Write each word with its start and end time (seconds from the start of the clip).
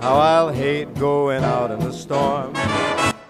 how 0.00 0.18
I'll 0.18 0.52
hate 0.52 0.94
going 0.94 1.42
out 1.42 1.70
in 1.70 1.80
the 1.80 1.92
storm. 1.92 2.52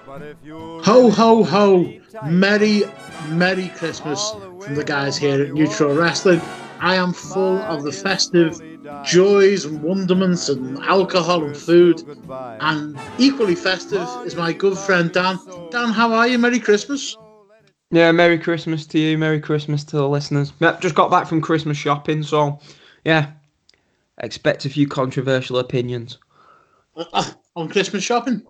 But 0.06 0.22
if 0.22 0.36
you 0.44 0.80
Ho, 0.84 1.10
ho, 1.10 1.42
ho. 1.42 1.92
Merry, 2.24 2.82
Merry 3.28 3.68
Christmas 3.76 4.32
from 4.62 4.74
the 4.74 4.84
guys 4.84 5.16
here 5.16 5.42
at 5.42 5.54
Neutral 5.54 5.94
Wrestling. 5.94 6.40
I 6.80 6.94
am 6.94 7.12
full 7.12 7.58
of 7.58 7.82
the 7.82 7.92
festive 7.92 8.60
joys 9.04 9.64
and 9.64 9.82
wonderments 9.82 10.48
and 10.48 10.78
alcohol 10.78 11.44
and 11.44 11.56
food. 11.56 12.02
And 12.60 12.98
equally 13.18 13.54
festive 13.54 14.06
is 14.24 14.36
my 14.36 14.52
good 14.52 14.78
friend 14.78 15.10
Dan. 15.12 15.38
Dan, 15.70 15.90
how 15.90 16.12
are 16.12 16.28
you? 16.28 16.38
Merry 16.38 16.60
Christmas. 16.60 17.16
Yeah, 17.90 18.12
Merry 18.12 18.38
Christmas 18.38 18.86
to 18.86 18.98
you. 18.98 19.16
Merry 19.16 19.40
Christmas 19.40 19.82
to 19.84 19.96
the 19.96 20.08
listeners. 20.08 20.52
Yep, 20.60 20.80
just 20.82 20.94
got 20.94 21.10
back 21.10 21.26
from 21.26 21.40
Christmas 21.40 21.78
shopping, 21.78 22.22
so 22.22 22.60
yeah, 23.04 23.32
expect 24.18 24.66
a 24.66 24.70
few 24.70 24.86
controversial 24.86 25.58
opinions. 25.58 26.18
Uh, 27.12 27.32
on 27.54 27.68
Christmas 27.68 28.02
shopping? 28.02 28.42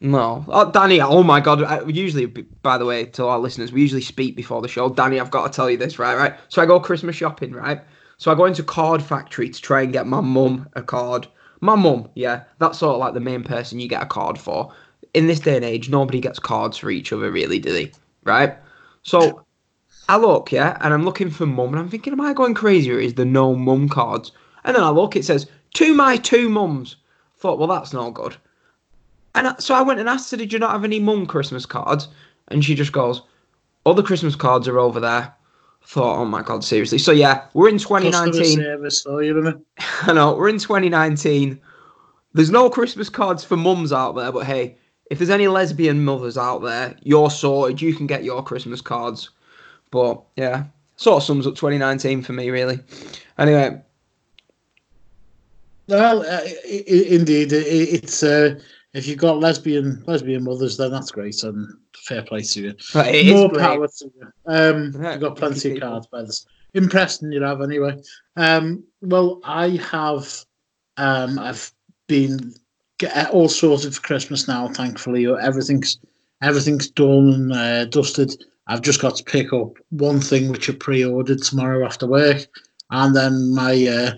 No, 0.00 0.44
oh, 0.48 0.70
Danny. 0.70 1.00
Oh 1.00 1.22
my 1.22 1.40
God. 1.40 1.62
I, 1.62 1.82
usually, 1.86 2.26
by 2.26 2.78
the 2.78 2.84
way, 2.84 3.06
to 3.06 3.26
our 3.26 3.38
listeners, 3.38 3.72
we 3.72 3.80
usually 3.80 4.02
speak 4.02 4.36
before 4.36 4.60
the 4.60 4.68
show. 4.68 4.90
Danny, 4.90 5.18
I've 5.18 5.30
got 5.30 5.50
to 5.50 5.56
tell 5.56 5.70
you 5.70 5.76
this, 5.76 5.98
right? 5.98 6.16
Right. 6.16 6.34
So 6.48 6.60
I 6.60 6.66
go 6.66 6.78
Christmas 6.78 7.16
shopping, 7.16 7.52
right? 7.52 7.80
So 8.18 8.30
I 8.30 8.34
go 8.34 8.44
into 8.44 8.62
Card 8.62 9.02
Factory 9.02 9.48
to 9.48 9.60
try 9.60 9.82
and 9.82 9.92
get 9.92 10.06
my 10.06 10.20
mum 10.20 10.68
a 10.74 10.82
card. 10.82 11.26
My 11.60 11.74
mum, 11.74 12.08
yeah, 12.14 12.44
that's 12.58 12.78
sort 12.78 12.94
of 12.94 13.00
like 13.00 13.14
the 13.14 13.20
main 13.20 13.42
person 13.42 13.80
you 13.80 13.88
get 13.88 14.02
a 14.02 14.06
card 14.06 14.38
for. 14.38 14.72
In 15.14 15.26
this 15.26 15.40
day 15.40 15.56
and 15.56 15.64
age, 15.64 15.88
nobody 15.88 16.20
gets 16.20 16.38
cards 16.38 16.76
for 16.76 16.90
each 16.90 17.12
other, 17.12 17.30
really, 17.30 17.58
do 17.58 17.72
they? 17.72 17.92
Right. 18.24 18.54
So 19.02 19.44
I 20.08 20.18
look, 20.18 20.52
yeah, 20.52 20.76
and 20.80 20.92
I'm 20.92 21.04
looking 21.04 21.30
for 21.30 21.46
mum, 21.46 21.70
and 21.70 21.78
I'm 21.78 21.88
thinking, 21.88 22.12
am 22.12 22.20
I 22.20 22.34
going 22.34 22.54
crazy 22.54 22.92
or 22.92 22.98
is 22.98 23.14
there 23.14 23.24
no 23.24 23.54
mum 23.54 23.88
cards? 23.88 24.32
And 24.64 24.76
then 24.76 24.82
I 24.82 24.90
look, 24.90 25.16
it 25.16 25.24
says, 25.24 25.46
to 25.74 25.94
my 25.94 26.16
two 26.16 26.48
mums. 26.48 26.96
Thought, 27.38 27.58
well, 27.58 27.68
that's 27.68 27.92
not 27.92 28.14
good. 28.14 28.36
And 29.34 29.48
I, 29.48 29.54
so 29.58 29.74
I 29.74 29.82
went 29.82 30.00
and 30.00 30.08
asked 30.08 30.30
her, 30.30 30.36
did 30.36 30.52
you 30.52 30.58
not 30.58 30.72
have 30.72 30.84
any 30.84 30.98
mum 30.98 31.26
Christmas 31.26 31.66
cards? 31.66 32.08
And 32.48 32.64
she 32.64 32.74
just 32.74 32.92
goes, 32.92 33.22
all 33.84 33.94
the 33.94 34.02
Christmas 34.02 34.34
cards 34.34 34.66
are 34.66 34.78
over 34.78 34.98
there. 34.98 35.32
Thought, 35.82 36.18
oh 36.18 36.24
my 36.24 36.42
God, 36.42 36.64
seriously. 36.64 36.98
So 36.98 37.12
yeah, 37.12 37.44
we're 37.54 37.68
in 37.68 37.78
2019. 37.78 38.56
service 38.56 39.04
you. 39.06 39.64
I 40.02 40.12
know, 40.12 40.34
we're 40.34 40.48
in 40.48 40.58
2019. 40.58 41.60
There's 42.32 42.50
no 42.50 42.68
Christmas 42.68 43.08
cards 43.08 43.44
for 43.44 43.56
mums 43.56 43.92
out 43.92 44.16
there, 44.16 44.32
but 44.32 44.46
hey, 44.46 44.76
if 45.10 45.18
there's 45.18 45.30
any 45.30 45.46
lesbian 45.46 46.04
mothers 46.04 46.36
out 46.36 46.58
there, 46.58 46.96
you're 47.02 47.30
sorted. 47.30 47.80
You 47.80 47.94
can 47.94 48.06
get 48.06 48.24
your 48.24 48.42
Christmas 48.42 48.80
cards. 48.80 49.30
But 49.90 50.20
yeah, 50.34 50.64
sort 50.96 51.18
of 51.18 51.22
sums 51.22 51.46
up 51.46 51.54
2019 51.54 52.22
for 52.22 52.32
me, 52.32 52.50
really. 52.50 52.80
Anyway, 53.38 53.80
Well, 55.88 56.22
uh, 56.22 56.40
indeed, 56.66 57.52
it's 57.52 58.22
uh, 58.22 58.58
if 58.92 59.06
you've 59.06 59.18
got 59.18 59.38
lesbian 59.38 60.02
lesbian 60.06 60.44
mothers, 60.44 60.76
then 60.76 60.90
that's 60.90 61.10
great 61.10 61.42
and 61.44 61.68
fair 61.94 62.22
play 62.22 62.42
to 62.42 62.60
you. 62.60 62.74
but 62.92 63.14
it 63.14 63.26
More 63.34 63.50
power 63.50 63.86
to 63.86 64.04
you. 64.04 64.28
Um, 64.46 64.92
Yeah, 65.00 65.12
you've 65.12 65.20
got 65.20 65.36
plenty 65.36 65.72
of 65.72 65.80
cards 65.80 66.06
by 66.06 66.22
this. 66.22 66.46
Impressed 66.74 67.22
you 67.22 67.42
have 67.42 67.62
anyway. 67.62 67.96
Um, 68.36 68.84
well, 69.02 69.40
I 69.44 69.80
have. 69.90 70.44
Um, 70.96 71.38
I've 71.38 71.70
been 72.06 72.54
get 72.98 73.30
all 73.30 73.48
sorted 73.48 73.94
for 73.94 74.00
Christmas 74.02 74.48
now. 74.48 74.68
Thankfully, 74.68 75.26
everything's 75.26 75.98
everything's 76.42 76.90
done 76.90 77.28
and 77.28 77.52
uh, 77.52 77.84
dusted. 77.86 78.32
I've 78.66 78.82
just 78.82 79.00
got 79.00 79.16
to 79.16 79.24
pick 79.24 79.52
up 79.52 79.74
one 79.90 80.20
thing 80.20 80.50
which 80.50 80.68
I 80.68 80.74
pre-ordered 80.74 81.42
tomorrow 81.42 81.84
after 81.84 82.06
work, 82.06 82.46
and 82.90 83.14
then 83.14 83.54
my 83.54 83.86
uh, 83.86 84.12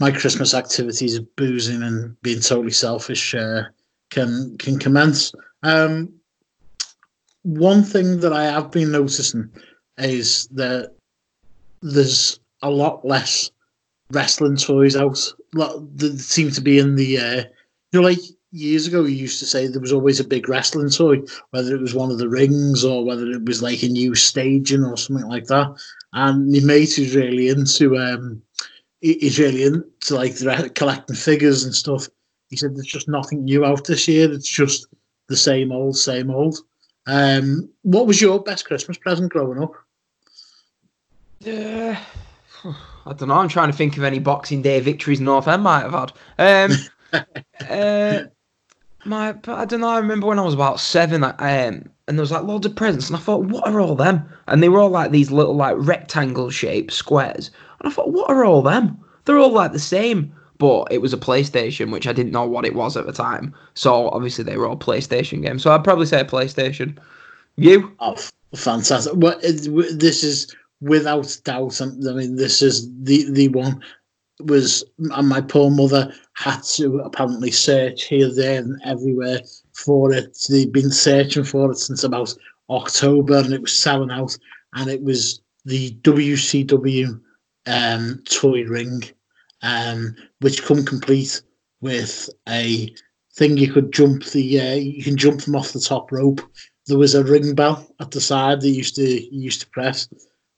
my 0.00 0.10
Christmas 0.10 0.54
activities 0.54 1.16
of 1.16 1.36
boozing 1.36 1.82
and 1.82 2.20
being 2.22 2.40
totally 2.40 2.72
selfish 2.72 3.34
uh, 3.34 3.62
can 4.10 4.56
can 4.58 4.78
commence. 4.78 5.32
Um, 5.62 6.12
one 7.42 7.82
thing 7.82 8.20
that 8.20 8.32
I 8.32 8.44
have 8.44 8.70
been 8.70 8.90
noticing 8.90 9.50
is 9.98 10.48
that 10.48 10.94
there's 11.82 12.40
a 12.62 12.70
lot 12.70 13.04
less 13.04 13.50
wrestling 14.10 14.56
toys 14.56 14.96
out. 14.96 15.32
That 15.52 16.18
seem 16.18 16.50
to 16.50 16.60
be 16.60 16.78
in 16.78 16.96
the 16.96 17.18
uh, 17.18 17.44
you 17.92 18.00
know, 18.00 18.08
like 18.08 18.18
years 18.50 18.86
ago, 18.86 19.04
you 19.04 19.14
used 19.16 19.38
to 19.40 19.46
say 19.46 19.66
there 19.66 19.80
was 19.80 19.92
always 19.92 20.20
a 20.20 20.26
big 20.26 20.48
wrestling 20.48 20.90
toy, 20.90 21.20
whether 21.50 21.74
it 21.74 21.80
was 21.80 21.94
one 21.94 22.10
of 22.10 22.18
the 22.18 22.28
rings 22.28 22.84
or 22.84 23.04
whether 23.04 23.30
it 23.30 23.44
was 23.44 23.62
like 23.62 23.82
a 23.82 23.88
new 23.88 24.14
staging 24.14 24.84
or 24.84 24.96
something 24.96 25.26
like 25.26 25.46
that. 25.46 25.74
And 26.12 26.50
my 26.50 26.60
mate 26.60 26.94
who's 26.94 27.14
really 27.14 27.48
into 27.48 27.96
um, 27.98 28.42
he's 29.04 29.38
really 29.38 29.64
into 29.64 30.14
like 30.14 30.34
the 30.36 30.70
collecting 30.74 31.16
figures 31.16 31.64
and 31.64 31.74
stuff. 31.74 32.08
He 32.48 32.56
said 32.56 32.74
there's 32.74 32.86
just 32.86 33.08
nothing 33.08 33.44
new 33.44 33.64
out 33.64 33.84
this 33.84 34.08
year. 34.08 34.32
It's 34.32 34.48
just 34.48 34.86
the 35.28 35.36
same 35.36 35.72
old, 35.72 35.96
same 35.96 36.30
old. 36.30 36.58
Um, 37.06 37.68
what 37.82 38.06
was 38.06 38.20
your 38.20 38.42
best 38.42 38.64
Christmas 38.64 38.96
present 38.96 39.30
growing 39.30 39.62
up? 39.62 39.72
Yeah. 41.40 42.00
I 42.64 43.12
don't 43.12 43.28
know. 43.28 43.34
I'm 43.34 43.48
trying 43.48 43.70
to 43.70 43.76
think 43.76 43.98
of 43.98 44.04
any 44.04 44.18
Boxing 44.18 44.62
Day 44.62 44.80
victories 44.80 45.20
North 45.20 45.46
End 45.46 45.62
might 45.62 45.82
have 45.82 46.12
had. 46.38 46.70
Um, 47.12 47.24
uh, 47.68 48.24
my, 49.04 49.32
but 49.32 49.58
I 49.58 49.64
don't 49.66 49.80
know. 49.80 49.88
I 49.88 49.98
remember 49.98 50.26
when 50.26 50.38
I 50.38 50.42
was 50.42 50.54
about 50.54 50.80
seven, 50.80 51.20
like, 51.20 51.40
um, 51.42 51.90
and 52.08 52.16
there 52.16 52.22
was 52.22 52.32
like 52.32 52.44
loads 52.44 52.64
of 52.64 52.74
presents, 52.74 53.08
and 53.08 53.16
I 53.16 53.20
thought, 53.20 53.44
what 53.44 53.68
are 53.68 53.80
all 53.80 53.94
them? 53.94 54.26
And 54.46 54.62
they 54.62 54.70
were 54.70 54.80
all 54.80 54.88
like 54.88 55.10
these 55.10 55.30
little 55.30 55.54
like 55.54 55.74
rectangle 55.76 56.48
shaped 56.48 56.92
squares, 56.92 57.50
and 57.84 57.92
I 57.92 57.94
thought, 57.94 58.12
what 58.12 58.30
are 58.30 58.44
all 58.46 58.62
them? 58.62 58.98
They're 59.24 59.38
all 59.38 59.52
like 59.52 59.72
the 59.72 59.78
same, 59.78 60.34
but 60.56 60.88
it 60.90 61.02
was 61.02 61.12
a 61.12 61.18
PlayStation, 61.18 61.92
which 61.92 62.06
I 62.06 62.14
didn't 62.14 62.32
know 62.32 62.46
what 62.46 62.64
it 62.64 62.74
was 62.74 62.96
at 62.96 63.04
the 63.04 63.12
time. 63.12 63.54
So 63.74 64.08
obviously 64.08 64.42
they 64.42 64.56
were 64.56 64.66
all 64.66 64.76
PlayStation 64.76 65.42
games. 65.42 65.62
So 65.62 65.70
I'd 65.70 65.84
probably 65.84 66.06
say 66.06 66.24
PlayStation. 66.24 66.96
You? 67.56 67.94
Oh, 68.00 68.16
fantastic! 68.56 69.12
Well, 69.16 69.38
it, 69.42 69.98
this 69.98 70.24
is 70.24 70.54
without 70.80 71.38
doubt. 71.44 71.80
um, 71.80 72.00
I 72.08 72.12
mean, 72.12 72.36
this 72.36 72.62
is 72.62 72.88
the 73.02 73.30
the 73.30 73.48
one 73.48 73.82
was, 74.40 74.82
and 74.98 75.28
my 75.28 75.40
poor 75.42 75.70
mother 75.70 76.12
had 76.32 76.62
to 76.62 77.00
apparently 77.00 77.50
search 77.50 78.04
here, 78.04 78.32
there, 78.34 78.60
and 78.60 78.80
everywhere 78.84 79.40
for 79.74 80.12
it. 80.12 80.36
They'd 80.48 80.72
been 80.72 80.90
searching 80.90 81.44
for 81.44 81.70
it 81.70 81.76
since 81.76 82.02
about 82.02 82.34
October, 82.70 83.36
and 83.36 83.52
it 83.52 83.60
was 83.60 83.76
selling 83.76 84.10
out. 84.10 84.36
And 84.72 84.90
it 84.90 85.02
was 85.02 85.40
the 85.64 85.92
WCW 86.02 87.20
um, 87.66 88.22
toy 88.28 88.64
ring, 88.64 89.02
um, 89.62 90.14
which 90.40 90.64
come 90.64 90.84
complete 90.84 91.42
with 91.80 92.30
a 92.48 92.94
thing 93.34 93.56
you 93.56 93.72
could 93.72 93.92
jump 93.92 94.24
the 94.26 94.60
uh, 94.60 94.74
you 94.74 95.02
can 95.02 95.16
jump 95.16 95.42
them 95.42 95.56
off 95.56 95.72
the 95.72 95.80
top 95.80 96.12
rope 96.12 96.40
there 96.86 96.98
was 96.98 97.14
a 97.14 97.24
ring 97.24 97.54
bell 97.54 97.86
at 98.00 98.10
the 98.10 98.20
side 98.20 98.60
that 98.60 98.68
you 98.68 98.76
used 98.76 98.96
to 98.96 99.02
you 99.02 99.40
used 99.40 99.60
to 99.60 99.68
press, 99.68 100.08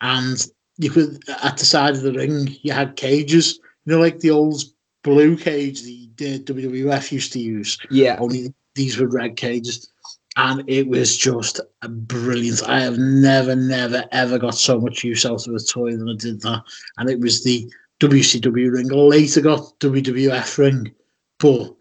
and 0.01 0.47
you 0.79 0.91
could 0.91 1.23
at 1.43 1.57
the 1.57 1.65
side 1.65 1.95
of 1.95 2.03
the 2.03 2.13
ring 2.13 2.57
you 2.63 2.73
had 2.73 2.97
cages, 2.97 3.59
you 3.85 3.93
know, 3.93 4.01
like 4.01 4.19
the 4.21 4.31
old 4.31 4.63
blue 5.03 5.37
cage 5.37 5.83
the, 5.83 6.11
the 6.17 6.39
WWF 6.41 7.13
used 7.13 7.33
to 7.33 7.39
use. 7.39 7.79
Yeah. 7.91 8.17
Only 8.19 8.53
these 8.75 8.99
were 8.99 9.07
red 9.07 9.37
cages, 9.37 9.91
and 10.37 10.63
it 10.69 10.89
was 10.89 11.17
just 11.17 11.61
brilliant. 11.89 12.69
I 12.69 12.81
have 12.81 12.99
never, 12.99 13.57
never, 13.57 14.05
ever 14.13 14.39
got 14.39 14.55
so 14.55 14.79
much 14.79 15.03
use 15.03 15.25
out 15.25 15.47
of 15.47 15.55
a 15.55 15.59
toy 15.59 15.97
than 15.97 16.09
I 16.09 16.17
did 16.17 16.43
that, 16.43 16.63
and 16.99 17.09
it 17.09 17.21
was 17.21 17.43
the 17.43 17.71
WCW 18.01 18.73
ring. 18.73 18.93
I 18.93 18.97
later 18.97 19.41
got 19.41 19.79
WWF 19.81 20.59
ring, 20.59 20.93
but 21.39 21.75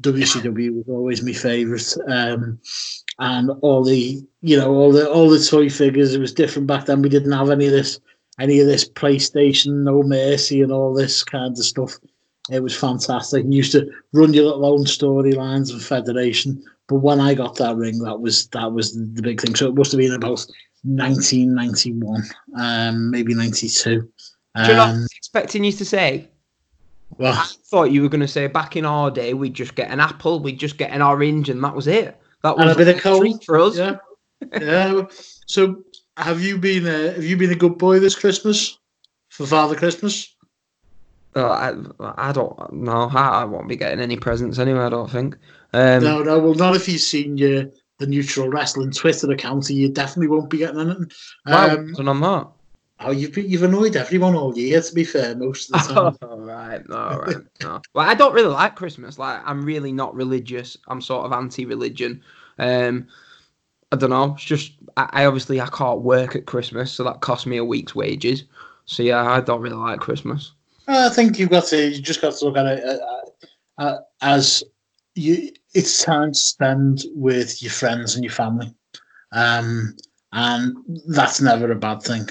WCW 0.00 0.76
was 0.76 0.84
always 0.88 1.22
my 1.22 1.32
favourite. 1.32 1.94
Um, 2.08 2.58
and 3.18 3.50
all 3.62 3.82
the 3.82 4.24
you 4.42 4.56
know 4.56 4.72
all 4.72 4.92
the 4.92 5.10
all 5.10 5.28
the 5.28 5.40
toy 5.40 5.68
figures. 5.68 6.14
It 6.14 6.20
was 6.20 6.32
different 6.32 6.68
back 6.68 6.86
then. 6.86 7.02
We 7.02 7.08
didn't 7.08 7.32
have 7.32 7.50
any 7.50 7.66
of 7.66 7.72
this 7.72 8.00
any 8.38 8.60
of 8.60 8.66
this 8.66 8.88
PlayStation, 8.88 9.82
No 9.82 10.02
Mercy, 10.02 10.62
and 10.62 10.72
all 10.72 10.94
this 10.94 11.24
kind 11.24 11.52
of 11.52 11.64
stuff. 11.64 11.98
It 12.50 12.62
was 12.62 12.76
fantastic. 12.76 13.44
You 13.44 13.52
used 13.52 13.72
to 13.72 13.90
run 14.12 14.32
your 14.32 14.44
little 14.44 14.64
own 14.64 14.84
storylines 14.84 15.72
and 15.72 15.82
Federation. 15.82 16.64
But 16.88 16.96
when 16.96 17.20
I 17.20 17.34
got 17.34 17.56
that 17.56 17.76
ring, 17.76 17.98
that 18.00 18.18
was 18.18 18.48
that 18.48 18.72
was 18.72 18.94
the 18.94 19.22
big 19.22 19.40
thing. 19.40 19.54
So 19.54 19.68
it 19.68 19.74
must 19.74 19.92
have 19.92 19.98
been 19.98 20.14
about 20.14 20.44
1991, 20.84 22.22
um, 22.56 23.10
maybe 23.10 23.34
92. 23.34 24.00
Do 24.00 24.62
you 24.62 24.68
know 24.68 24.82
I 24.82 24.90
Um, 24.90 25.00
was 25.02 25.08
expecting 25.16 25.64
you 25.64 25.72
to 25.72 25.84
say? 25.84 26.28
Well, 27.18 27.34
I 27.34 27.46
thought 27.66 27.90
you 27.90 28.02
were 28.02 28.08
going 28.08 28.20
to 28.20 28.28
say 28.28 28.46
back 28.46 28.76
in 28.76 28.84
our 28.84 29.10
day 29.10 29.34
we'd 29.34 29.54
just 29.54 29.74
get 29.74 29.90
an 29.90 30.00
apple, 30.00 30.40
we'd 30.40 30.58
just 30.58 30.78
get 30.78 30.90
an 30.90 31.02
orange, 31.02 31.48
and 31.48 31.62
that 31.62 31.74
was 31.74 31.86
it. 31.86 32.18
That 32.42 32.56
was 32.56 32.62
and 32.62 32.70
a 32.70 32.74
bit 32.76 32.88
of 32.88 33.00
treat 33.00 33.02
cold 33.02 33.44
for 33.44 33.58
us. 33.58 33.76
Yeah, 33.76 33.96
yeah. 34.60 35.02
So, 35.46 35.82
have 36.16 36.40
you 36.40 36.58
been 36.58 36.86
a 36.86 37.12
have 37.12 37.24
you 37.24 37.36
been 37.36 37.50
a 37.50 37.56
good 37.56 37.76
boy 37.78 37.98
this 37.98 38.14
Christmas 38.14 38.78
for 39.28 39.46
Father 39.46 39.74
Christmas? 39.74 40.34
Uh, 41.36 41.48
I, 42.00 42.28
I 42.28 42.32
don't 42.32 42.72
know. 42.72 43.10
I, 43.12 43.42
I 43.42 43.44
won't 43.44 43.68
be 43.68 43.76
getting 43.76 44.00
any 44.00 44.16
presents 44.16 44.58
anyway. 44.58 44.80
I 44.80 44.88
don't 44.88 45.10
think. 45.10 45.36
Um, 45.72 46.02
no, 46.02 46.22
no. 46.22 46.38
Well, 46.38 46.54
not 46.54 46.76
if 46.76 46.88
you've 46.88 47.00
seen 47.00 47.36
your 47.36 47.66
the 47.98 48.06
neutral 48.06 48.48
wrestling 48.48 48.90
Twitter 48.92 49.30
account. 49.30 49.68
You 49.68 49.88
definitely 49.88 50.28
won't 50.28 50.50
be 50.50 50.58
getting 50.58 50.80
anything. 50.80 51.10
why 51.44 51.70
Um, 51.70 51.88
wasn't 51.90 52.08
on 52.08 52.20
that? 52.20 52.48
oh, 53.00 53.10
you've 53.10 53.36
you've 53.36 53.62
annoyed 53.64 53.96
everyone 53.96 54.34
all 54.34 54.56
year. 54.56 54.80
To 54.80 54.94
be 54.94 55.04
fair, 55.04 55.34
most 55.36 55.70
of 55.72 55.86
the 55.86 55.94
time. 55.94 56.16
all 56.30 56.40
right, 56.40 56.82
all 56.90 57.18
right. 57.20 57.36
No. 57.62 57.80
Well, 57.94 58.08
I 58.08 58.14
don't 58.14 58.34
really 58.34 58.48
like 58.52 58.76
Christmas. 58.76 59.18
Like, 59.18 59.40
I'm 59.44 59.64
really 59.64 59.92
not 59.92 60.14
religious. 60.14 60.76
I'm 60.88 61.00
sort 61.00 61.26
of 61.26 61.32
anti-religion. 61.32 62.22
Um, 62.58 63.08
I 63.92 63.96
don't 63.96 64.10
know. 64.10 64.34
It's 64.34 64.44
just 64.44 64.72
I, 64.96 65.08
I 65.12 65.24
obviously 65.26 65.60
I 65.60 65.66
can't 65.66 66.00
work 66.00 66.36
at 66.36 66.46
Christmas, 66.46 66.92
so 66.92 67.04
that 67.04 67.20
costs 67.20 67.46
me 67.46 67.56
a 67.56 67.64
week's 67.64 67.94
wages. 67.94 68.44
So 68.84 69.02
yeah, 69.02 69.22
I 69.22 69.40
don't 69.40 69.60
really 69.60 69.76
like 69.76 70.00
Christmas. 70.00 70.52
I 70.86 71.10
think 71.10 71.38
you've 71.38 71.50
got 71.50 71.64
to 71.66 71.88
you 71.90 72.00
just 72.00 72.22
got 72.22 72.32
to 72.34 72.44
look 72.46 72.56
at 72.56 72.66
it 72.66 72.84
uh, 72.84 73.80
uh, 73.82 73.98
as 74.22 74.62
you. 75.18 75.50
It's 75.74 76.04
time 76.04 76.32
to 76.32 76.38
spend 76.38 77.02
with 77.14 77.62
your 77.62 77.72
friends 77.72 78.14
and 78.14 78.24
your 78.24 78.32
family, 78.32 78.72
um, 79.32 79.94
and 80.32 80.76
that's 81.08 81.40
never 81.40 81.70
a 81.70 81.76
bad 81.76 82.02
thing. 82.02 82.28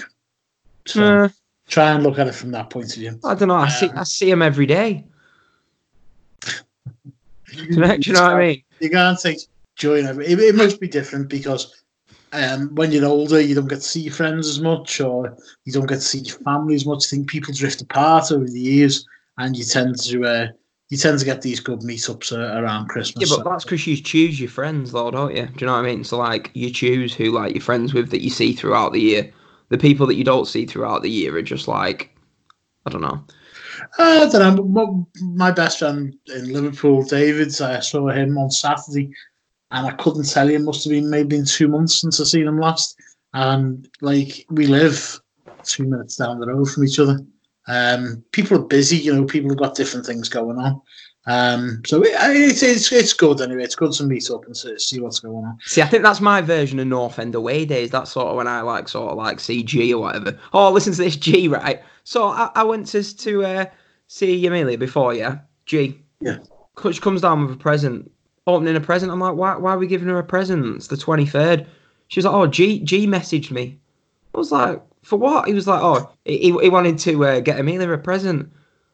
So 0.86 1.02
Uh, 1.02 1.28
try 1.68 1.92
and 1.92 2.02
look 2.02 2.18
at 2.18 2.26
it 2.26 2.34
from 2.34 2.50
that 2.52 2.70
point 2.70 2.90
of 2.90 2.98
view. 2.98 3.18
I 3.24 3.34
don't 3.34 3.48
know. 3.48 3.54
I 3.54 3.68
see 3.68 3.88
Um, 3.88 3.98
I 3.98 4.04
see 4.04 4.30
them 4.30 4.42
every 4.42 4.66
day. 4.66 5.06
Do 7.52 7.64
you 7.64 7.76
know, 7.76 7.96
do 7.96 8.10
you 8.10 8.14
know 8.14 8.22
what 8.22 8.32
I 8.32 8.46
mean? 8.46 8.62
You 8.80 8.90
can't 8.90 9.18
take 9.18 9.38
joy 9.76 9.98
in 9.98 10.06
every. 10.06 10.26
It, 10.26 10.38
it 10.38 10.54
must 10.54 10.80
be 10.80 10.88
different 10.88 11.28
because 11.28 11.82
um, 12.32 12.74
when 12.74 12.92
you're 12.92 13.06
older, 13.06 13.40
you 13.40 13.54
don't 13.54 13.68
get 13.68 13.76
to 13.76 13.80
see 13.80 14.02
your 14.02 14.12
friends 14.12 14.48
as 14.48 14.60
much, 14.60 15.00
or 15.00 15.36
you 15.64 15.72
don't 15.72 15.86
get 15.86 15.96
to 15.96 16.00
see 16.02 16.20
your 16.20 16.38
family 16.40 16.74
as 16.74 16.86
much. 16.86 17.06
I 17.06 17.08
think 17.08 17.28
people 17.28 17.54
drift 17.54 17.80
apart 17.80 18.30
over 18.32 18.44
the 18.44 18.60
years, 18.60 19.06
and 19.38 19.56
you 19.56 19.64
tend 19.64 19.98
to 20.02 20.24
uh, 20.24 20.46
you 20.90 20.96
tend 20.96 21.18
to 21.18 21.24
get 21.24 21.42
these 21.42 21.60
good 21.60 21.80
meetups 21.80 22.32
uh, 22.32 22.60
around 22.60 22.88
Christmas. 22.88 23.30
Yeah, 23.30 23.36
but 23.36 23.48
that's 23.48 23.64
because 23.64 23.86
you 23.86 23.96
choose 23.96 24.40
your 24.40 24.48
friends, 24.48 24.92
though, 24.92 25.10
don't 25.10 25.36
you? 25.36 25.46
Do 25.46 25.52
you 25.60 25.66
know 25.66 25.74
what 25.74 25.84
I 25.84 25.94
mean? 25.94 26.04
So 26.04 26.16
like, 26.16 26.50
you 26.54 26.70
choose 26.70 27.14
who 27.14 27.30
like 27.30 27.54
you're 27.54 27.62
friends 27.62 27.92
with 27.92 28.10
that 28.10 28.22
you 28.22 28.30
see 28.30 28.52
throughout 28.52 28.92
the 28.92 29.00
year. 29.00 29.32
The 29.68 29.78
people 29.78 30.06
that 30.06 30.14
you 30.14 30.24
don't 30.24 30.46
see 30.46 30.64
throughout 30.64 31.02
the 31.02 31.10
year 31.10 31.36
are 31.36 31.42
just 31.42 31.68
like, 31.68 32.16
I 32.86 32.90
don't 32.90 33.02
know. 33.02 33.22
Uh, 33.98 34.26
I 34.26 34.28
don't 34.30 34.56
know. 34.56 35.06
My 35.20 35.48
my 35.48 35.50
best 35.50 35.78
friend 35.78 36.14
in 36.34 36.52
Liverpool, 36.52 37.02
David, 37.02 37.48
I 37.60 37.80
saw 37.80 38.08
him 38.08 38.38
on 38.38 38.50
Saturday, 38.50 39.12
and 39.70 39.86
I 39.86 39.92
couldn't 39.92 40.28
tell 40.28 40.48
you. 40.48 40.56
It 40.56 40.62
must 40.62 40.84
have 40.84 40.90
been 40.90 41.10
maybe 41.10 41.36
in 41.36 41.44
two 41.44 41.68
months 41.68 42.00
since 42.00 42.18
I 42.18 42.24
seen 42.24 42.48
him 42.48 42.58
last. 42.58 42.98
And 43.34 43.86
like 44.00 44.46
we 44.48 44.66
live 44.66 45.20
two 45.64 45.84
minutes 45.84 46.16
down 46.16 46.40
the 46.40 46.46
road 46.46 46.70
from 46.70 46.84
each 46.84 46.98
other. 46.98 47.18
Um, 47.68 48.24
people 48.32 48.58
are 48.58 48.64
busy, 48.64 48.96
you 48.96 49.14
know. 49.14 49.24
People 49.24 49.50
have 49.50 49.58
got 49.58 49.76
different 49.76 50.06
things 50.06 50.28
going 50.28 50.58
on. 50.58 50.80
Um, 51.26 51.82
so 51.84 52.02
it, 52.02 52.12
it's 52.14 52.62
it's 52.62 52.90
it's 52.90 53.12
good 53.12 53.42
anyway. 53.42 53.62
It's 53.62 53.74
good 53.74 53.92
to 53.92 54.04
meet 54.04 54.30
up 54.30 54.46
and 54.46 54.56
see 54.56 54.98
what's 55.00 55.20
going 55.20 55.44
on. 55.44 55.58
See, 55.66 55.82
I 55.82 55.86
think 55.86 56.02
that's 56.02 56.22
my 56.22 56.40
version 56.40 56.78
of 56.78 56.86
North 56.86 57.18
End 57.18 57.34
away 57.34 57.66
days. 57.66 57.90
That's 57.90 58.12
sort 58.12 58.28
of 58.28 58.36
when 58.36 58.48
I 58.48 58.62
like 58.62 58.88
sort 58.88 59.10
of 59.10 59.18
like 59.18 59.38
see 59.38 59.62
G 59.62 59.92
or 59.92 60.00
whatever. 60.00 60.38
Oh, 60.54 60.72
listen 60.72 60.94
to 60.94 61.02
this 61.02 61.16
G, 61.16 61.46
right? 61.48 61.82
So 62.04 62.28
I, 62.28 62.50
I 62.54 62.64
went 62.64 62.86
to 62.88 63.02
to 63.02 63.44
uh, 63.44 63.66
see 64.06 64.46
Amelia 64.46 64.78
before, 64.78 65.12
yeah. 65.12 65.40
G. 65.66 66.00
Yeah. 66.20 66.38
She 66.90 67.00
comes 67.00 67.20
down 67.20 67.44
with 67.44 67.56
a 67.56 67.58
present, 67.58 68.10
opening 68.46 68.76
a 68.76 68.80
present. 68.80 69.12
I'm 69.12 69.20
like, 69.20 69.34
why? 69.34 69.56
Why 69.56 69.74
are 69.74 69.78
we 69.78 69.86
giving 69.86 70.08
her 70.08 70.18
a 70.18 70.24
present? 70.24 70.76
It's 70.76 70.86
the 70.86 70.96
twenty 70.96 71.26
third. 71.26 71.66
She 72.06 72.20
was 72.20 72.24
like, 72.24 72.34
oh, 72.34 72.46
G 72.46 72.80
G 72.80 73.06
messaged 73.06 73.50
me. 73.50 73.78
I 74.34 74.38
was 74.38 74.50
like, 74.50 74.80
for 75.08 75.16
what? 75.16 75.48
He 75.48 75.54
was 75.54 75.66
like, 75.66 75.82
oh, 75.82 76.10
he, 76.26 76.52
he 76.52 76.68
wanted 76.68 76.98
to 76.98 77.24
uh, 77.24 77.40
get 77.40 77.58
Amelia 77.58 77.90
a 77.90 77.96
present. 77.96 78.52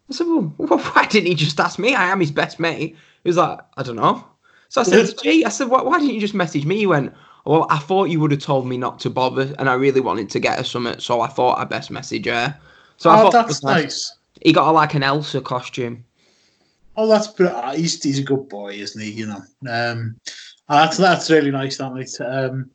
I 0.08 0.14
said, 0.14 0.28
well, 0.28 0.42
why 0.58 1.06
didn't 1.06 1.26
he 1.26 1.34
just 1.34 1.58
ask 1.58 1.76
me? 1.76 1.96
I 1.96 2.04
am 2.04 2.20
his 2.20 2.30
best 2.30 2.60
mate. 2.60 2.96
He 3.24 3.28
was 3.28 3.36
like, 3.36 3.58
I 3.76 3.82
don't 3.82 3.96
know. 3.96 4.24
So 4.68 4.80
I 4.80 4.84
said, 4.84 5.12
gee, 5.22 5.44
I 5.44 5.48
said, 5.48 5.68
why, 5.68 5.82
why 5.82 5.98
didn't 5.98 6.14
you 6.14 6.20
just 6.20 6.34
message 6.34 6.66
me? 6.66 6.76
He 6.76 6.86
went, 6.86 7.12
well, 7.44 7.66
I 7.68 7.78
thought 7.78 8.10
you 8.10 8.20
would 8.20 8.30
have 8.30 8.40
told 8.40 8.64
me 8.68 8.76
not 8.76 9.00
to 9.00 9.10
bother, 9.10 9.52
and 9.58 9.68
I 9.68 9.74
really 9.74 10.00
wanted 10.00 10.30
to 10.30 10.38
get 10.38 10.58
her 10.58 10.64
something, 10.64 11.00
so 11.00 11.20
I 11.20 11.26
thought 11.26 11.58
I'd 11.58 11.68
best 11.68 11.90
message 11.90 12.26
her. 12.26 12.56
So 12.96 13.10
I 13.10 13.18
oh, 13.18 13.22
thought 13.22 13.32
that's 13.32 13.64
nice. 13.64 14.16
He 14.40 14.52
got 14.52 14.66
her 14.66 14.72
like 14.72 14.94
an 14.94 15.02
Elsa 15.02 15.40
costume. 15.40 16.04
Oh, 16.96 17.08
that's 17.08 17.34
he's 17.76 18.00
he's 18.00 18.20
a 18.20 18.22
good 18.22 18.48
boy, 18.48 18.74
isn't 18.74 19.02
he? 19.02 19.10
You 19.10 19.26
know, 19.26 19.42
um, 19.68 20.16
uh, 20.68 20.84
that's 20.84 20.96
that's 20.96 21.30
really 21.30 21.50
nice, 21.50 21.76
that 21.78 21.92
mate. 21.92 22.16
Um, 22.20 22.70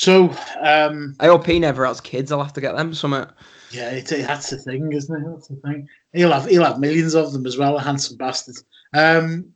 so 0.00 0.34
um, 0.62 1.14
I 1.20 1.26
hope 1.26 1.44
he 1.44 1.58
never 1.58 1.84
has 1.84 2.00
kids. 2.00 2.32
I'll 2.32 2.42
have 2.42 2.54
to 2.54 2.60
get 2.62 2.74
them 2.74 2.94
something. 2.94 3.26
yeah, 3.70 3.90
it, 3.90 4.10
it- 4.12 4.26
that's 4.26 4.48
the 4.48 4.56
thing, 4.56 4.90
isn't 4.92 5.14
it? 5.14 5.28
That's 5.30 5.48
the 5.48 5.56
thing. 5.56 5.86
He'll 6.14 6.32
have 6.32 6.46
he'll 6.46 6.64
have 6.64 6.78
millions 6.80 7.14
of 7.14 7.32
them 7.32 7.44
as 7.46 7.58
well, 7.58 7.76
handsome 7.78 8.16
bastard. 8.16 8.56
Um, 8.94 9.52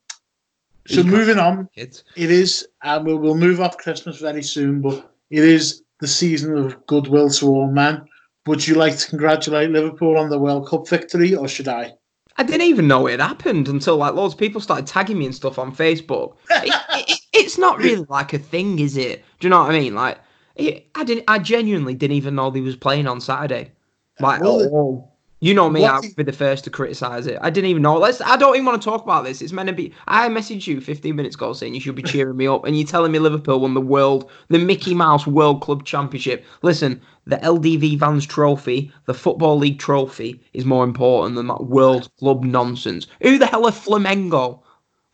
so 0.86 1.02
He 1.02 1.08
moving 1.08 1.38
on, 1.38 1.68
Kids. 1.74 2.04
it 2.14 2.30
is, 2.30 2.68
and 2.82 3.06
we'll 3.06 3.16
we'll 3.18 3.36
move 3.36 3.60
off 3.60 3.78
Christmas 3.78 4.18
very 4.20 4.42
soon, 4.42 4.82
but 4.82 5.10
it 5.30 5.42
is 5.42 5.82
the 6.00 6.06
season 6.06 6.56
of 6.58 6.84
goodwill 6.86 7.30
to 7.30 7.46
all 7.48 7.70
men. 7.70 8.04
Would 8.46 8.68
you 8.68 8.74
like 8.74 8.98
to 8.98 9.08
congratulate 9.08 9.70
Liverpool 9.70 10.18
on 10.18 10.28
the 10.28 10.38
World 10.38 10.68
Cup 10.68 10.86
victory, 10.86 11.34
or 11.34 11.48
should 11.48 11.68
I? 11.68 11.94
I 12.36 12.42
didn't 12.42 12.66
even 12.66 12.86
know 12.86 13.06
it 13.06 13.20
happened 13.20 13.68
until 13.68 13.96
like 13.96 14.12
loads 14.12 14.34
of 14.34 14.40
people 14.40 14.60
started 14.60 14.86
tagging 14.86 15.18
me 15.18 15.24
and 15.24 15.34
stuff 15.34 15.58
on 15.58 15.74
Facebook. 15.74 16.36
it, 16.50 16.74
it, 17.08 17.20
it's 17.32 17.56
not 17.56 17.78
really 17.78 18.04
like 18.10 18.34
a 18.34 18.38
thing, 18.38 18.78
is 18.80 18.98
it? 18.98 19.24
Do 19.40 19.46
you 19.46 19.50
know 19.50 19.60
what 19.62 19.70
I 19.70 19.78
mean? 19.78 19.94
Like, 19.94 20.18
it, 20.56 20.88
I 20.94 21.04
didn't. 21.04 21.24
I 21.28 21.38
genuinely 21.38 21.94
didn't 21.94 22.16
even 22.16 22.34
know 22.34 22.50
they 22.50 22.60
was 22.60 22.76
playing 22.76 23.06
on 23.06 23.20
Saturday. 23.20 23.72
Uh, 24.20 24.24
like, 24.24 24.40
Well, 24.40 24.62
oh, 24.72 25.08
you 25.40 25.52
know 25.52 25.68
me, 25.68 25.84
I'll 25.84 26.02
be 26.16 26.22
the 26.22 26.32
first 26.32 26.64
to 26.64 26.70
criticize 26.70 27.26
it. 27.26 27.38
I 27.42 27.50
didn't 27.50 27.68
even 27.70 27.82
know. 27.82 27.98
Let's. 27.98 28.20
I 28.22 28.36
don't 28.36 28.54
even 28.54 28.64
want 28.66 28.80
to 28.80 28.88
talk 28.88 29.02
about 29.02 29.24
this. 29.24 29.42
It's 29.42 29.52
meant 29.52 29.68
to 29.68 29.74
be. 29.74 29.92
I 30.06 30.28
messaged 30.28 30.66
you 30.66 30.80
15 30.80 31.14
minutes 31.14 31.34
ago 31.34 31.52
saying 31.52 31.74
you 31.74 31.80
should 31.80 31.94
be 31.96 32.02
cheering 32.12 32.36
me 32.36 32.46
up, 32.46 32.64
and 32.64 32.76
you're 32.78 32.86
telling 32.86 33.12
me 33.12 33.18
Liverpool 33.18 33.60
won 33.60 33.74
the 33.74 33.80
world, 33.80 34.30
the 34.48 34.58
Mickey 34.58 34.94
Mouse 34.94 35.26
World 35.26 35.60
Club 35.60 35.84
Championship. 35.84 36.44
Listen, 36.62 37.00
the 37.26 37.36
LDV 37.38 37.98
Vans 37.98 38.24
Trophy, 38.26 38.90
the 39.06 39.14
Football 39.14 39.58
League 39.58 39.78
Trophy, 39.78 40.40
is 40.54 40.64
more 40.64 40.84
important 40.84 41.36
than 41.36 41.48
that 41.48 41.64
World 41.66 42.08
Club 42.18 42.44
nonsense. 42.44 43.06
Who 43.22 43.36
the 43.38 43.46
hell 43.46 43.66
are 43.66 43.72
Flamengo? 43.72 44.62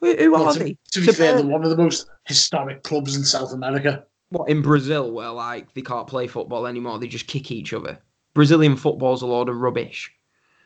Who, 0.01 0.15
who 0.17 0.31
Well, 0.33 0.45
are 0.45 0.53
to, 0.53 0.59
they? 0.61 0.77
to 0.93 1.01
be 1.01 1.07
To 1.07 1.13
fair, 1.13 1.35
they're 1.35 1.47
one 1.47 1.65
of 1.65 1.71
the 1.71 1.77
most 1.77 2.09
historic 2.27 2.83
clubs 2.85 3.17
in 3.17 3.25
South 3.25 3.53
America. 3.53 4.05
What 4.31 4.49
in 4.49 4.63
Brazil, 4.63 5.11
where 5.11 5.31
like 5.31 5.75
they 5.75 5.83
can't 5.83 6.07
play 6.07 6.27
football 6.27 6.67
anymore, 6.67 6.99
they 6.99 7.09
just 7.09 7.27
kick 7.27 7.51
each 7.51 7.73
other. 7.73 7.99
Brazilian 8.35 8.77
football's 8.77 9.23
a 9.23 9.27
load 9.27 9.49
of 9.49 9.57
rubbish. 9.57 10.13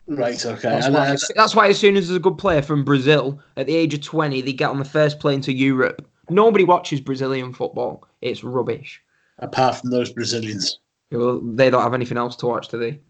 Right, 0.06 0.44
okay. 0.44 0.68
That's 0.68 0.86
And, 0.86 0.94
why, 0.94 1.16
that's 1.34 1.54
why 1.54 1.68
as 1.68 1.78
soon 1.78 1.96
as 1.96 2.08
there's 2.08 2.18
a 2.18 2.20
good 2.20 2.36
player 2.36 2.60
from 2.60 2.84
Brazil 2.84 3.40
at 3.56 3.66
the 3.66 3.74
age 3.74 3.94
of 3.94 4.02
20, 4.02 4.42
they 4.42 4.52
get 4.52 4.68
on 4.68 4.78
the 4.78 4.84
first 4.84 5.18
plane 5.18 5.40
to 5.40 5.52
Europe. 5.52 6.06
Nobody 6.28 6.64
watches 6.64 7.00
Brazilian 7.00 7.54
football. 7.54 8.06
It's 8.20 8.44
rubbish. 8.44 9.02
apart 9.38 9.76
from 9.76 9.90
those 9.90 10.12
Brazilians. 10.12 10.78
Well, 11.10 11.40
They 11.40 11.70
don't 11.70 11.82
have 11.82 11.94
anything 11.94 12.18
else 12.18 12.36
to 12.36 12.46
watch, 12.46 12.68
do 12.68 12.78
they? 12.78 13.00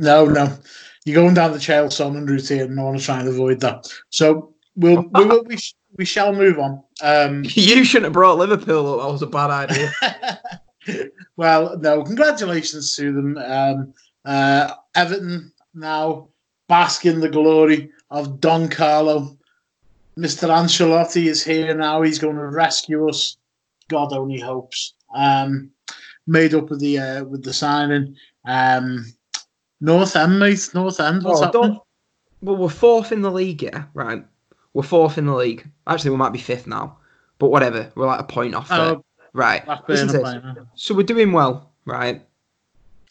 No, 0.00 0.24
no. 0.24 0.52
You're 1.04 1.22
going 1.22 1.34
down 1.34 1.52
the 1.52 1.58
Chael 1.58 1.86
Sonnen 1.86 2.28
route 2.28 2.48
here, 2.48 2.64
and 2.64 2.78
I 2.78 2.82
want 2.82 2.98
to 2.98 3.04
try 3.04 3.20
and 3.20 3.28
avoid 3.28 3.60
that. 3.60 3.86
So 4.10 4.52
we'll, 4.76 5.04
we 5.14 5.24
will 5.24 5.44
sh- 5.56 5.72
we 5.98 6.04
shall 6.06 6.32
move 6.32 6.58
on. 6.58 6.82
Um, 7.02 7.42
You 7.54 7.84
shouldn't 7.84 8.06
have 8.06 8.12
brought 8.14 8.38
Liverpool 8.38 8.94
up. 9.00 9.06
That 9.06 9.12
was 9.12 9.22
a 9.22 9.26
bad 9.26 9.50
idea. 9.50 11.10
well, 11.36 11.76
no, 11.78 12.02
congratulations 12.02 12.96
to 12.96 13.12
them. 13.12 13.36
Um, 13.36 13.92
uh, 14.24 14.72
Everton 14.94 15.52
now 15.74 16.28
bask 16.68 17.04
in 17.04 17.20
the 17.20 17.28
glory 17.28 17.90
of 18.10 18.40
Don 18.40 18.68
Carlo. 18.68 19.36
Mr. 20.18 20.48
Ancelotti 20.48 21.26
is 21.26 21.44
here 21.44 21.74
now. 21.74 22.02
He's 22.02 22.18
going 22.18 22.36
to 22.36 22.46
rescue 22.48 23.08
us. 23.08 23.36
God 23.88 24.12
only 24.12 24.40
hopes. 24.40 24.94
Um, 25.14 25.70
made 26.26 26.54
up 26.54 26.70
with 26.70 26.80
the 26.80 26.98
uh, 26.98 27.24
with 27.24 27.42
the 27.44 27.52
signing. 27.52 28.16
Um, 28.44 29.06
North 29.80 30.16
End, 30.16 30.38
mate. 30.40 30.68
North 30.74 30.98
End. 31.00 31.22
What's 31.22 31.40
Oh, 31.40 31.44
happening? 31.44 31.80
well, 32.42 32.56
we're 32.56 32.68
fourth 32.68 33.12
in 33.12 33.22
the 33.22 33.30
league, 33.30 33.62
yeah, 33.62 33.84
right? 33.94 34.24
We're 34.78 34.84
fourth 34.84 35.18
in 35.18 35.26
the 35.26 35.34
league. 35.34 35.68
Actually, 35.88 36.12
we 36.12 36.18
might 36.18 36.32
be 36.32 36.38
fifth 36.38 36.68
now, 36.68 36.98
but 37.40 37.48
whatever. 37.48 37.90
We're 37.96 38.06
like 38.06 38.20
a 38.20 38.22
point 38.22 38.54
off 38.54 38.68
there. 38.68 38.78
Oh, 38.78 39.04
right. 39.32 39.66
Listen 39.88 40.06
to 40.06 40.18
this. 40.18 40.36
So 40.76 40.94
we're 40.94 41.02
doing 41.02 41.32
well, 41.32 41.72
right? 41.84 42.24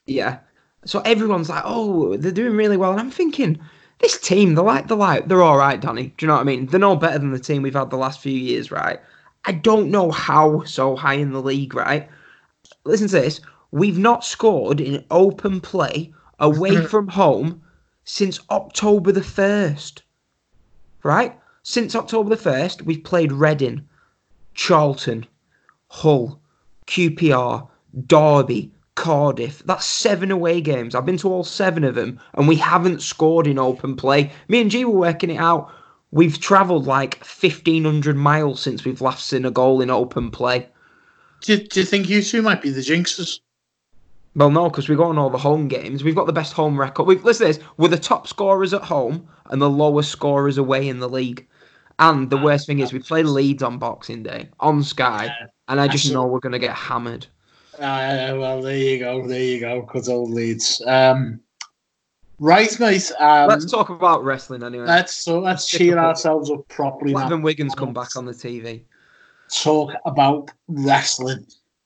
Yeah. 0.06 0.40
So 0.86 1.02
everyone's 1.02 1.50
like, 1.50 1.64
oh, 1.66 2.16
they're 2.16 2.32
doing 2.32 2.56
really 2.56 2.78
well. 2.78 2.92
And 2.92 3.02
I'm 3.02 3.12
thinking, 3.12 3.60
this 4.00 4.18
team, 4.18 4.56
they're 4.56 4.64
like, 4.64 4.88
they're 4.88 4.96
like, 4.96 5.28
they're 5.28 5.44
all 5.44 5.58
right, 5.58 5.78
Danny. 5.78 6.14
Do 6.16 6.26
you 6.26 6.28
know 6.30 6.36
what 6.36 6.40
I 6.40 6.46
mean? 6.46 6.68
They're 6.68 6.80
no 6.80 6.96
better 6.96 7.20
than 7.20 7.32
the 7.32 7.38
team 7.38 7.64
we've 7.64 7.74
had 7.74 7.90
the 7.90 7.98
last 7.98 8.22
few 8.22 8.32
years, 8.32 8.72
right? 8.72 9.02
I 9.44 9.52
don't 9.52 9.92
know 9.92 10.10
how 10.10 10.64
so 10.64 10.96
high 10.96 11.16
in 11.16 11.34
the 11.34 11.42
league, 11.42 11.76
right? 11.76 12.08
Listen 12.86 13.10
to 13.10 13.20
this. 13.20 13.42
We've 13.72 14.00
not 14.00 14.24
scored 14.24 14.80
in 14.80 15.04
open 15.12 15.60
play 15.60 16.14
away 16.40 16.78
from 16.86 17.10
home 17.10 17.62
since 18.06 18.40
October 18.52 19.12
the 19.12 19.20
1st. 19.20 20.04
Right? 21.04 21.38
Since 21.70 21.96
October 21.96 22.34
the 22.34 22.42
1st, 22.42 22.84
we've 22.84 23.04
played 23.04 23.34
Reading, 23.34 23.82
Charlton, 24.54 25.26
Hull, 25.90 26.40
QPR, 26.86 27.68
Derby, 28.06 28.72
Cardiff. 28.96 29.62
That's 29.66 29.86
seven 29.86 30.32
away 30.32 30.62
games. 30.62 30.96
I've 30.96 31.06
been 31.06 31.18
to 31.18 31.28
all 31.28 31.44
seven 31.44 31.84
of 31.84 31.96
them, 31.96 32.22
and 32.36 32.48
we 32.48 32.56
haven't 32.56 33.02
scored 33.02 33.48
in 33.48 33.60
open 33.60 33.98
play. 33.98 34.32
Me 34.48 34.62
and 34.62 34.72
G 34.72 34.86
were 34.86 34.98
working 34.98 35.30
it 35.30 35.40
out. 35.40 35.70
We've 36.12 36.40
travelled 36.40 36.88
like 36.88 37.18
1,500 37.18 38.16
miles 38.16 38.62
since 38.62 38.86
we've 38.86 39.02
last 39.02 39.28
seen 39.28 39.44
a 39.44 39.52
goal 39.52 39.82
in 39.82 39.90
open 39.90 40.32
play. 40.32 40.70
Do 41.42 41.52
you, 41.52 41.68
do 41.68 41.82
you 41.82 41.86
think 41.86 42.08
you 42.08 42.22
two 42.22 42.42
might 42.42 42.62
be 42.62 42.70
the 42.70 42.80
jinxers? 42.80 43.42
Well, 44.38 44.52
no, 44.52 44.70
because 44.70 44.88
we've 44.88 44.98
got 44.98 45.10
on 45.10 45.18
all 45.18 45.30
the 45.30 45.38
home 45.38 45.68
games. 45.68 46.02
We've 46.02 46.16
got 46.16 46.28
the 46.28 46.32
best 46.32 46.54
home 46.54 46.80
record. 46.80 47.08
We've, 47.08 47.26
listen 47.26 47.46
to 47.46 47.54
this. 47.54 47.68
We're 47.76 47.90
the 47.90 47.98
top 47.98 48.26
scorers 48.26 48.74
at 48.74 48.84
home 48.84 49.28
and 49.48 49.62
the 49.62 49.70
lowest 49.70 50.12
scorers 50.12 50.58
away 50.58 50.88
in 50.88 51.00
the 51.00 51.10
league. 51.10 51.46
And 52.00 52.30
the 52.30 52.38
worst 52.38 52.68
thing 52.68 52.80
is, 52.80 52.94
we 52.94 53.00
play 53.00 53.24
Leeds 53.24 53.64
on 53.64 53.80
Boxing 53.80 54.22
Day 54.24 54.50
on 54.60 54.84
Sky, 54.84 55.32
and 55.68 55.82
I 55.82 55.88
just 55.88 56.12
know 56.12 56.28
we're 56.28 56.40
going 56.40 56.52
to 56.54 56.60
get 56.60 56.76
hammered. 56.76 57.26
Uh, 57.76 58.36
well, 58.38 58.62
there 58.62 58.78
you 58.78 59.00
go. 59.00 59.28
There 59.28 59.42
you 59.42 59.60
go. 59.60 59.82
because 59.82 60.10
old 60.10 60.32
Leeds. 60.32 60.82
Um, 60.86 61.40
right, 62.40 62.80
mate. 62.80 63.12
Um, 63.20 63.48
Let's 63.48 63.70
talk 63.70 63.90
about 63.90 64.24
wrestling 64.24 64.64
anyway. 64.64 64.86
let's 64.86 65.14
so 65.14 65.40
let's 65.40 65.68
cheer 65.68 65.98
ourselves 65.98 66.50
up 66.52 66.68
properly. 66.68 67.16
Evan 67.16 67.42
Wiggins 67.42 67.76
come 67.76 67.94
back 67.94 68.16
on 68.16 68.26
the 68.26 68.32
TV. 68.32 68.84
talk 69.50 69.94
about 70.06 70.52
wrestling. 70.68 71.46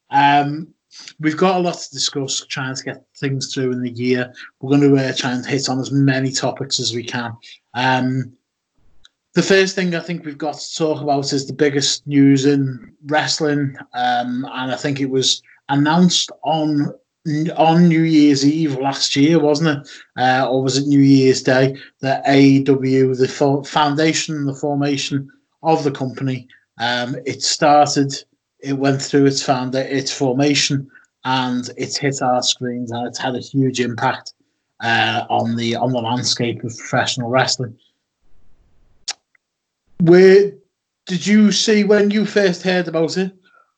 Um, 0.09 0.73
we've 1.19 1.37
got 1.37 1.55
a 1.57 1.59
lot 1.59 1.75
to 1.77 1.89
discuss, 1.91 2.45
trying 2.45 2.75
to 2.75 2.83
get 2.83 3.05
things 3.17 3.53
through 3.53 3.71
in 3.71 3.81
the 3.81 3.91
year. 3.91 4.33
We're 4.59 4.77
going 4.77 4.95
to 4.95 5.09
uh, 5.09 5.13
try 5.13 5.31
and 5.31 5.45
hit 5.45 5.69
on 5.69 5.79
as 5.79 5.91
many 5.91 6.31
topics 6.31 6.79
as 6.79 6.93
we 6.93 7.03
can. 7.03 7.35
Um, 7.73 8.33
the 9.33 9.43
first 9.43 9.75
thing 9.75 9.95
I 9.95 10.01
think 10.01 10.25
we've 10.25 10.37
got 10.37 10.55
to 10.55 10.75
talk 10.75 11.01
about 11.01 11.31
is 11.31 11.47
the 11.47 11.53
biggest 11.53 12.05
news 12.05 12.45
in 12.45 12.93
wrestling, 13.05 13.75
um, 13.93 14.45
and 14.51 14.71
I 14.71 14.75
think 14.75 14.99
it 14.99 15.09
was 15.09 15.41
announced 15.69 16.31
on 16.43 16.93
on 17.55 17.87
New 17.87 18.01
Year's 18.01 18.45
Eve 18.45 18.79
last 18.79 19.15
year, 19.15 19.39
wasn't 19.39 19.77
it? 19.77 19.89
Uh, 20.17 20.49
or 20.49 20.63
was 20.63 20.77
it 20.77 20.87
New 20.87 20.99
Year's 20.99 21.43
Day? 21.43 21.77
That 22.01 22.25
AEW, 22.25 23.17
the 23.17 23.27
fo- 23.27 23.63
foundation, 23.63 24.45
the 24.45 24.55
formation 24.55 25.29
of 25.61 25.83
the 25.83 25.91
company, 25.91 26.47
um, 26.79 27.15
it 27.27 27.43
started, 27.43 28.11
it 28.59 28.73
went 28.73 29.01
through 29.01 29.27
its 29.27 29.43
founder, 29.43 29.81
its 29.81 30.11
formation, 30.11 30.89
and 31.23 31.69
it's 31.77 31.95
hit 31.95 32.21
our 32.23 32.41
screens, 32.41 32.91
and 32.91 33.07
it's 33.07 33.19
had 33.19 33.35
a 33.35 33.39
huge 33.39 33.79
impact 33.79 34.33
uh, 34.83 35.25
on 35.29 35.55
the 35.55 35.75
on 35.75 35.91
the 35.91 36.01
landscape 36.01 36.63
of 36.63 36.75
professional 36.75 37.29
wrestling. 37.29 37.77
Where 40.01 40.53
did 41.05 41.27
you 41.27 41.51
see 41.51 41.83
when 41.83 42.09
you 42.09 42.25
first 42.25 42.63
heard 42.63 42.87
about 42.87 43.17
it? 43.17 43.31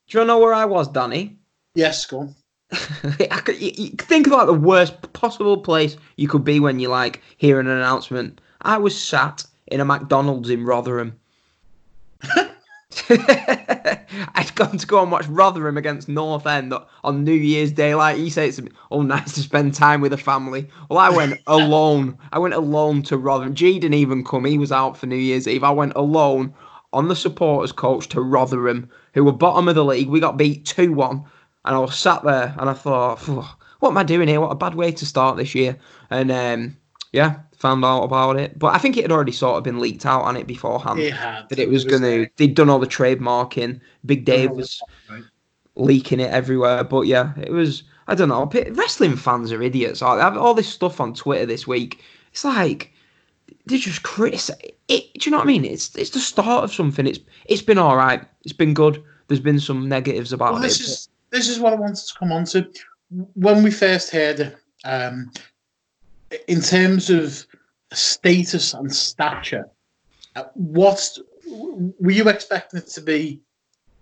Do 0.07 0.19
you 0.19 0.25
know 0.25 0.39
where 0.39 0.53
I 0.53 0.63
was, 0.63 0.87
Danny? 0.87 1.37
Yes, 1.75 2.05
go 2.05 2.19
on. 2.19 2.35
I 3.19 3.41
could, 3.43 3.59
you, 3.59 3.71
you 3.75 3.89
think 3.89 4.27
about 4.27 4.45
the 4.45 4.53
worst 4.53 5.13
possible 5.13 5.57
place 5.57 5.97
you 6.15 6.29
could 6.29 6.45
be 6.45 6.61
when 6.61 6.79
you 6.79 6.87
like 6.87 7.21
hear 7.37 7.59
an 7.59 7.67
announcement. 7.67 8.39
I 8.61 8.77
was 8.77 8.97
sat 8.97 9.45
in 9.67 9.81
a 9.81 9.85
McDonald's 9.85 10.49
in 10.49 10.63
Rotherham. 10.63 11.19
I'd 13.09 14.51
gone 14.55 14.77
to 14.77 14.87
go 14.87 15.01
and 15.01 15.11
watch 15.11 15.27
Rotherham 15.27 15.77
against 15.77 16.07
North 16.07 16.45
End 16.45 16.73
on 17.03 17.23
New 17.23 17.33
Year's 17.33 17.71
Day. 17.71 17.95
Like 17.95 18.17
you 18.17 18.29
say, 18.29 18.47
it's 18.47 18.61
all 18.89 19.03
nice 19.03 19.33
to 19.33 19.41
spend 19.41 19.73
time 19.73 20.01
with 20.01 20.13
a 20.13 20.17
family. 20.17 20.67
Well, 20.89 20.99
I 20.99 21.09
went 21.09 21.39
alone. 21.47 22.17
I 22.31 22.39
went 22.39 22.53
alone 22.53 23.01
to 23.03 23.17
Rotherham. 23.17 23.55
G 23.55 23.79
didn't 23.79 23.95
even 23.95 24.23
come. 24.23 24.45
He 24.45 24.57
was 24.57 24.71
out 24.71 24.97
for 24.97 25.07
New 25.07 25.15
Year's 25.15 25.47
Eve. 25.47 25.63
I 25.63 25.71
went 25.71 25.93
alone 25.95 26.53
on 26.91 27.07
the 27.07 27.15
supporters 27.15 27.71
coach 27.71 28.07
to 28.09 28.21
Rotherham, 28.21 28.89
who 29.13 29.23
were 29.23 29.31
bottom 29.31 29.67
of 29.67 29.75
the 29.75 29.85
league. 29.85 30.09
We 30.09 30.19
got 30.19 30.37
beat 30.37 30.65
two 30.65 30.93
one, 30.93 31.25
and 31.65 31.75
I 31.75 31.79
was 31.79 31.97
sat 31.97 32.23
there 32.23 32.55
and 32.57 32.69
I 32.69 32.73
thought, 32.73 33.19
what 33.79 33.89
am 33.89 33.97
I 33.97 34.03
doing 34.03 34.27
here? 34.27 34.39
What 34.39 34.51
a 34.51 34.55
bad 34.55 34.75
way 34.75 34.91
to 34.91 35.05
start 35.05 35.37
this 35.37 35.55
year. 35.55 35.77
And 36.09 36.31
um, 36.31 36.77
yeah, 37.11 37.39
found 37.63 37.85
out 37.85 38.03
about 38.03 38.35
it. 38.37 38.59
But 38.59 38.75
I 38.75 38.77
think 38.77 38.97
it 38.97 39.03
had 39.05 39.11
already 39.11 39.31
sort 39.31 39.57
of 39.57 39.63
been 39.63 39.79
leaked 39.79 40.05
out 40.05 40.23
on 40.23 40.35
it 40.35 40.45
beforehand 40.47 40.99
It 40.99 41.13
had. 41.13 41.47
that 41.49 41.59
it 41.59 41.69
was 41.69 41.85
going 41.85 42.01
to. 42.01 42.27
They'd 42.35 42.55
done 42.55 42.69
all 42.69 42.77
the 42.77 42.85
trademarking. 42.99 43.79
Big 44.05 44.25
Dave 44.25 44.51
was 44.51 44.81
leaking 45.75 46.19
it 46.19 46.29
everywhere. 46.29 46.83
But 46.83 47.03
yeah, 47.07 47.31
it 47.41 47.51
was. 47.51 47.83
I 48.07 48.15
don't 48.15 48.27
know. 48.29 48.51
Wrestling 48.73 49.15
fans 49.15 49.53
are 49.53 49.61
idiots. 49.61 50.01
I 50.01 50.19
have 50.19 50.37
all 50.37 50.53
this 50.53 50.67
stuff 50.67 50.99
on 50.99 51.13
Twitter 51.13 51.45
this 51.45 51.65
week. 51.65 52.01
It's 52.33 52.43
like 52.43 52.91
they're 53.65 53.77
just 53.77 54.03
criticize 54.03 54.57
it. 54.89 55.13
Do 55.13 55.21
you 55.23 55.31
know 55.31 55.37
what 55.37 55.45
I 55.45 55.47
mean? 55.47 55.63
It's 55.65 55.95
it's 55.95 56.09
the 56.11 56.19
start 56.19 56.65
of 56.65 56.73
something. 56.73 57.07
It's 57.07 57.19
it's 57.45 57.61
been 57.61 57.77
all 57.77 57.95
right. 57.95 58.21
It's 58.43 58.51
been 58.53 58.73
good. 58.73 59.01
There's 59.29 59.39
been 59.39 59.59
some 59.59 59.87
negatives 59.87 60.33
about 60.33 60.53
Well, 60.53 60.63
it. 60.63 60.67
this 60.67 60.81
is 60.81 61.09
this 61.29 61.47
is 61.47 61.59
what 61.61 61.71
I 61.71 61.77
wanted 61.77 61.95
to 61.95 62.13
come 62.19 62.33
on 62.33 62.43
to. 62.51 62.67
When 63.35 63.63
we 63.63 63.71
first 63.71 64.11
heard 64.11 64.53
um, 64.83 65.31
in 66.47 66.59
terms 66.61 67.09
of 67.09 67.45
status 67.95 68.73
and 68.73 68.93
stature, 68.93 69.65
uh, 70.35 70.45
what 70.53 71.17
were 71.47 72.11
you 72.11 72.27
expecting 72.29 72.79
it 72.79 72.87
to 72.87 73.01
be 73.01 73.41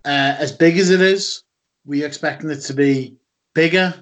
uh, 0.06 0.36
as 0.40 0.52
big 0.52 0.78
as 0.78 0.90
it 0.90 1.02
is? 1.02 1.44
Were 1.86 1.96
you 1.96 2.06
expecting 2.06 2.50
it 2.50 2.62
to 2.62 2.74
be 2.74 3.16
bigger, 3.54 3.94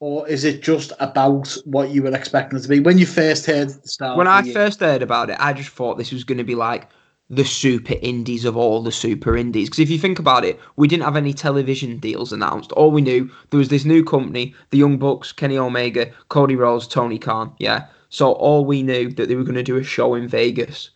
or 0.00 0.28
is 0.28 0.44
it 0.44 0.62
just 0.62 0.92
about 1.00 1.56
what 1.64 1.90
you 1.90 2.02
were 2.02 2.14
expecting 2.14 2.58
it 2.58 2.62
to 2.62 2.68
be 2.68 2.80
when 2.80 2.98
you 2.98 3.06
first 3.06 3.46
heard 3.46 3.68
the 3.68 3.88
start? 3.88 4.18
when 4.18 4.28
I 4.28 4.52
first 4.52 4.80
heard 4.80 5.02
about 5.02 5.30
it, 5.30 5.36
I 5.38 5.52
just 5.52 5.70
thought 5.70 5.98
this 5.98 6.12
was 6.12 6.24
going 6.24 6.38
to 6.38 6.44
be 6.44 6.54
like 6.54 6.88
the 7.30 7.44
super 7.44 7.94
indies 8.00 8.44
of 8.44 8.56
all 8.56 8.82
the 8.82 8.92
super 8.92 9.36
indies. 9.36 9.68
Because 9.68 9.80
if 9.80 9.90
you 9.90 9.98
think 9.98 10.18
about 10.18 10.44
it, 10.44 10.58
we 10.76 10.88
didn't 10.88 11.04
have 11.04 11.16
any 11.16 11.34
television 11.34 11.98
deals 11.98 12.32
announced. 12.32 12.72
All 12.72 12.90
we 12.90 13.02
knew 13.02 13.30
there 13.50 13.58
was 13.58 13.68
this 13.68 13.84
new 13.84 14.02
company, 14.02 14.54
the 14.70 14.78
Young 14.78 14.98
Bucks, 14.98 15.32
Kenny 15.32 15.58
Omega, 15.58 16.10
Cody 16.28 16.56
Rhodes, 16.56 16.86
Tony 16.86 17.18
Khan. 17.18 17.52
Yeah. 17.58 17.86
So 18.10 18.32
all 18.32 18.64
we 18.64 18.82
knew 18.82 19.10
that 19.12 19.28
they 19.28 19.34
were 19.34 19.44
going 19.44 19.54
to 19.54 19.62
do 19.62 19.76
a 19.76 19.84
show 19.84 20.14
in 20.14 20.28
Vegas. 20.28 20.90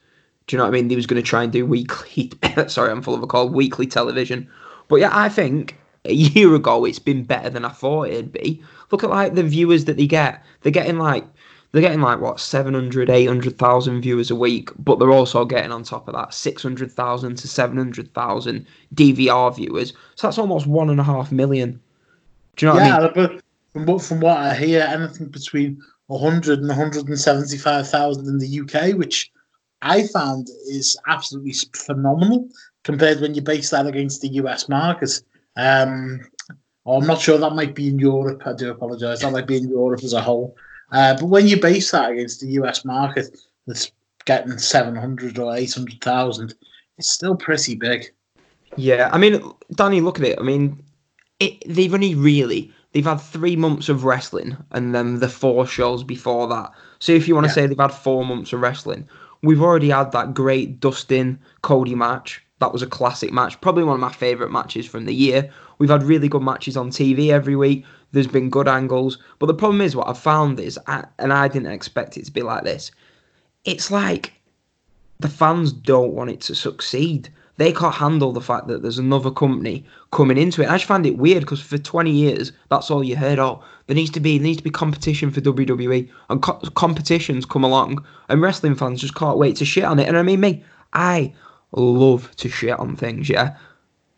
Do 0.47 0.55
you 0.55 0.59
know 0.59 0.65
what 0.65 0.71
I 0.71 0.73
mean? 0.73 0.89
They 0.89 0.97
was 0.97 1.07
going 1.07 1.23
to 1.23 1.29
try 1.29 1.43
and 1.43 1.53
do 1.53 1.67
weekly. 1.67 2.33
sorry, 2.67 2.91
I'm 2.91 3.03
full 3.03 3.15
of 3.15 3.23
a 3.23 3.27
cold. 3.27 3.53
Weekly 3.53 3.87
television. 3.87 4.49
But 4.89 4.97
yeah, 4.97 5.11
I 5.13 5.29
think 5.29 5.79
a 6.05 6.13
year 6.13 6.55
ago 6.55 6.85
it's 6.85 6.99
been 6.99 7.25
better 7.25 7.51
than 7.51 7.65
I 7.65 7.71
thought 7.71 8.09
it'd 8.09 8.33
be. 8.33 8.63
Look 8.91 9.05
at 9.05 9.11
like 9.11 9.35
the 9.35 9.43
viewers 9.43 9.85
that 9.85 9.97
they 9.97 10.07
get. 10.07 10.43
They're 10.63 10.73
getting 10.73 10.99
like 10.99 11.25
they're 11.71 11.81
getting 11.81 12.03
like 12.03 12.21
what 12.21 12.39
700 12.39 13.09
800,000 13.09 14.03
viewers 14.03 14.31
a 14.31 14.37
week 14.37 14.69
but 14.79 14.99
they're 14.99 15.11
also 15.11 15.47
getting 15.47 15.73
on 15.73 15.83
top 15.83 16.07
of 16.07 16.15
that 16.15 16.35
600,000 16.35 17.35
to 17.37 17.49
700,000 17.49 18.67
DVR 18.95 19.57
viewers 19.57 19.95
so 20.15 20.27
that's 20.27 20.37
almost 20.37 20.67
one 20.67 20.91
and 20.91 21.01
a 21.01 21.03
half 21.03 21.33
million 21.33 21.81
do 22.57 22.67
you 22.67 22.73
know 22.73 22.79
what 22.79 22.87
yeah, 22.87 22.97
I 22.99 23.01
mean 23.01 23.13
but 23.15 23.43
from 23.73 23.87
what, 23.87 24.03
from 24.03 24.21
what 24.21 24.37
I 24.37 24.55
hear, 24.55 24.83
anything 24.83 25.29
between 25.29 25.83
100 26.13 26.59
and 26.61 26.69
175,000 26.69 28.27
in 28.27 28.39
the 28.39 28.61
UK, 28.61 28.97
which 28.97 29.31
I 29.83 30.07
found 30.07 30.49
is 30.69 30.97
absolutely 31.09 31.55
phenomenal 31.75 32.49
compared 32.85 33.21
when 33.21 33.35
you 33.35 33.43
base 33.43 33.71
that 33.71 33.87
against 33.87 34.21
the 34.21 34.29
US 34.29 34.69
market. 34.69 35.23
Um, 35.57 36.21
oh, 36.87 36.99
I'm 37.01 37.07
not 37.07 37.21
sure 37.21 37.39
that 37.39 37.55
might 37.55 37.75
be 37.75 37.89
in 37.89 37.99
Europe. 37.99 38.43
I 38.47 38.53
do 38.53 38.71
apologise. 38.71 39.21
That 39.21 39.33
might 39.33 39.47
be 39.47 39.57
in 39.57 39.69
Europe 39.69 40.03
as 40.05 40.13
a 40.13 40.21
whole. 40.21 40.57
Uh, 40.91 41.15
but 41.15 41.27
when 41.27 41.49
you 41.49 41.61
base 41.61 41.91
that 41.91 42.11
against 42.11 42.41
the 42.41 42.49
US 42.61 42.85
market, 42.85 43.37
that's 43.67 43.91
getting 44.25 44.59
700 44.59 45.39
or 45.39 45.57
800,000, 45.57 46.55
it's 46.99 47.11
still 47.11 47.37
pretty 47.37 47.75
big. 47.75 48.13
yeah 48.77 49.11
I 49.13 49.19
mean 49.19 49.43
Danny 49.75 50.01
look 50.01 50.19
at 50.19 50.25
it 50.25 50.39
I 50.39 50.43
mean 50.43 50.83
it, 51.41 51.63
they've 51.67 51.93
only 51.93 52.15
really 52.15 52.73
they've 52.93 53.05
had 53.05 53.21
three 53.21 53.57
months 53.57 53.89
of 53.89 54.05
wrestling 54.05 54.57
and 54.71 54.95
then 54.95 55.19
the 55.21 55.29
four 55.29 55.67
shows 55.67 56.05
before 56.05 56.47
that. 56.49 56.71
So 56.99 57.13
if 57.13 57.27
you 57.27 57.35
want 57.35 57.45
to 57.47 57.51
Yeah. 57.51 57.55
say 57.55 57.67
they've 57.67 57.79
had 57.79 57.93
four 57.93 58.25
months 58.25 58.53
of 58.53 58.61
wrestling 58.61 59.09
we've 59.43 59.63
already 59.63 59.91
had 59.91 60.13
that 60.13 60.35
great 60.35 60.79
Dustin 60.81 61.39
Cody 61.63 61.95
match. 61.95 62.43
That 62.61 62.73
was 62.73 62.83
a 62.83 62.87
classic 62.87 63.33
match 63.33 63.61
probably 63.61 63.83
one 63.85 63.95
of 63.95 64.01
my 64.01 64.13
favorite 64.13 64.53
matches 64.53 64.87
from 64.87 65.05
the 65.05 65.15
year. 65.15 65.51
We've 65.79 65.91
had 65.91 66.05
really 66.05 66.29
good 66.29 66.43
matches 66.43 66.77
on 66.77 66.91
TV 66.91 67.31
every 67.31 67.57
week. 67.57 67.85
There's 68.13 68.29
been 68.29 68.51
good 68.51 68.69
angles. 68.69 69.19
But 69.41 69.47
the 69.47 69.55
problem 69.55 69.81
is 69.81 69.97
what 69.97 70.09
I've 70.09 70.19
found 70.19 70.61
is 70.61 70.79
I, 70.87 71.05
and 71.19 71.33
I 71.33 71.49
didn't 71.49 71.73
expect 71.73 72.17
it 72.17 72.25
to 72.27 72.33
be 72.33 72.43
like 72.43 72.63
this 72.65 72.91
it's 73.65 73.91
like 73.91 74.33
the 75.21 75.29
fans 75.29 75.73
don't 75.73 76.15
want 76.15 76.31
it 76.31 76.41
to 76.43 76.55
succeed. 76.55 77.29
They 77.63 77.73
can't 77.73 77.95
handle 77.95 78.33
the 78.33 78.41
fact 78.41 78.67
that 78.67 78.83
there's 78.83 78.99
another 78.99 79.31
company 79.31 79.85
coming 80.11 80.37
into 80.37 80.63
it. 80.63 80.69
I 80.69 80.75
just 80.75 80.87
find 80.87 81.07
it 81.07 81.17
weird 81.17 81.43
because 81.43 81.61
for 81.61 81.79
20 81.79 82.11
years, 82.11 82.51
that's 82.71 82.91
all 82.91 83.05
you 83.05 83.15
heard. 83.15 83.39
Oh, 83.39 83.63
there 83.87 83.95
needs 83.95 84.11
to 84.11 84.19
be 84.19 84.37
there 84.37 84.47
needs 84.47 84.57
to 84.57 84.65
be 84.65 84.71
competition 84.71 85.31
for 85.31 85.41
WWE, 85.41 86.11
and 86.29 86.43
co- 86.43 86.59
competitions 86.75 87.47
come 87.47 87.63
along, 87.63 88.05
and 88.29 88.43
wrestling 88.43 88.75
fans 88.75 89.01
just 89.01 89.15
can't 89.15 89.39
wait 89.39 89.55
to 89.59 89.65
shit 89.65 89.85
on 89.85 90.01
it. 90.01 90.09
And 90.09 90.19
I 90.19 90.25
mean, 90.25 90.41
me, 90.41 90.65
I 90.93 91.33
love 91.71 92.35
to 92.39 92.49
shit 92.49 92.77
on 92.81 92.97
things. 92.97 93.29
Yeah, 93.29 93.57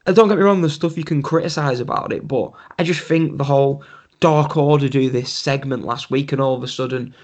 and 0.06 0.16
don't 0.16 0.28
get 0.28 0.38
me 0.38 0.44
wrong, 0.44 0.62
there's 0.62 0.72
stuff 0.72 0.96
you 0.96 1.04
can 1.04 1.20
criticize 1.20 1.80
about 1.80 2.14
it, 2.14 2.26
but 2.26 2.50
I 2.78 2.82
just 2.82 3.02
think 3.02 3.36
the 3.36 3.44
whole 3.44 3.84
Dark 4.20 4.56
Order 4.56 4.88
do 4.88 5.10
this 5.10 5.30
segment 5.30 5.84
last 5.84 6.10
week, 6.10 6.32
and 6.32 6.40
all 6.40 6.56
of 6.56 6.62
a 6.62 6.68
sudden 6.68 7.14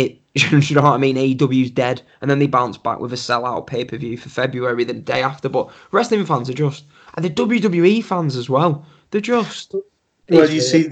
it. 0.00 0.16
you 0.34 0.76
know 0.76 0.82
what 0.82 0.92
I 0.92 0.98
mean? 0.98 1.16
AEW's 1.16 1.70
dead, 1.70 2.02
and 2.20 2.30
then 2.30 2.38
they 2.38 2.46
bounce 2.46 2.78
back 2.78 3.00
with 3.00 3.12
a 3.12 3.16
sellout 3.16 3.66
pay 3.66 3.84
per 3.84 3.96
view 3.96 4.16
for 4.16 4.28
February 4.28 4.84
the 4.84 4.94
day 4.94 5.22
after. 5.22 5.48
But 5.48 5.70
wrestling 5.90 6.24
fans 6.24 6.48
are 6.48 6.54
just, 6.54 6.84
and 7.14 7.24
the 7.24 7.30
WWE 7.30 8.04
fans 8.04 8.36
as 8.36 8.48
well. 8.48 8.86
They're 9.10 9.20
just. 9.20 9.74
Well, 10.28 10.48
you 10.48 10.60
see, 10.60 10.88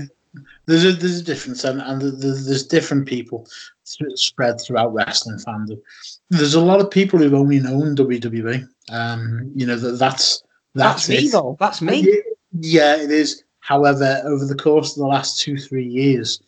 there's 0.66 0.84
a 0.84 0.92
there's 0.92 1.20
a 1.20 1.24
difference, 1.24 1.64
and, 1.64 1.80
and 1.80 2.02
there's, 2.02 2.66
different 2.66 3.06
people 3.06 3.46
spread 3.84 4.60
throughout 4.60 4.92
wrestling 4.92 5.38
fandom. 5.38 5.80
There's 6.30 6.54
a 6.54 6.60
lot 6.60 6.80
of 6.80 6.90
people 6.90 7.18
who've 7.18 7.34
only 7.34 7.60
known 7.60 7.96
WWE. 7.96 8.68
Um, 8.90 9.50
you 9.54 9.66
know 9.66 9.76
that 9.76 9.98
that's 9.98 10.42
that's, 10.74 11.06
that's 11.06 11.08
me 11.08 11.28
though. 11.28 11.56
That's 11.58 11.80
me. 11.80 12.22
Yeah, 12.60 12.96
it 12.96 13.10
is. 13.10 13.44
However, 13.60 14.20
over 14.24 14.44
the 14.44 14.54
course 14.54 14.92
of 14.92 15.00
the 15.00 15.06
last 15.06 15.40
two 15.40 15.56
three 15.56 15.86
years, 15.86 16.40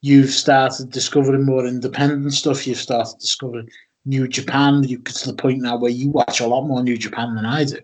you've 0.00 0.30
started 0.30 0.90
discovering 0.90 1.44
more 1.44 1.66
independent 1.66 2.32
stuff. 2.32 2.66
You've 2.66 2.78
started 2.78 3.18
discovering 3.20 3.68
New 4.04 4.28
Japan. 4.28 4.82
You 4.84 4.98
get 4.98 5.14
to 5.16 5.28
the 5.30 5.36
point 5.36 5.62
now 5.62 5.76
where 5.76 5.90
you 5.90 6.10
watch 6.10 6.40
a 6.40 6.46
lot 6.46 6.66
more 6.66 6.82
New 6.82 6.96
Japan 6.96 7.34
than 7.34 7.44
I 7.44 7.64
do. 7.64 7.80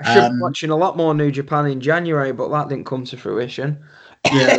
I 0.00 0.14
should 0.14 0.24
um, 0.24 0.32
be 0.34 0.42
watching 0.42 0.70
a 0.70 0.76
lot 0.76 0.96
more 0.96 1.14
New 1.14 1.30
Japan 1.30 1.66
in 1.66 1.80
January, 1.80 2.32
but 2.32 2.48
that 2.50 2.68
didn't 2.68 2.86
come 2.86 3.04
to 3.04 3.16
fruition. 3.16 3.82
yeah, 4.32 4.58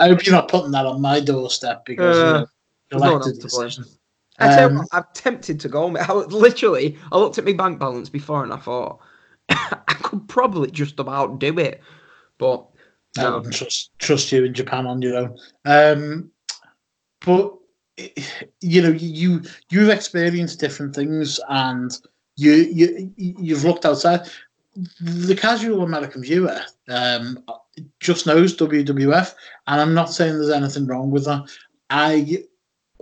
I 0.00 0.08
hope 0.08 0.26
you're 0.26 0.34
not 0.34 0.48
putting 0.48 0.72
that 0.72 0.86
on 0.86 1.00
my 1.00 1.20
doorstep 1.20 1.84
because 1.84 2.16
uh, 2.16 2.46
you 2.90 2.98
know, 2.98 3.16
elected. 3.16 3.44
I 4.38 4.62
um, 4.62 4.76
what, 4.76 4.88
I'm 4.92 5.04
tempted 5.14 5.60
to 5.60 5.68
go. 5.68 5.96
I 5.96 6.12
literally, 6.12 6.98
I 7.12 7.18
looked 7.18 7.38
at 7.38 7.44
my 7.44 7.52
bank 7.52 7.78
balance 7.78 8.08
before 8.08 8.42
and 8.42 8.52
I 8.52 8.56
thought 8.56 9.00
I 9.48 9.94
could 10.02 10.28
probably 10.28 10.70
just 10.70 10.98
about 10.98 11.38
do 11.38 11.58
it, 11.58 11.80
but 12.38 12.66
no. 13.16 13.26
I 13.26 13.36
wouldn't 13.36 13.54
trust 13.54 13.90
trust 13.98 14.32
you 14.32 14.44
in 14.44 14.54
Japan 14.54 14.86
on 14.86 15.02
your 15.02 15.16
own. 15.16 15.38
Um, 15.64 16.30
but 17.26 17.52
you 18.60 18.80
know, 18.80 18.90
you 18.92 19.42
you've 19.68 19.90
experienced 19.90 20.60
different 20.60 20.94
things, 20.94 21.40
and 21.48 21.90
you 22.36 22.52
you 22.52 23.12
you've 23.16 23.64
looked 23.64 23.84
outside. 23.84 24.30
The 25.00 25.34
casual 25.34 25.82
American 25.82 26.22
viewer 26.22 26.60
um, 26.88 27.42
just 27.98 28.26
knows 28.26 28.56
WWF, 28.56 29.34
and 29.66 29.80
I'm 29.80 29.94
not 29.94 30.12
saying 30.12 30.34
there's 30.34 30.50
anything 30.50 30.86
wrong 30.86 31.10
with 31.10 31.24
that. 31.24 31.50
I 31.90 32.44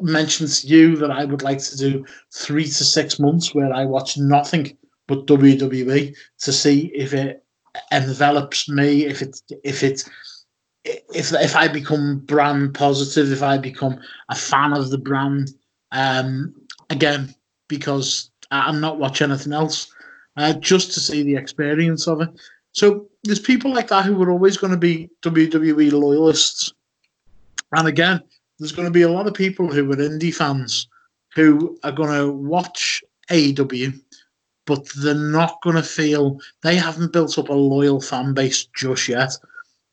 mentioned 0.01 0.51
to 0.51 0.67
you 0.67 0.97
that 0.97 1.11
I 1.11 1.25
would 1.25 1.43
like 1.43 1.59
to 1.59 1.77
do 1.77 2.07
three 2.33 2.65
to 2.65 2.85
six 2.85 3.19
months 3.19 3.55
where 3.55 3.73
I 3.73 3.85
watch 3.85 4.17
nothing 4.17 4.77
but 5.07 5.27
WWE 5.27 6.17
to 6.39 6.53
see 6.53 6.87
if 6.95 7.13
it 7.13 7.45
envelops 7.93 8.69
me, 8.69 9.05
if 9.05 9.21
it 9.21 9.41
if 9.65 9.83
it 9.83 10.09
if 10.85 11.33
if 11.33 11.57
I 11.57 11.69
become 11.69 12.19
brand 12.21 12.75
positive, 12.75 13.33
if 13.33 13.43
I 13.43 13.59
become 13.59 14.01
a 14.29 14.35
fan 14.35 14.73
of 14.73 14.91
the 14.91 14.99
brand, 14.99 15.51
um, 15.93 16.55
again 16.91 17.35
because 17.69 18.31
I'm 18.51 18.81
not 18.81 18.99
watching 18.99 19.31
anything 19.31 19.53
else, 19.53 19.93
uh, 20.37 20.53
just 20.55 20.93
to 20.93 21.01
see 21.01 21.23
the 21.23 21.37
experience 21.37 22.07
of 22.07 22.21
it. 22.21 22.29
So 22.73 23.09
there's 23.23 23.41
people 23.41 23.73
like 23.73 23.89
that 23.89 24.05
who 24.05 24.23
are 24.23 24.31
always 24.31 24.57
going 24.57 24.73
to 24.73 24.79
be 24.79 25.09
WWE 25.23 25.93
loyalists, 25.93 26.73
and 27.73 27.89
again, 27.89 28.23
there's 28.59 28.73
going 28.73 28.87
to 28.87 28.93
be 28.93 29.03
a 29.03 29.11
lot 29.11 29.27
of 29.27 29.35
people 29.35 29.73
who 29.73 29.91
are 29.91 29.97
indie 29.97 30.35
fans 30.35 30.89
who 31.35 31.79
are 31.83 31.93
going 31.93 32.17
to 32.17 32.31
watch 32.31 33.03
AEW, 33.31 34.01
but 34.67 34.89
they're 34.97 35.15
not 35.15 35.61
going 35.63 35.77
to 35.77 35.83
feel 35.83 36.39
they 36.63 36.77
haven't 36.77 37.13
built 37.13 37.39
up 37.39 37.49
a 37.49 37.53
loyal 37.53 38.01
fan 38.01 38.35
base 38.35 38.67
just 38.77 39.09
yet. 39.09 39.33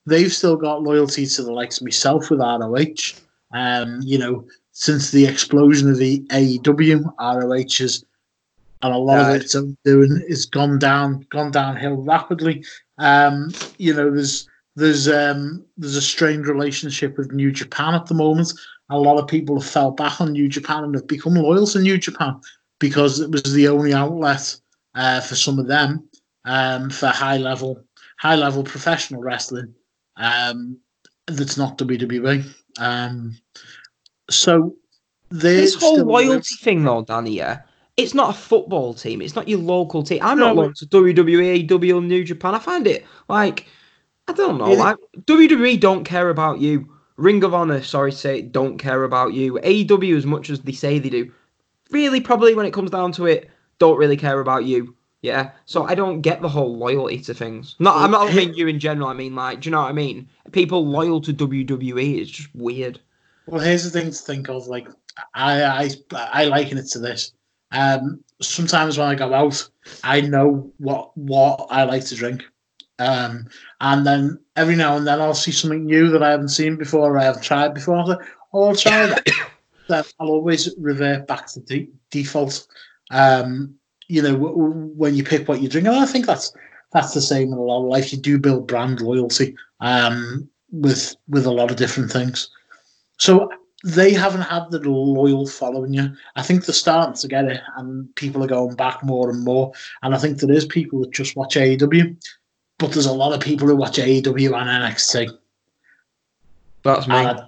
They've 0.06 0.32
still 0.32 0.56
got 0.56 0.84
loyalty 0.84 1.26
to 1.26 1.44
the 1.44 1.54
likes 1.54 1.80
of 1.80 1.86
myself 1.86 2.30
with 2.30 2.40
ROH. 2.40 3.20
Um, 3.54 4.00
you 4.02 4.18
know, 4.18 4.48
since 4.72 5.12
the 5.12 5.26
explosion 5.26 5.90
of 5.90 5.98
the 5.98 6.22
AEW, 6.32 7.14
ROH 7.20 7.78
has 7.80 8.04
and 8.84 8.94
a 8.94 8.98
lot 8.98 9.30
of 9.30 9.36
it's 9.36 9.56
doing 9.84 10.24
is 10.28 10.46
gone 10.46 10.80
down, 10.80 11.26
gone 11.30 11.52
downhill 11.52 11.98
rapidly. 11.98 12.66
Um, 12.98 13.52
you 13.78 13.94
know, 13.94 14.10
there's 14.10 14.50
there's 14.76 15.08
um, 15.08 15.64
there's 15.78 15.96
a 15.96 16.02
strained 16.02 16.48
relationship 16.48 17.18
with 17.18 17.32
New 17.32 17.52
Japan 17.52 17.94
at 17.94 18.08
the 18.08 18.16
moment. 18.16 18.54
A 18.90 18.98
lot 18.98 19.20
of 19.20 19.28
people 19.28 19.60
have 19.60 19.70
fell 19.70 19.92
back 19.92 20.20
on 20.20 20.32
New 20.32 20.50
Japan 20.50 20.84
and 20.84 20.96
have 20.96 21.08
become 21.08 21.36
loyal 21.36 21.68
to 21.68 21.80
New 21.80 21.98
Japan 21.98 22.40
because 22.80 23.20
it 23.20 23.30
was 23.30 23.54
the 23.54 23.68
only 23.68 23.94
outlet 23.94 24.56
uh, 24.96 25.22
for 25.22 25.36
some 25.36 25.60
of 25.60 25.68
them 25.68 26.08
um, 26.46 26.90
for 26.90 27.08
high 27.08 27.38
level 27.38 27.84
high 28.18 28.36
level 28.36 28.64
professional 28.64 29.22
wrestling 29.22 29.74
um, 30.18 30.78
that's 31.28 31.58
not 31.58 31.78
WWE. 31.78 32.46
Um, 32.80 33.38
so 34.30 34.76
this 35.30 35.76
whole 35.76 36.04
loyalty 36.04 36.56
thing, 36.62 36.84
though, 36.84 37.04
Danny, 37.04 37.32
yeah, 37.32 37.62
it's 37.98 38.14
not 38.14 38.36
a 38.36 38.38
football 38.38 38.94
team. 38.94 39.22
It's 39.22 39.36
not 39.36 39.48
your 39.48 39.60
local 39.60 40.04
team. 40.04 40.20
I'm 40.22 40.38
no, 40.38 40.48
not 40.48 40.56
loyal 40.56 40.74
to 40.74 40.86
WWE, 40.86 41.68
AEW, 41.68 42.06
New 42.06 42.24
Japan. 42.24 42.56
I 42.56 42.60
find 42.60 42.88
it 42.88 43.06
like 43.28 43.68
I 44.28 44.34
don't 44.34 44.58
know. 44.58 44.72
Like 44.72 44.98
WWE 45.26 45.80
don't 45.80 46.04
care 46.04 46.30
about 46.30 46.60
you. 46.60 46.88
Ring 47.18 47.44
of 47.44 47.54
Honor, 47.54 47.84
sorry 47.84 48.12
to 48.12 48.18
say, 48.18 48.42
don't 48.42 48.78
care 48.78 49.04
about 49.04 49.34
you. 49.34 49.60
AEW, 49.64 50.18
as 50.18 50.26
much 50.26 50.50
as 50.50 50.62
they 50.62 50.72
say 50.72 50.98
they 50.98 51.10
do, 51.10 51.32
really 51.92 52.22
probably 52.22 52.56
when 52.56 52.66
it 52.66 52.74
comes 52.74 52.90
down 52.90 53.12
to 53.14 53.26
it, 53.26 53.50
don't 53.78 53.98
really 53.98 54.18
care 54.18 54.40
about 54.40 54.66
you. 54.66 54.96
Yeah, 55.22 55.52
so 55.66 55.84
I 55.84 55.94
don't 55.94 56.22
get 56.22 56.42
the 56.42 56.50
whole 56.50 56.76
loyalty 56.76 57.20
to 57.20 57.34
things. 57.34 57.76
Not, 57.78 57.96
I'm 57.98 58.10
not 58.10 58.34
mean 58.34 58.56
you 58.56 58.68
in 58.68 58.80
general. 58.80 59.08
I 59.08 59.14
mean, 59.14 59.36
like, 59.36 59.62
do 59.62 59.70
you 59.70 59.72
know 59.72 59.82
what 59.82 59.90
I 59.90 59.94
mean? 59.94 60.28
People 60.52 60.88
loyal 60.88 61.22
to 61.22 61.34
WWE 61.34 62.20
is 62.20 62.32
just 62.32 62.50
weird. 62.56 63.00
Well, 63.46 63.62
here's 63.62 63.84
the 63.84 63.92
thing 63.92 64.10
to 64.12 64.18
think 64.18 64.50
of. 64.50 64.68
Like, 64.68 64.88
I, 65.36 65.64
I, 65.64 65.90
I 66.16 66.46
liken 66.46 66.80
it 66.80 66.88
to 66.88 67.00
this. 67.00 67.34
Um, 67.72 68.24
sometimes 68.42 68.98
when 68.98 69.08
I 69.08 69.16
go 69.16 69.34
out, 69.34 69.70
I 70.04 70.22
know 70.22 70.72
what 70.78 71.16
what 71.16 71.68
I 71.70 71.84
like 71.84 72.06
to 72.06 72.16
drink. 72.16 72.44
Um, 73.00 73.48
and 73.80 74.06
then 74.06 74.40
every 74.56 74.76
now 74.76 74.98
and 74.98 75.08
then 75.08 75.22
I'll 75.22 75.34
see 75.34 75.52
something 75.52 75.86
new 75.86 76.10
that 76.10 76.22
I 76.22 76.32
haven't 76.32 76.50
seen 76.50 76.78
before 76.78 77.14
or 77.14 77.18
I 77.18 77.24
haven't 77.24 77.44
tried 77.44 77.74
before. 77.74 77.98
I 77.98 78.04
like, 78.04 78.28
oh, 78.54 78.70
I'll 78.70 78.76
try 78.76 79.08
that. 79.08 79.28
then 79.88 80.04
I'll 80.20 80.30
always 80.30 80.74
revert 80.78 81.28
back 81.28 81.48
to 81.48 81.60
de- 81.62 81.90
default. 82.10 82.68
Um, 83.10 83.76
you 84.12 84.22
know, 84.22 84.34
w- 84.34 84.56
w- 84.56 84.94
when 84.96 85.16
you 85.16 85.24
pick 85.24 85.48
what 85.48 85.62
you 85.62 85.70
drink, 85.70 85.88
and 85.88 85.96
I 85.96 86.06
think 86.06 86.26
that's 86.26 86.54
that's 86.92 87.14
the 87.14 87.22
same 87.22 87.52
in 87.52 87.58
a 87.58 87.62
lot 87.62 87.84
of 87.84 87.90
life. 87.90 88.12
You 88.12 88.20
do 88.20 88.38
build 88.38 88.68
brand 88.68 89.02
loyalty 89.02 89.56
um, 89.80 90.50
with 90.72 91.16
with 91.28 91.46
a 91.46 91.52
lot 91.52 91.72
of 91.72 91.78
different 91.78 92.12
things. 92.12 92.50
So 93.18 93.50
they 93.84 94.14
haven't 94.14 94.42
had 94.42 94.70
the 94.72 94.80
loyal 94.80 95.48
following 95.48 95.94
you. 95.94 96.12
I 96.36 96.44
think 96.44 96.66
they're 96.66 96.74
starting 96.74 97.16
to 97.16 97.28
get 97.28 97.46
it, 97.46 97.62
and 97.78 98.14
people 98.16 98.44
are 98.44 98.48
going 98.48 98.76
back 98.76 99.04
more 99.04 99.30
and 99.30 99.44
more. 99.44 99.72
And 100.04 100.14
I 100.14 100.18
think 100.18 100.40
there 100.40 100.52
is 100.52 100.66
people 100.66 101.00
that 101.02 101.12
just 101.12 101.36
watch 101.36 101.56
AEW 101.56 102.16
but 102.82 102.92
there's 102.92 103.06
a 103.06 103.14
lot 103.14 103.32
of 103.32 103.40
people 103.40 103.68
who 103.68 103.76
watch 103.76 103.98
AEW 103.98 104.60
and 104.60 104.68
NXT. 104.68 105.38
That's 106.84 107.08
me. 107.08 107.16
Uh, 107.16 107.46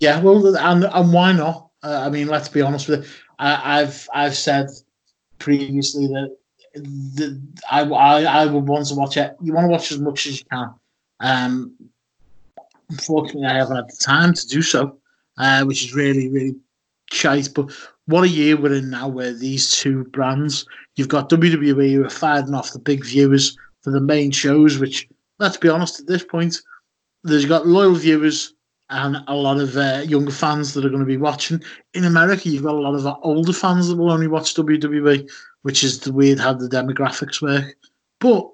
yeah, 0.00 0.20
well, 0.20 0.56
and 0.56 0.84
and 0.84 1.12
why 1.12 1.32
not? 1.32 1.70
Uh, 1.84 2.02
I 2.04 2.10
mean, 2.10 2.26
let's 2.26 2.48
be 2.48 2.60
honest 2.60 2.88
with 2.88 3.04
it. 3.04 3.10
I, 3.38 3.78
have 3.78 4.08
I've 4.12 4.36
said 4.36 4.70
previously 5.42 6.06
that 6.06 6.36
the, 6.74 7.40
I, 7.70 7.82
I 7.82 8.22
I 8.22 8.46
would 8.46 8.66
want 8.66 8.86
to 8.86 8.94
watch 8.94 9.16
it. 9.16 9.36
You 9.42 9.52
want 9.52 9.66
to 9.66 9.70
watch 9.70 9.92
as 9.92 9.98
much 9.98 10.26
as 10.26 10.38
you 10.38 10.46
can. 10.50 10.74
Um, 11.20 11.74
unfortunately, 12.88 13.46
I 13.46 13.54
haven't 13.54 13.76
had 13.76 13.88
the 13.88 13.96
time 13.96 14.32
to 14.32 14.46
do 14.46 14.62
so, 14.62 14.96
uh, 15.38 15.64
which 15.64 15.84
is 15.84 15.94
really 15.94 16.28
really 16.28 16.54
shite. 17.10 17.48
But 17.54 17.70
what 18.06 18.24
a 18.24 18.28
year 18.28 18.56
we're 18.56 18.74
in 18.74 18.90
now, 18.90 19.08
where 19.08 19.32
these 19.32 19.76
two 19.76 20.04
brands, 20.04 20.66
you've 20.96 21.08
got 21.08 21.30
WWE 21.30 21.92
who 21.92 22.04
are 22.04 22.10
firing 22.10 22.54
off 22.54 22.72
the 22.72 22.78
big 22.78 23.04
viewers 23.04 23.56
for 23.82 23.90
the 23.90 24.00
main 24.00 24.30
shows, 24.30 24.78
which, 24.78 25.08
let's 25.38 25.56
be 25.56 25.68
honest, 25.68 26.00
at 26.00 26.06
this 26.06 26.24
point, 26.24 26.60
there's 27.24 27.46
got 27.46 27.66
loyal 27.66 27.94
viewers 27.94 28.54
and 28.92 29.16
a 29.26 29.34
lot 29.34 29.58
of 29.58 29.76
uh, 29.76 30.02
younger 30.06 30.30
fans 30.30 30.74
that 30.74 30.84
are 30.84 30.90
going 30.90 31.00
to 31.00 31.06
be 31.06 31.16
watching. 31.16 31.62
In 31.94 32.04
America, 32.04 32.48
you've 32.48 32.62
got 32.62 32.74
a 32.74 32.80
lot 32.80 32.94
of 32.94 33.18
older 33.22 33.52
fans 33.52 33.88
that 33.88 33.96
will 33.96 34.12
only 34.12 34.28
watch 34.28 34.54
WWE, 34.54 35.28
which 35.62 35.82
is 35.82 36.00
the 36.00 36.12
weird 36.12 36.38
how 36.38 36.52
the 36.52 36.68
demographics 36.68 37.40
work. 37.40 37.74
But, 38.20 38.48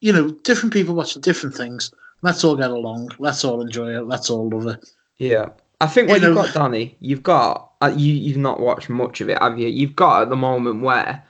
you 0.00 0.12
know, 0.12 0.30
different 0.44 0.72
people 0.72 0.94
watching 0.94 1.20
different 1.20 1.54
things. 1.54 1.92
Let's 2.22 2.42
all 2.42 2.56
get 2.56 2.70
along. 2.70 3.10
Let's 3.18 3.44
all 3.44 3.60
enjoy 3.60 3.96
it. 3.96 4.06
Let's 4.06 4.30
all 4.30 4.48
love 4.48 4.66
it. 4.66 4.88
Yeah. 5.18 5.50
I 5.80 5.86
think 5.86 6.08
what 6.08 6.20
you 6.22 6.28
have 6.28 6.36
got, 6.36 6.54
Danny, 6.54 6.96
you've 7.00 7.22
got, 7.22 7.72
uh, 7.82 7.92
you, 7.94 8.14
you've 8.14 8.36
not 8.38 8.60
watched 8.60 8.88
much 8.88 9.20
of 9.20 9.28
it, 9.28 9.42
have 9.42 9.58
you? 9.58 9.68
You've 9.68 9.96
got 9.96 10.22
at 10.22 10.30
the 10.30 10.36
moment 10.36 10.82
where, 10.82 11.22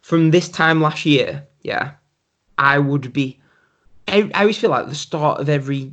from 0.00 0.30
this 0.30 0.48
time 0.48 0.80
last 0.80 1.06
year, 1.06 1.46
yeah, 1.62 1.92
I 2.58 2.78
would 2.78 3.12
be. 3.12 3.38
I, 4.08 4.28
I 4.34 4.40
always 4.40 4.58
feel 4.58 4.70
like 4.70 4.88
the 4.88 4.94
start 4.94 5.40
of 5.40 5.48
every 5.48 5.92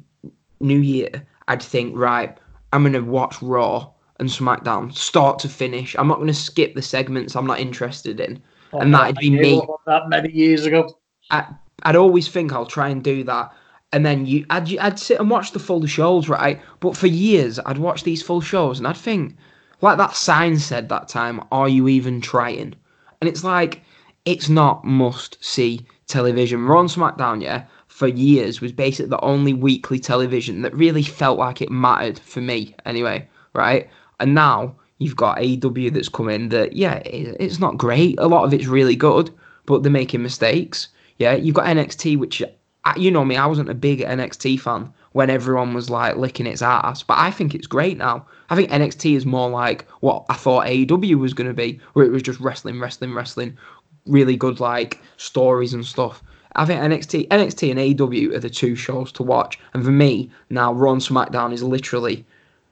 new 0.59 0.79
year, 0.79 1.27
I'd 1.47 1.63
think, 1.63 1.95
right, 1.95 2.37
I'm 2.73 2.83
going 2.83 2.93
to 2.93 3.01
watch 3.01 3.41
Raw 3.41 3.89
and 4.19 4.29
SmackDown, 4.29 4.93
start 4.93 5.39
to 5.39 5.49
finish. 5.49 5.95
I'm 5.97 6.07
not 6.07 6.15
going 6.15 6.27
to 6.27 6.33
skip 6.33 6.73
the 6.73 6.81
segments 6.81 7.35
I'm 7.35 7.45
not 7.45 7.59
interested 7.59 8.19
in. 8.19 8.41
Oh, 8.73 8.79
and 8.79 8.93
that'd 8.93 9.17
be 9.17 9.29
me. 9.29 9.61
That 9.85 10.09
many 10.09 10.31
years 10.31 10.65
ago. 10.65 10.97
I, 11.29 11.45
I'd 11.83 11.95
always 11.95 12.27
think 12.27 12.51
I'll 12.51 12.65
try 12.65 12.89
and 12.89 13.03
do 13.03 13.23
that. 13.25 13.53
And 13.93 14.05
then 14.05 14.25
you, 14.25 14.45
I'd, 14.49 14.77
I'd 14.79 14.99
sit 14.99 15.19
and 15.19 15.29
watch 15.29 15.51
the 15.51 15.59
full 15.59 15.85
shows, 15.85 16.27
right? 16.27 16.61
But 16.81 16.97
for 16.97 17.07
years, 17.07 17.59
I'd 17.65 17.77
watch 17.77 18.03
these 18.03 18.21
full 18.21 18.41
shows 18.41 18.79
and 18.79 18.87
I'd 18.87 18.97
think, 18.97 19.37
like 19.81 19.97
that 19.97 20.15
sign 20.15 20.57
said 20.57 20.89
that 20.89 21.07
time, 21.07 21.41
are 21.51 21.69
you 21.69 21.87
even 21.87 22.19
trying? 22.19 22.75
And 23.21 23.29
it's 23.29 23.43
like, 23.43 23.81
it's 24.25 24.49
not 24.49 24.83
must 24.83 25.43
see 25.43 25.85
television. 26.07 26.65
We're 26.65 26.75
on 26.75 26.87
SmackDown, 26.87 27.41
yeah, 27.41 27.65
for 27.97 28.07
years 28.07 28.61
was 28.61 28.71
basically 28.71 29.09
the 29.09 29.19
only 29.21 29.53
weekly 29.53 29.97
television 29.97 30.61
that 30.61 30.71
really 30.75 31.01
felt 31.01 31.39
like 31.39 31.63
it 31.63 31.71
mattered 31.71 32.19
for 32.19 32.41
me, 32.41 32.75
anyway, 32.85 33.27
right? 33.53 33.89
And 34.19 34.35
now 34.35 34.75
you've 34.99 35.15
got 35.15 35.39
AEW 35.39 35.91
that's 35.91 36.07
come 36.07 36.29
in 36.29 36.49
that, 36.49 36.73
yeah, 36.73 37.01
it's 37.03 37.57
not 37.57 37.79
great. 37.79 38.13
A 38.19 38.27
lot 38.27 38.43
of 38.43 38.53
it's 38.53 38.67
really 38.67 38.95
good, 38.95 39.31
but 39.65 39.81
they're 39.81 39.91
making 39.91 40.21
mistakes. 40.21 40.89
Yeah, 41.17 41.33
you've 41.33 41.55
got 41.55 41.65
NXT, 41.65 42.19
which, 42.19 42.43
uh, 42.43 42.93
you 42.95 43.09
know 43.09 43.25
me, 43.25 43.35
I 43.35 43.47
wasn't 43.47 43.69
a 43.69 43.73
big 43.73 44.01
NXT 44.01 44.59
fan 44.59 44.93
when 45.13 45.31
everyone 45.31 45.73
was 45.73 45.89
like 45.89 46.17
licking 46.17 46.45
its 46.45 46.61
ass. 46.61 47.01
But 47.01 47.17
I 47.17 47.31
think 47.31 47.55
it's 47.55 47.65
great 47.65 47.97
now. 47.97 48.27
I 48.51 48.55
think 48.55 48.69
NXT 48.69 49.15
is 49.15 49.25
more 49.25 49.49
like 49.49 49.89
what 50.01 50.23
I 50.29 50.35
thought 50.35 50.67
AEW 50.67 51.15
was 51.15 51.33
going 51.33 51.47
to 51.47 51.53
be, 51.55 51.79
where 51.93 52.05
it 52.05 52.11
was 52.11 52.21
just 52.21 52.39
wrestling, 52.39 52.79
wrestling, 52.79 53.15
wrestling, 53.15 53.57
really 54.05 54.37
good 54.37 54.59
like 54.59 55.01
stories 55.17 55.73
and 55.73 55.83
stuff. 55.83 56.21
I 56.57 56.65
think 56.65 56.81
NXT, 56.81 57.27
NXT 57.27 57.71
and 57.71 57.79
AEW 57.79 58.33
are 58.33 58.39
the 58.39 58.49
two 58.49 58.75
shows 58.75 59.11
to 59.13 59.23
watch. 59.23 59.59
And 59.73 59.85
for 59.85 59.91
me, 59.91 60.29
now 60.49 60.73
Raw 60.73 60.93
and 60.93 61.01
SmackDown 61.01 61.53
is 61.53 61.63
literally 61.63 62.25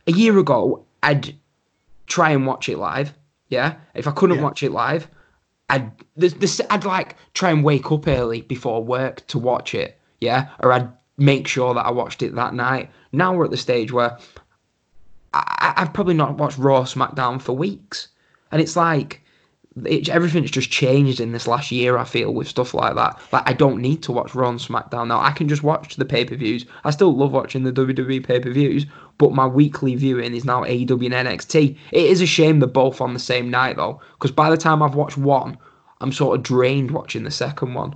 a 0.08 0.12
year 0.12 0.38
ago. 0.40 0.84
I'd 1.04 1.36
try 2.08 2.32
and 2.32 2.48
watch 2.48 2.68
it 2.68 2.78
live. 2.78 3.14
Yeah, 3.50 3.76
if 3.94 4.08
I 4.08 4.12
couldn't 4.12 4.38
yeah. 4.38 4.44
watch 4.44 4.64
it 4.64 4.72
live, 4.72 5.08
I'd 5.70 5.92
this, 6.18 6.34
this 6.34 6.60
I'd 6.72 6.84
like 6.84 7.16
try 7.36 7.52
and 7.52 7.64
wake 7.64 7.92
up 7.92 8.08
early 8.08 8.42
before 8.42 8.84
work 8.84 9.26
to 9.28 9.38
watch 9.38 9.76
it. 9.76 10.00
Yeah, 10.20 10.50
or 10.60 10.72
I'd 10.72 10.90
make 11.18 11.48
sure 11.48 11.74
that 11.76 11.86
I 11.86 11.92
watched 11.92 12.24
it 12.24 12.34
that 12.36 12.56
night. 12.56 12.90
Now 13.12 13.36
we're 13.36 13.46
at 13.46 13.52
the 13.52 13.58
stage 13.58 13.92
where 13.92 14.18
I, 15.34 15.74
have 15.78 15.94
probably 15.94 16.16
not 16.16 16.38
watched 16.38 16.58
Raw 16.58 16.84
SmackDown 16.84 17.40
for 17.40 17.54
weeks, 17.54 18.08
and 18.52 18.60
it's 18.60 18.76
like 18.76 19.22
it, 19.84 20.08
everything's 20.08 20.52
just 20.52 20.72
changed 20.72 21.20
in 21.20 21.34
this 21.34 21.48
last 21.48 21.72
year. 21.72 21.98
I 21.98 22.06
feel 22.06 22.34
with 22.34 22.48
stuff 22.48 22.74
like 22.74 22.96
that. 22.96 23.20
Like 23.34 23.44
I 23.46 23.54
don't 23.54 23.82
need 23.82 24.02
to 24.04 24.12
watch 24.12 24.34
Raw 24.34 24.50
and 24.50 24.60
SmackDown 24.60 25.08
now. 25.08 25.20
I 25.20 25.32
can 25.32 25.50
just 25.50 25.64
watch 25.64 25.98
the 25.98 26.06
pay 26.06 26.24
per 26.24 26.36
views. 26.36 26.66
I 26.86 26.92
still 26.92 27.16
love 27.16 27.34
watching 27.34 27.64
the 27.64 27.74
WWE 27.74 28.26
pay 28.26 28.40
per 28.40 28.52
views, 28.52 28.86
but 29.18 29.34
my 29.34 29.46
weekly 29.46 29.96
viewing 29.96 30.34
is 30.34 30.46
now 30.46 30.64
AEW 30.64 31.14
and 31.14 31.28
NXT. 31.28 31.78
It 31.92 32.06
is 32.06 32.22
a 32.22 32.26
shame 32.26 32.60
they're 32.60 32.70
both 32.70 33.02
on 33.02 33.14
the 33.14 33.20
same 33.20 33.50
night 33.50 33.76
though, 33.76 34.00
because 34.14 34.32
by 34.32 34.50
the 34.50 34.58
time 34.58 34.82
I've 34.82 34.96
watched 34.96 35.18
one, 35.18 35.58
I'm 36.00 36.14
sort 36.14 36.38
of 36.38 36.44
drained 36.44 36.92
watching 36.92 37.24
the 37.24 37.32
second 37.32 37.74
one. 37.74 37.96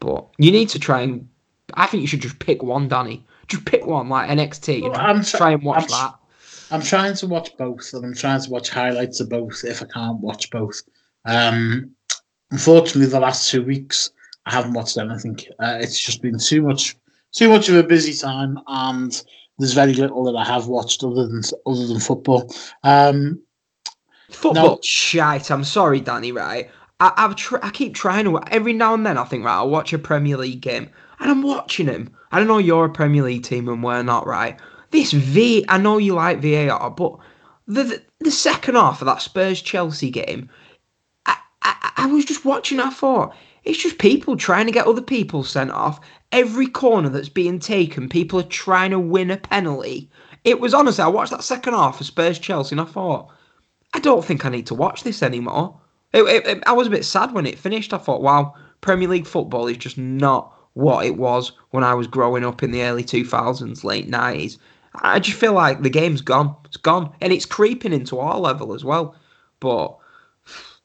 But 0.00 0.26
you 0.38 0.50
need 0.50 0.70
to 0.70 0.78
try 0.78 1.00
and 1.00 1.28
I 1.74 1.86
think 1.86 2.00
you 2.00 2.06
should 2.06 2.22
just 2.22 2.38
pick 2.38 2.62
one, 2.62 2.88
Danny. 2.88 3.24
Just 3.48 3.64
pick 3.64 3.86
one, 3.86 4.08
like 4.08 4.30
NXT. 4.30 4.82
Well, 4.82 4.96
I'm 4.96 5.22
tra- 5.22 5.38
try 5.38 5.50
and 5.52 5.62
watch 5.62 5.84
I'm, 5.84 5.88
that. 5.88 6.14
I'm 6.70 6.82
trying 6.82 7.14
to 7.16 7.26
watch 7.26 7.56
both, 7.56 7.92
and 7.92 8.04
I'm 8.04 8.14
trying 8.14 8.40
to 8.40 8.50
watch 8.50 8.70
highlights 8.70 9.20
of 9.20 9.28
both 9.28 9.64
if 9.64 9.82
I 9.82 9.86
can't 9.86 10.20
watch 10.20 10.50
both. 10.50 10.82
Um, 11.28 11.90
unfortunately, 12.50 13.06
the 13.06 13.20
last 13.20 13.50
two 13.50 13.62
weeks 13.62 14.10
I 14.46 14.52
haven't 14.52 14.72
watched 14.72 14.96
anything. 14.96 15.38
Uh, 15.60 15.78
it's 15.80 16.00
just 16.00 16.22
been 16.22 16.38
too 16.38 16.62
much, 16.62 16.96
too 17.32 17.48
much 17.50 17.68
of 17.68 17.76
a 17.76 17.82
busy 17.82 18.14
time, 18.14 18.58
and 18.66 19.22
there's 19.58 19.74
very 19.74 19.94
little 19.94 20.24
that 20.24 20.36
I 20.36 20.44
have 20.44 20.66
watched 20.66 21.04
other 21.04 21.26
than 21.26 21.42
other 21.66 21.86
than 21.86 22.00
football. 22.00 22.52
Um, 22.82 23.42
football 24.30 24.76
now, 24.76 24.78
shite. 24.82 25.50
I'm 25.50 25.64
sorry, 25.64 26.00
Danny. 26.00 26.32
Right, 26.32 26.70
I, 26.98 27.12
I've 27.16 27.36
tr- 27.36 27.62
I 27.62 27.70
keep 27.70 27.94
trying 27.94 28.24
to 28.24 28.40
every 28.50 28.72
now 28.72 28.94
and 28.94 29.04
then. 29.04 29.18
I 29.18 29.24
think 29.24 29.44
right, 29.44 29.56
I'll 29.56 29.68
watch 29.68 29.92
a 29.92 29.98
Premier 29.98 30.38
League 30.38 30.62
game 30.62 30.88
and 31.20 31.30
I'm 31.30 31.42
watching 31.42 31.86
him. 31.86 32.10
I 32.32 32.38
don't 32.38 32.48
know 32.48 32.58
you're 32.58 32.86
a 32.86 32.90
Premier 32.90 33.22
League 33.22 33.44
team 33.44 33.68
and 33.68 33.82
we're 33.82 34.02
not, 34.02 34.26
right? 34.26 34.58
This 34.90 35.12
V, 35.12 35.64
I 35.68 35.78
know 35.78 35.98
you 35.98 36.14
like 36.14 36.40
VAR, 36.40 36.90
but 36.90 37.16
the 37.66 37.84
the, 37.84 38.02
the 38.20 38.30
second 38.30 38.76
half 38.76 39.02
of 39.02 39.06
that 39.06 39.22
Spurs 39.22 39.60
Chelsea 39.60 40.10
game, 40.10 40.48
I, 41.98 42.06
was 42.06 42.24
just 42.24 42.44
watching. 42.44 42.80
I 42.80 42.90
thought 42.90 43.34
it's 43.64 43.82
just 43.82 43.98
people 43.98 44.36
trying 44.36 44.66
to 44.66 44.72
get 44.72 44.86
other 44.86 45.02
people 45.02 45.42
sent 45.42 45.70
off. 45.72 46.00
Every 46.30 46.66
corner 46.66 47.08
that's 47.08 47.28
being 47.28 47.58
taken, 47.58 48.08
people 48.08 48.38
are 48.38 48.44
trying 48.44 48.92
to 48.92 49.00
win 49.00 49.30
a 49.30 49.36
penalty. 49.36 50.08
It 50.44 50.60
was 50.60 50.72
honestly, 50.72 51.02
I 51.02 51.08
watched 51.08 51.32
that 51.32 51.42
second 51.42 51.74
half 51.74 52.00
of 52.00 52.06
Spurs 52.06 52.38
Chelsea 52.38 52.74
and 52.74 52.80
I 52.80 52.84
thought, 52.84 53.28
I 53.94 53.98
don't 53.98 54.24
think 54.24 54.46
I 54.46 54.48
need 54.48 54.66
to 54.66 54.74
watch 54.74 55.02
this 55.02 55.22
anymore. 55.22 55.78
It, 56.12 56.22
it, 56.22 56.46
it, 56.46 56.62
I 56.66 56.72
was 56.72 56.86
a 56.86 56.90
bit 56.90 57.04
sad 57.04 57.32
when 57.32 57.46
it 57.46 57.58
finished. 57.58 57.92
I 57.92 57.98
thought, 57.98 58.22
wow, 58.22 58.54
Premier 58.80 59.08
League 59.08 59.26
football 59.26 59.66
is 59.66 59.76
just 59.76 59.98
not 59.98 60.54
what 60.74 61.04
it 61.04 61.16
was 61.16 61.52
when 61.70 61.82
I 61.82 61.94
was 61.94 62.06
growing 62.06 62.44
up 62.44 62.62
in 62.62 62.70
the 62.70 62.82
early 62.82 63.02
2000s, 63.02 63.82
late 63.84 64.08
90s. 64.08 64.58
I 65.02 65.18
just 65.18 65.38
feel 65.38 65.52
like 65.52 65.82
the 65.82 65.90
game's 65.90 66.20
gone. 66.20 66.54
It's 66.64 66.76
gone. 66.76 67.12
And 67.20 67.32
it's 67.32 67.44
creeping 67.44 67.92
into 67.92 68.20
our 68.20 68.38
level 68.38 68.72
as 68.72 68.84
well. 68.84 69.16
But. 69.60 69.96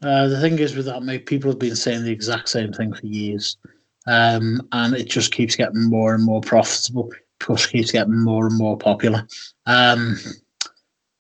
Uh, 0.04 0.28
the 0.28 0.40
thing 0.40 0.60
is 0.60 0.76
with 0.76 0.86
that, 0.86 1.04
mate, 1.04 1.26
people 1.26 1.50
have 1.50 1.60
been 1.60 1.76
saying 1.76 2.04
the 2.04 2.12
exact 2.12 2.50
same 2.50 2.74
thing 2.74 2.94
for 2.94 3.06
years. 3.06 3.58
Um, 4.06 4.68
and 4.74 4.94
it 4.96 5.10
just 5.10 5.32
keeps 5.32 5.56
getting 5.56 5.90
more 5.90 6.14
and 6.14 6.24
more 6.24 6.42
profitable. 6.42 7.12
Plus, 7.40 7.66
keeps 7.66 7.92
getting 7.92 8.20
more 8.20 8.48
and 8.48 8.58
more 8.58 8.78
popular. 8.78 9.28
Um, 9.66 10.18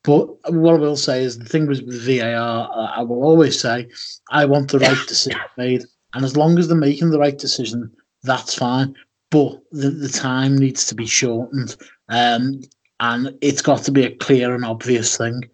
but 0.04 0.28
what 0.52 0.76
I 0.76 0.78
will 0.78 0.98
say 0.98 1.24
is 1.24 1.40
the 1.40 1.46
thing 1.46 1.66
with 1.66 1.90
VAR, 1.90 2.70
I 2.94 3.02
will 3.02 3.24
always 3.24 3.60
say, 3.60 3.88
I 4.32 4.46
want 4.46 4.72
the 4.72 4.80
right 4.80 5.08
decision 5.08 5.40
made. 5.58 5.84
And 6.14 6.26
as 6.26 6.36
long 6.36 6.60
as 6.60 6.68
they're 6.68 6.78
making 6.78 7.10
the 7.10 7.20
right 7.20 7.38
decision, 7.38 7.92
that's 8.24 8.56
fine. 8.56 8.96
But 9.32 9.62
the, 9.72 9.90
the 9.90 10.10
time 10.10 10.58
needs 10.58 10.86
to 10.88 10.96
be 10.96 11.06
shortened. 11.06 11.76
Um, 12.10 12.62
and 13.00 13.36
it's 13.42 13.62
got 13.62 13.84
to 13.84 13.92
be 13.92 14.06
a 14.06 14.16
clear 14.16 14.54
and 14.54 14.66
obvious 14.66 15.18
thing. 15.18 15.50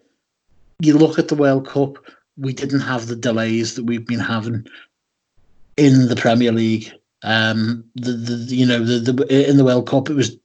You 0.80 0.98
look 0.98 1.18
at 1.18 1.28
the 1.28 1.34
World 1.34 1.66
Cup, 1.66 1.98
we 2.40 2.52
didn't 2.52 2.80
have 2.80 3.06
the 3.06 3.16
delays 3.16 3.74
that 3.74 3.84
we've 3.84 4.06
been 4.06 4.20
having 4.20 4.66
in 5.76 6.08
the 6.08 6.16
Premier 6.16 6.52
League. 6.52 6.92
Um, 7.22 7.84
the, 7.94 8.12
the 8.12 8.56
you 8.56 8.66
know 8.66 8.82
the, 8.82 9.12
the 9.12 9.48
in 9.48 9.56
the 9.56 9.64
World 9.64 9.86
Cup, 9.86 10.08
it 10.08 10.14
was 10.14 10.36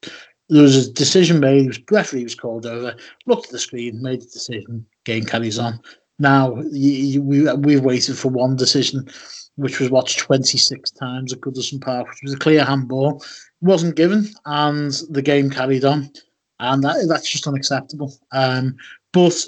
there 0.49 0.61
was 0.61 0.87
a 0.87 0.93
decision 0.93 1.39
made. 1.39 1.67
Was, 1.67 1.79
referee 1.89 2.23
was 2.23 2.35
called 2.35 2.65
over, 2.65 2.95
looked 3.25 3.45
at 3.45 3.51
the 3.51 3.59
screen, 3.59 4.01
made 4.01 4.21
the 4.21 4.25
decision. 4.25 4.85
Game 5.05 5.23
carries 5.23 5.57
on. 5.57 5.79
Now 6.19 6.55
you, 6.71 6.91
you, 6.91 7.21
we 7.21 7.53
we've 7.53 7.83
waited 7.83 8.17
for 8.17 8.29
one 8.29 8.55
decision 8.55 9.07
which 9.55 9.79
was 9.79 9.89
watched 9.89 10.19
26 10.19 10.91
times 10.91 11.33
at 11.33 11.39
Goodison 11.39 11.81
Park, 11.81 12.09
which 12.09 12.21
was 12.23 12.33
a 12.33 12.37
clear 12.37 12.63
handball. 12.63 13.21
It 13.21 13.27
wasn't 13.61 13.95
given, 13.95 14.27
and 14.45 14.91
the 15.09 15.21
game 15.21 15.49
carried 15.49 15.85
on. 15.85 16.11
And 16.59 16.83
that, 16.83 17.05
that's 17.09 17.29
just 17.29 17.47
unacceptable. 17.47 18.13
Um, 18.31 18.75
but 19.11 19.45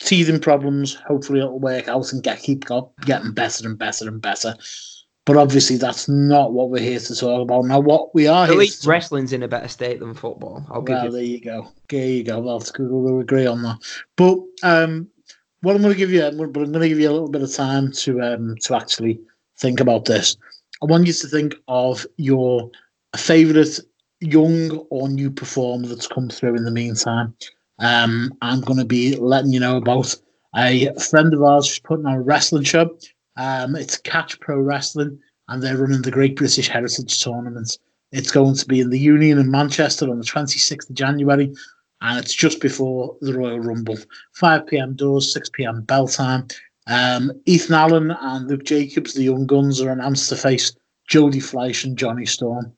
teething 0.00 0.40
problems, 0.40 0.94
hopefully 0.94 1.40
it'll 1.40 1.58
work 1.58 1.88
out 1.88 2.12
and 2.12 2.22
get 2.22 2.40
keep 2.40 2.64
getting 3.04 3.32
better 3.32 3.66
and 3.66 3.78
better 3.78 4.08
and 4.08 4.20
better. 4.20 4.54
But 5.26 5.36
obviously, 5.36 5.76
that's 5.76 6.08
not 6.08 6.52
what 6.52 6.70
we're 6.70 6.82
here 6.82 6.98
to 6.98 7.14
talk 7.14 7.42
about. 7.42 7.66
Now, 7.66 7.78
what 7.78 8.14
we 8.14 8.26
are 8.26 8.46
at 8.46 8.56
least 8.56 8.86
wrestling's 8.86 9.32
in 9.32 9.42
a 9.42 9.48
better 9.48 9.68
state 9.68 10.00
than 10.00 10.14
football. 10.14 10.66
I'll 10.70 10.82
well, 10.82 11.04
give 11.04 11.04
you. 11.04 11.10
there 11.12 11.22
you 11.22 11.40
go. 11.40 11.68
There 11.88 12.06
you 12.06 12.24
go. 12.24 12.40
Well, 12.40 12.62
we'll 12.78 13.20
agree 13.20 13.46
on 13.46 13.62
that. 13.62 13.78
But 14.16 14.38
um, 14.62 15.08
what 15.60 15.76
I'm 15.76 15.82
going 15.82 15.92
to 15.92 15.98
give 15.98 16.10
you, 16.10 16.22
but 16.22 16.62
I'm 16.62 16.72
going 16.72 16.80
to 16.80 16.88
give 16.88 16.98
you 16.98 17.10
a 17.10 17.12
little 17.12 17.28
bit 17.28 17.42
of 17.42 17.52
time 17.52 17.92
to 17.92 18.20
um, 18.22 18.56
to 18.62 18.74
actually 18.74 19.20
think 19.58 19.80
about 19.80 20.06
this. 20.06 20.36
I 20.82 20.86
want 20.86 21.06
you 21.06 21.12
to 21.12 21.28
think 21.28 21.54
of 21.68 22.06
your 22.16 22.70
favourite 23.14 23.78
young 24.20 24.78
or 24.90 25.08
new 25.08 25.30
performer 25.30 25.86
that's 25.86 26.06
come 26.06 26.30
through 26.30 26.56
in 26.56 26.64
the 26.64 26.70
meantime. 26.70 27.34
Um, 27.80 28.32
I'm 28.42 28.60
going 28.60 28.78
to 28.78 28.84
be 28.84 29.16
letting 29.16 29.52
you 29.52 29.60
know 29.60 29.76
about 29.78 30.14
a 30.54 30.92
friend 31.00 31.32
of 31.32 31.42
ours 31.42 31.68
who's 31.68 31.78
putting 31.80 32.06
on 32.06 32.14
a 32.14 32.20
wrestling 32.22 32.64
show. 32.64 32.96
Um, 33.36 33.74
it's 33.74 33.96
Catch 33.96 34.38
Pro 34.40 34.60
Wrestling, 34.60 35.18
and 35.48 35.62
they're 35.62 35.78
running 35.78 36.02
the 36.02 36.10
Great 36.10 36.36
British 36.36 36.68
Heritage 36.68 37.22
Tournament. 37.22 37.78
It's 38.12 38.30
going 38.30 38.54
to 38.56 38.66
be 38.66 38.80
in 38.80 38.90
the 38.90 38.98
Union 38.98 39.38
in 39.38 39.50
Manchester 39.50 40.10
on 40.10 40.18
the 40.18 40.24
26th 40.24 40.90
of 40.90 40.96
January, 40.96 41.54
and 42.02 42.18
it's 42.18 42.34
just 42.34 42.60
before 42.60 43.16
the 43.20 43.32
Royal 43.32 43.60
Rumble. 43.60 43.96
5 44.34 44.66
p.m. 44.66 44.94
doors, 44.94 45.32
6 45.32 45.50
p.m. 45.50 45.82
bell 45.82 46.08
time. 46.08 46.46
Um, 46.86 47.32
Ethan 47.46 47.74
Allen 47.74 48.10
and 48.10 48.48
Luke 48.48 48.64
Jacobs, 48.64 49.14
the 49.14 49.24
young 49.24 49.46
guns, 49.46 49.80
are 49.80 49.90
announced 49.90 50.28
to 50.28 50.36
face 50.36 50.72
Jody 51.08 51.40
Fleisch 51.40 51.84
and 51.84 51.96
Johnny 51.96 52.26
Storm. 52.26 52.72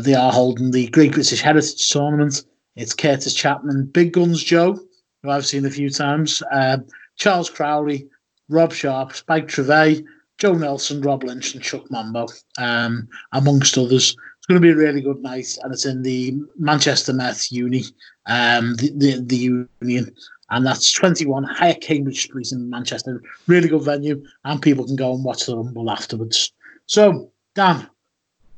They 0.00 0.14
are 0.14 0.32
holding 0.32 0.72
the 0.72 0.88
Great 0.88 1.12
British 1.12 1.40
Heritage 1.40 1.88
Tournament. 1.88 2.44
It's 2.76 2.94
Curtis 2.94 3.34
Chapman, 3.34 3.86
Big 3.86 4.12
Guns 4.12 4.42
Joe, 4.42 4.78
who 5.22 5.30
I've 5.30 5.46
seen 5.46 5.64
a 5.64 5.70
few 5.70 5.90
times, 5.90 6.42
uh, 6.52 6.78
Charles 7.16 7.48
Crowley, 7.48 8.08
Rob 8.48 8.72
Sharp, 8.72 9.14
Spike 9.14 9.48
Trivet, 9.48 10.04
Joe 10.38 10.54
Nelson, 10.54 11.00
Rob 11.00 11.22
Lynch, 11.22 11.54
and 11.54 11.62
Chuck 11.62 11.90
Mambo, 11.90 12.26
um, 12.58 13.08
amongst 13.32 13.78
others. 13.78 14.16
It's 14.38 14.46
going 14.46 14.60
to 14.60 14.66
be 14.66 14.72
a 14.72 14.76
really 14.76 15.00
good 15.00 15.22
night, 15.22 15.56
and 15.62 15.72
it's 15.72 15.86
in 15.86 16.02
the 16.02 16.36
Manchester 16.58 17.12
Met 17.12 17.50
Uni, 17.50 17.84
um, 18.26 18.74
the, 18.76 18.92
the, 18.96 19.20
the 19.24 19.36
Union 19.80 20.14
and 20.50 20.66
that's 20.66 20.92
21 20.92 21.44
Higher 21.44 21.74
Cambridge 21.74 22.22
Street 22.22 22.52
in 22.52 22.68
Manchester. 22.68 23.22
Really 23.46 23.68
good 23.68 23.82
venue, 23.82 24.22
and 24.44 24.60
people 24.60 24.84
can 24.84 24.96
go 24.96 25.14
and 25.14 25.24
watch 25.24 25.46
the 25.46 25.56
Rumble 25.56 25.90
afterwards. 25.90 26.52
So, 26.86 27.30
Dan, 27.54 27.88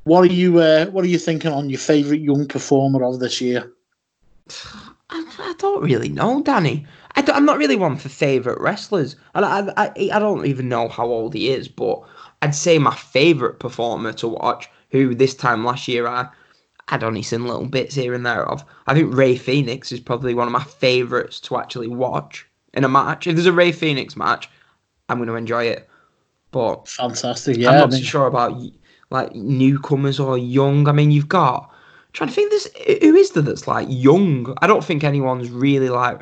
what 0.05 0.23
are 0.23 0.33
you 0.33 0.59
uh, 0.59 0.87
what 0.87 1.05
are 1.05 1.09
you 1.09 1.19
thinking 1.19 1.53
on 1.53 1.71
your 1.71 1.79
favourite 1.79 2.21
young 2.21 2.47
performer 2.47 3.05
of 3.05 3.21
this 3.21 3.41
year? 3.41 3.73
I, 5.11 5.25
I, 5.39 5.55
don't 5.59 5.83
really 5.83 6.09
know, 6.09 6.43
Danny. 6.43 6.87
I 7.15 7.25
am 7.31 7.45
not 7.45 7.59
really 7.59 7.77
one 7.77 7.97
for 7.97 8.09
favourite 8.09 8.61
wrestlers. 8.61 9.17
And 9.35 9.45
I, 9.45 9.73
I, 9.77 10.11
I 10.13 10.19
don't 10.19 10.47
even 10.47 10.69
know 10.69 10.89
how 10.89 11.07
old 11.07 11.35
he 11.35 11.51
is, 11.51 11.69
but 11.69 12.03
I'd 12.43 12.55
say 12.55 12.79
my 12.79 12.95
favourite 12.95 13.59
performer 13.59 14.13
to 14.15 14.29
watch, 14.29 14.69
who 14.91 15.15
this 15.15 15.35
time 15.35 15.65
last 15.65 15.89
year 15.89 16.07
I 16.07 16.29
had 16.89 17.03
only 17.03 17.23
seen 17.23 17.47
little 17.47 17.67
bits 17.67 17.95
here 17.95 18.15
and 18.15 18.25
there 18.25 18.47
of. 18.47 18.65
I 18.87 18.95
think 18.95 19.15
Rey 19.15 19.37
Fenix 19.37 19.91
is 19.91 20.01
probably 20.01 20.35
one 20.35 20.47
of 20.47 20.53
my 20.53 20.63
favourites 20.63 21.41
to 21.41 21.59
actually 21.59 21.89
watch 21.89 22.47
in 22.75 22.85
a 22.85 22.89
match. 22.89 23.27
If 23.27 23.35
there's 23.35 23.47
a 23.47 23.53
Rey 23.53 23.73
Fenix 23.73 24.17
match, 24.17 24.49
I'm 25.09 25.19
going 25.19 25.29
to 25.29 25.35
enjoy 25.35 25.65
it. 25.65 25.89
But 26.53 26.89
fantastic, 26.89 27.57
yeah. 27.57 27.71
I'm 27.71 27.75
not 27.77 27.89
I 27.89 27.91
mean, 27.91 28.01
so 28.01 28.07
sure 28.07 28.27
about 28.27 28.61
like 29.11 29.35
newcomers 29.35 30.21
or 30.21 30.39
young. 30.39 30.89
I 30.89 30.93
mean, 30.93 31.11
you've 31.11 31.29
got 31.29 31.71
trying 32.17 32.29
to 32.29 32.35
think. 32.35 32.51
This 32.51 32.69
who 33.03 33.15
is 33.15 33.31
there 33.31 33.43
that's 33.43 33.69
like 33.69 33.87
young? 33.91 34.55
I 34.63 34.67
don't 34.67 34.85
think 34.85 35.05
anyone's 35.05 35.51
really 35.51 35.89
like 35.89 36.21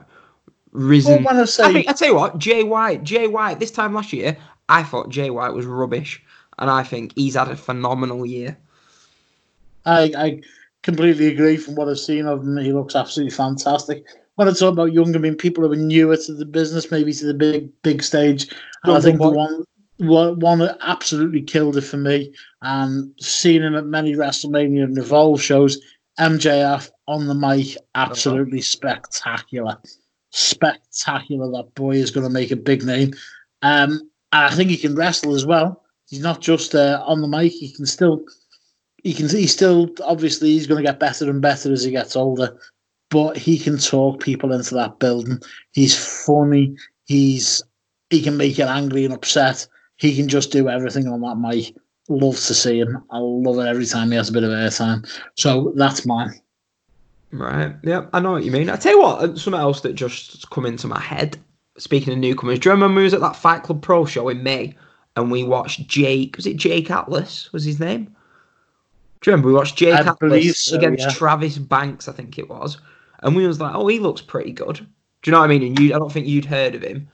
risen. 0.73 1.23
Well, 1.25 1.41
I 1.41 1.45
say- 1.45 1.65
I, 1.65 1.73
think, 1.73 1.89
I 1.89 1.93
tell 1.93 2.09
you 2.09 2.15
what, 2.15 2.39
Jay 2.39 2.63
White, 2.63 3.05
Jay 3.05 3.29
White. 3.29 3.61
This 3.61 3.71
time 3.71 3.95
last 3.95 4.13
year, 4.13 4.37
I 4.69 4.83
thought 4.83 5.09
Jay 5.09 5.31
White 5.31 5.55
was 5.55 5.67
rubbish, 5.67 6.23
and 6.59 6.69
I 6.69 6.83
think 6.83 7.13
he's 7.15 7.35
had 7.37 7.49
a 7.49 7.57
phenomenal 7.57 8.27
year. 8.27 8.59
I, 9.87 10.13
I 10.17 10.41
completely 10.83 11.29
agree 11.29 11.57
from 11.57 11.75
what 11.77 11.89
I've 11.89 11.99
seen 11.99 12.27
of 12.27 12.43
him. 12.43 12.57
He 12.57 12.73
looks 12.73 12.97
absolutely 12.97 13.31
fantastic. 13.31 14.05
When 14.37 14.49
I 14.49 14.53
talk 14.53 14.73
about 14.73 14.93
young, 14.93 15.15
I 15.15 15.19
mean 15.19 15.37
people 15.37 15.65
who 15.65 15.73
are 15.73 15.77
newer 15.77 16.17
to 16.17 16.35
the 16.35 16.45
business, 16.45 16.91
maybe 16.91 17.13
to 17.13 17.27
the 17.27 17.35
big 17.35 17.71
big 17.83 18.03
stage. 18.03 18.49
And 18.83 18.93
I 18.93 19.01
think 19.01 19.21
the 19.21 19.31
one, 19.31 19.65
one 19.99 20.59
that 20.59 20.79
absolutely 20.81 21.43
killed 21.43 21.77
it 21.77 21.83
for 21.83 21.97
me, 21.97 22.33
and 22.63 23.13
seeing 23.21 23.63
him 23.63 23.75
at 23.75 23.87
many 23.87 24.15
WrestleMania 24.15 24.85
and 24.85 24.99
Evolve 24.99 25.41
shows, 25.41 25.79
MJF 26.19 26.91
on 27.07 27.27
the 27.27 27.35
mic, 27.35 27.77
absolutely 27.95 28.61
spectacular, 28.61 29.77
spectacular. 30.31 31.51
That 31.51 31.75
boy 31.75 31.93
is 31.93 32.11
going 32.11 32.25
to 32.25 32.33
make 32.33 32.51
a 32.51 32.57
big 32.57 32.85
name, 32.85 33.13
um, 33.63 34.01
and 34.33 34.45
I 34.45 34.51
think 34.51 34.71
he 34.71 34.77
can 34.77 34.95
wrestle 34.95 35.35
as 35.35 35.47
well. 35.47 35.83
He's 36.09 36.21
not 36.21 36.41
just 36.41 36.75
uh, 36.75 37.03
on 37.07 37.21
the 37.21 37.29
mic; 37.29 37.53
he 37.53 37.73
can 37.73 37.87
still 37.87 38.25
he 39.03 39.13
can 39.13 39.29
he 39.29 39.47
still 39.47 39.91
obviously 40.03 40.51
he's 40.51 40.67
going 40.67 40.83
to 40.83 40.89
get 40.89 41.01
better 41.01 41.29
and 41.29 41.43
better 41.43 41.73
as 41.73 41.85
he 41.85 41.91
gets 41.91 42.17
older 42.17 42.57
but 43.15 43.37
he 43.37 43.59
can 43.59 43.79
talk 43.79 44.21
people 44.21 44.53
into 44.53 44.75
that 44.75 44.99
building. 44.99 45.39
He's 45.71 45.97
funny. 46.27 46.75
He's 47.05 47.63
he 48.11 48.21
can 48.21 48.37
make 48.37 48.59
you 48.59 48.65
angry 48.65 49.05
and 49.05 49.15
upset 49.15 49.69
he 49.97 50.15
can 50.15 50.29
just 50.29 50.51
do 50.51 50.69
everything 50.69 51.09
on 51.09 51.21
that 51.21 51.37
mic 51.37 51.75
love 52.09 52.37
to 52.37 52.55
see 52.55 52.81
him 52.81 53.03
i 53.11 53.19
love 53.19 53.59
it 53.59 53.69
every 53.69 53.87
time 53.87 54.11
he 54.11 54.17
has 54.17 54.29
a 54.29 54.33
bit 54.33 54.45
of 54.45 54.51
airtime 54.51 55.09
so 55.35 55.73
that's 55.77 56.05
mine 56.05 56.41
Right. 57.35 57.75
Yeah, 57.83 58.07
I 58.13 58.21
know 58.21 58.33
what 58.33 58.45
you 58.45 58.53
mean. 58.53 58.71
I 58.71 58.77
tell 58.77 58.93
you 58.93 59.03
what, 59.03 59.19
uh, 59.19 59.37
something 59.37 59.61
else 59.61 59.81
that 59.81 59.95
just 59.95 60.49
come 60.51 60.67
into 60.67 60.87
my 60.87 61.01
head. 61.01 61.37
Speaking 61.77 62.13
of 62.13 62.21
newcomers, 62.21 62.61
do 62.61 62.69
you 62.69 62.73
remember 62.73 62.99
we 62.99 63.05
was 63.05 63.15
at 63.15 63.21
that 63.21 63.35
Fight 63.35 63.65
Club 63.65 63.83
Pro 63.83 64.05
show 64.05 64.29
in 64.29 64.45
May 64.45 64.77
and 65.17 65.33
we 65.33 65.43
watched 65.43 65.89
Jake? 65.89 66.37
Was 66.37 66.47
it 66.47 66.57
Jake 66.57 66.93
Atlas? 66.93 67.53
Was 67.53 67.65
his 67.65 67.81
name? 67.81 68.05
Do 68.05 69.31
you 69.31 69.33
remember 69.33 69.49
we 69.49 69.55
watched 69.55 69.77
Jake 69.77 69.95
I 69.95 70.09
Atlas 70.09 70.65
so, 70.65 70.77
against 70.77 71.03
yeah. 71.03 71.11
Travis 71.11 71.59
Banks? 71.59 72.07
I 72.07 72.13
think 72.13 72.39
it 72.39 72.49
was, 72.49 72.79
and 73.25 73.35
we 73.35 73.49
was 73.49 73.61
like, 73.61 73.75
oh, 73.75 73.89
he 73.89 73.99
looks 73.99 74.21
pretty 74.21 74.53
good. 74.53 74.77
Do 74.77 75.31
you 75.31 75.33
know 75.33 75.41
what 75.41 75.51
I 75.51 75.59
mean? 75.59 75.65
And 75.65 75.79
you, 75.81 75.93
I 75.93 75.99
don't 75.99 76.13
think 76.13 76.29
you'd 76.29 76.45
heard 76.45 76.77
of 76.77 76.83
him. 76.83 77.09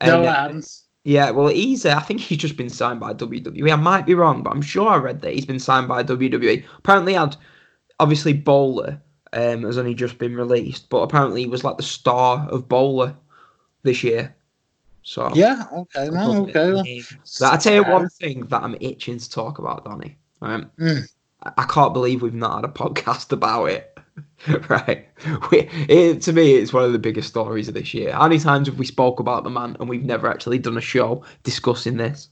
And, 0.00 0.10
no 0.10 0.22
I 0.22 0.34
haven't. 0.34 0.80
Yeah, 1.06 1.30
well, 1.30 1.48
he's. 1.48 1.86
Uh, 1.86 1.94
I 1.96 2.00
think 2.00 2.20
he's 2.20 2.38
just 2.38 2.56
been 2.56 2.68
signed 2.68 2.98
by 3.00 3.14
WWE. 3.14 3.72
I 3.72 3.76
might 3.76 4.06
be 4.06 4.14
wrong, 4.14 4.42
but 4.42 4.50
I'm 4.50 4.60
sure 4.62 4.88
I 4.88 4.96
read 4.96 5.20
that 5.20 5.32
he's 5.32 5.46
been 5.46 5.60
signed 5.60 5.86
by 5.88 6.02
WWE. 6.02 6.64
Apparently, 6.78 7.14
had 7.14 7.36
obviously 8.00 8.32
Bowler 8.32 9.00
um, 9.32 9.62
has 9.62 9.78
only 9.78 9.94
just 9.94 10.18
been 10.18 10.34
released, 10.34 10.88
but 10.90 10.98
apparently 10.98 11.42
he 11.42 11.46
was 11.46 11.62
like 11.64 11.76
the 11.76 11.82
star 11.82 12.46
of 12.50 12.68
Bowler 12.68 13.14
this 13.84 14.02
year. 14.02 14.34
So 15.02 15.30
yeah 15.36 15.66
okay 15.72 16.10
man 16.10 16.30
okay 16.38 16.72
well, 16.72 16.84
So 17.22 17.46
I 17.46 17.56
tell 17.56 17.74
you 17.74 17.84
one 17.84 18.08
thing 18.08 18.40
that 18.46 18.64
I'm 18.64 18.74
itching 18.80 19.18
to 19.18 19.30
talk 19.30 19.60
about, 19.60 19.84
Donny. 19.84 20.16
Right, 20.40 20.64
Mm. 20.78 21.08
I- 21.44 21.52
I 21.58 21.64
can't 21.66 21.94
believe 21.94 22.22
we've 22.22 22.34
not 22.34 22.56
had 22.56 22.64
a 22.64 22.72
podcast 22.72 23.30
about 23.30 23.66
it. 23.66 23.95
right, 24.68 25.08
we, 25.50 25.68
it, 25.88 26.22
to 26.22 26.32
me, 26.32 26.54
it's 26.54 26.72
one 26.72 26.84
of 26.84 26.92
the 26.92 26.98
biggest 26.98 27.28
stories 27.28 27.68
of 27.68 27.74
this 27.74 27.92
year. 27.92 28.12
How 28.12 28.28
many 28.28 28.38
times 28.38 28.68
have 28.68 28.78
we 28.78 28.86
spoke 28.86 29.20
about 29.20 29.44
the 29.44 29.50
man 29.50 29.76
and 29.80 29.88
we've 29.88 30.04
never 30.04 30.28
actually 30.28 30.58
done 30.58 30.76
a 30.76 30.80
show 30.82 31.24
discussing 31.42 31.96
this? 31.96 32.28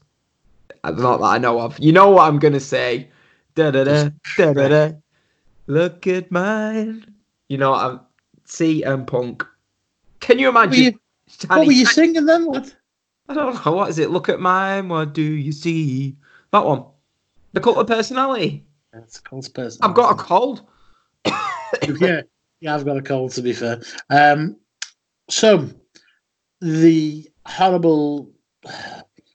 Uh, 0.83 0.91
Not 0.91 1.17
that 1.17 1.25
I 1.25 1.37
know 1.37 1.59
of. 1.61 1.79
You 1.79 1.91
know 1.91 2.09
what 2.09 2.27
I'm 2.27 2.39
gonna 2.39 2.59
say? 2.59 3.09
Da 3.55 3.71
da 3.71 3.83
da 3.83 4.09
da 4.37 4.53
da 4.53 4.67
da. 4.67 4.91
Look 5.67 6.07
at 6.07 6.31
mine. 6.31 7.05
You 7.49 7.57
know, 7.57 7.73
I'm 7.73 7.99
CM 8.47 9.07
Punk. 9.07 9.45
Can 10.19 10.39
you 10.39 10.47
what 10.47 10.69
were 10.69 10.75
imagine? 10.75 10.83
you, 10.83 10.99
what 11.47 11.65
were 11.65 11.73
you 11.73 11.85
singing 11.85 12.25
then 12.25 12.45
what 12.45 12.75
I 13.27 13.33
don't 13.33 13.65
know. 13.65 13.71
What 13.71 13.89
is 13.89 13.97
it? 13.97 14.11
Look 14.11 14.29
at 14.29 14.39
mine. 14.39 14.89
What 14.89 15.13
do 15.13 15.23
you 15.23 15.51
see? 15.51 16.15
That 16.51 16.65
one. 16.65 16.85
The 17.53 17.61
cult 17.61 17.77
of 17.77 17.87
personality. 17.87 18.63
it's 18.93 19.17
a 19.17 19.21
cult 19.21 19.51
person 19.53 19.79
I've 19.83 19.95
got 19.95 20.11
a 20.11 20.15
cold. 20.15 20.61
yeah, 21.99 22.21
yeah, 22.59 22.75
I've 22.75 22.85
got 22.85 22.97
a 22.97 23.01
cold 23.01 23.31
to 23.31 23.41
be 23.41 23.53
fair. 23.53 23.81
Um, 24.09 24.57
so 25.29 25.69
the 26.61 27.27
horrible 27.45 28.31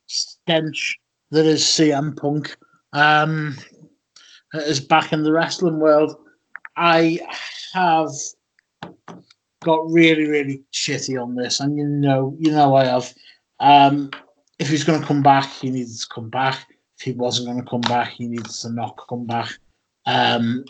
stench 0.07 0.99
that 1.31 1.47
is 1.47 1.63
CM 1.63 2.17
Punk 2.17 2.57
um, 2.93 3.57
is 4.55 4.81
back 4.81 5.13
in 5.13 5.23
the 5.23 5.33
wrestling 5.33 5.79
world. 5.79 6.17
I 6.77 7.21
have 7.73 8.11
got 9.63 9.91
really, 9.91 10.27
really 10.27 10.63
shitty 10.73 11.21
on 11.23 11.35
this, 11.35 11.61
and 11.61 11.77
you 11.77 11.87
know, 11.87 12.37
you 12.39 12.51
know, 12.51 12.75
I 12.75 12.85
have. 12.87 13.15
Um, 13.61 14.11
if 14.59 14.69
he's 14.69 14.85
going 14.85 15.01
to 15.01 15.07
come 15.07 15.23
back, 15.23 15.51
he 15.51 15.71
needs 15.71 16.07
to 16.07 16.15
come 16.15 16.31
back. 16.31 16.67
If 16.99 17.05
he 17.05 17.13
wasn't 17.13 17.49
going 17.49 17.63
to 17.63 17.71
come 17.71 17.81
back, 17.83 18.13
he 18.13 18.27
needs 18.27 18.61
to 18.61 18.71
not 18.71 18.99
come 19.09 19.27
back. 19.27 19.51
Um, 20.07 20.65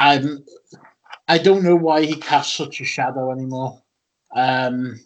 I'm 0.00 0.44
I 1.28 1.38
don't 1.38 1.62
know 1.62 1.76
why 1.76 2.04
he 2.04 2.16
casts 2.16 2.56
such 2.56 2.80
a 2.80 2.84
shadow 2.84 3.30
anymore. 3.30 3.80
Um, 4.34 5.00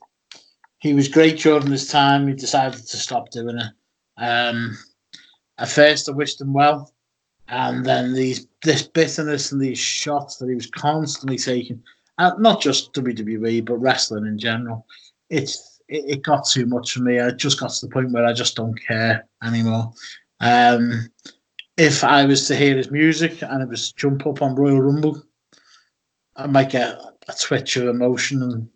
he 0.79 0.94
was 0.94 1.09
great 1.09 1.38
during 1.38 1.66
his 1.66 1.88
time. 1.88 2.29
He 2.29 2.35
decided 2.35 2.87
to 2.87 2.96
stop 2.96 3.31
doing 3.31 3.59
it. 3.59 3.72
Um, 4.18 4.76
at 5.59 5.68
first, 5.68 6.09
I 6.09 6.12
wished 6.12 6.40
him 6.40 6.52
well, 6.52 6.92
and 7.48 7.85
then 7.85 8.12
these 8.12 8.46
this 8.62 8.83
bitterness 8.83 9.52
and 9.52 9.61
these 9.61 9.79
shots 9.79 10.37
that 10.37 10.48
he 10.48 10.55
was 10.55 10.70
constantly 10.70 11.38
taking, 11.38 11.83
uh, 12.18 12.33
not 12.38 12.61
just 12.61 12.92
WWE 12.94 13.64
but 13.64 13.76
wrestling 13.76 14.26
in 14.26 14.38
general. 14.38 14.87
It's 15.31 15.81
it, 15.88 16.05
it 16.07 16.22
got 16.22 16.46
too 16.46 16.66
much 16.66 16.92
for 16.92 17.00
me. 17.00 17.20
I 17.20 17.31
just 17.31 17.61
got 17.61 17.70
to 17.70 17.87
the 17.87 17.92
point 17.92 18.12
where 18.12 18.26
I 18.26 18.33
just 18.33 18.57
don't 18.57 18.79
care 18.87 19.26
anymore. 19.42 19.92
Um, 20.40 21.09
if 21.76 22.05
I 22.05 22.24
was 22.24 22.46
to 22.48 22.57
hear 22.57 22.76
his 22.76 22.90
music 22.90 23.42
and 23.42 23.62
it 23.62 23.68
was 23.68 23.92
jump 23.92 24.26
up 24.26 24.42
on 24.42 24.55
Royal 24.55 24.81
Rumble, 24.81 25.22
I 26.37 26.46
might 26.46 26.70
get 26.70 26.99
a 27.29 27.35
twitch 27.38 27.77
of 27.77 27.88
emotion 27.88 28.42
and 28.42 28.68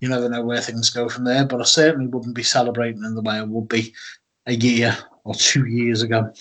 you 0.00 0.08
never 0.08 0.28
know 0.28 0.42
where 0.42 0.60
things 0.60 0.90
go 0.90 1.08
from 1.08 1.24
there. 1.24 1.44
But 1.44 1.60
I 1.60 1.64
certainly 1.64 2.06
wouldn't 2.06 2.34
be 2.34 2.42
celebrating 2.42 3.04
in 3.04 3.14
the 3.14 3.22
way 3.22 3.36
I 3.36 3.42
would 3.42 3.68
be 3.68 3.94
a 4.46 4.54
year 4.54 4.96
or 5.24 5.34
two 5.34 5.66
years 5.66 6.02
ago. 6.02 6.32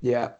Yeah, 0.00 0.30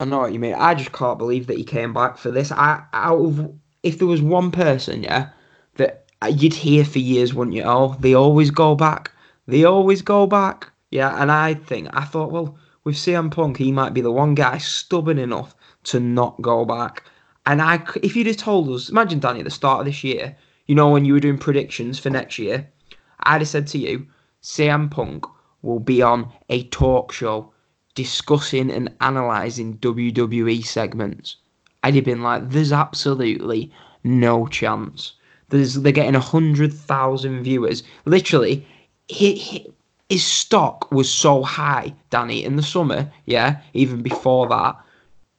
I 0.00 0.04
know 0.04 0.18
what 0.18 0.32
you 0.32 0.38
mean. 0.38 0.54
I 0.54 0.74
just 0.74 0.92
can't 0.92 1.18
believe 1.18 1.46
that 1.46 1.56
he 1.56 1.64
came 1.64 1.94
back 1.94 2.18
for 2.18 2.30
this. 2.30 2.52
I 2.52 2.82
out 2.92 3.18
of 3.18 3.54
if 3.82 3.98
there 3.98 4.08
was 4.08 4.20
one 4.20 4.50
person, 4.50 5.02
yeah, 5.02 5.30
that 5.76 6.06
you'd 6.28 6.54
hear 6.54 6.84
for 6.84 6.98
years, 6.98 7.32
wouldn't 7.32 7.56
you? 7.56 7.62
Oh, 7.64 7.96
they 8.00 8.14
always 8.14 8.50
go 8.50 8.74
back. 8.74 9.12
They 9.46 9.64
always 9.64 10.02
go 10.02 10.26
back. 10.26 10.70
Yeah, 10.90 11.20
and 11.20 11.30
I 11.30 11.54
think 11.54 11.88
I 11.92 12.04
thought, 12.04 12.32
well, 12.32 12.58
with 12.84 12.96
CM 12.96 13.30
Punk, 13.30 13.58
he 13.58 13.72
might 13.72 13.94
be 13.94 14.00
the 14.00 14.12
one 14.12 14.34
guy 14.34 14.58
stubborn 14.58 15.18
enough 15.18 15.54
to 15.84 16.00
not 16.00 16.40
go 16.42 16.64
back. 16.64 17.04
And 17.46 17.62
I, 17.62 17.80
if 18.02 18.16
you'd 18.16 18.26
have 18.26 18.36
told 18.36 18.68
us, 18.70 18.88
imagine 18.88 19.20
Danny 19.20 19.38
at 19.38 19.44
the 19.44 19.50
start 19.50 19.80
of 19.80 19.86
this 19.86 20.02
year, 20.02 20.36
you 20.66 20.74
know, 20.74 20.90
when 20.90 21.04
you 21.04 21.12
were 21.12 21.20
doing 21.20 21.38
predictions 21.38 21.96
for 21.98 22.10
next 22.10 22.38
year, 22.38 22.68
I'd 23.20 23.40
have 23.40 23.48
said 23.48 23.68
to 23.68 23.78
you, 23.78 24.06
CM 24.42 24.90
Punk 24.90 25.24
will 25.62 25.78
be 25.78 26.02
on 26.02 26.30
a 26.48 26.64
talk 26.64 27.12
show 27.12 27.52
discussing 27.94 28.70
and 28.70 28.92
analysing 29.00 29.78
WWE 29.78 30.64
segments. 30.64 31.36
I'd 31.84 31.94
have 31.94 32.04
been 32.04 32.22
like, 32.22 32.50
there's 32.50 32.72
absolutely 32.72 33.72
no 34.02 34.48
chance. 34.48 35.12
There's 35.48 35.74
they're 35.74 35.92
getting 35.92 36.16
a 36.16 36.20
hundred 36.20 36.72
thousand 36.72 37.44
viewers. 37.44 37.84
Literally, 38.04 38.66
he, 39.06 39.34
he, 39.34 39.72
his 40.08 40.24
stock 40.24 40.90
was 40.90 41.08
so 41.08 41.44
high, 41.44 41.94
Danny, 42.10 42.44
in 42.44 42.56
the 42.56 42.62
summer. 42.62 43.10
Yeah, 43.26 43.60
even 43.72 44.02
before 44.02 44.48
that, 44.48 44.76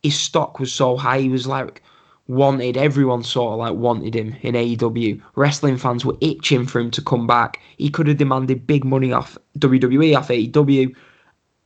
his 0.04 0.17
stock 0.17 0.60
was 0.60 0.72
so 0.72 0.96
high. 0.96 1.20
He 1.20 1.30
was 1.30 1.48
like 1.48 1.84
wanted. 2.28 2.78
Everyone 2.78 3.24
sort 3.24 3.54
of 3.54 3.60
like 3.60 3.74
wanted 3.76 4.16
him 4.16 4.36
in 4.42 4.56
AEW. 4.56 5.22
Wrestling 5.36 5.78
fans 5.78 6.04
were 6.06 6.18
itching 6.22 6.66
for 6.66 6.80
him 6.80 6.92
to 6.92 7.02
come 7.02 7.26
back. 7.28 7.60
He 7.78 7.90
could 7.90 8.08
have 8.08 8.18
demanded 8.18 8.68
big 8.68 8.84
money 8.84 9.12
off 9.13 9.38
WWE, 9.60 10.18
off 10.18 10.28
AEW, 10.30 10.96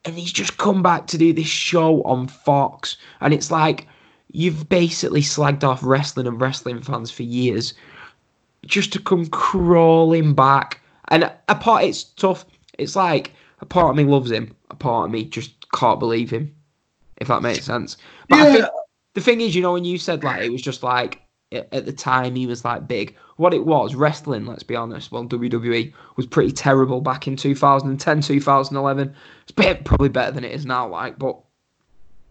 and 0.05 0.15
he's 0.15 0.31
just 0.31 0.57
come 0.57 0.81
back 0.83 1.07
to 1.07 1.17
do 1.17 1.33
this 1.33 1.47
show 1.47 2.01
on 2.03 2.27
Fox. 2.27 2.97
And 3.21 3.33
it's 3.33 3.51
like 3.51 3.87
you've 4.31 4.69
basically 4.69 5.21
slagged 5.21 5.63
off 5.63 5.83
wrestling 5.83 6.27
and 6.27 6.39
wrestling 6.39 6.81
fans 6.81 7.11
for 7.11 7.23
years. 7.23 7.73
just 8.67 8.93
to 8.93 8.99
come 8.99 9.25
crawling 9.27 10.35
back. 10.35 10.79
And 11.07 11.23
a 11.49 11.55
part, 11.55 11.83
it's 11.83 12.03
tough. 12.03 12.45
It's 12.77 12.95
like 12.95 13.31
a 13.59 13.65
part 13.65 13.89
of 13.89 13.95
me 13.95 14.03
loves 14.03 14.29
him, 14.31 14.55
a 14.69 14.75
part 14.75 15.05
of 15.05 15.11
me 15.11 15.25
just 15.25 15.69
can't 15.71 15.99
believe 15.99 16.29
him. 16.29 16.53
If 17.17 17.27
that 17.27 17.41
makes 17.41 17.65
sense. 17.65 17.97
But 18.29 18.39
I 18.39 18.47
Yeah. 18.47 18.53
think 18.53 18.65
the 19.13 19.21
thing 19.21 19.41
is, 19.41 19.55
you 19.55 19.61
know, 19.61 19.73
when 19.73 19.85
you 19.85 19.97
said 19.97 20.23
like 20.23 20.41
mm. 20.41 20.45
it 20.45 20.51
was 20.51 20.61
just 20.61 20.83
like 20.83 21.21
at 21.51 21.85
the 21.85 21.91
time 21.91 22.35
he 22.35 22.47
was 22.47 22.63
like 22.63 22.87
big. 22.87 23.15
What 23.37 23.53
it 23.53 23.65
was, 23.65 23.95
wrestling, 23.95 24.45
let's 24.45 24.63
be 24.63 24.75
honest, 24.75 25.11
well, 25.11 25.25
WWE 25.25 25.91
was 26.15 26.27
pretty 26.27 26.51
terrible 26.51 27.01
back 27.01 27.27
in 27.27 27.35
2010, 27.35 28.21
2011. 28.21 29.15
It's 29.43 29.51
bit, 29.51 29.83
probably 29.83 30.09
better 30.09 30.31
than 30.31 30.43
it 30.43 30.51
is 30.51 30.65
now, 30.65 30.87
like, 30.87 31.17
but 31.17 31.39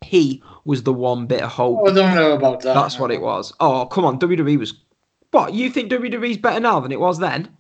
he 0.03 0.43
was 0.65 0.85
the 0.85 0.93
one 0.93 1.27
bit 1.27 1.43
of 1.43 1.51
hope. 1.51 1.81
Oh, 1.81 1.91
I 1.91 1.95
don't 1.95 2.15
know 2.15 2.33
about 2.33 2.61
that. 2.63 2.75
That's 2.75 2.99
what 2.99 3.11
it 3.11 3.21
was. 3.21 3.53
Oh, 3.61 3.87
come 3.87 4.05
on, 4.05 4.19
WWE 4.19 4.59
was. 4.59 4.75
What 5.33 5.53
you 5.53 5.71
think 5.71 5.93
WWE's 5.93 6.39
better 6.39 6.61
now 6.61 6.81
than 6.81 6.93
it 6.93 7.01
was 7.01 7.19
then? 7.19 7.57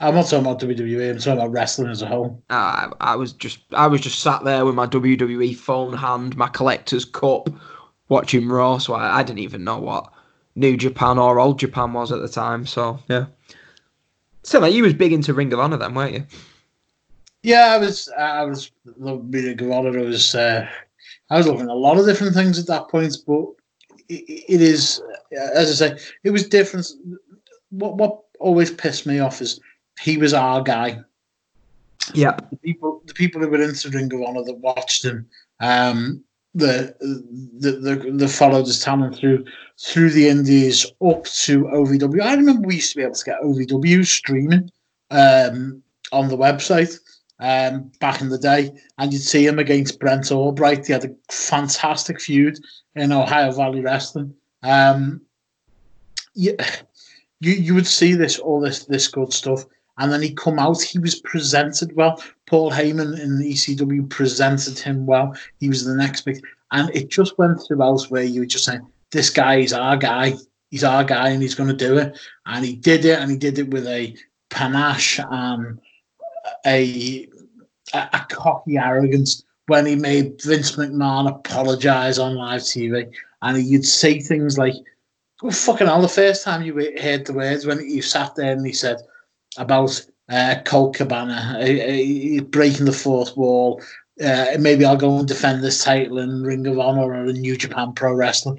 I'm 0.00 0.14
not 0.14 0.26
talking 0.26 0.46
about 0.46 0.60
WWE. 0.60 1.10
I'm 1.10 1.18
talking 1.18 1.32
about 1.32 1.50
wrestling 1.50 1.90
as 1.90 2.02
a 2.02 2.06
whole. 2.06 2.42
Uh, 2.50 2.90
I 3.00 3.16
was 3.16 3.32
just, 3.32 3.60
I 3.72 3.88
was 3.88 4.00
just 4.00 4.20
sat 4.20 4.44
there 4.44 4.64
with 4.64 4.74
my 4.74 4.86
WWE 4.86 5.56
phone 5.56 5.92
hand, 5.92 6.36
my 6.36 6.48
collector's 6.48 7.04
cup, 7.04 7.50
watching 8.08 8.48
Raw. 8.48 8.78
So 8.78 8.94
I, 8.94 9.18
I 9.18 9.22
didn't 9.24 9.40
even 9.40 9.64
know 9.64 9.78
what 9.78 10.12
New 10.54 10.76
Japan 10.76 11.18
or 11.18 11.40
Old 11.40 11.58
Japan 11.58 11.92
was 11.92 12.12
at 12.12 12.20
the 12.20 12.28
time. 12.28 12.64
So 12.64 13.00
yeah. 13.08 13.26
So 14.44 14.60
like, 14.60 14.72
you 14.72 14.84
was 14.84 14.94
big 14.94 15.12
into 15.12 15.34
Ring 15.34 15.52
of 15.52 15.58
Honor 15.58 15.76
then, 15.76 15.94
weren't 15.94 16.14
you? 16.14 16.26
Yeah, 17.42 17.72
I 17.72 17.78
was. 17.78 18.08
I 18.16 18.44
was 18.44 18.70
looking 18.96 19.48
at 19.48 19.62
Honor. 19.62 19.98
I 19.98 20.02
was. 20.02 20.34
Uh, 20.34 20.68
I 21.30 21.36
was 21.36 21.46
looking 21.46 21.62
at 21.62 21.68
a 21.68 21.74
lot 21.74 21.98
of 21.98 22.06
different 22.06 22.34
things 22.34 22.58
at 22.58 22.66
that 22.66 22.88
point, 22.88 23.16
but 23.26 23.46
it, 24.08 24.44
it 24.48 24.62
is, 24.62 25.02
as 25.32 25.82
I 25.82 25.88
say, 25.88 26.02
it 26.24 26.30
was 26.30 26.48
different. 26.48 26.86
What 27.70 27.96
what 27.96 28.22
always 28.40 28.70
pissed 28.70 29.06
me 29.06 29.18
off 29.18 29.40
is 29.40 29.60
he 30.00 30.16
was 30.16 30.34
our 30.34 30.62
guy. 30.62 31.00
Yeah. 32.14 32.36
The 32.50 32.56
people, 32.56 33.02
the 33.06 33.14
people 33.14 33.40
who 33.40 33.48
were 33.48 33.62
into 33.62 33.90
Ring 33.90 34.12
of 34.12 34.22
Honor 34.22 34.44
that 34.44 34.58
watched 34.58 35.04
him, 35.04 35.28
um, 35.60 36.22
the 36.54 36.94
the 37.00 37.72
the, 37.72 38.10
the 38.12 38.28
followed 38.28 38.66
his 38.66 38.82
talent 38.82 39.16
through 39.16 39.44
through 39.78 40.10
the 40.10 40.28
Indies 40.28 40.86
up 41.06 41.24
to 41.24 41.64
OVW. 41.64 42.22
I 42.22 42.34
remember 42.34 42.66
we 42.66 42.76
used 42.76 42.92
to 42.92 42.96
be 42.96 43.02
able 43.02 43.14
to 43.14 43.24
get 43.24 43.40
OVW 43.42 44.06
streaming 44.06 44.70
um, 45.10 45.82
on 46.10 46.28
the 46.28 46.36
website 46.36 46.98
um, 47.38 47.90
back 48.00 48.20
in 48.20 48.28
the 48.28 48.38
day, 48.38 48.72
and 48.98 49.12
you'd 49.12 49.22
see 49.22 49.46
him 49.46 49.58
against 49.58 50.00
Brent 50.00 50.32
Albright. 50.32 50.86
He 50.86 50.92
had 50.92 51.04
a 51.04 51.14
fantastic 51.30 52.20
feud 52.20 52.58
in 52.96 53.12
Ohio 53.12 53.52
Valley 53.52 53.80
Wrestling. 53.80 54.34
Um, 54.62 55.20
you, 56.34 56.56
you 57.40 57.52
you 57.52 57.74
would 57.74 57.86
see 57.86 58.14
this 58.14 58.38
all 58.38 58.60
this 58.60 58.84
this 58.86 59.06
good 59.08 59.32
stuff, 59.32 59.64
and 59.98 60.12
then 60.12 60.22
he 60.22 60.32
come 60.32 60.58
out. 60.58 60.80
He 60.80 60.98
was 60.98 61.20
presented 61.20 61.94
well. 61.94 62.22
Paul 62.46 62.70
Heyman 62.70 63.18
in 63.20 63.38
the 63.38 63.52
ECW 63.52 64.08
presented 64.08 64.78
him 64.78 65.06
well. 65.06 65.36
He 65.58 65.68
was 65.68 65.84
the 65.84 65.94
next 65.94 66.22
big, 66.22 66.42
and 66.72 66.94
it 66.94 67.10
just 67.10 67.36
went 67.36 67.60
throughout 67.60 68.04
where 68.04 68.22
you 68.22 68.40
were 68.40 68.46
just 68.46 68.64
saying, 68.64 68.86
"This 69.10 69.30
guy 69.30 69.56
is 69.56 69.72
our 69.72 69.96
guy. 69.96 70.34
He's 70.70 70.84
our 70.84 71.04
guy, 71.04 71.30
and 71.30 71.42
he's 71.42 71.54
going 71.54 71.68
to 71.68 71.86
do 71.86 71.98
it." 71.98 72.16
And 72.46 72.64
he 72.64 72.76
did 72.76 73.04
it, 73.04 73.18
and 73.18 73.30
he 73.30 73.36
did 73.36 73.58
it 73.58 73.70
with 73.70 73.86
a 73.86 74.16
panache 74.50 75.20
and 75.30 75.80
a 76.64 77.28
a, 77.92 78.08
a 78.12 78.26
cocky 78.30 78.76
arrogance 78.78 79.42
when 79.66 79.84
he 79.84 79.96
made 79.96 80.40
Vince 80.42 80.76
McMahon 80.76 81.28
apologize 81.28 82.18
on 82.18 82.36
live 82.36 82.62
TV, 82.62 83.10
and 83.42 83.56
he'd 83.56 83.84
say 83.84 84.20
things 84.20 84.56
like, 84.56 84.74
well, 85.42 85.50
"Fucking 85.50 85.88
hell!" 85.88 86.00
The 86.02 86.08
first 86.08 86.44
time 86.44 86.62
you 86.62 86.74
heard 87.00 87.26
the 87.26 87.32
words 87.32 87.66
when 87.66 87.80
you 87.90 88.00
sat 88.00 88.36
there 88.36 88.52
and 88.52 88.64
he 88.64 88.72
said 88.72 88.98
about 89.58 90.04
uh, 90.28 90.56
Colt 90.64 90.96
Cabana 90.96 91.56
uh, 91.58 92.40
uh, 92.40 92.42
breaking 92.44 92.86
the 92.86 92.92
fourth 92.92 93.36
wall. 93.36 93.82
Uh, 94.22 94.56
maybe 94.58 94.84
I'll 94.84 94.96
go 94.96 95.18
and 95.18 95.28
defend 95.28 95.62
this 95.62 95.84
title 95.84 96.18
in 96.18 96.42
Ring 96.42 96.66
of 96.66 96.78
Honor 96.78 97.12
or 97.12 97.26
in 97.26 97.40
New 97.40 97.56
Japan 97.56 97.92
Pro 97.92 98.12
Wrestling. 98.12 98.58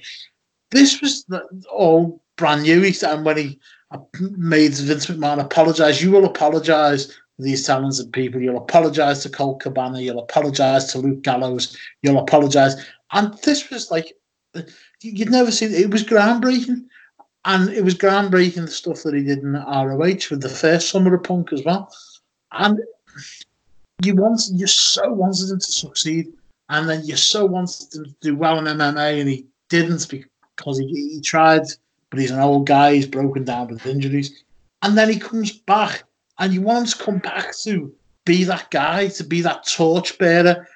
This 0.71 1.01
was 1.01 1.25
all 1.71 2.21
brand 2.37 2.63
new. 2.63 2.91
And 3.03 3.25
when 3.25 3.37
he 3.37 3.59
uh, 3.91 3.99
made 4.37 4.73
Vince 4.73 5.07
McMahon 5.07 5.41
apologize, 5.41 6.01
you 6.01 6.11
will 6.11 6.25
apologize 6.25 7.07
to 7.07 7.13
these 7.39 7.65
talented 7.65 8.13
people. 8.13 8.41
You'll 8.41 8.57
apologize 8.57 9.21
to 9.23 9.29
Colt 9.29 9.61
Cabana. 9.61 9.99
You'll 9.99 10.19
apologize 10.19 10.91
to 10.91 10.99
Luke 10.99 11.21
Gallows. 11.23 11.77
You'll 12.01 12.19
apologize. 12.19 12.75
And 13.11 13.33
this 13.43 13.69
was 13.69 13.91
like 13.91 14.13
you'd 15.01 15.31
never 15.31 15.51
seen. 15.51 15.73
It 15.73 15.91
was 15.91 16.03
groundbreaking. 16.03 16.85
And 17.45 17.69
it 17.69 17.83
was 17.83 17.95
groundbreaking 17.95 18.65
the 18.65 18.71
stuff 18.71 19.03
that 19.03 19.13
he 19.13 19.23
did 19.23 19.39
in 19.39 19.53
ROH 19.53 20.27
with 20.29 20.41
the 20.41 20.49
first 20.49 20.89
Summer 20.89 21.15
of 21.15 21.23
Punk 21.23 21.53
as 21.53 21.63
well. 21.63 21.91
And 22.51 22.81
you 24.03 24.15
wanted, 24.15 24.59
you 24.59 24.67
so 24.67 25.11
wanted 25.11 25.49
him 25.49 25.59
to 25.59 25.71
succeed, 25.71 26.33
and 26.69 26.89
then 26.89 27.05
you 27.05 27.15
so 27.15 27.45
wanted 27.45 27.93
him 27.93 28.05
to 28.05 28.15
do 28.21 28.35
well 28.35 28.59
in 28.59 28.65
MMA, 28.65 29.19
and 29.19 29.29
he 29.29 29.45
didn't 29.69 30.07
because 30.09 30.79
he, 30.79 30.87
he 30.87 31.21
tried, 31.21 31.63
but 32.09 32.19
he's 32.19 32.31
an 32.31 32.39
old 32.39 32.67
guy, 32.67 32.95
he's 32.95 33.07
broken 33.07 33.45
down 33.45 33.67
with 33.67 33.85
injuries. 33.85 34.43
And 34.81 34.97
then 34.97 35.09
he 35.09 35.19
comes 35.19 35.51
back, 35.51 36.03
and 36.39 36.53
you 36.53 36.61
want 36.61 36.79
him 36.79 36.85
to 36.85 37.03
come 37.03 37.17
back 37.19 37.55
to 37.59 37.93
be 38.25 38.43
that 38.45 38.69
guy, 38.71 39.07
to 39.09 39.23
be 39.23 39.41
that 39.41 39.65
torchbearer. 39.65 40.67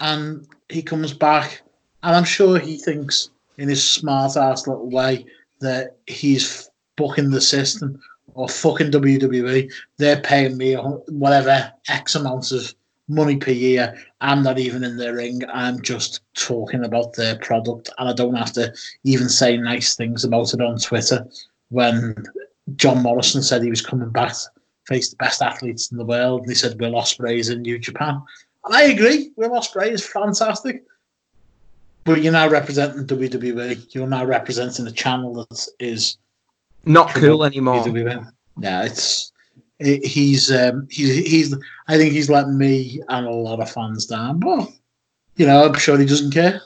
And 0.00 0.46
he 0.68 0.82
comes 0.82 1.12
back, 1.12 1.62
and 2.02 2.14
I'm 2.14 2.24
sure 2.24 2.58
he 2.58 2.76
thinks 2.76 3.30
in 3.58 3.68
his 3.68 3.88
smart 3.88 4.36
ass 4.36 4.66
little 4.66 4.90
way 4.90 5.26
that 5.62 5.96
he's 6.06 6.70
fucking 6.96 7.30
the 7.30 7.40
system 7.40 8.00
or 8.34 8.48
fucking 8.48 8.90
WWE. 8.90 9.72
They're 9.98 10.20
paying 10.20 10.56
me 10.56 10.74
whatever 10.74 11.72
X 11.88 12.14
amount 12.14 12.52
of 12.52 12.74
money 13.08 13.36
per 13.36 13.50
year. 13.50 13.96
I'm 14.20 14.42
not 14.42 14.58
even 14.58 14.84
in 14.84 14.96
the 14.96 15.12
ring. 15.12 15.42
I'm 15.52 15.80
just 15.82 16.20
talking 16.34 16.84
about 16.84 17.14
their 17.14 17.36
product, 17.36 17.90
and 17.98 18.08
I 18.08 18.12
don't 18.12 18.34
have 18.34 18.52
to 18.52 18.72
even 19.04 19.28
say 19.28 19.56
nice 19.56 19.94
things 19.94 20.24
about 20.24 20.54
it 20.54 20.60
on 20.60 20.78
Twitter. 20.78 21.26
When 21.70 22.14
John 22.76 23.02
Morrison 23.02 23.42
said 23.42 23.62
he 23.62 23.70
was 23.70 23.82
coming 23.82 24.10
back 24.10 24.34
face 24.86 25.10
the 25.10 25.16
best 25.16 25.42
athletes 25.42 25.90
in 25.92 25.98
the 25.98 26.04
world, 26.04 26.42
and 26.42 26.50
he 26.50 26.54
said 26.54 26.80
Will 26.80 26.92
Ospreay's 26.92 27.48
in 27.48 27.62
New 27.62 27.78
Japan, 27.78 28.20
and 28.64 28.74
I 28.74 28.82
agree. 28.82 29.30
Will 29.36 29.50
Ospreay 29.50 29.90
is 29.90 30.06
fantastic. 30.06 30.84
But 32.04 32.22
you're 32.22 32.32
now 32.32 32.48
representing 32.48 33.06
WWE. 33.06 33.94
You're 33.94 34.08
now 34.08 34.24
representing 34.24 34.86
a 34.86 34.92
channel 34.92 35.46
that 35.48 35.66
is 35.78 36.16
Not 36.84 37.10
cool 37.10 37.44
anymore. 37.44 37.84
WWE. 37.84 38.32
Yeah, 38.58 38.84
it's 38.84 39.32
it, 39.78 40.04
he's 40.04 40.50
um, 40.50 40.88
he's 40.90 41.26
he's. 41.26 41.56
I 41.88 41.96
think 41.96 42.12
he's 42.12 42.28
let 42.28 42.48
me 42.48 43.00
and 43.08 43.26
a 43.26 43.30
lot 43.30 43.60
of 43.60 43.70
fans 43.70 44.06
down. 44.06 44.40
But 44.40 44.68
you 45.36 45.46
know, 45.46 45.64
I'm 45.64 45.74
sure 45.74 45.98
he 45.98 46.06
doesn't 46.06 46.32
care. 46.32 46.60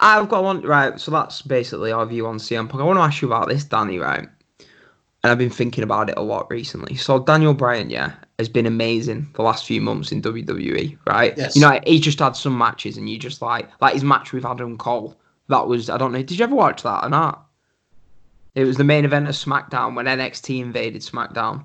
I've 0.00 0.28
got 0.28 0.42
one 0.42 0.62
right. 0.62 0.98
So 0.98 1.10
that's 1.12 1.42
basically 1.42 1.92
our 1.92 2.06
view 2.06 2.26
on 2.26 2.38
CM 2.38 2.68
Punk. 2.68 2.82
I 2.82 2.86
want 2.86 2.98
to 2.98 3.02
ask 3.02 3.22
you 3.22 3.28
about 3.28 3.48
this, 3.48 3.64
Danny. 3.64 3.98
Right, 3.98 4.28
and 5.22 5.30
I've 5.30 5.38
been 5.38 5.50
thinking 5.50 5.84
about 5.84 6.08
it 6.10 6.16
a 6.18 6.22
lot 6.22 6.50
recently. 6.50 6.96
So 6.96 7.18
Daniel 7.20 7.54
Bryan, 7.54 7.90
yeah, 7.90 8.12
has 8.38 8.48
been 8.48 8.66
amazing 8.66 9.28
the 9.34 9.42
last 9.42 9.64
few 9.66 9.80
months 9.80 10.10
in 10.12 10.20
WWE. 10.22 10.98
Right, 11.06 11.34
Yes. 11.36 11.54
you 11.54 11.62
know, 11.62 11.78
he 11.86 12.00
just 12.00 12.18
had 12.18 12.36
some 12.36 12.56
matches, 12.58 12.96
and 12.96 13.08
you 13.08 13.18
just 13.18 13.40
like 13.42 13.68
like 13.80 13.94
his 13.94 14.04
match 14.04 14.32
with 14.32 14.44
Adam 14.44 14.76
Cole. 14.78 15.16
That 15.48 15.66
was 15.66 15.88
I 15.90 15.96
don't 15.98 16.12
know. 16.12 16.22
Did 16.22 16.38
you 16.38 16.44
ever 16.44 16.54
watch 16.54 16.82
that 16.82 17.04
or 17.04 17.08
not? 17.08 17.46
It 18.54 18.64
was 18.64 18.76
the 18.76 18.84
main 18.84 19.04
event 19.04 19.28
of 19.28 19.34
SmackDown 19.34 19.94
when 19.94 20.06
NXT 20.06 20.60
invaded 20.60 21.00
SmackDown. 21.02 21.64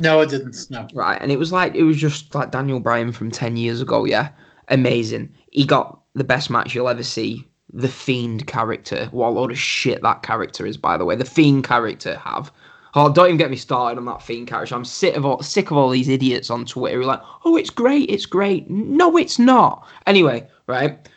No, 0.00 0.20
it 0.20 0.30
didn't. 0.30 0.56
No. 0.70 0.88
Right, 0.92 1.20
and 1.20 1.30
it 1.30 1.38
was 1.38 1.52
like 1.52 1.74
it 1.74 1.84
was 1.84 1.96
just 1.96 2.34
like 2.34 2.50
Daniel 2.50 2.80
Bryan 2.80 3.12
from 3.12 3.30
ten 3.30 3.56
years 3.56 3.80
ago. 3.80 4.04
Yeah, 4.04 4.30
amazing. 4.68 5.32
He 5.50 5.64
got 5.64 6.00
the 6.14 6.24
best 6.24 6.50
match 6.50 6.74
you'll 6.74 6.88
ever 6.88 7.02
see. 7.04 7.46
The 7.72 7.88
Fiend 7.88 8.46
character. 8.46 9.08
What 9.10 9.28
a 9.28 9.30
load 9.30 9.50
of 9.50 9.58
shit 9.58 10.00
that 10.02 10.22
character 10.22 10.64
is, 10.66 10.76
by 10.76 10.96
the 10.96 11.04
way. 11.04 11.16
The 11.16 11.24
Fiend 11.24 11.64
character 11.64 12.16
have. 12.18 12.52
Oh, 12.96 13.12
don't 13.12 13.26
even 13.26 13.38
get 13.38 13.50
me 13.50 13.56
started 13.56 13.98
on 13.98 14.04
that 14.04 14.22
Fiend 14.22 14.46
character. 14.46 14.74
I'm 14.74 14.84
sick 14.84 15.16
of 15.16 15.26
all 15.26 15.42
sick 15.42 15.70
of 15.70 15.76
all 15.76 15.90
these 15.90 16.08
idiots 16.08 16.48
on 16.48 16.64
Twitter 16.64 16.96
who 16.96 17.02
are 17.02 17.06
like, 17.06 17.22
oh, 17.44 17.56
it's 17.56 17.70
great, 17.70 18.08
it's 18.08 18.26
great. 18.26 18.70
No, 18.70 19.16
it's 19.16 19.38
not. 19.38 19.86
Anyway, 20.06 20.46
right. 20.66 21.08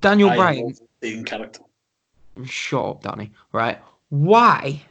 Daniel 0.00 0.30
I 0.30 0.36
Bryan. 0.36 0.74
Dean 1.00 1.24
character. 1.24 1.60
Shut 2.44 2.84
up, 2.84 3.02
Danny. 3.02 3.30
Right. 3.52 3.80
Why? 4.08 4.82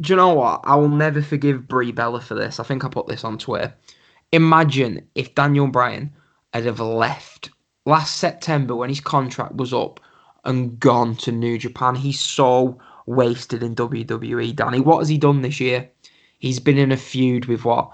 Do 0.00 0.12
you 0.12 0.16
know 0.16 0.34
what? 0.34 0.60
I 0.62 0.76
will 0.76 0.88
never 0.88 1.20
forgive 1.20 1.66
Brie 1.66 1.90
Bella 1.90 2.20
for 2.20 2.34
this. 2.34 2.60
I 2.60 2.62
think 2.62 2.84
I 2.84 2.88
put 2.88 3.08
this 3.08 3.24
on 3.24 3.36
Twitter. 3.36 3.74
Imagine 4.30 5.06
if 5.16 5.34
Daniel 5.34 5.66
Bryan 5.66 6.12
had 6.52 6.66
have 6.66 6.80
left 6.80 7.50
last 7.84 8.16
September 8.16 8.76
when 8.76 8.90
his 8.90 9.00
contract 9.00 9.56
was 9.56 9.74
up 9.74 10.00
and 10.44 10.78
gone 10.78 11.16
to 11.16 11.32
New 11.32 11.58
Japan. 11.58 11.94
He's 11.94 12.20
so 12.20 12.78
wasted 13.08 13.62
in 13.62 13.74
WWE, 13.74 14.54
Danny. 14.54 14.80
What 14.80 14.98
has 14.98 15.08
he 15.08 15.18
done 15.18 15.42
this 15.42 15.58
year? 15.60 15.88
He's 16.38 16.60
been 16.60 16.78
in 16.78 16.92
a 16.92 16.96
feud 16.96 17.46
with 17.46 17.64
what? 17.64 17.90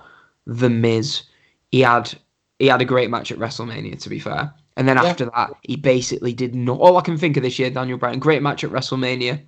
The 0.47 0.69
Miz. 0.69 1.23
He 1.71 1.81
had 1.81 2.13
he 2.59 2.67
had 2.67 2.83
a 2.83 2.85
great 2.85 3.11
match 3.11 3.33
at 3.33 3.39
WrestleMania, 3.39 3.99
to 4.01 4.09
be 4.09 4.19
fair. 4.21 4.53
And 4.77 4.89
then 4.89 4.97
Yeah. 4.97 5.05
after 5.05 5.25
that, 5.27 5.51
he 5.63 5.77
basically 5.77 6.33
did 6.33 6.55
not. 6.55 6.79
All 6.79 6.97
I 6.97 7.01
can 7.01 7.17
think 7.17 7.37
of 7.37 7.43
this 7.43 7.59
year, 7.59 7.71
Daniel 7.71 7.99
Bryan, 7.99 8.19
great 8.19 8.43
match 8.43 8.65
at 8.65 8.71
WrestleMania. 8.71 9.41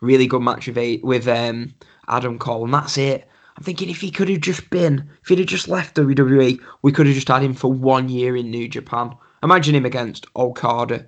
really 0.00 0.26
good 0.28 0.42
match 0.42 0.68
with 0.68 1.02
with 1.02 1.26
um, 1.26 1.74
Adam 2.06 2.38
Cole, 2.38 2.64
and 2.64 2.72
that's 2.74 2.96
it. 2.96 3.26
I'm 3.56 3.64
thinking 3.64 3.90
if 3.90 4.00
he 4.00 4.12
could 4.12 4.28
have 4.28 4.40
just 4.40 4.70
been, 4.70 5.10
if 5.22 5.28
he'd 5.28 5.38
have 5.40 5.48
just 5.48 5.66
left 5.66 5.96
WWE, 5.96 6.60
we 6.82 6.92
could 6.92 7.06
have 7.06 7.14
just 7.16 7.26
had 7.26 7.42
him 7.42 7.54
for 7.54 7.72
one 7.72 8.08
year 8.08 8.36
in 8.36 8.50
New 8.52 8.68
Japan. 8.68 9.12
Imagine 9.42 9.74
him 9.74 9.84
against 9.84 10.26
Okada, 10.36 11.06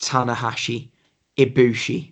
Tanahashi, 0.00 0.88
Ibushi. 1.38 2.10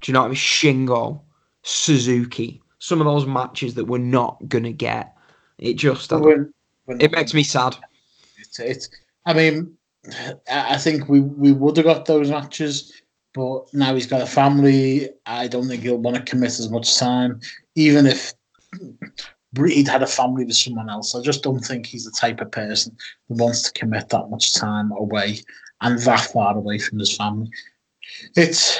Do 0.00 0.10
you 0.10 0.14
know 0.14 0.20
what 0.20 0.26
I 0.26 0.28
mean? 0.28 0.36
Shingo, 0.36 1.20
Suzuki. 1.62 2.62
Some 2.78 3.00
of 3.00 3.06
those 3.06 3.26
matches 3.26 3.74
that 3.74 3.86
we're 3.86 3.98
not 3.98 4.38
gonna 4.48 4.72
get. 4.72 5.16
It 5.58 5.74
just 5.74 6.10
When- 6.12 6.52
when- 6.84 7.00
it 7.00 7.10
makes 7.12 7.34
me 7.34 7.42
sad. 7.42 7.76
It's, 8.38 8.58
it's 8.60 8.88
I 9.24 9.32
mean, 9.32 9.76
I 10.50 10.74
I 10.74 10.78
think 10.78 11.08
we, 11.08 11.20
we 11.20 11.52
would 11.52 11.76
have 11.78 11.86
got 11.86 12.06
those 12.06 12.30
matches, 12.30 12.92
but 13.34 13.72
now 13.72 13.94
he's 13.94 14.06
got 14.06 14.20
a 14.22 14.26
family. 14.26 15.08
I 15.26 15.48
don't 15.48 15.66
think 15.66 15.82
he'll 15.82 15.96
want 15.96 16.16
to 16.16 16.22
commit 16.22 16.50
as 16.58 16.70
much 16.70 16.96
time, 16.96 17.40
even 17.74 18.06
if 18.06 18.32
he'd 19.56 19.88
had 19.88 20.02
a 20.02 20.06
family 20.06 20.44
with 20.44 20.54
someone 20.54 20.90
else. 20.90 21.14
I 21.14 21.22
just 21.22 21.42
don't 21.42 21.60
think 21.60 21.86
he's 21.86 22.04
the 22.04 22.10
type 22.12 22.40
of 22.40 22.52
person 22.52 22.96
that 23.28 23.42
wants 23.42 23.62
to 23.62 23.72
commit 23.72 24.10
that 24.10 24.28
much 24.30 24.54
time 24.54 24.92
away 24.92 25.40
and 25.80 25.98
that 26.00 26.20
far 26.20 26.56
away 26.56 26.78
from 26.78 26.98
his 26.98 27.16
family. 27.16 27.50
It's 28.36 28.78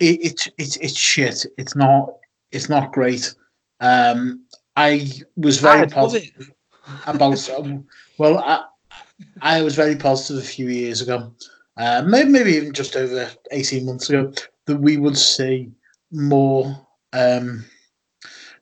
it, 0.00 0.20
it, 0.20 0.48
it's 0.58 0.76
it's 0.76 0.98
shit. 0.98 1.46
It's 1.58 1.76
not 1.76 2.14
it's 2.52 2.68
not 2.68 2.92
great. 2.92 3.34
Um, 3.80 4.44
I 4.76 5.10
was 5.36 5.58
very 5.58 5.82
I 5.82 5.86
positive 5.86 6.52
about 7.06 7.50
um, 7.50 7.86
well 8.18 8.38
I, 8.38 8.64
I 9.40 9.62
was 9.62 9.74
very 9.74 9.96
positive 9.96 10.42
a 10.42 10.46
few 10.46 10.68
years 10.68 11.00
ago 11.00 11.32
uh, 11.76 12.02
maybe, 12.06 12.30
maybe 12.30 12.52
even 12.52 12.72
just 12.72 12.96
over 12.96 13.30
18 13.50 13.84
months 13.84 14.08
ago 14.08 14.32
that 14.66 14.76
we 14.76 14.96
would 14.96 15.16
see 15.16 15.70
more 16.10 16.64
um, 17.12 17.64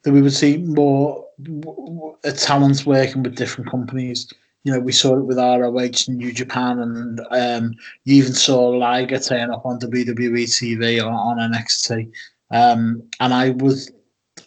that 0.03 0.13
we 0.13 0.21
would 0.21 0.33
see 0.33 0.59
more 0.59 1.27
w- 1.43 1.61
w- 1.63 2.17
uh, 2.25 2.31
talent 2.33 2.85
working 2.87 3.23
with 3.23 3.37
different 3.37 3.71
companies 3.71 4.33
you 4.65 4.73
know 4.73 4.81
we 4.81 4.93
saw 4.93 5.17
it 5.17 5.25
with 5.25 5.39
ROH 5.39 6.09
and 6.09 6.19
New 6.19 6.33
Japan 6.33 6.81
and 6.81 7.21
um, 7.31 7.75
you 8.05 8.17
even 8.17 8.33
saw 8.33 8.69
Liger 8.69 9.19
turn 9.19 9.51
up 9.53 9.65
on 9.65 9.79
WWE 9.79 10.45
TV 10.45 11.05
or 11.05 11.11
on 11.11 11.39
NXT 11.39 12.11
um, 12.51 13.03
and 13.21 13.33
I 13.33 13.51
was 13.51 13.91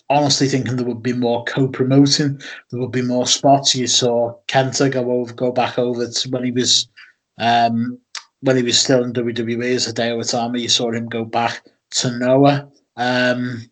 honestly 0.09 0.47
thinking 0.47 0.75
there 0.75 0.85
would 0.85 1.03
be 1.03 1.13
more 1.13 1.43
co-promoting 1.45 2.39
there 2.71 2.79
would 2.79 2.91
be 2.91 3.01
more 3.01 3.27
spots. 3.27 3.75
You 3.75 3.87
saw 3.87 4.35
Kenta 4.47 4.91
go 4.91 5.11
over, 5.11 5.33
go 5.33 5.51
back 5.51 5.77
over 5.77 6.07
to 6.07 6.29
when 6.29 6.43
he 6.43 6.51
was, 6.51 6.87
um, 7.37 7.99
when 8.41 8.57
he 8.57 8.63
was 8.63 8.79
still 8.79 9.03
in 9.03 9.13
WWE 9.13 9.75
as 9.75 9.87
a 9.87 9.93
Hideo 9.93 10.19
Itami. 10.19 10.61
You 10.61 10.69
saw 10.69 10.91
him 10.91 11.07
go 11.07 11.25
back 11.25 11.63
to 11.91 12.17
Noah. 12.17 12.69
Um, 12.95 13.69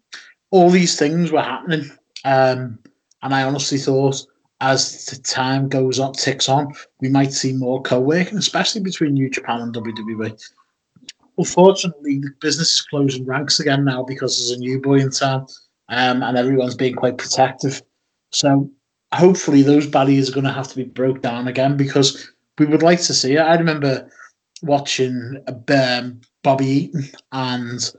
all 0.51 0.69
these 0.69 0.97
things 0.97 1.31
were 1.31 1.41
happening, 1.41 1.89
um, 2.23 2.79
and 3.21 3.33
I 3.33 3.43
honestly 3.43 3.77
thought 3.77 4.25
as 4.65 5.05
the 5.05 5.17
time 5.21 5.69
goes 5.69 5.99
on, 5.99 6.13
ticks 6.13 6.49
on, 6.49 6.73
we 6.99 7.07
might 7.07 7.31
see 7.31 7.53
more 7.53 7.83
co-working, 7.83 8.39
especially 8.39 8.81
between 8.81 9.13
New 9.13 9.29
Japan 9.29 9.61
and 9.61 9.75
WWE. 9.75 10.41
Unfortunately, 11.37 12.17
the 12.17 12.31
business 12.41 12.73
is 12.73 12.81
closing 12.81 13.25
ranks 13.25 13.59
again 13.59 13.85
now 13.85 14.03
because 14.03 14.37
there's 14.37 14.57
a 14.57 14.59
new 14.59 14.81
boy 14.81 14.95
in 14.95 15.11
town, 15.11 15.45
um, 15.89 16.23
and 16.23 16.35
everyone's 16.35 16.73
being 16.73 16.95
quite 16.95 17.19
protective. 17.19 17.83
So 18.31 18.67
hopefully 19.13 19.61
those 19.61 19.85
barriers 19.85 20.29
are 20.29 20.33
going 20.33 20.45
to 20.45 20.51
have 20.51 20.69
to 20.69 20.75
be 20.75 20.85
broke 20.85 21.21
down 21.21 21.47
again 21.47 21.77
because 21.77 22.31
we 22.57 22.65
would 22.65 22.81
like 22.81 23.01
to 23.01 23.13
see 23.13 23.33
it. 23.33 23.41
I 23.41 23.55
remember 23.55 24.09
watching 24.63 25.43
um, 25.69 26.21
Bobby 26.41 26.65
Eaton 26.65 27.09
and 27.31 27.93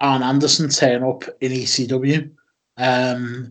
Arn 0.00 0.22
Anderson 0.22 0.68
turn 0.68 1.02
up 1.02 1.24
in 1.40 1.50
ECW 1.50 2.30
um, 2.76 3.50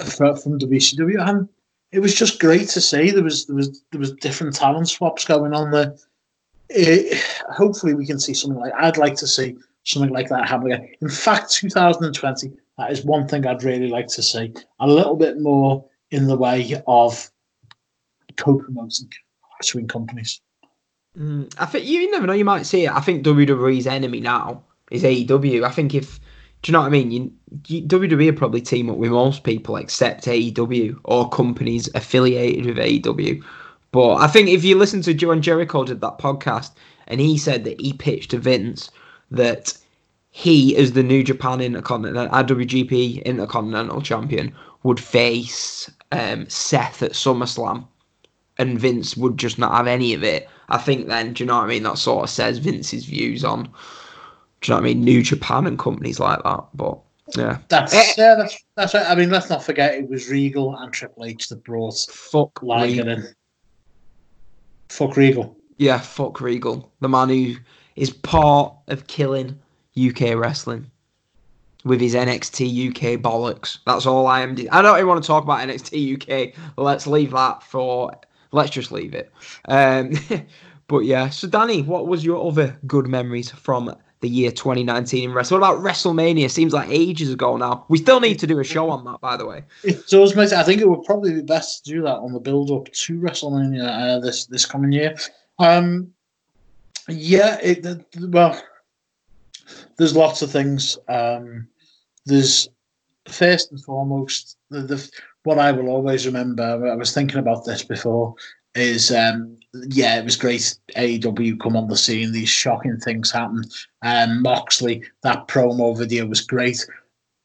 from 0.00 0.58
WCW, 0.58 1.28
and 1.28 1.48
it 1.94 2.00
was 2.00 2.12
just 2.12 2.40
great 2.40 2.68
to 2.70 2.80
see. 2.80 3.12
There 3.12 3.22
was 3.22 3.46
there 3.46 3.54
was 3.54 3.82
there 3.92 4.00
was 4.00 4.12
different 4.14 4.56
talent 4.56 4.88
swaps 4.88 5.24
going 5.24 5.54
on 5.54 5.70
there. 5.70 5.94
It, 6.68 7.22
hopefully, 7.50 7.94
we 7.94 8.04
can 8.04 8.18
see 8.18 8.34
something 8.34 8.58
like 8.58 8.72
I'd 8.76 8.96
like 8.96 9.14
to 9.16 9.28
see 9.28 9.56
something 9.84 10.12
like 10.12 10.28
that 10.30 10.48
happen 10.48 10.72
again. 10.72 10.88
In 11.00 11.08
fact, 11.08 11.52
2020 11.52 12.52
that 12.78 12.90
is 12.90 13.04
one 13.04 13.28
thing 13.28 13.46
I'd 13.46 13.62
really 13.62 13.86
like 13.86 14.08
to 14.08 14.22
see. 14.22 14.52
A 14.80 14.88
little 14.88 15.14
bit 15.14 15.40
more 15.40 15.84
in 16.10 16.26
the 16.26 16.36
way 16.36 16.82
of 16.88 17.30
co-promoting 18.36 19.12
between 19.60 19.86
companies. 19.86 20.40
Mm, 21.16 21.54
I 21.58 21.66
think 21.66 21.86
you 21.86 22.10
never 22.10 22.26
know. 22.26 22.32
You 22.32 22.44
might 22.44 22.66
see 22.66 22.86
it. 22.86 22.90
I 22.90 23.00
think 23.02 23.24
WWE's 23.24 23.86
enemy 23.86 24.18
now 24.18 24.64
is 24.90 25.04
AEW. 25.04 25.62
I 25.62 25.70
think 25.70 25.94
if 25.94 26.18
do 26.64 26.70
you 26.70 26.72
know 26.72 26.80
what 26.80 26.86
I 26.86 26.90
mean? 26.90 27.10
You, 27.10 27.30
you, 27.66 27.82
WWE 27.82 28.34
probably 28.34 28.62
team 28.62 28.88
up 28.88 28.96
with 28.96 29.10
most 29.10 29.44
people 29.44 29.76
except 29.76 30.24
AEW 30.24 30.98
or 31.04 31.28
companies 31.28 31.90
affiliated 31.94 32.64
with 32.64 32.78
AEW. 32.78 33.44
But 33.92 34.14
I 34.14 34.28
think 34.28 34.48
if 34.48 34.64
you 34.64 34.78
listen 34.78 35.02
to 35.02 35.12
Joe 35.12 35.32
and 35.32 35.42
Jericho 35.42 35.84
did 35.84 36.00
that 36.00 36.18
podcast, 36.18 36.70
and 37.06 37.20
he 37.20 37.36
said 37.36 37.64
that 37.64 37.78
he 37.78 37.92
pitched 37.92 38.30
to 38.30 38.38
Vince 38.38 38.90
that 39.30 39.76
he, 40.30 40.74
as 40.78 40.92
the 40.92 41.02
New 41.02 41.22
Japan 41.22 41.60
Intercontinental 41.60 42.28
IWGP 42.28 43.22
Intercontinental 43.24 44.00
Champion, 44.00 44.54
would 44.84 44.98
face 44.98 45.90
um, 46.12 46.48
Seth 46.48 47.02
at 47.02 47.12
SummerSlam, 47.12 47.86
and 48.56 48.80
Vince 48.80 49.18
would 49.18 49.36
just 49.36 49.58
not 49.58 49.76
have 49.76 49.86
any 49.86 50.14
of 50.14 50.24
it. 50.24 50.48
I 50.70 50.78
think 50.78 51.08
then, 51.08 51.34
do 51.34 51.44
you 51.44 51.48
know 51.48 51.58
what 51.58 51.64
I 51.64 51.68
mean? 51.68 51.82
That 51.82 51.98
sort 51.98 52.24
of 52.24 52.30
says 52.30 52.56
Vince's 52.56 53.04
views 53.04 53.44
on, 53.44 53.68
do 54.64 54.72
you 54.72 54.76
know 54.78 54.80
what 54.82 54.88
I 54.90 54.94
mean? 54.94 55.04
New 55.04 55.22
Japan 55.22 55.66
and 55.66 55.78
companies 55.78 56.18
like 56.18 56.42
that. 56.42 56.64
But 56.72 56.98
yeah, 57.36 57.58
That's 57.68 57.92
Eh. 57.92 58.12
yeah, 58.16 58.34
that's 58.34 58.56
that's 58.76 58.94
right. 58.94 59.06
I 59.06 59.14
mean, 59.14 59.28
let's 59.28 59.50
not 59.50 59.62
forget 59.62 59.92
it 59.94 60.08
was 60.08 60.30
Regal 60.30 60.74
and 60.76 60.90
Triple 60.90 61.26
H 61.26 61.50
that 61.50 61.62
brought 61.64 61.98
fuck 62.10 62.62
Liger 62.62 63.02
Regal. 63.02 63.08
in. 63.10 63.34
Fuck 64.88 65.16
Regal. 65.18 65.54
Yeah, 65.76 65.98
fuck 65.98 66.40
Regal, 66.40 66.90
the 67.00 67.08
man 67.10 67.28
who 67.28 67.56
is 67.96 68.08
part 68.10 68.72
of 68.88 69.06
killing 69.06 69.58
UK 70.02 70.34
wrestling 70.34 70.90
with 71.84 72.00
his 72.00 72.14
NXT 72.14 72.88
UK 72.88 73.20
bollocks. 73.20 73.78
That's 73.84 74.06
all 74.06 74.26
I 74.26 74.40
am. 74.40 74.56
I 74.72 74.80
don't 74.80 74.96
even 74.96 75.08
want 75.08 75.22
to 75.22 75.26
talk 75.26 75.44
about 75.44 75.60
NXT 75.60 76.22
UK. 76.48 76.54
Let's 76.78 77.06
leave 77.06 77.32
that 77.32 77.62
for. 77.62 78.12
Let's 78.52 78.70
just 78.70 78.92
leave 78.92 79.12
it. 79.14 79.30
Um, 79.68 80.12
but 80.88 81.00
yeah, 81.00 81.28
so 81.28 81.48
Danny, 81.48 81.82
what 81.82 82.06
was 82.06 82.24
your 82.24 82.46
other 82.48 82.78
good 82.86 83.08
memories 83.08 83.50
from 83.50 83.94
the 84.24 84.28
year 84.28 84.50
2019 84.50 85.30
in 85.30 85.34
wrestling? 85.34 85.60
What 85.60 85.68
about 85.68 85.84
WrestleMania? 85.84 86.50
Seems 86.50 86.72
like 86.72 86.88
ages 86.90 87.32
ago 87.32 87.56
now. 87.56 87.84
We 87.88 87.98
still 87.98 88.20
need 88.20 88.38
to 88.40 88.46
do 88.46 88.58
a 88.58 88.64
show 88.64 88.90
on 88.90 89.04
that, 89.04 89.20
by 89.20 89.36
the 89.36 89.46
way. 89.46 89.62
Mate. 89.84 90.52
I 90.52 90.62
think 90.62 90.80
it 90.80 90.88
would 90.88 91.04
probably 91.04 91.34
be 91.34 91.42
best 91.42 91.84
to 91.84 91.90
do 91.92 92.02
that 92.02 92.16
on 92.16 92.32
the 92.32 92.40
build 92.40 92.70
up 92.70 92.90
to 92.92 93.20
WrestleMania 93.20 93.86
uh, 93.86 94.20
this 94.20 94.46
this 94.46 94.66
coming 94.66 94.92
year. 94.92 95.14
Um, 95.58 96.12
yeah, 97.08 97.58
it 97.62 97.86
well, 98.18 98.60
there's 99.98 100.16
lots 100.16 100.42
of 100.42 100.50
things. 100.50 100.98
Um, 101.08 101.68
there's 102.26 102.68
first 103.28 103.70
and 103.70 103.82
foremost 103.84 104.56
the, 104.70 104.82
the 104.82 105.10
what 105.42 105.58
I 105.58 105.70
will 105.72 105.88
always 105.88 106.26
remember. 106.26 106.62
I 106.62 106.94
was 106.94 107.12
thinking 107.12 107.38
about 107.38 107.64
this 107.64 107.84
before. 107.84 108.34
Is 108.74 109.12
um, 109.12 109.58
yeah, 109.88 110.18
it 110.18 110.24
was 110.24 110.36
great. 110.36 110.76
AEW 110.96 111.60
come 111.60 111.76
on 111.76 111.88
the 111.88 111.96
scene. 111.96 112.32
These 112.32 112.48
shocking 112.48 112.98
things 112.98 113.30
happen. 113.30 113.64
Um, 114.02 114.42
Moxley, 114.42 115.02
that 115.22 115.48
promo 115.48 115.96
video 115.96 116.26
was 116.26 116.40
great 116.40 116.84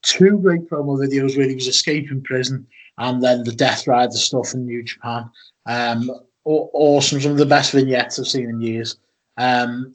two 0.02 0.38
great 0.38 0.68
promo 0.68 0.98
videos 0.98 1.36
where 1.36 1.48
he 1.48 1.54
was 1.54 1.66
escaping 1.68 2.22
prison 2.22 2.66
and 2.98 3.22
then 3.22 3.44
the 3.44 3.52
Death 3.52 3.86
Rider 3.86 4.12
stuff 4.12 4.54
in 4.54 4.66
New 4.66 4.82
Japan. 4.82 5.30
Um, 5.66 6.10
awesome, 6.44 7.20
some 7.20 7.32
of 7.32 7.38
the 7.38 7.46
best 7.46 7.72
vignettes 7.72 8.18
I've 8.18 8.26
seen 8.26 8.48
in 8.48 8.60
years. 8.60 8.96
Um, 9.36 9.94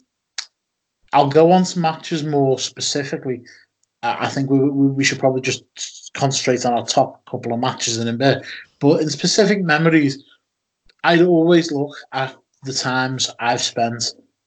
I'll 1.14 1.30
go 1.30 1.52
on 1.52 1.64
to 1.64 1.80
matches 1.80 2.24
more 2.24 2.60
specifically. 2.60 3.44
I 4.04 4.28
think 4.28 4.50
we 4.50 4.60
we 4.60 5.04
should 5.04 5.20
probably 5.20 5.42
just 5.42 5.64
concentrate 6.14 6.66
on 6.66 6.74
our 6.74 6.86
top 6.86 7.26
couple 7.26 7.54
of 7.54 7.60
matches 7.60 7.98
in 7.98 8.08
a 8.08 8.14
bit. 8.14 8.46
But 8.80 9.02
in 9.02 9.10
specific 9.10 9.64
memories, 9.64 10.24
I'd 11.06 11.22
always 11.22 11.72
look 11.72 11.96
at 12.12 12.36
the 12.64 12.74
times 12.74 13.30
I've 13.40 13.62
spent 13.62 14.04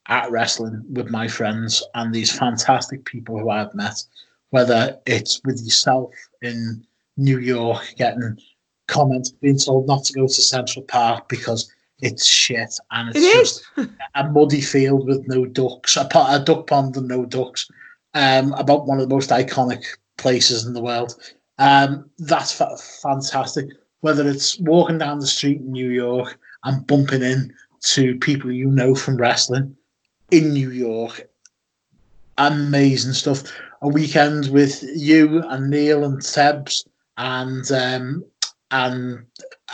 at 0.08 0.30
wrestling 0.30 0.82
with 0.90 1.08
my 1.10 1.28
friends 1.28 1.82
and 1.94 2.12
these 2.12 2.36
fantastic 2.36 3.04
people 3.04 3.38
who 3.38 3.50
I've 3.50 3.74
met 3.74 4.02
whether 4.50 4.98
it's 5.06 5.40
with 5.44 5.60
yourself 5.62 6.12
in 6.42 6.84
New 7.16 7.38
York 7.38 7.82
getting 7.96 8.38
comments 8.86 9.30
being 9.30 9.58
told 9.58 9.86
not 9.86 10.04
to 10.04 10.12
go 10.12 10.26
to 10.26 10.32
Central 10.32 10.84
Park 10.84 11.28
because 11.28 11.72
it's 12.00 12.26
shit 12.26 12.74
and 12.92 13.10
it's 13.10 13.18
It 13.18 13.32
just 13.34 13.64
a 14.14 14.30
muddy 14.30 14.60
field 14.60 15.06
with 15.06 15.26
no 15.26 15.44
ducks, 15.46 15.96
a, 15.96 16.08
a 16.14 16.42
duck 16.44 16.66
pond 16.66 16.96
and 16.96 17.08
no 17.08 17.26
ducks, 17.26 17.68
um, 18.14 18.52
about 18.54 18.86
one 18.86 19.00
of 19.00 19.08
the 19.08 19.14
most 19.14 19.30
iconic 19.30 19.84
places 20.16 20.64
in 20.64 20.72
the 20.72 20.82
world. 20.82 21.14
Um, 21.58 22.08
that's 22.18 22.52
fa- 22.52 22.78
fantastic. 23.02 23.66
Whether 24.00 24.28
it's 24.28 24.58
walking 24.60 24.98
down 24.98 25.18
the 25.18 25.26
street 25.26 25.58
in 25.58 25.72
New 25.72 25.90
York 25.90 26.38
and 26.64 26.86
bumping 26.86 27.22
in 27.22 27.52
to 27.80 28.18
people 28.18 28.50
you 28.50 28.70
know 28.70 28.94
from 28.94 29.16
wrestling 29.16 29.76
in 30.30 30.52
New 30.52 30.70
York, 30.70 31.28
amazing 32.36 33.12
stuff. 33.12 33.42
a 33.82 33.88
weekend 33.88 34.48
with 34.50 34.82
you 34.94 35.42
and 35.48 35.70
Neil 35.70 36.04
and 36.04 36.20
Sebs 36.20 36.86
and 37.16 37.70
um, 37.72 38.24
and 38.70 39.24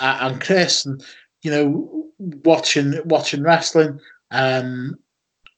uh, 0.00 0.18
and 0.20 0.40
Chris 0.40 0.84
and 0.84 1.02
you 1.42 1.50
know 1.50 2.10
watching 2.18 2.94
watching 3.04 3.42
wrestling. 3.42 3.98
Um, 4.30 4.96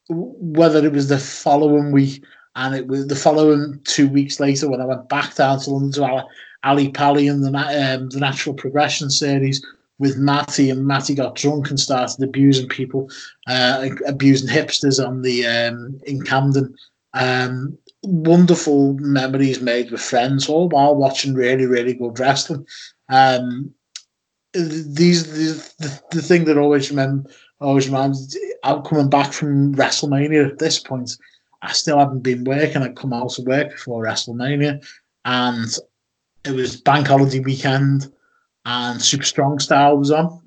whether 0.09 0.85
it 0.85 0.93
was 0.93 1.09
the 1.09 1.18
following 1.18 1.91
week 1.91 2.22
and 2.55 2.74
it 2.74 2.87
was 2.87 3.07
the 3.07 3.16
following 3.16 3.81
two 3.85 4.09
weeks 4.09 4.39
later 4.39 4.68
when 4.70 4.81
I 4.81 4.87
went 4.87 5.09
back 5.09 5.35
down 5.35 5.59
to 5.61 5.70
London 5.70 5.93
to 5.93 6.24
Ali 6.62 6.91
Pally 6.91 7.29
and 7.29 7.45
the 7.45 7.49
um, 7.49 8.09
the 8.11 8.20
Natural 8.20 8.55
Progression 8.55 9.11
series 9.11 9.64
with 9.99 10.16
Matty, 10.16 10.70
and 10.70 10.86
Matty 10.86 11.14
got 11.14 11.36
drunk 11.36 11.70
and 11.70 11.80
started 11.80 12.22
abusing 12.22 12.68
people, 12.68 13.11
uh, 13.47 13.88
abusing 14.07 14.49
hipsters 14.49 15.05
on 15.05 15.22
the 15.22 15.47
um, 15.47 16.01
in 16.07 16.22
Camden. 16.22 16.74
Um, 17.14 17.78
wonderful 18.03 18.94
memories 18.94 19.61
made 19.61 19.90
with 19.90 20.03
friends, 20.03 20.49
all 20.49 20.68
while 20.68 20.94
watching 20.94 21.34
really, 21.34 21.66
really 21.66 21.94
good 21.94 22.18
wrestling. 22.18 22.66
Um, 23.09 23.72
these, 24.53 25.26
the, 25.78 26.03
the 26.11 26.22
thing 26.22 26.44
that 26.44 26.59
always 26.59 26.90
remember 26.90 27.30
always 27.61 27.88
reminds 27.88 28.38
I'm 28.64 28.82
coming 28.82 29.09
back 29.09 29.32
from 29.32 29.74
WrestleMania 29.74 30.51
at 30.51 30.59
this 30.59 30.78
point. 30.78 31.16
I 31.62 31.72
still 31.72 31.99
haven't 31.99 32.20
been 32.20 32.44
working. 32.44 32.82
I'd 32.82 32.97
come 32.97 33.12
out 33.12 33.38
of 33.38 33.47
work 33.47 33.70
before 33.70 34.05
WrestleMania, 34.05 34.86
and 35.24 35.78
it 36.44 36.53
was 36.53 36.80
bank 36.80 37.09
holiday 37.09 37.40
weekend 37.40 38.12
and 38.66 39.00
Super 39.00 39.24
Strong 39.24 39.60
Style 39.60 39.96
was 39.96 40.10
on. 40.10 40.42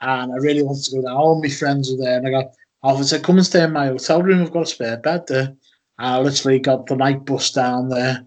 And 0.00 0.32
I 0.32 0.36
really 0.36 0.62
wanted 0.62 0.82
to 0.84 0.96
go 0.96 1.02
down. 1.02 1.16
All 1.16 1.40
my 1.40 1.48
friends 1.48 1.90
were 1.90 2.02
there, 2.02 2.16
and 2.18 2.26
I 2.26 2.30
got 2.30 2.46
offered 2.82 3.06
to 3.08 3.20
come 3.20 3.36
and 3.36 3.46
stay 3.46 3.62
in 3.62 3.72
my 3.72 3.86
hotel 3.86 4.22
room. 4.22 4.42
I've 4.42 4.52
got 4.52 4.62
a 4.62 4.66
spare 4.66 4.96
bed 4.96 5.26
there. 5.28 5.54
And 5.98 6.06
I 6.08 6.18
literally 6.18 6.58
got 6.58 6.86
the 6.86 6.96
night 6.96 7.24
bus 7.24 7.52
down 7.52 7.90
there, 7.90 8.24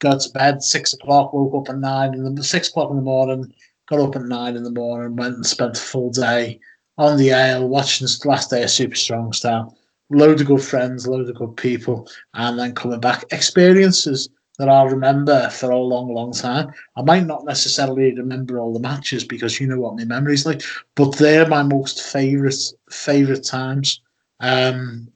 got 0.00 0.22
to 0.22 0.30
bed 0.30 0.62
six 0.62 0.92
o'clock, 0.94 1.32
woke 1.32 1.54
up 1.54 1.72
at 1.72 1.78
nine, 1.78 2.14
and 2.14 2.44
six 2.44 2.68
o'clock 2.68 2.90
in 2.90 2.96
the 2.96 3.02
morning, 3.02 3.52
got 3.88 4.00
up 4.00 4.16
at 4.16 4.22
nine 4.22 4.56
in 4.56 4.64
the 4.64 4.70
morning, 4.70 5.16
went 5.16 5.36
and 5.36 5.46
spent 5.46 5.76
a 5.76 5.80
full 5.80 6.10
day 6.10 6.58
on 6.96 7.18
the 7.18 7.32
aisle 7.32 7.68
watching 7.68 8.08
last 8.24 8.50
day 8.50 8.62
of 8.62 8.70
Super 8.70 8.96
Strong 8.96 9.34
Style. 9.34 9.76
Load 10.10 10.40
of 10.40 10.46
good 10.46 10.62
friends, 10.62 11.06
load 11.06 11.28
of 11.28 11.34
good 11.36 11.56
people, 11.56 12.08
and 12.34 12.58
then 12.58 12.74
coming 12.74 13.00
back. 13.00 13.24
Experiences 13.30 14.28
that 14.58 14.68
I'll 14.68 14.88
remember 14.88 15.48
for 15.50 15.70
a 15.70 15.78
long, 15.78 16.12
long 16.14 16.32
time. 16.32 16.72
I 16.96 17.02
might 17.02 17.26
not 17.26 17.44
necessarily 17.44 18.14
remember 18.14 18.58
all 18.58 18.72
the 18.72 18.80
matches 18.80 19.24
because 19.24 19.60
you 19.60 19.66
know 19.66 19.80
what 19.80 19.96
my 19.96 20.04
memory's 20.04 20.46
like, 20.46 20.62
but 20.94 21.16
they're 21.16 21.48
my 21.48 21.62
most 21.62 22.02
favourite 22.02 22.72
favourite 22.90 23.44
times. 23.44 24.00
Um, 24.40 25.08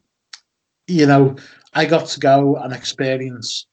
you 0.87 1.07
know, 1.07 1.37
I 1.75 1.85
got 1.85 2.07
to 2.09 2.21
go 2.21 2.57
and 2.57 2.73
experience 2.73 3.67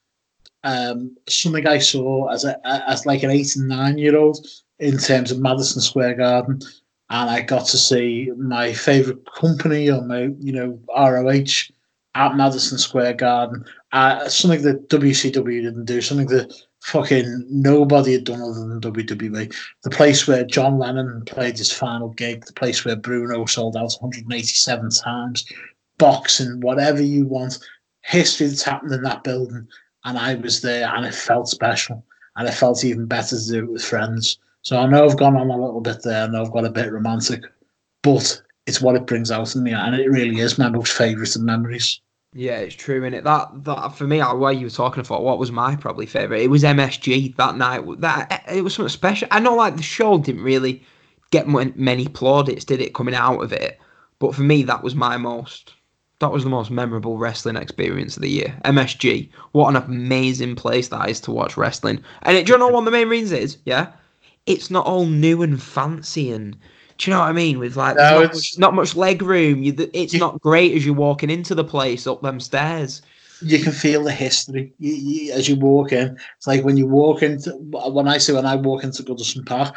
um, 0.66 1.16
something 1.30 1.68
I 1.68 1.78
saw 1.78 2.28
as 2.30 2.43
a 2.43 2.59
as 2.66 3.05
like 3.05 3.24
an 3.24 3.32
eight 3.32 3.55
and 3.55 3.68
nine 3.68 3.97
year 3.97 4.18
old 4.18 4.45
in 4.80 4.97
terms 4.97 5.32
of 5.32 5.39
Madison 5.39 5.82
Square 5.82 6.16
Garden, 6.16 6.59
and 7.09 7.30
I 7.30 7.41
got 7.41 7.68
to 7.68 7.78
see 7.78 8.32
my 8.38 8.74
favourite 8.74 9.20
company 9.34 9.89
or 9.89 10.01
my 10.01 10.30
you 10.39 10.51
know 10.51 10.80
ROH 10.95 11.72
at 12.16 12.36
Madison 12.36 12.78
Square 12.78 13.13
Garden 13.13 13.63
uh, 13.96 14.28
something 14.28 14.62
that 14.62 14.89
WCW 14.89 15.64
didn't 15.64 15.86
do, 15.86 16.02
something 16.02 16.28
that 16.28 16.54
fucking 16.82 17.46
nobody 17.50 18.12
had 18.12 18.26
done 18.26 18.41
other 18.41 18.68
than 18.68 18.82
WWE. 18.82 19.56
The 19.84 19.89
place 19.89 20.28
where 20.28 20.43
John 20.43 20.78
Lennon 20.78 21.24
played 21.26 21.58
his 21.58 21.72
final 21.72 22.10
gig, 22.10 22.46
the 22.46 22.52
place 22.52 22.84
where 22.84 22.98
Bruno 22.98 23.46
sold 23.46 23.78
out 23.78 23.96
187 24.02 24.89
times, 24.89 25.46
boxing, 25.98 26.60
whatever 26.60 27.02
you 27.02 27.26
want, 27.26 27.58
history 28.02 28.48
that's 28.48 28.64
happened 28.64 28.91
in 28.91 29.02
that 29.04 29.24
building. 29.24 29.66
And 30.04 30.18
I 30.18 30.36
was 30.36 30.62
there 30.62 30.93
and 30.93 31.06
it 31.06 31.16
felt 31.16 31.48
special. 31.48 32.04
And 32.36 32.50
it 32.50 32.54
felt 32.54 32.84
even 32.84 33.06
better 33.06 33.39
to 33.39 33.48
do 33.48 33.60
it 33.60 33.72
with 33.72 33.86
friends. 33.86 34.39
So 34.62 34.78
I 34.78 34.88
know 34.88 35.06
I've 35.06 35.18
gone 35.18 35.38
on 35.38 35.50
a 35.50 35.58
little 35.58 35.80
bit 35.80 36.04
there. 36.04 36.24
I 36.24 36.28
know 36.28 36.41
I've 36.41 36.52
got 36.52 36.66
a 36.66 36.70
bit 36.70 36.91
romantic, 36.91 37.43
but 38.04 38.41
it's 38.66 38.82
what 38.82 38.96
it 38.96 39.08
brings 39.08 39.32
out 39.32 39.56
in 39.56 39.64
me. 39.64 39.72
And 39.72 39.96
it 39.96 40.10
really 40.10 40.41
is 40.41 40.58
my 40.58 40.68
most 40.68 40.91
favourite 40.91 41.34
of 41.34 41.43
memories. 41.43 42.02
Yeah, 42.38 42.57
it's 42.57 42.75
true, 42.75 43.05
and 43.05 43.15
it 43.15 43.23
that 43.23 43.63
that 43.63 43.95
for 43.95 44.05
me, 44.05 44.19
uh, 44.19 44.36
while 44.36 44.51
you 44.51 44.65
were 44.65 44.69
talking, 44.69 44.99
I 44.99 45.05
thought, 45.05 45.23
what 45.23 45.39
was 45.39 45.53
my 45.53 45.77
probably 45.77 46.05
favorite? 46.05 46.41
It 46.41 46.49
was 46.49 46.63
MSG 46.63 47.33
that 47.38 47.55
night. 47.55 47.81
That 48.01 48.29
eh, 48.29 48.57
it 48.57 48.61
was 48.61 48.75
something 48.75 48.89
special. 48.89 49.29
I 49.31 49.39
know, 49.39 49.55
like 49.55 49.77
the 49.77 49.81
show 49.83 50.17
didn't 50.17 50.43
really 50.43 50.83
get 51.31 51.47
many 51.47 52.09
plaudits, 52.09 52.65
did 52.65 52.81
it? 52.81 52.93
Coming 52.93 53.15
out 53.15 53.41
of 53.41 53.53
it, 53.53 53.79
but 54.19 54.36
for 54.36 54.41
me, 54.41 54.63
that 54.63 54.83
was 54.83 54.95
my 54.95 55.15
most. 55.15 55.75
That 56.19 56.33
was 56.33 56.43
the 56.43 56.49
most 56.49 56.71
memorable 56.71 57.17
wrestling 57.17 57.55
experience 57.55 58.17
of 58.17 58.21
the 58.21 58.29
year. 58.29 58.59
MSG, 58.65 59.29
what 59.53 59.69
an 59.69 59.81
amazing 59.81 60.55
place 60.55 60.89
that 60.89 61.09
is 61.09 61.21
to 61.21 61.31
watch 61.31 61.55
wrestling. 61.55 62.03
And 62.23 62.36
it, 62.36 62.45
do 62.47 62.51
you 62.51 62.59
know 62.59 62.67
what 62.67 62.83
the 62.83 62.91
main 62.91 63.07
reason 63.07 63.38
is? 63.38 63.59
Yeah, 63.63 63.93
it's 64.45 64.69
not 64.69 64.86
all 64.86 65.05
new 65.05 65.41
and 65.41 65.61
fancy 65.63 66.31
and 66.31 66.57
do 66.98 67.10
you 67.10 67.14
know 67.14 67.20
what 67.20 67.30
I 67.30 67.34
mean? 67.34 67.60
With 67.60 67.76
like, 67.76 67.98
no, 67.98 68.22
not, 68.22 68.34
much, 68.34 68.58
not, 68.58 68.74
much, 68.74 68.96
leg 68.96 69.22
room. 69.22 69.64
You, 69.64 69.76
it's 69.93 70.14
you, 70.14 70.20
not 70.20 70.39
great 70.41 70.76
as 70.76 70.86
you're 70.86 70.96
walking 70.96 71.30
into 71.30 71.54
the 71.54 71.64
place 71.64 72.08
up 72.08 72.22
them 72.22 72.39
stairs. 72.39 73.02
You 73.41 73.60
can 73.60 73.74
feel 73.74 74.04
the 74.04 74.14
history 74.14 74.74
you, 74.80 74.93
you, 74.93 75.34
as 75.34 75.50
you 75.50 75.58
walk 75.58 75.91
in. 75.91 76.18
It's 76.38 76.48
like 76.48 76.64
when 76.64 76.78
you 76.78 76.88
walk 76.88 77.22
into 77.22 77.52
when 77.52 78.08
I 78.08 78.18
say 78.18 78.34
when 78.34 78.46
I 78.46 78.56
walk 78.56 78.84
into 78.84 79.04
Goodison 79.04 79.46
Park, 79.46 79.76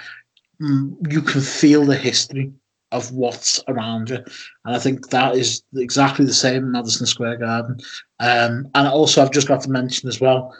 mm, 0.62 1.12
you 1.12 1.22
can 1.22 1.40
feel 1.40 1.84
the 1.84 1.96
history 1.96 2.52
of 2.92 3.12
what's 3.12 3.60
around 3.68 4.10
you, 4.10 4.16
and 4.64 4.76
I 4.76 4.78
think 4.78 5.10
that 5.10 5.34
is 5.34 5.62
exactly 5.74 6.24
the 6.24 6.32
same 6.32 6.64
in 6.64 6.70
Madison 6.70 7.04
Square 7.04 7.38
Garden. 7.38 7.78
Um, 8.20 8.70
and 8.74 8.88
also, 8.88 9.20
I've 9.20 9.32
just 9.32 9.48
got 9.48 9.60
to 9.62 9.70
mention 9.70 10.08
as 10.08 10.20
well 10.20 10.54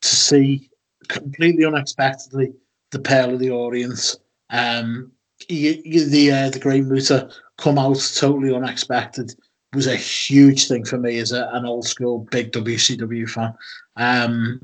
to 0.00 0.08
see 0.08 0.70
completely 1.08 1.66
unexpectedly 1.66 2.54
the 2.90 2.98
Pearl 2.98 3.34
of 3.34 3.38
the 3.38 3.50
Orient. 3.50 4.16
Um, 4.48 5.12
you, 5.50 5.82
you, 5.84 6.08
the 6.08 6.30
uh, 6.30 6.50
the 6.50 6.58
Great 6.58 6.84
Muta 6.84 7.30
come 7.58 7.78
out 7.78 8.12
totally 8.16 8.54
unexpected 8.54 9.34
was 9.72 9.86
a 9.86 9.96
huge 9.96 10.66
thing 10.66 10.84
for 10.84 10.98
me 10.98 11.18
as 11.18 11.32
a, 11.32 11.48
an 11.52 11.64
old 11.64 11.86
school 11.86 12.26
big 12.30 12.52
WCW 12.52 13.28
fan. 13.28 13.54
Um, 13.96 14.60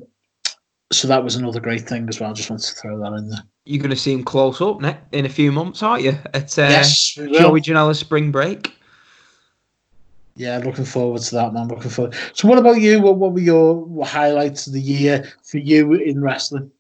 so 0.93 1.09
that 1.09 1.22
was 1.22 1.37
another 1.37 1.61
great 1.61 1.89
thing 1.89 2.09
as 2.09 2.20
well. 2.20 2.30
I 2.30 2.32
just 2.32 2.51
wanted 2.51 2.66
to 2.66 2.74
throw 2.74 2.99
that 3.01 3.12
in 3.12 3.28
there. 3.28 3.43
You're 3.64 3.82
going 3.82 3.91
to 3.91 3.97
see 3.97 4.12
him 4.12 4.24
close 4.24 4.61
up 4.61 4.80
ne- 4.80 4.99
in 5.12 5.26
a 5.26 5.28
few 5.28 5.51
months, 5.53 5.82
aren't 5.82 6.05
you? 6.05 6.18
At 6.34 6.59
uh, 6.59 6.62
yes, 6.62 7.14
Joey 7.14 7.61
Janela's 7.61 7.99
spring 7.99 8.30
break. 8.30 8.72
Yeah, 10.37 10.59
looking 10.59 10.84
forward 10.84 11.22
to 11.22 11.34
that, 11.34 11.53
man. 11.55 11.68
Looking 11.68 11.91
forward. 11.91 12.14
So, 12.34 12.47
what 12.47 12.59
about 12.59 12.80
you? 12.80 13.01
What, 13.01 13.16
what 13.16 13.32
were 13.32 13.41
your 13.41 14.05
highlights 14.05 14.66
of 14.66 14.74
the 14.74 14.80
year 14.80 15.32
for 15.43 15.59
you 15.59 15.95
in 15.95 16.20
wrestling? 16.20 16.70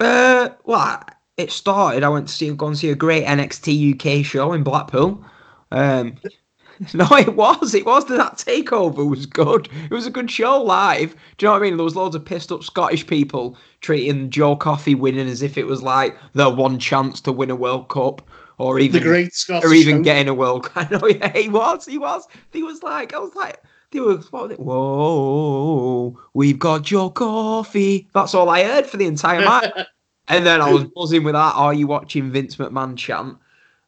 Uh, 0.00 0.50
well, 0.64 1.04
it 1.38 1.52
started, 1.52 2.02
I 2.02 2.08
went 2.08 2.28
to 2.28 2.34
see 2.34 2.50
go 2.50 2.66
and 2.66 2.76
see 2.76 2.90
a 2.90 2.96
great 2.96 3.24
NXT 3.24 3.94
UK 3.94 4.26
show 4.26 4.52
in 4.52 4.64
Blackpool. 4.64 5.24
Um, 5.70 6.16
no, 6.94 7.06
it 7.12 7.36
was. 7.36 7.74
It 7.74 7.86
was. 7.86 8.06
That 8.06 8.34
takeover 8.34 9.08
was 9.08 9.24
good. 9.24 9.68
It 9.84 9.94
was 9.94 10.06
a 10.06 10.10
good 10.10 10.30
show 10.30 10.60
live. 10.60 11.14
Do 11.36 11.46
you 11.46 11.48
know 11.48 11.52
what 11.52 11.62
I 11.62 11.64
mean? 11.64 11.76
There 11.76 11.84
was 11.84 11.94
loads 11.94 12.16
of 12.16 12.24
pissed 12.24 12.50
up 12.50 12.64
Scottish 12.64 13.06
people 13.06 13.56
treating 13.80 14.30
Joe 14.30 14.56
Coffey 14.56 14.96
winning 14.96 15.28
as 15.28 15.40
if 15.40 15.56
it 15.56 15.66
was 15.66 15.80
like 15.80 16.16
their 16.34 16.50
one 16.50 16.78
chance 16.80 17.20
to 17.22 17.32
win 17.32 17.50
a 17.50 17.56
World 17.56 17.88
Cup 17.88 18.28
or 18.58 18.80
even 18.80 19.00
the 19.00 19.08
great 19.08 19.32
Scottish 19.32 19.70
or 19.70 19.72
even 19.72 19.98
show. 19.98 20.02
getting 20.02 20.28
a 20.28 20.34
World 20.34 20.64
Cup. 20.64 20.90
I 20.90 20.96
know. 20.96 21.06
Yeah, 21.06 21.32
he 21.32 21.48
was. 21.48 21.86
He 21.86 21.98
was. 21.98 22.26
He 22.52 22.64
was 22.64 22.82
like. 22.82 23.14
I 23.14 23.18
was 23.20 23.34
like. 23.36 23.62
They 23.90 24.00
were, 24.00 24.18
what 24.18 24.50
they, 24.50 24.56
whoa, 24.56 26.14
we've 26.34 26.58
got 26.58 26.82
Joe 26.82 27.08
Coffey. 27.08 28.06
That's 28.12 28.34
all 28.34 28.50
I 28.50 28.62
heard 28.62 28.84
for 28.84 28.98
the 28.98 29.06
entire 29.06 29.40
match. 29.40 29.72
And 30.28 30.46
then 30.46 30.60
I 30.60 30.72
was 30.72 30.84
buzzing 30.96 31.24
with 31.24 31.34
that. 31.34 31.54
Are 31.54 31.74
you 31.74 31.86
watching 31.86 32.30
Vince 32.30 32.56
McMahon 32.56 32.96
chant? 32.96 33.38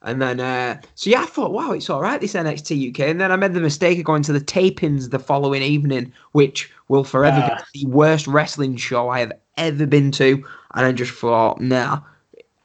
And 0.03 0.21
then, 0.21 0.41
uh, 0.41 0.81
so 0.95 1.11
yeah, 1.11 1.23
I 1.23 1.27
thought, 1.27 1.53
wow, 1.53 1.73
it's 1.73 1.91
all 1.91 2.01
right, 2.01 2.21
this 2.21 2.33
NXT 2.33 2.91
UK. 2.91 3.01
And 3.01 3.21
then 3.21 3.31
I 3.31 3.37
made 3.37 3.53
the 3.53 3.61
mistake 3.61 3.99
of 3.99 4.05
going 4.05 4.23
to 4.23 4.33
the 4.33 4.41
tapings 4.41 5.11
the 5.11 5.19
following 5.19 5.63
evening, 5.63 6.13
which 6.33 6.71
will 6.89 7.05
forever 7.05 7.39
uh. 7.39 7.63
be 7.75 7.83
the 7.83 7.91
worst 7.91 8.27
wrestling 8.27 8.77
show 8.77 9.11
I 9.11 9.21
have 9.21 9.33
ever 9.59 9.87
been 9.87 10.11
to. 10.13 10.43
And 10.75 10.87
I 10.87 10.93
just 10.93 11.13
thought, 11.13 11.61
nah, 11.61 12.01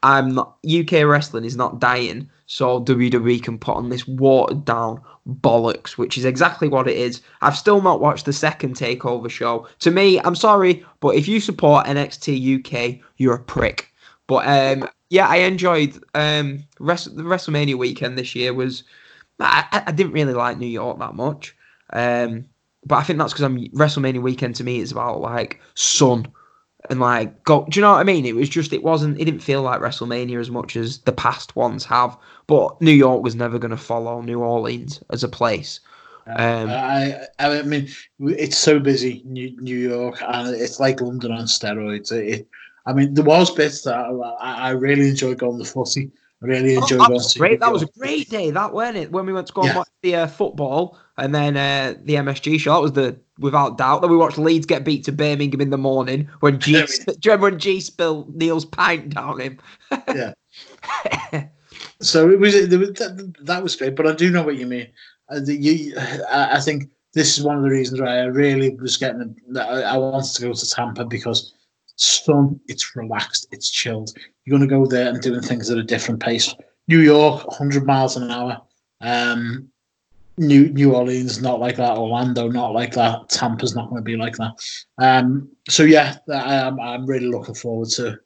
I'm 0.02 0.34
not, 0.34 0.56
UK 0.66 1.04
wrestling 1.04 1.44
is 1.44 1.56
not 1.56 1.78
dying. 1.78 2.30
So 2.46 2.82
WWE 2.82 3.42
can 3.42 3.58
put 3.58 3.76
on 3.76 3.90
this 3.90 4.06
watered 4.06 4.64
down 4.64 5.02
bollocks, 5.26 5.92
which 5.92 6.16
is 6.16 6.24
exactly 6.24 6.68
what 6.68 6.88
it 6.88 6.96
is. 6.96 7.20
I've 7.40 7.56
still 7.56 7.82
not 7.82 8.00
watched 8.00 8.24
the 8.24 8.32
second 8.32 8.76
Takeover 8.76 9.30
show. 9.30 9.66
To 9.80 9.90
me, 9.90 10.20
I'm 10.20 10.36
sorry, 10.36 10.84
but 11.00 11.14
if 11.16 11.26
you 11.28 11.40
support 11.40 11.86
NXT 11.86 12.60
UK, 12.60 13.04
you're 13.16 13.34
a 13.34 13.42
prick. 13.42 13.92
But 14.26 14.46
um, 14.46 14.88
yeah, 15.10 15.28
I 15.28 15.36
enjoyed 15.36 16.02
um, 16.14 16.64
rest- 16.80 17.16
the 17.16 17.22
WrestleMania 17.22 17.76
weekend 17.76 18.18
this 18.18 18.34
year. 18.34 18.52
Was 18.54 18.84
I, 19.40 19.82
I 19.86 19.92
didn't 19.92 20.12
really 20.12 20.34
like 20.34 20.58
New 20.58 20.66
York 20.66 20.98
that 20.98 21.14
much, 21.14 21.54
um, 21.92 22.46
but 22.84 22.96
I 22.96 23.02
think 23.02 23.18
that's 23.18 23.32
because 23.32 23.44
I'm 23.44 23.66
WrestleMania 23.68 24.22
weekend 24.22 24.56
to 24.56 24.64
me 24.64 24.80
is 24.80 24.92
about 24.92 25.20
like 25.20 25.60
sun 25.74 26.26
and 26.90 27.00
like 27.00 27.44
go. 27.44 27.66
Do 27.68 27.78
you 27.78 27.82
know 27.82 27.92
what 27.92 28.00
I 28.00 28.04
mean? 28.04 28.26
It 28.26 28.34
was 28.34 28.48
just 28.48 28.72
it 28.72 28.82
wasn't. 28.82 29.20
It 29.20 29.24
didn't 29.24 29.40
feel 29.40 29.62
like 29.62 29.80
WrestleMania 29.80 30.40
as 30.40 30.50
much 30.50 30.76
as 30.76 30.98
the 30.98 31.12
past 31.12 31.56
ones 31.56 31.84
have. 31.84 32.16
But 32.46 32.80
New 32.80 32.92
York 32.92 33.22
was 33.22 33.34
never 33.34 33.58
going 33.58 33.70
to 33.70 33.76
follow 33.76 34.20
New 34.20 34.40
Orleans 34.40 35.02
as 35.10 35.24
a 35.24 35.28
place. 35.28 35.80
Um, 36.26 36.70
I, 36.70 37.20
I 37.38 37.62
mean, 37.62 37.88
it's 38.18 38.58
so 38.58 38.80
busy, 38.80 39.22
New, 39.24 39.54
New 39.60 39.78
York, 39.78 40.20
and 40.26 40.56
it's 40.56 40.80
like 40.80 41.00
London 41.00 41.30
on 41.30 41.44
steroids. 41.44 42.10
It, 42.10 42.48
I 42.84 42.92
mean, 42.92 43.14
there 43.14 43.24
was 43.24 43.52
bits 43.52 43.82
that 43.82 43.94
I, 44.40 44.54
I 44.54 44.70
really 44.70 45.08
enjoyed 45.08 45.38
going 45.38 45.58
to 45.58 45.64
footy. 45.64 46.10
I 46.42 46.46
really 46.46 46.76
Oh, 46.76 46.82
enjoyed 46.82 47.00
that 47.00 47.10
was 47.10 47.34
great. 47.34 47.60
That 47.60 47.72
was 47.72 47.82
a 47.82 47.88
great 47.98 48.28
day. 48.28 48.50
That 48.50 48.72
wasn't 48.72 48.98
it 48.98 49.12
when 49.12 49.24
we 49.26 49.32
went 49.32 49.46
to 49.46 49.52
go 49.52 49.62
and 49.62 49.74
watch 49.74 49.88
the 50.02 50.16
uh, 50.16 50.26
football 50.26 50.98
and 51.16 51.34
then 51.34 51.56
uh, 51.56 51.94
the 52.04 52.14
MSG 52.16 52.60
show. 52.60 52.74
That 52.74 52.82
was 52.82 52.92
the 52.92 53.18
without 53.38 53.78
doubt. 53.78 54.02
that 54.02 54.08
we 54.08 54.16
watched 54.16 54.36
Leeds 54.38 54.66
get 54.66 54.84
beat 54.84 55.04
to 55.04 55.12
Birmingham 55.12 55.60
in 55.62 55.70
the 55.70 55.78
morning 55.78 56.28
when 56.40 56.58
G. 56.60 56.72
Yeah, 56.72 56.86
do 56.86 57.12
you 57.12 57.16
remember 57.24 57.50
when 57.50 57.58
G 57.58 57.80
spilled 57.80 58.34
Neil's 58.36 58.64
pint 58.66 59.14
down 59.14 59.40
him? 59.40 59.58
Yeah. 60.14 60.34
So 62.00 62.30
it 62.30 62.38
was, 62.38 62.54
it 62.54 62.78
was 62.78 62.90
that, 62.94 63.34
that 63.42 63.62
was 63.62 63.76
great, 63.76 63.96
but 63.96 64.06
I 64.06 64.14
do 64.14 64.30
know 64.30 64.42
what 64.42 64.56
you 64.56 64.66
mean. 64.66 64.88
Uh, 65.28 65.40
the, 65.40 65.54
you, 65.56 65.94
I, 66.30 66.56
I 66.56 66.60
think 66.60 66.90
this 67.14 67.38
is 67.38 67.44
one 67.44 67.56
of 67.56 67.62
the 67.62 67.70
reasons 67.70 68.00
why 68.00 68.18
I 68.18 68.24
really 68.24 68.74
was 68.76 68.96
getting. 68.96 69.34
I, 69.56 69.82
I 69.82 69.96
wanted 69.96 70.32
to 70.34 70.42
go 70.42 70.52
to 70.52 70.70
Tampa 70.70 71.04
because 71.04 71.54
sun, 71.96 72.60
it's 72.68 72.94
relaxed, 72.94 73.46
it's 73.50 73.70
chilled. 73.70 74.12
You're 74.44 74.58
going 74.58 74.68
to 74.68 74.74
go 74.74 74.86
there 74.86 75.08
and 75.08 75.20
doing 75.20 75.42
things 75.42 75.70
at 75.70 75.78
a 75.78 75.82
different 75.82 76.20
pace. 76.20 76.54
New 76.88 77.00
York, 77.00 77.46
100 77.46 77.84
miles 77.84 78.16
an 78.16 78.30
hour. 78.30 78.60
Um, 79.00 79.68
New 80.38 80.68
New 80.68 80.94
Orleans, 80.94 81.40
not 81.40 81.60
like 81.60 81.76
that. 81.76 81.96
Orlando, 81.96 82.48
not 82.48 82.74
like 82.74 82.92
that. 82.92 83.30
Tampa's 83.30 83.74
not 83.74 83.88
going 83.88 84.02
to 84.02 84.04
be 84.04 84.16
like 84.16 84.36
that. 84.36 84.52
Um, 84.98 85.48
so 85.68 85.82
yeah, 85.82 86.16
I, 86.30 86.60
I'm 86.60 86.78
I'm 86.78 87.06
really 87.06 87.28
looking 87.28 87.54
forward 87.54 87.88
to. 87.90 88.18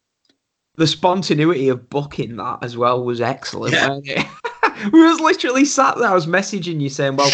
the 0.77 0.87
spontaneity 0.89 1.69
of 1.69 1.89
booking 1.89 2.37
that 2.37 2.59
as 2.63 2.77
well 2.77 3.05
was 3.05 3.21
excellent. 3.21 3.75
Yeah. 4.03 4.29
we 4.93 5.05
was 5.05 5.21
literally 5.21 5.65
sat 5.65 5.99
there. 5.99 6.09
I 6.09 6.15
was 6.15 6.27
messaging 6.27 6.81
you 6.81 6.89
saying, 6.89 7.15
"Well, 7.15 7.31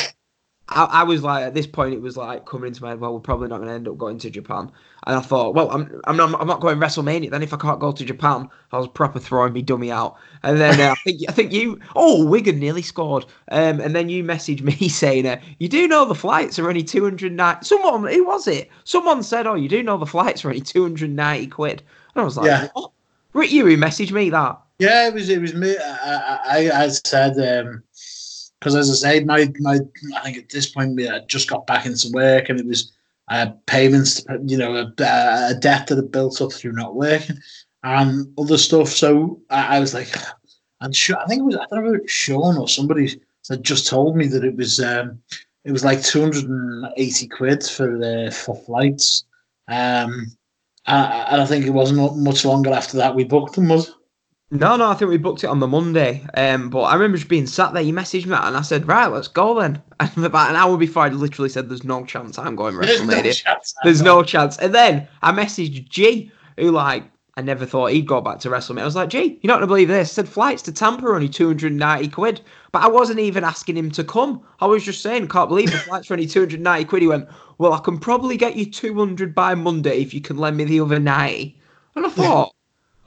I, 0.69 0.85
I 0.85 1.03
was 1.05 1.23
like 1.23 1.45
at 1.45 1.55
this 1.55 1.67
point, 1.67 1.95
it 1.95 2.03
was 2.03 2.17
like 2.17 2.45
coming 2.45 2.69
into 2.69 2.83
my 2.83 2.91
head. 2.91 3.01
Well, 3.01 3.15
we're 3.15 3.21
probably 3.21 3.49
not 3.49 3.59
going 3.59 3.69
to 3.69 3.75
end 3.75 3.89
up 3.89 3.99
going 3.99 4.19
to 4.19 4.31
Japan." 4.31 4.71
And 5.07 5.17
I 5.17 5.21
thought, 5.21 5.55
"Well, 5.55 5.71
I'm 5.71 6.01
I'm 6.05 6.17
not, 6.17 6.41
I'm 6.41 6.47
not 6.47 6.61
going 6.61 6.79
to 6.79 6.85
WrestleMania. 6.85 7.31
Then 7.31 7.43
if 7.43 7.53
I 7.55 7.57
can't 7.57 7.79
go 7.79 7.93
to 7.93 8.05
Japan, 8.05 8.49
I 8.73 8.79
was 8.79 8.89
proper 8.89 9.21
throwing 9.21 9.53
me 9.53 9.63
dummy 9.63 9.93
out." 9.93 10.17
And 10.43 10.59
then 10.59 10.81
uh, 10.81 10.93
I 10.93 10.95
think 10.97 11.21
I 11.29 11.33
think 11.33 11.53
you, 11.53 11.79
oh, 11.95 12.27
Wigan 12.27 12.59
nearly 12.59 12.83
scored. 12.83 13.27
Um, 13.51 13.81
and 13.81 13.95
then 13.95 14.09
you 14.09 14.25
messaged 14.25 14.63
me 14.63 14.89
saying, 14.89 15.27
uh, 15.27 15.41
"You 15.59 15.69
do 15.69 15.87
know 15.87 16.05
the 16.05 16.15
flights 16.15 16.59
are 16.59 16.69
only 16.69 16.83
290." 16.83 17.65
Someone, 17.65 18.13
who 18.13 18.27
was 18.27 18.49
it? 18.49 18.69
Someone 18.85 19.23
said, 19.23 19.47
"Oh, 19.47 19.55
you 19.55 19.69
do 19.69 19.83
know 19.83 19.99
the 19.99 20.07
flights 20.07 20.45
are 20.45 20.49
only 20.49 20.61
290 20.61 21.47
quid." 21.49 21.83
And 22.15 22.23
I 22.23 22.25
was 22.25 22.37
like, 22.37 22.47
Yeah. 22.47 22.69
"What?" 22.73 22.91
Rick, 23.35 23.53
you 23.53 23.67
who 23.67 23.77
messaged 23.77 24.13
me 24.13 24.31
that. 24.31 24.59
Yeah, 24.79 25.09
it 25.09 25.15
was 25.15 25.29
it 25.29 25.41
was 25.41 25.55
me. 25.55 25.77
I 25.79 26.39
I, 26.45 26.85
I 26.85 26.89
said 26.89 27.37
because 28.61 28.75
as 28.75 28.91
I 28.91 28.95
said, 28.95 29.27
my 29.27 29.53
my 29.61 29.79
I 30.17 30.21
think 30.23 30.39
at 30.39 30.49
this 30.49 30.71
point 30.71 30.97
we 30.97 31.05
had 31.05 31.29
just 31.29 31.49
got 31.49 31.67
back 31.67 31.87
into 31.87 32.11
work 32.13 32.49
and 32.49 32.59
it 32.59 32.67
was 32.67 32.93
uh, 33.29 33.51
payments, 33.67 34.25
you 34.45 34.57
know, 34.57 34.77
a, 34.77 34.93
a 35.03 35.55
debt 35.59 35.87
that 35.87 35.97
had 35.97 36.13
built 36.13 36.41
up 36.41 36.53
through 36.53 36.73
not 36.73 36.95
working 36.95 37.39
and 37.83 38.33
other 38.39 38.59
stuff. 38.59 38.89
So 38.89 39.41
I, 39.51 39.77
I 39.77 39.81
was 39.81 39.95
like, 39.95 40.09
and 40.81 40.95
sure, 40.95 41.19
I 41.19 41.27
think 41.27 41.41
it 41.41 41.45
was 41.45 41.57
I 41.57 41.67
don't 41.75 41.93
know 41.93 42.01
Sean 42.07 42.57
or 42.57 42.69
somebody 42.69 43.21
had 43.49 43.63
just 43.63 43.87
told 43.87 44.17
me 44.17 44.27
that 44.29 44.45
it 44.45 44.57
was 44.57 44.81
um 44.81 45.21
it 45.65 45.73
was 45.73 45.85
like 45.85 46.03
two 46.03 46.21
hundred 46.21 46.49
and 46.49 46.87
eighty 46.97 47.29
quid 47.29 47.65
for 47.65 47.99
the 47.99 48.37
for 48.45 48.57
flights. 48.57 49.25
Um, 49.69 50.27
and 50.87 51.13
and 51.13 51.43
I 51.43 51.47
think 51.47 51.67
it 51.67 51.71
wasn't 51.71 52.19
much 52.19 52.45
longer 52.45 52.73
after 52.73 52.97
that 52.99 53.15
we 53.15 53.25
booked 53.25 53.55
them. 53.55 53.69
Was 53.69 53.89
it? 53.89 53.95
No, 54.53 54.77
no, 54.77 54.89
I 54.89 54.95
think 54.95 55.11
we 55.11 55.19
booked 55.19 55.43
it 55.43 55.49
on 55.49 55.59
the 55.59 55.67
Monday. 55.67 56.25
Um, 56.35 56.71
but 56.71 56.83
I 56.83 56.95
remember 56.95 57.17
just 57.17 57.29
being 57.29 57.49
sat 57.49 57.73
there. 57.73 57.83
You 57.83 57.93
messaged 57.93 58.27
me 58.27 58.37
and 58.41 58.57
I 58.57 58.63
said, 58.63 58.87
"Right, 58.87 59.09
let's 59.09 59.29
go 59.29 59.59
then." 59.61 59.83
And 59.99 60.25
about 60.25 60.51
an 60.51 60.57
hour 60.57 60.77
before, 60.77 61.05
I 61.05 61.09
literally 61.09 61.49
said, 61.49 61.69
"There's 61.69 61.83
no 61.83 62.05
chance 62.05 62.39
I'm 62.39 62.55
going 62.55 62.77
There's 62.77 63.03
no 63.03 63.23
chance. 63.23 63.75
There's 63.83 64.03
no 64.03 64.23
chance." 64.23 64.57
And 64.59 64.73
then 64.73 65.09
I 65.23 65.33
messaged 65.33 65.89
G, 65.89 66.31
who 66.59 66.71
like 66.71 67.11
I 67.37 67.43
never 67.43 67.67
thought 67.67 67.91
he'd 67.91 68.07
go 68.07 68.21
back 68.21 68.39
to 68.41 68.49
WrestleMania. 68.49 68.83
I 68.83 68.85
was 68.85 68.95
like, 68.95 69.09
"G, 69.09 69.41
you're 69.43 69.49
not 69.49 69.57
gonna 69.57 69.67
believe 69.67 69.89
this." 69.89 70.11
I 70.11 70.13
said 70.13 70.29
flights 70.29 70.63
to 70.63 70.73
Tampa 70.73 71.07
are 71.07 71.17
only 71.17 71.29
290 71.29 72.09
quid, 72.09 72.41
but 72.71 72.83
I 72.83 72.89
wasn't 72.89 73.19
even 73.19 73.43
asking 73.43 73.77
him 73.77 73.91
to 73.93 74.05
come. 74.05 74.43
I 74.61 74.67
was 74.67 74.85
just 74.85 75.03
saying, 75.03 75.27
"Can't 75.27 75.49
believe 75.49 75.73
the 75.73 75.79
flights 75.79 76.09
are 76.09 76.15
only 76.15 76.27
290 76.27 76.85
quid." 76.85 77.03
He 77.03 77.09
went, 77.09 77.29
"Well, 77.59 77.73
I 77.73 77.81
can 77.81 77.99
probably 77.99 78.37
get 78.37 78.55
you 78.55 78.71
200 78.71 79.35
by 79.35 79.57
Monday 79.57 80.01
if 80.03 80.15
you 80.15 80.21
can 80.21 80.37
lend 80.37 80.57
me 80.57 80.65
the 80.65 80.81
other 80.81 81.01
90." 81.01 81.59
And 81.97 82.07
I 82.07 82.09
thought. 82.11 82.56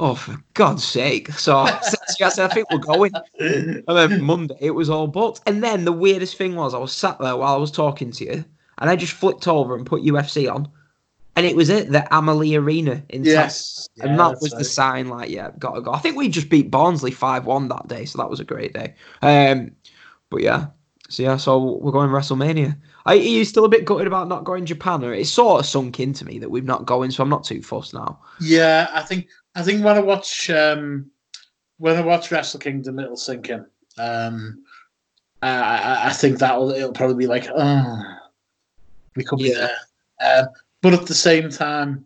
Oh, 0.02 0.16
for 0.16 0.41
God's 0.54 0.84
sake. 0.84 1.30
So 1.34 1.58
I 1.58 1.82
said, 1.82 2.50
I 2.50 2.54
think 2.54 2.72
we're 2.72 2.78
going. 2.78 3.12
And 3.39 3.84
then 3.86 4.22
Monday, 4.22 4.58
it 4.62 4.72
was 4.72 4.89
all 4.89 5.08
booked. 5.08 5.41
And 5.45 5.62
then 5.62 5.84
the 5.84 5.91
weirdest 5.91 6.38
thing 6.38 6.56
was, 6.56 6.74
I 6.74 6.78
was 6.78 6.93
sat 6.93 7.20
there 7.20 7.36
while 7.36 7.54
I 7.54 7.58
was 7.58 7.72
talking 7.72 8.12
to 8.12 8.26
you, 8.26 8.45
and 8.78 8.89
I 8.89 8.95
just 8.95 9.14
flipped 9.14 9.47
over 9.47 9.76
and 9.76 9.86
put 9.86 10.04
UFC 10.04 10.50
on. 10.54 10.70
And 11.36 11.45
it 11.45 11.56
was 11.56 11.70
it, 11.70 11.91
the 11.91 12.08
Amalie 12.16 12.56
Arena 12.56 13.04
in. 13.10 13.24
Yes, 13.24 13.88
And 14.02 14.12
yeah, 14.12 14.18
that 14.18 14.30
that's 14.30 14.41
was 14.41 14.52
the 14.52 14.64
sign, 14.64 15.10
like, 15.10 15.30
yeah, 15.30 15.52
gotta 15.60 15.82
go. 15.82 15.91
I 15.91 16.00
think 16.00 16.16
we 16.16 16.30
just 16.30 16.50
beat 16.50 16.72
Barnsley 16.72 17.12
5 17.12 17.45
1 17.45 17.68
that 17.68 17.88
day, 17.88 18.06
so 18.06 18.18
that 18.18 18.30
was 18.30 18.39
a 18.39 18.45
great 18.45 18.74
day. 18.74 18.93
Um, 19.22 19.72
But 20.30 20.41
yeah, 20.41 20.68
so 21.10 21.24
yeah, 21.24 21.38
so 21.38 21.80
we're 21.82 21.91
going 21.91 22.10
WrestleMania. 22.10 22.78
Are 23.06 23.16
you 23.16 23.43
still 23.43 23.66
a 23.66 23.70
bit 23.70 23.86
gutted 23.86 24.06
about 24.06 24.28
not 24.28 24.43
going 24.43 24.66
Japan? 24.66 25.04
Or 25.04 25.14
it's 25.14 25.32
sort 25.32 25.60
of 25.60 25.66
sunk 25.66 26.00
into 26.00 26.26
me 26.26 26.38
that 26.39 26.52
we've 26.52 26.66
not 26.66 26.86
going, 26.86 27.10
so 27.10 27.24
I'm 27.24 27.30
not 27.30 27.43
too 27.43 27.64
fussed 27.64 27.93
now. 27.93 28.20
Yeah, 28.39 28.89
I 28.93 29.02
think 29.02 29.28
I 29.56 29.64
think 29.64 29.84
when 29.84 29.97
I 29.97 30.02
watch 30.02 30.50
um, 30.50 31.10
when 31.78 31.97
I 31.97 32.02
watch 32.02 32.32
Wrestle 32.32 32.60
Kingdom, 32.60 33.00
it'll 33.00 33.18
sink 33.18 33.50
in. 33.50 33.66
Um, 33.97 34.64
I, 35.41 36.10
I, 36.10 36.14
think 36.14 36.38
that'll 36.38 36.72
it'll 36.72 36.91
probably 36.91 37.16
be 37.16 37.28
like, 37.28 37.47
oh, 37.56 38.02
we 39.16 39.24
could 39.24 39.39
be 39.39 39.50
Yeah. 39.50 39.70
there. 40.20 40.41
Um, 40.41 40.50
but 40.82 40.93
at 40.93 41.08
the 41.08 41.14
same 41.14 41.50
time, 41.50 42.06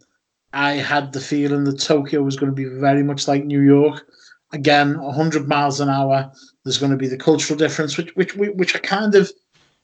I 0.53 0.73
had 0.73 1.11
the 1.11 1.19
feeling 1.19 1.63
that 1.63 1.79
Tokyo 1.79 2.21
was 2.21 2.35
going 2.35 2.51
to 2.51 2.55
be 2.55 2.65
very 2.65 3.03
much 3.03 3.27
like 3.27 3.43
New 3.43 3.61
York. 3.61 4.05
Again, 4.51 5.01
100 5.01 5.47
miles 5.47 5.79
an 5.79 5.89
hour. 5.89 6.31
There's 6.63 6.77
going 6.77 6.91
to 6.91 6.97
be 6.97 7.07
the 7.07 7.17
cultural 7.17 7.57
difference, 7.57 7.97
which 7.97 8.15
which 8.15 8.35
which 8.35 8.75
I 8.75 8.79
kind 8.79 9.15
of 9.15 9.31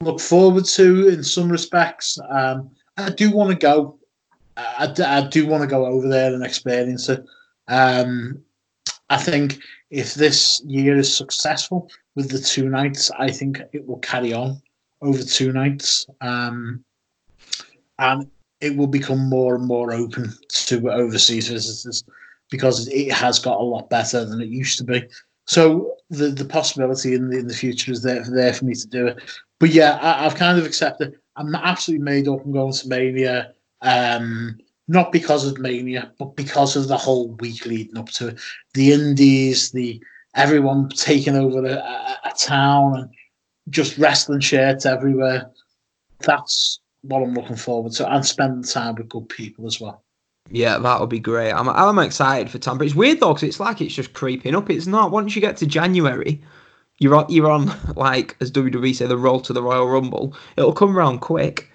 look 0.02 0.20
forward 0.20 0.66
to 0.66 1.08
in 1.08 1.24
some 1.24 1.52
respects. 1.52 2.20
Um, 2.30 2.70
I 2.98 3.10
do 3.10 3.32
want 3.32 3.50
to 3.50 3.56
go. 3.56 3.98
I, 4.56 4.94
I 5.04 5.28
do 5.28 5.48
want 5.48 5.62
to 5.62 5.68
go 5.68 5.86
over 5.88 6.08
there 6.08 6.34
and 6.34 6.44
experience 6.46 7.10
it. 7.10 7.26
Um, 7.70 8.44
I 9.10 9.18
think 9.18 9.60
if 9.90 10.14
this 10.16 10.62
year 10.66 10.98
is 10.98 11.16
successful 11.16 11.90
with 12.16 12.30
the 12.30 12.40
two 12.40 12.70
nights, 12.70 13.10
I 13.18 13.32
think 13.32 13.62
it 13.74 13.88
will 13.88 14.00
carry 14.00 14.34
on 14.34 14.62
over 15.02 15.24
two 15.24 15.52
nights. 15.52 16.06
Um, 16.22 16.84
and 17.98 18.30
it 18.62 18.76
will 18.76 18.88
become 18.88 19.30
more 19.30 19.56
and 19.56 19.66
more 19.66 19.94
open 19.94 20.34
to 20.50 20.92
overseas 20.92 21.48
visitors 21.48 22.04
because 22.50 22.88
it 22.88 23.12
has 23.12 23.40
got 23.40 23.60
a 23.60 23.64
lot 23.64 23.90
better 23.90 24.26
than 24.26 24.42
it 24.42 24.50
used 24.50 24.78
to 24.80 24.84
be. 24.84 25.04
So 25.46 25.96
the, 26.10 26.28
the 26.28 26.46
possibility 26.46 27.16
in 27.16 27.30
the, 27.30 27.40
in 27.40 27.48
the 27.48 27.54
future 27.54 27.92
is 27.92 28.04
there, 28.04 28.24
there 28.30 28.54
for 28.54 28.66
me 28.66 28.76
to 28.76 28.88
do 28.88 29.08
it. 29.08 29.18
But 29.60 29.70
yeah, 29.70 29.98
I, 30.02 30.26
I've 30.26 30.36
kind 30.36 30.60
of 30.60 30.66
accepted. 30.66 31.18
I'm 31.36 31.56
absolutely 31.56 32.04
made 32.04 32.28
up. 32.28 32.44
I'm 32.44 32.52
going 32.52 32.74
to 32.74 32.88
Mania. 32.88 33.54
Um, 33.82 34.60
not 34.90 35.12
because 35.12 35.46
of 35.46 35.60
Mania, 35.60 36.12
but 36.18 36.36
because 36.36 36.76
of 36.76 36.88
the 36.88 36.98
whole 36.98 37.30
week 37.36 37.66
leading 37.68 37.98
up 37.98 38.10
to 38.10 38.30
it. 38.30 38.40
The 38.74 38.92
Indies, 38.92 39.70
the 39.72 40.02
everyone 40.36 40.90
taking 40.90 41.36
over 41.36 41.64
a, 41.64 42.18
a, 42.26 42.34
town 42.36 42.96
and 42.98 43.10
just 43.70 44.00
wrestling 44.00 44.40
shirts 44.40 44.88
everywhere. 44.88 45.52
That's 46.22 46.80
what 47.04 47.22
I'm 47.22 47.36
looking 47.36 47.56
forward 47.56 47.92
to, 47.94 48.12
and 48.12 48.26
spending 48.26 48.64
time 48.64 48.96
with 48.96 49.10
good 49.10 49.30
people 49.30 49.68
as 49.68 49.80
well. 49.80 50.04
Yeah, 50.50 50.80
that'll 50.80 51.06
be 51.06 51.20
great. 51.20 51.52
I'm 51.52 51.70
I'm 51.70 52.00
excited 52.00 52.50
for 52.50 52.58
Tampa. 52.58 52.84
It's 52.84 52.96
weird 52.96 53.20
though, 53.20 53.34
because 53.34 53.48
it's 53.48 53.60
like 53.60 53.82
it's 53.82 53.94
just 53.94 54.14
creeping 54.14 54.56
up. 54.56 54.72
It's 54.72 54.88
not. 54.88 55.12
Once 55.12 55.36
you 55.36 55.42
get 55.42 55.56
to 55.58 55.68
January, 55.68 56.42
you're 56.98 57.16
on, 57.16 57.28
you're 57.30 57.52
on 57.52 57.72
like 57.96 58.36
as 58.42 58.52
WWE 58.52 58.96
say, 58.96 59.06
the 59.06 59.18
roll 59.18 59.40
to 59.42 59.54
the 59.54 59.62
Royal 59.62 59.88
Rumble. 59.88 60.36
It'll 60.58 60.74
come 60.74 60.98
around 60.98 61.20
quick. 61.20 61.70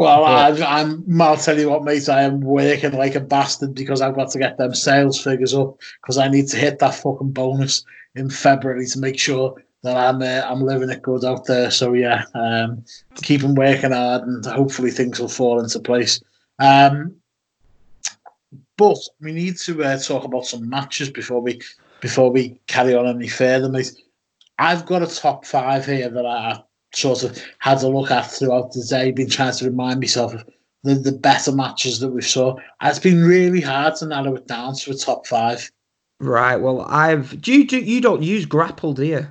Well, 0.00 0.24
But- 0.24 0.62
I, 0.62 0.80
I'm. 0.80 1.20
I'll 1.20 1.36
tell 1.36 1.58
you 1.58 1.68
what, 1.68 1.84
mate. 1.84 2.08
I 2.08 2.22
am 2.22 2.40
working 2.40 2.92
like 2.92 3.16
a 3.16 3.20
bastard 3.20 3.74
because 3.74 4.00
I've 4.00 4.14
got 4.14 4.30
to 4.30 4.38
get 4.38 4.56
them 4.56 4.74
sales 4.74 5.22
figures 5.22 5.52
up 5.52 5.78
because 6.00 6.16
I 6.16 6.26
need 6.26 6.48
to 6.48 6.56
hit 6.56 6.78
that 6.78 6.94
fucking 6.94 7.32
bonus 7.32 7.84
in 8.14 8.30
February 8.30 8.86
to 8.86 8.98
make 8.98 9.18
sure 9.18 9.62
that 9.82 9.98
I'm 9.98 10.22
uh, 10.22 10.40
I'm 10.50 10.62
living 10.62 10.88
it 10.88 11.02
good 11.02 11.22
out 11.22 11.44
there. 11.44 11.70
So 11.70 11.92
yeah, 11.92 12.24
um, 12.32 12.82
them 13.28 13.54
working 13.54 13.92
hard 13.92 14.22
and 14.22 14.42
hopefully 14.46 14.90
things 14.90 15.20
will 15.20 15.28
fall 15.28 15.60
into 15.60 15.78
place. 15.80 16.22
Um, 16.58 17.16
but 18.78 18.96
we 19.20 19.32
need 19.32 19.58
to 19.58 19.84
uh, 19.84 19.98
talk 19.98 20.24
about 20.24 20.46
some 20.46 20.66
matches 20.66 21.10
before 21.10 21.42
we 21.42 21.60
before 22.00 22.30
we 22.30 22.58
carry 22.68 22.94
on 22.94 23.06
any 23.06 23.28
further, 23.28 23.68
mate. 23.68 23.92
I've 24.58 24.86
got 24.86 25.02
a 25.02 25.06
top 25.06 25.44
five 25.44 25.84
here 25.84 26.08
that 26.08 26.24
I 26.24 26.62
sort 26.94 27.22
of 27.22 27.38
had 27.58 27.82
a 27.82 27.88
look 27.88 28.10
at 28.10 28.30
throughout 28.30 28.72
the 28.72 28.84
day, 28.88 29.12
been 29.12 29.28
trying 29.30 29.54
to 29.54 29.64
remind 29.66 30.00
myself 30.00 30.34
of 30.34 30.44
the, 30.82 30.94
the 30.94 31.12
better 31.12 31.52
matches 31.52 32.00
that 32.00 32.08
we 32.10 32.22
saw. 32.22 32.56
It's 32.82 32.98
been 32.98 33.22
really 33.24 33.60
hard 33.60 33.96
to 33.96 34.06
narrow 34.06 34.34
it 34.36 34.46
down 34.46 34.74
to 34.76 34.90
a 34.90 34.94
top 34.94 35.26
five. 35.26 35.70
Right. 36.18 36.56
Well, 36.56 36.82
I've. 36.82 37.40
Do 37.40 37.52
you 37.52 37.66
do 37.66 37.78
you 37.78 38.00
don't 38.00 38.22
use 38.22 38.44
Grapple, 38.46 38.92
do 38.92 39.04
you? 39.04 39.26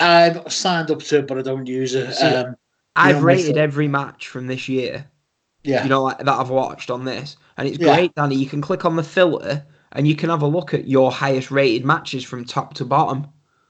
I've 0.00 0.50
signed 0.52 0.90
up 0.90 1.00
to 1.00 1.18
it, 1.18 1.26
but 1.26 1.38
I 1.38 1.42
don't 1.42 1.66
use 1.66 1.94
it. 1.94 2.12
See, 2.14 2.26
Um, 2.26 2.56
I've 2.96 3.22
rated 3.22 3.56
every 3.56 3.88
match 3.88 4.28
from 4.28 4.46
this 4.46 4.68
year. 4.68 5.06
Yeah. 5.64 5.82
You 5.84 5.88
know, 5.90 6.02
like 6.02 6.18
that 6.18 6.28
I've 6.28 6.50
watched 6.50 6.90
on 6.90 7.04
this, 7.04 7.36
and 7.56 7.68
it's 7.68 7.78
Yeah. 7.78 7.94
great, 7.94 8.14
Danny. 8.14 8.36
You 8.36 8.46
can 8.46 8.60
click 8.60 8.84
on 8.84 8.96
the 8.96 9.02
filter 9.02 9.64
and 9.92 10.08
you 10.08 10.16
can 10.16 10.30
have 10.30 10.42
a 10.42 10.46
look 10.46 10.72
at 10.74 10.88
your 10.88 11.12
highest 11.12 11.50
rated 11.50 11.84
matches 11.84 12.24
from 12.24 12.44
top 12.44 12.74
to 12.74 12.84
bottom. 12.84 13.26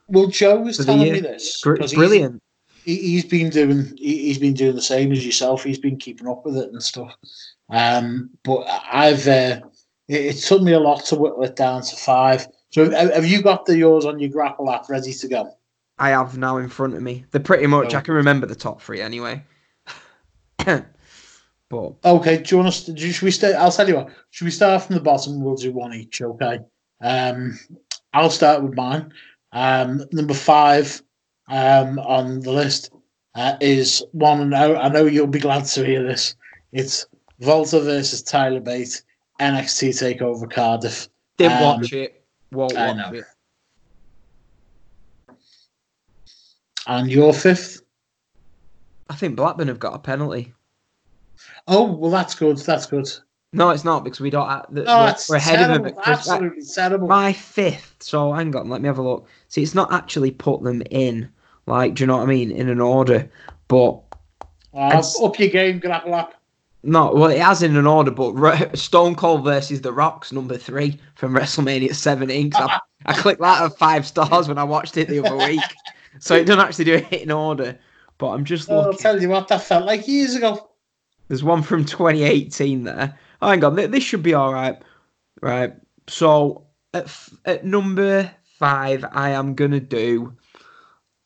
well, 0.09 0.27
Joe 0.27 0.61
was 0.61 0.85
telling 0.85 1.13
me 1.13 1.21
this. 1.21 1.63
He's- 1.63 1.95
brilliant. 1.95 2.43
He, 2.85 2.97
he's 2.97 3.25
been 3.25 3.51
doing 3.51 3.97
he, 3.97 4.27
he's 4.27 4.39
been 4.39 4.55
doing 4.55 4.75
the 4.75 4.83
same 4.83 5.13
as 5.13 5.25
yourself. 5.25 5.65
He's 5.65 5.79
been 5.79 5.97
keeping 5.97 6.29
up 6.29 6.45
with 6.45 6.57
it 6.57 6.73
and 6.73 6.83
stuff. 6.83 7.15
Um, 7.71 8.31
but 8.45 8.67
I've 8.93 9.27
uh, 9.27 9.61
it, 10.09 10.27
it 10.27 10.37
took 10.37 10.63
me 10.63 10.73
a 10.73 10.81
lot 10.81 11.05
to 11.07 11.17
whittle 11.17 11.43
it 11.45 11.57
down 11.57 11.83
to 11.83 11.97
five. 11.97 12.47
So 12.71 12.91
have, 12.91 13.27
you 13.27 13.43
got 13.43 13.67
the 13.67 13.77
yours 13.77 14.07
on 14.07 14.19
your 14.19 14.31
grapple 14.31 14.71
app 14.71 14.89
ready 14.89 15.13
to 15.13 15.29
go? 15.29 15.55
I 15.99 16.11
have 16.11 16.39
now 16.39 16.57
in 16.57 16.69
front 16.69 16.95
of 16.95 17.03
me. 17.03 17.25
They're 17.31 17.41
pretty 17.41 17.67
much. 17.67 17.95
Oh. 17.95 17.99
I 17.99 18.01
can 18.01 18.15
remember 18.15 18.47
the 18.47 18.55
top 18.55 18.81
three 18.81 19.01
anyway. 19.01 19.45
but 20.65 21.95
Okay, 22.05 22.39
do 22.39 22.45
you 22.51 22.57
want 22.57 22.69
us 22.69 22.85
to 22.85 22.93
do, 22.93 23.11
should 23.11 23.25
we 23.25 23.31
stay 23.31 23.55
I'll 23.55 23.73
tell 23.73 23.89
you 23.89 23.97
what, 23.97 24.11
should 24.31 24.45
we 24.45 24.51
start 24.51 24.83
from 24.83 24.95
the 24.95 25.01
bottom? 25.01 25.43
We'll 25.43 25.57
do 25.57 25.73
one 25.73 25.95
each, 25.95 26.23
okay? 26.23 26.61
Um 27.01 27.59
I'll 28.13 28.31
start 28.31 28.63
with 28.63 28.75
mine. 28.75 29.13
Um 29.53 30.05
number 30.13 30.35
five 30.35 31.03
um 31.49 31.99
on 32.01 32.41
the 32.41 32.53
list 32.53 32.91
uh, 33.35 33.57
is 33.61 34.05
one 34.13 34.41
I 34.41 34.45
know 34.45 34.77
I 34.77 34.89
know 34.89 35.07
you'll 35.07 35.27
be 35.27 35.41
glad 35.41 35.65
to 35.67 35.85
hear 35.85 36.03
this. 36.03 36.35
It's 36.73 37.07
Walter 37.41 37.81
versus 37.81 38.23
Tyler 38.23 38.61
Bate, 38.61 39.03
NXT 39.41 39.91
Takeover 40.21 40.51
Cardiff. 40.51 41.09
didn't 41.37 41.57
Um, 41.59 41.81
watch 41.81 41.93
it. 41.93 42.25
Won't 42.53 42.77
I 42.77 42.89
watch 42.89 42.97
know. 43.13 43.19
it. 43.19 43.25
And 46.87 47.11
your 47.11 47.33
fifth? 47.33 47.83
I 49.09 49.15
think 49.15 49.37
Blackburn 49.37 49.69
have 49.69 49.79
got 49.79 49.95
a 49.95 49.99
penalty. 49.99 50.53
Oh, 51.69 51.85
well, 51.93 52.11
that's 52.11 52.35
good. 52.35 52.57
That's 52.59 52.87
good. 52.87 53.09
No, 53.55 53.71
it's 53.71 53.85
not 53.85 54.03
because 54.05 54.21
we 54.21 54.31
don't. 54.31 54.49
Uh, 54.49 54.63
the, 54.71 54.85
Oh, 54.87 55.01
we're, 55.01 55.07
that's 55.07 55.29
we're 55.29 55.37
ahead 55.37 55.59
terrible. 55.59 55.75
of 55.75 55.83
them. 55.83 55.99
at 55.99 56.05
Chris- 56.05 56.19
Absolutely 56.19 56.63
terrible. 56.75 57.09
My 57.09 57.33
fifth. 57.33 57.97
So 58.01 58.33
hang 58.33 58.55
on, 58.57 58.69
let 58.71 58.81
me 58.81 58.87
have 58.87 58.99
a 58.99 59.03
look. 59.03 59.27
See, 59.49 59.63
it's 59.63 59.75
not 59.75 59.93
actually 59.93 60.31
put 60.31 60.63
them 60.63 60.83
in. 60.91 61.29
Like, 61.67 61.95
do 61.95 62.03
you 62.03 62.07
know 62.07 62.17
what 62.17 62.23
I 62.25 62.27
mean? 62.27 62.51
In 62.51 62.69
an 62.69 62.81
order, 62.81 63.31
but 63.69 64.01
Uh, 64.75 65.03
up 65.23 65.39
your 65.39 65.49
game, 65.49 65.79
grapple 65.81 66.15
up. 66.15 66.35
no. 66.83 67.13
Well, 67.13 67.31
it 67.31 67.39
has 67.41 67.63
in 67.63 67.77
an 67.77 67.87
order, 67.87 68.11
but 68.11 68.77
Stone 68.77 69.17
Cold 69.17 69.45
versus 69.45 69.81
The 69.83 69.93
Rock's 69.93 70.33
number 70.33 70.57
three 70.57 70.99
from 71.15 71.35
WrestleMania 71.35 71.95
17. 71.95 72.51
'cause 72.51 72.69
I, 72.71 72.81
I 73.07 73.13
clicked 73.13 73.41
that 73.43 73.63
at 73.63 73.77
five 73.79 74.07
stars 74.07 74.49
when 74.49 74.57
I 74.59 74.65
watched 74.65 74.97
it 74.97 75.09
the 75.09 75.19
other 75.25 75.37
week, 75.37 75.61
so 76.21 76.35
it 76.35 76.45
doesn't 76.47 76.65
actually 76.65 76.87
do 76.87 76.95
it 76.95 77.13
in 77.13 77.31
order. 77.31 77.79
But 78.19 78.29
I'm 78.31 78.45
just 78.45 78.71
Oh, 78.71 78.81
I'll 78.81 78.93
tell 78.95 79.21
you 79.21 79.29
what, 79.29 79.47
that 79.49 79.63
felt 79.63 79.85
like 79.85 80.09
years 80.09 80.35
ago. 80.37 80.71
There's 81.29 81.45
one 81.45 81.63
from 81.63 81.85
2018 81.85 82.85
there. 82.85 83.17
Hang 83.43 83.65
on, 83.65 83.75
this 83.75 84.05
should 84.05 84.23
be 84.23 84.35
all 84.35 84.53
right. 84.53 84.81
Right. 85.41 85.75
So 86.09 86.69
at, 86.95 87.05
f- 87.05 87.35
at 87.45 87.65
number 87.65 88.31
five, 88.59 89.05
I 89.11 89.31
am 89.31 89.55
gonna 89.55 89.81
do. 89.81 90.37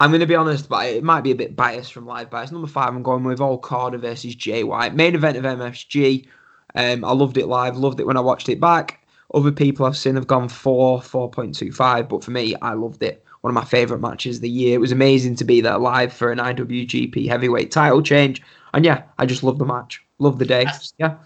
I'm 0.01 0.13
gonna 0.13 0.27
be 0.27 0.35
honest, 0.35 0.69
but 0.69 0.87
it 0.87 1.05
might 1.05 1.23
be 1.23 1.31
a 1.31 1.37
bit 1.37 1.55
biased 1.55 1.93
from 1.93 2.07
live 2.07 2.31
bias. 2.31 2.51
Number 2.51 2.69
five, 2.69 2.89
I'm 2.89 3.03
going 3.03 3.25
with 3.25 3.41
Okada 3.41 3.99
versus 3.99 4.35
Jay 4.35 4.65
White, 4.65 4.95
main 4.95 5.15
event 5.15 5.37
of 5.37 5.45
MSG. 5.45 6.27
Um, 6.75 7.05
I 7.05 7.13
loved 7.13 7.37
it 7.37 7.47
live, 7.47 7.77
loved 7.77 8.01
it 8.01 8.07
when 8.07 8.17
I 8.17 8.21
watched 8.21 8.49
it 8.49 8.61
back. 8.61 9.07
Other 9.35 9.53
people 9.53 9.85
I've 9.85 9.97
seen 9.97 10.15
have 10.15 10.27
gone 10.27 10.49
four, 10.49 11.03
four 11.03 11.31
point 11.31 11.55
two 11.55 11.71
five, 11.73 12.09
but 12.09 12.25
for 12.25 12.31
me, 12.31 12.55
I 12.63 12.73
loved 12.73 13.03
it. 13.03 13.25
One 13.43 13.51
of 13.51 13.55
my 13.55 13.65
favourite 13.65 14.01
matches 14.01 14.37
of 14.37 14.43
the 14.43 14.49
year. 14.49 14.75
It 14.75 14.81
was 14.81 14.93
amazing 14.93 15.37
to 15.37 15.45
be 15.45 15.61
there 15.61 15.79
live 15.79 16.13
for 16.13 16.33
an 16.33 16.39
IWGP 16.39 17.29
heavyweight 17.29 17.71
title 17.71 18.03
change. 18.03 18.43
And 18.73 18.85
yeah, 18.85 19.03
I 19.19 19.27
just 19.27 19.43
love 19.43 19.59
the 19.59 19.65
match. 19.67 20.03
Love 20.19 20.39
the 20.39 20.47
day. 20.47 20.67
Yeah. 20.99 21.17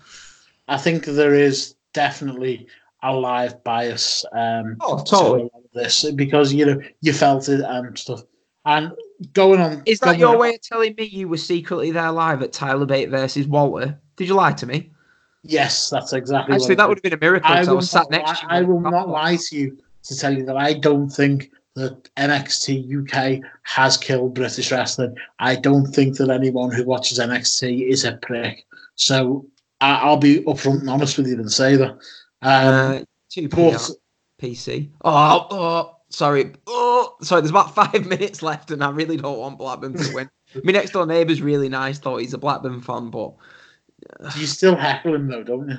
I 0.71 0.79
think 0.79 1.05
there 1.05 1.35
is 1.35 1.75
definitely 1.93 2.67
a 3.03 3.13
live 3.15 3.63
bias. 3.65 4.25
Um, 4.33 4.77
Oh, 4.81 5.03
totally. 5.03 5.41
a 5.41 5.45
lot 5.45 5.53
of 5.65 5.71
this 5.75 6.11
because 6.13 6.53
you 6.55 6.65
know 6.65 6.81
you 7.03 7.13
felt 7.13 7.49
it 7.49 7.61
and 7.61 7.99
stuff. 7.99 8.23
And 8.65 8.93
going 9.33 9.61
on, 9.61 9.83
Is 9.87 10.01
that 10.01 10.19
your 10.19 10.31
on- 10.35 10.39
way 10.39 10.55
of 10.55 10.61
telling 10.63 10.95
me 10.97 11.05
you 11.05 11.29
were 11.29 11.39
secretly 11.39 11.91
there 11.91 12.13
live 12.13 12.43
at 12.43 12.53
Tyler 12.53 12.87
Bate 12.87 13.11
versus 13.11 13.47
Walter? 13.47 13.99
Did 14.17 14.29
you 14.29 14.35
lie 14.35 14.53
to 14.53 14.67
me? 14.67 14.91
Yes, 15.43 15.91
that's 15.91 16.13
exactly. 16.13 16.55
Actually, 16.55 16.69
what 16.69 16.77
that 16.79 16.89
would 16.89 16.99
have 16.99 17.03
been 17.03 17.15
a 17.15 17.19
miracle 17.19 17.51
I 17.51 17.61
I, 17.61 17.65
will, 17.65 17.77
was 17.77 17.91
sat 17.91 18.11
not, 18.11 18.11
next 18.11 18.29
lie, 18.29 18.35
to 18.35 18.43
you. 18.43 18.49
I 18.51 18.63
will 18.63 18.81
not 18.81 19.09
lie 19.09 19.37
to 19.37 19.57
you 19.57 19.79
to 20.05 20.17
tell 20.17 20.33
you 20.37 20.45
that 20.45 20.57
I 20.57 20.75
don't 20.75 21.09
think 21.09 21.51
that 21.77 22.09
NXT 22.17 22.85
UK 23.41 23.43
has 23.63 23.97
killed 23.97 24.35
British 24.35 24.71
wrestling. 24.71 25.15
I 25.39 25.57
don't 25.57 25.87
think 25.87 26.17
that 26.19 26.29
anyone 26.29 26.71
who 26.71 26.85
watches 26.85 27.19
NXT 27.19 27.89
is 27.89 28.05
a 28.05 28.17
prick. 28.19 28.67
So 28.97 29.47
I, 29.81 29.97
I'll 29.97 30.17
be 30.17 30.41
upfront 30.43 30.81
and 30.81 30.91
honest 30.91 31.17
with 31.19 31.27
you 31.27 31.35
and 31.35 31.51
say 31.51 31.77
that. 31.77 31.91
Um, 31.91 31.99
Uh, 32.43 33.01
two 33.31 33.49
but 33.49 33.91
PC. 34.41 34.91
Oh, 35.05 35.47
oh, 35.51 35.97
sorry. 36.09 36.53
Oh, 36.67 37.17
sorry. 37.23 37.41
There's 37.43 37.51
about 37.51 37.75
five 37.81 38.07
minutes 38.07 38.43
left, 38.43 38.71
and 38.71 38.83
I 38.83 38.91
really 38.91 39.17
don't 39.17 39.39
want 39.39 39.59
Blackburn 39.59 39.95
to 39.95 40.15
win. 40.15 40.31
My 40.65 40.73
next 40.73 40.91
door 40.91 41.07
neighbour's 41.07 41.43
really 41.43 41.69
nice, 41.69 41.99
though. 41.99 42.17
He's 42.17 42.35
a 42.35 42.39
Blackburn 42.39 42.81
fan, 42.81 43.11
but 43.11 43.35
you 44.37 44.47
still 44.47 44.77
heckle 44.77 45.15
him 45.15 45.29
though, 45.29 45.45
don't 45.45 45.69
you? 45.69 45.79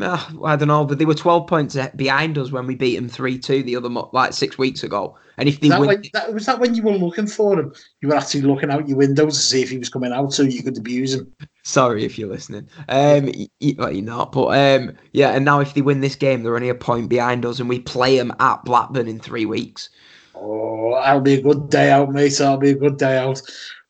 I 0.00 0.56
don't 0.56 0.68
know. 0.68 0.84
But 0.84 0.98
they 0.98 1.04
were 1.04 1.14
12 1.14 1.46
points 1.46 1.76
behind 1.96 2.38
us 2.38 2.50
when 2.50 2.66
we 2.66 2.74
beat 2.74 2.96
them 2.96 3.08
3 3.08 3.38
2 3.38 3.62
the 3.62 3.76
other 3.76 3.88
like 3.88 4.32
six 4.32 4.56
weeks 4.56 4.82
ago. 4.82 5.16
And 5.38 5.48
if 5.48 5.60
they 5.60 5.68
Was 5.68 5.72
that, 5.72 5.80
win, 5.80 5.88
when, 5.88 6.02
that, 6.12 6.34
was 6.34 6.46
that 6.46 6.60
when 6.60 6.74
you 6.74 6.82
were 6.82 6.92
looking 6.92 7.26
for 7.26 7.58
him? 7.58 7.74
You 8.00 8.08
were 8.08 8.14
actually 8.14 8.42
looking 8.42 8.70
out 8.70 8.88
your 8.88 8.98
window 8.98 9.26
to 9.26 9.32
see 9.32 9.62
if 9.62 9.70
he 9.70 9.78
was 9.78 9.88
coming 9.88 10.12
out 10.12 10.32
so 10.32 10.42
you 10.42 10.62
could 10.62 10.78
abuse 10.78 11.14
him. 11.14 11.32
Sorry 11.62 12.04
if 12.04 12.18
you're 12.18 12.28
listening. 12.28 12.68
Um, 12.88 13.26
y- 13.26 13.48
y- 13.60 13.74
well, 13.78 13.92
you're 13.92 14.04
not, 14.04 14.32
but 14.32 14.48
um, 14.48 14.92
yeah. 15.12 15.30
And 15.30 15.44
now 15.44 15.60
if 15.60 15.74
they 15.74 15.82
win 15.82 16.00
this 16.00 16.16
game, 16.16 16.42
they're 16.42 16.54
only 16.54 16.68
a 16.68 16.74
point 16.74 17.08
behind 17.08 17.44
us, 17.46 17.60
and 17.60 17.68
we 17.68 17.80
play 17.80 18.16
them 18.16 18.32
at 18.40 18.64
Blackburn 18.64 19.08
in 19.08 19.20
three 19.20 19.46
weeks. 19.46 19.88
Oh, 20.34 20.94
that'll 20.94 21.20
be 21.20 21.34
a 21.34 21.42
good 21.42 21.70
day 21.70 21.90
out, 21.90 22.10
mate. 22.10 22.36
That'll 22.38 22.56
be 22.58 22.70
a 22.70 22.74
good 22.74 22.98
day 22.98 23.16
out. 23.18 23.40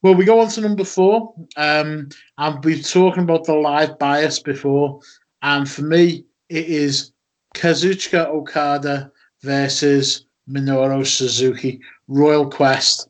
Well, 0.03 0.14
we 0.14 0.24
go 0.24 0.40
on 0.40 0.48
to 0.48 0.61
number 0.61 0.84
four. 0.84 1.34
Um, 1.57 2.09
and 2.38 2.64
we've 2.64 2.86
talking 2.86 3.22
about 3.22 3.44
the 3.44 3.55
live 3.55 3.98
bias 3.98 4.40
before. 4.40 5.00
And 5.43 5.68
for 5.68 5.82
me, 5.82 6.24
it 6.49 6.66
is 6.66 7.12
Kazuchika 7.55 8.26
Okada 8.26 9.11
versus 9.43 10.26
Minoru 10.49 11.07
Suzuki. 11.07 11.80
Royal 12.09 12.49
Quest, 12.49 13.09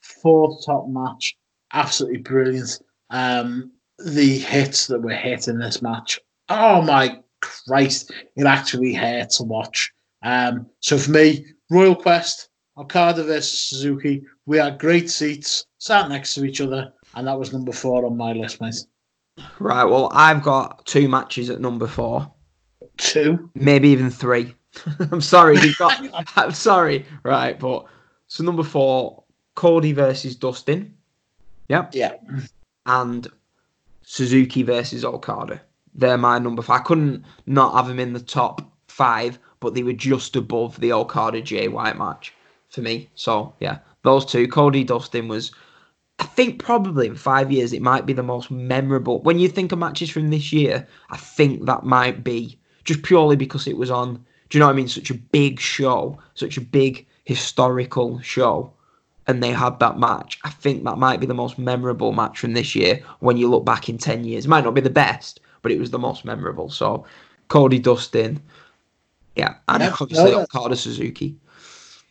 fourth 0.00 0.64
top 0.64 0.88
match. 0.88 1.36
Absolutely 1.72 2.18
brilliant. 2.18 2.80
Um, 3.10 3.72
the 3.98 4.38
hits 4.38 4.86
that 4.86 5.00
were 5.00 5.14
hit 5.14 5.48
in 5.48 5.58
this 5.58 5.82
match. 5.82 6.18
Oh 6.48 6.82
my 6.82 7.20
Christ, 7.40 8.10
it 8.36 8.46
actually 8.46 8.94
hurt 8.94 9.30
to 9.30 9.42
watch. 9.42 9.92
Um, 10.22 10.66
so 10.80 10.96
for 10.96 11.10
me, 11.10 11.44
Royal 11.70 11.94
Quest, 11.94 12.48
Okada 12.78 13.24
versus 13.24 13.68
Suzuki. 13.68 14.22
We 14.46 14.58
had 14.58 14.78
great 14.78 15.10
seats, 15.10 15.66
sat 15.78 16.08
next 16.08 16.34
to 16.34 16.44
each 16.44 16.60
other, 16.60 16.92
and 17.14 17.26
that 17.26 17.38
was 17.38 17.52
number 17.52 17.72
four 17.72 18.04
on 18.04 18.16
my 18.16 18.32
list, 18.32 18.60
mate. 18.60 18.76
Right. 19.58 19.84
Well, 19.84 20.10
I've 20.12 20.42
got 20.42 20.86
two 20.86 21.08
matches 21.08 21.50
at 21.50 21.60
number 21.60 21.86
four, 21.86 22.30
Two. 22.96 23.50
maybe 23.54 23.88
even 23.88 24.10
three. 24.10 24.54
I'm 25.10 25.20
sorry. 25.20 25.58
You've 25.60 25.78
got. 25.78 26.00
I'm 26.36 26.52
sorry. 26.52 27.06
Right, 27.22 27.58
but 27.58 27.86
so 28.26 28.44
number 28.44 28.62
four, 28.62 29.24
Cody 29.54 29.92
versus 29.92 30.36
Dustin. 30.36 30.94
Yep. 31.68 31.94
Yeah. 31.94 32.14
and 32.86 33.26
Suzuki 34.02 34.62
versus 34.62 35.04
Okada. 35.04 35.62
They're 35.94 36.18
my 36.18 36.38
number 36.38 36.60
five. 36.62 36.80
I 36.80 36.84
couldn't 36.84 37.24
not 37.46 37.74
have 37.74 37.88
them 37.88 37.98
in 38.00 38.12
the 38.12 38.20
top 38.20 38.60
five, 38.88 39.38
but 39.60 39.74
they 39.74 39.82
were 39.82 39.92
just 39.92 40.36
above 40.36 40.78
the 40.80 40.92
Okada 40.92 41.40
Jay 41.40 41.68
White 41.68 41.96
match 41.96 42.34
for 42.68 42.82
me. 42.82 43.08
So 43.14 43.54
yeah, 43.60 43.78
those 44.02 44.26
two. 44.26 44.46
Cody 44.48 44.84
Dustin 44.84 45.28
was, 45.28 45.52
I 46.18 46.24
think 46.24 46.62
probably 46.62 47.08
in 47.08 47.16
five 47.16 47.50
years 47.50 47.72
it 47.72 47.82
might 47.82 48.06
be 48.06 48.12
the 48.12 48.22
most 48.22 48.50
memorable. 48.50 49.20
When 49.22 49.38
you 49.38 49.48
think 49.48 49.72
of 49.72 49.78
matches 49.78 50.10
from 50.10 50.30
this 50.30 50.52
year, 50.52 50.86
I 51.10 51.16
think 51.16 51.66
that 51.66 51.84
might 51.84 52.22
be 52.22 52.58
just 52.84 53.02
purely 53.02 53.36
because 53.36 53.66
it 53.66 53.76
was 53.76 53.90
on. 53.90 54.24
Do 54.48 54.58
you 54.58 54.60
know 54.60 54.66
what 54.66 54.74
I 54.74 54.76
mean? 54.76 54.88
Such 54.88 55.10
a 55.10 55.14
big 55.14 55.58
show, 55.58 56.18
such 56.34 56.56
a 56.56 56.60
big 56.60 57.06
historical 57.24 58.20
show 58.20 58.72
and 59.26 59.42
they 59.42 59.50
had 59.50 59.78
that 59.78 59.98
match. 59.98 60.38
I 60.44 60.50
think 60.50 60.84
that 60.84 60.98
might 60.98 61.20
be 61.20 61.26
the 61.26 61.34
most 61.34 61.58
memorable 61.58 62.12
match 62.12 62.38
from 62.38 62.52
this 62.52 62.74
year 62.74 63.02
when 63.20 63.36
you 63.36 63.48
look 63.48 63.64
back 63.64 63.88
in 63.88 63.98
10 63.98 64.24
years. 64.24 64.44
It 64.44 64.48
might 64.48 64.64
not 64.64 64.74
be 64.74 64.80
the 64.80 64.90
best, 64.90 65.40
but 65.62 65.72
it 65.72 65.78
was 65.78 65.90
the 65.90 65.98
most 65.98 66.24
memorable. 66.24 66.68
So, 66.68 67.06
Cody 67.48 67.78
Dustin, 67.78 68.42
yeah, 69.36 69.56
and 69.68 69.82
Yeah, 69.82 69.96
obviously 70.00 70.32
no, 70.32 70.42
Okada 70.42 70.76
Suzuki. 70.76 71.36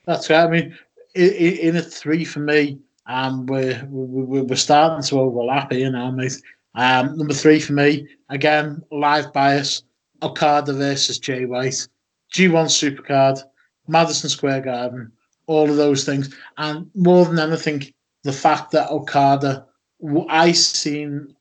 That's 0.05 0.29
right. 0.29 0.43
I 0.43 0.49
mean, 0.49 0.77
in, 1.15 1.29
in 1.31 1.75
a 1.75 1.81
three 1.81 2.25
for 2.25 2.39
me, 2.39 2.79
um, 3.05 3.45
we're, 3.45 3.85
we're, 3.89 4.43
we're 4.43 4.55
starting 4.55 5.03
to 5.03 5.19
overlap 5.19 5.71
here 5.71 5.91
now, 5.91 6.11
mate. 6.11 6.41
Um, 6.75 7.17
number 7.17 7.33
three 7.33 7.59
for 7.59 7.73
me, 7.73 8.07
again, 8.29 8.81
live 8.91 9.31
bias, 9.33 9.83
Okada 10.21 10.73
versus 10.73 11.19
Jay 11.19 11.45
White, 11.45 11.87
G1 12.33 12.67
Supercard, 12.67 13.39
Madison 13.87 14.29
Square 14.29 14.61
Garden, 14.61 15.11
all 15.45 15.69
of 15.69 15.75
those 15.75 16.05
things. 16.05 16.33
And 16.57 16.89
more 16.95 17.25
than 17.25 17.37
anything, 17.37 17.93
the 18.23 18.33
fact 18.33 18.71
that 18.71 18.89
Okada 18.89 19.65
I 20.29 20.51
seen 20.51 21.33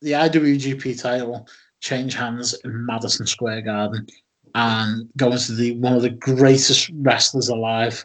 the 0.00 0.12
IWGP 0.12 1.00
title 1.00 1.46
change 1.80 2.14
hands 2.14 2.54
in 2.64 2.86
Madison 2.86 3.26
Square 3.26 3.62
Garden 3.62 4.06
and 4.54 5.08
go 5.16 5.30
into 5.30 5.52
the 5.52 5.72
one 5.76 5.92
of 5.92 6.02
the 6.02 6.10
greatest 6.10 6.90
wrestlers 6.94 7.48
alive 7.48 8.04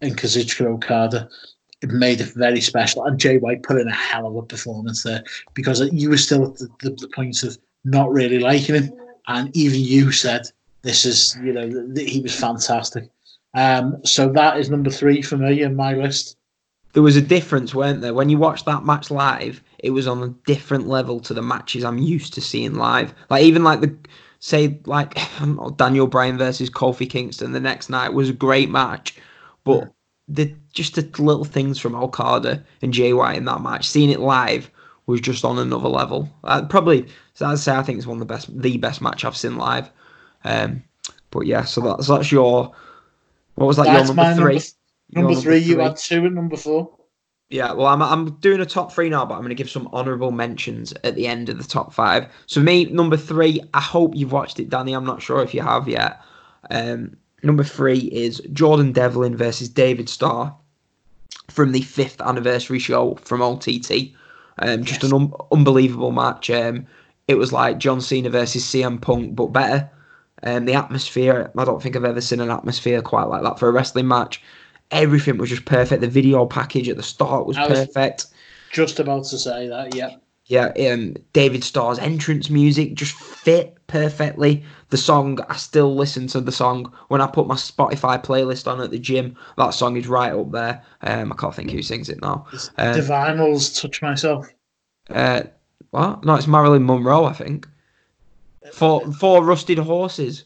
in 0.00 0.14
Kazuchika 0.14 0.66
Okada. 0.66 1.28
It 1.82 1.90
made 1.90 2.20
it 2.20 2.32
very 2.34 2.60
special, 2.60 3.04
and 3.04 3.18
Jay 3.18 3.38
White 3.38 3.62
put 3.62 3.80
in 3.80 3.88
a 3.88 3.94
hell 3.94 4.26
of 4.26 4.36
a 4.36 4.42
performance 4.42 5.02
there 5.02 5.24
because 5.54 5.80
you 5.92 6.10
were 6.10 6.16
still 6.16 6.46
at 6.46 6.56
the, 6.56 6.68
the, 6.80 6.90
the 6.90 7.08
point 7.08 7.42
of 7.42 7.58
not 7.84 8.12
really 8.12 8.38
liking 8.38 8.76
him, 8.76 8.92
and 9.26 9.54
even 9.56 9.80
you 9.80 10.12
said 10.12 10.46
this 10.82 11.04
is 11.04 11.36
you 11.42 11.52
know 11.52 11.68
th- 11.68 11.94
th- 11.94 12.10
he 12.10 12.20
was 12.20 12.34
fantastic. 12.34 13.08
Um, 13.54 14.04
so 14.04 14.30
that 14.32 14.58
is 14.58 14.70
number 14.70 14.90
three 14.90 15.22
for 15.22 15.36
me 15.36 15.62
in 15.62 15.76
my 15.76 15.94
list. 15.94 16.36
There 16.92 17.02
was 17.02 17.16
a 17.16 17.22
difference, 17.22 17.74
weren't 17.74 18.00
there? 18.00 18.14
When 18.14 18.28
you 18.28 18.38
watched 18.38 18.66
that 18.66 18.84
match 18.84 19.10
live, 19.10 19.62
it 19.78 19.90
was 19.90 20.06
on 20.06 20.22
a 20.22 20.28
different 20.46 20.88
level 20.88 21.20
to 21.20 21.34
the 21.34 21.42
matches 21.42 21.84
I'm 21.84 21.98
used 21.98 22.34
to 22.34 22.40
seeing 22.40 22.74
live. 22.74 23.14
Like 23.30 23.44
even 23.44 23.64
like 23.64 23.80
the 23.80 23.94
say 24.40 24.78
like 24.86 25.18
Daniel 25.76 26.06
Bryan 26.06 26.38
versus 26.38 26.70
Kofi 26.70 27.08
Kingston 27.08 27.52
the 27.52 27.60
next 27.60 27.88
night 27.90 28.12
was 28.12 28.28
a 28.28 28.34
great 28.34 28.70
match, 28.70 29.16
but 29.64 29.92
the 30.28 30.54
just 30.72 30.94
the 30.94 31.22
little 31.22 31.44
things 31.44 31.78
from 31.78 31.94
Okada 31.94 32.64
and 32.80 32.92
Jay 32.92 33.12
White 33.12 33.36
in 33.36 33.44
that 33.46 33.60
match, 33.60 33.88
seeing 33.88 34.10
it 34.10 34.20
live 34.20 34.70
was 35.06 35.20
just 35.20 35.44
on 35.44 35.58
another 35.58 35.88
level. 35.88 36.28
Uh, 36.44 36.64
probably, 36.64 37.06
so 37.34 37.46
I'd 37.46 37.58
say 37.58 37.74
I 37.74 37.82
think 37.82 37.98
it's 37.98 38.06
one 38.06 38.16
of 38.16 38.20
the 38.20 38.32
best, 38.32 38.60
the 38.60 38.78
best 38.78 39.02
match 39.02 39.24
I've 39.24 39.36
seen 39.36 39.56
live. 39.56 39.90
Um, 40.44 40.82
but 41.30 41.46
yeah, 41.46 41.64
so 41.64 41.80
that's 41.80 42.08
that's 42.08 42.32
your. 42.32 42.72
What 43.56 43.66
was 43.66 43.76
that? 43.76 43.84
That's 43.84 44.08
your 44.08 44.16
number 44.16 44.34
three. 44.34 44.60
number, 45.12 45.30
number 45.30 45.40
three. 45.40 45.58
You 45.58 45.78
had 45.80 45.96
two 45.96 46.24
and 46.24 46.34
number 46.34 46.56
four. 46.56 46.90
Yeah, 47.50 47.72
well, 47.72 47.88
I'm, 47.88 48.02
I'm 48.02 48.30
doing 48.36 48.62
a 48.62 48.66
top 48.66 48.92
three 48.92 49.10
now, 49.10 49.26
but 49.26 49.34
I'm 49.34 49.40
going 49.40 49.50
to 49.50 49.54
give 49.54 49.68
some 49.68 49.86
honourable 49.92 50.30
mentions 50.30 50.94
at 51.04 51.16
the 51.16 51.26
end 51.26 51.50
of 51.50 51.58
the 51.58 51.64
top 51.64 51.92
five. 51.92 52.26
So, 52.46 52.62
me, 52.62 52.86
number 52.86 53.18
three, 53.18 53.60
I 53.74 53.80
hope 53.80 54.16
you've 54.16 54.32
watched 54.32 54.58
it, 54.58 54.70
Danny. 54.70 54.94
I'm 54.94 55.04
not 55.04 55.20
sure 55.20 55.42
if 55.42 55.52
you 55.52 55.60
have 55.60 55.86
yet. 55.86 56.18
Um, 56.70 57.18
number 57.42 57.64
three 57.64 57.98
is 57.98 58.40
Jordan 58.52 58.92
Devlin 58.92 59.36
versus 59.36 59.68
David 59.68 60.08
Starr 60.08 60.54
from 61.48 61.72
the 61.72 61.82
fifth 61.82 62.20
anniversary 62.20 62.78
show 62.78 63.16
from 63.16 63.42
OTT. 63.42 64.12
Um, 64.58 64.84
just 64.84 65.02
Yes. 65.02 65.10
an 65.12 65.16
un- 65.22 65.32
unbelievable 65.50 66.12
match. 66.12 66.50
Um, 66.50 66.86
it 67.28 67.36
was 67.36 67.52
like 67.52 67.78
John 67.78 68.00
Cena 68.00 68.30
versus 68.30 68.64
CM 68.64 68.98
Punk, 69.00 69.34
but 69.34 69.46
better. 69.46 69.88
Um, 70.44 70.64
the 70.64 70.74
atmosphere, 70.74 71.50
I 71.56 71.64
don't 71.64 71.82
think 71.82 71.94
I've 71.96 72.04
ever 72.04 72.20
seen 72.20 72.40
an 72.40 72.50
atmosphere 72.50 73.00
quite 73.00 73.28
like 73.28 73.42
that 73.42 73.58
for 73.58 73.68
a 73.68 73.72
wrestling 73.72 74.08
match. 74.08 74.42
Everything 74.90 75.38
was 75.38 75.48
just 75.50 75.64
perfect. 75.64 76.00
The 76.00 76.08
video 76.08 76.44
package 76.46 76.88
at 76.88 76.96
the 76.96 77.02
start 77.02 77.46
was 77.46 77.56
was- 77.56 77.68
perfect. 77.68 78.26
Just 78.72 78.98
about 79.00 79.24
to 79.24 79.38
say 79.38 79.68
that. 79.68 79.94
Yeah. 79.94 80.16
Yeah, 80.46 80.72
um, 80.90 81.16
David 81.32 81.62
Starr's 81.62 81.98
entrance 81.98 82.50
music 82.50 82.94
just 82.94 83.14
fit 83.14 83.78
perfectly. 83.86 84.64
The 84.90 84.96
song, 84.96 85.38
I 85.48 85.56
still 85.56 85.94
listen 85.94 86.26
to 86.28 86.40
the 86.40 86.52
song 86.52 86.92
when 87.08 87.20
I 87.20 87.26
put 87.26 87.46
my 87.46 87.54
Spotify 87.54 88.22
playlist 88.22 88.70
on 88.70 88.80
at 88.80 88.90
the 88.90 88.98
gym. 88.98 89.36
That 89.56 89.70
song 89.70 89.96
is 89.96 90.08
right 90.08 90.32
up 90.32 90.50
there. 90.50 90.82
Um, 91.02 91.32
I 91.32 91.36
can't 91.36 91.54
think 91.54 91.70
who 91.70 91.82
sings 91.82 92.08
it 92.08 92.20
now. 92.20 92.46
Um, 92.76 92.94
Divinyls 92.94 93.80
touch 93.80 94.02
myself. 94.02 94.48
Uh, 95.08 95.44
what? 95.90 96.24
No, 96.24 96.34
it's 96.34 96.46
Marilyn 96.46 96.84
Monroe, 96.84 97.24
I 97.24 97.32
think. 97.32 97.68
Four, 98.72 99.12
four 99.12 99.44
rusted 99.44 99.78
horses. 99.78 100.44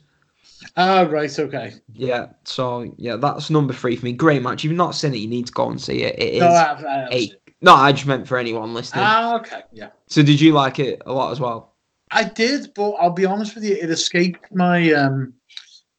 Ah, 0.76 1.02
right. 1.02 1.38
Okay. 1.38 1.74
Yeah, 1.92 2.26
so 2.44 2.92
yeah, 2.96 3.16
that's 3.16 3.50
number 3.50 3.72
three 3.72 3.96
for 3.96 4.04
me. 4.04 4.12
Great 4.12 4.42
match. 4.42 4.60
If 4.60 4.70
you've 4.70 4.76
not 4.76 4.94
seen 4.94 5.14
it, 5.14 5.18
you 5.18 5.28
need 5.28 5.46
to 5.46 5.52
go 5.52 5.70
and 5.70 5.80
see 5.80 6.02
it. 6.02 6.18
It 6.18 6.34
is 6.34 6.40
No, 6.40 6.48
I 6.48 6.58
have, 6.58 6.84
I 6.84 7.08
it. 7.10 7.45
No. 7.60 7.74
I 7.74 7.92
just 7.92 8.06
meant 8.06 8.26
for 8.28 8.38
anyone 8.38 8.74
listening. 8.74 9.04
Ah, 9.06 9.36
okay. 9.40 9.62
Yeah. 9.72 9.90
so 10.06 10.22
did 10.22 10.40
you 10.40 10.52
like 10.52 10.78
it 10.78 11.02
a 11.06 11.12
lot 11.12 11.32
as 11.32 11.40
well? 11.40 11.74
I 12.10 12.24
did, 12.24 12.72
but 12.74 12.90
I'll 12.92 13.10
be 13.10 13.26
honest 13.26 13.54
with 13.54 13.64
you, 13.64 13.76
it 13.80 13.90
escaped 13.90 14.54
my 14.54 14.92
um, 14.92 15.34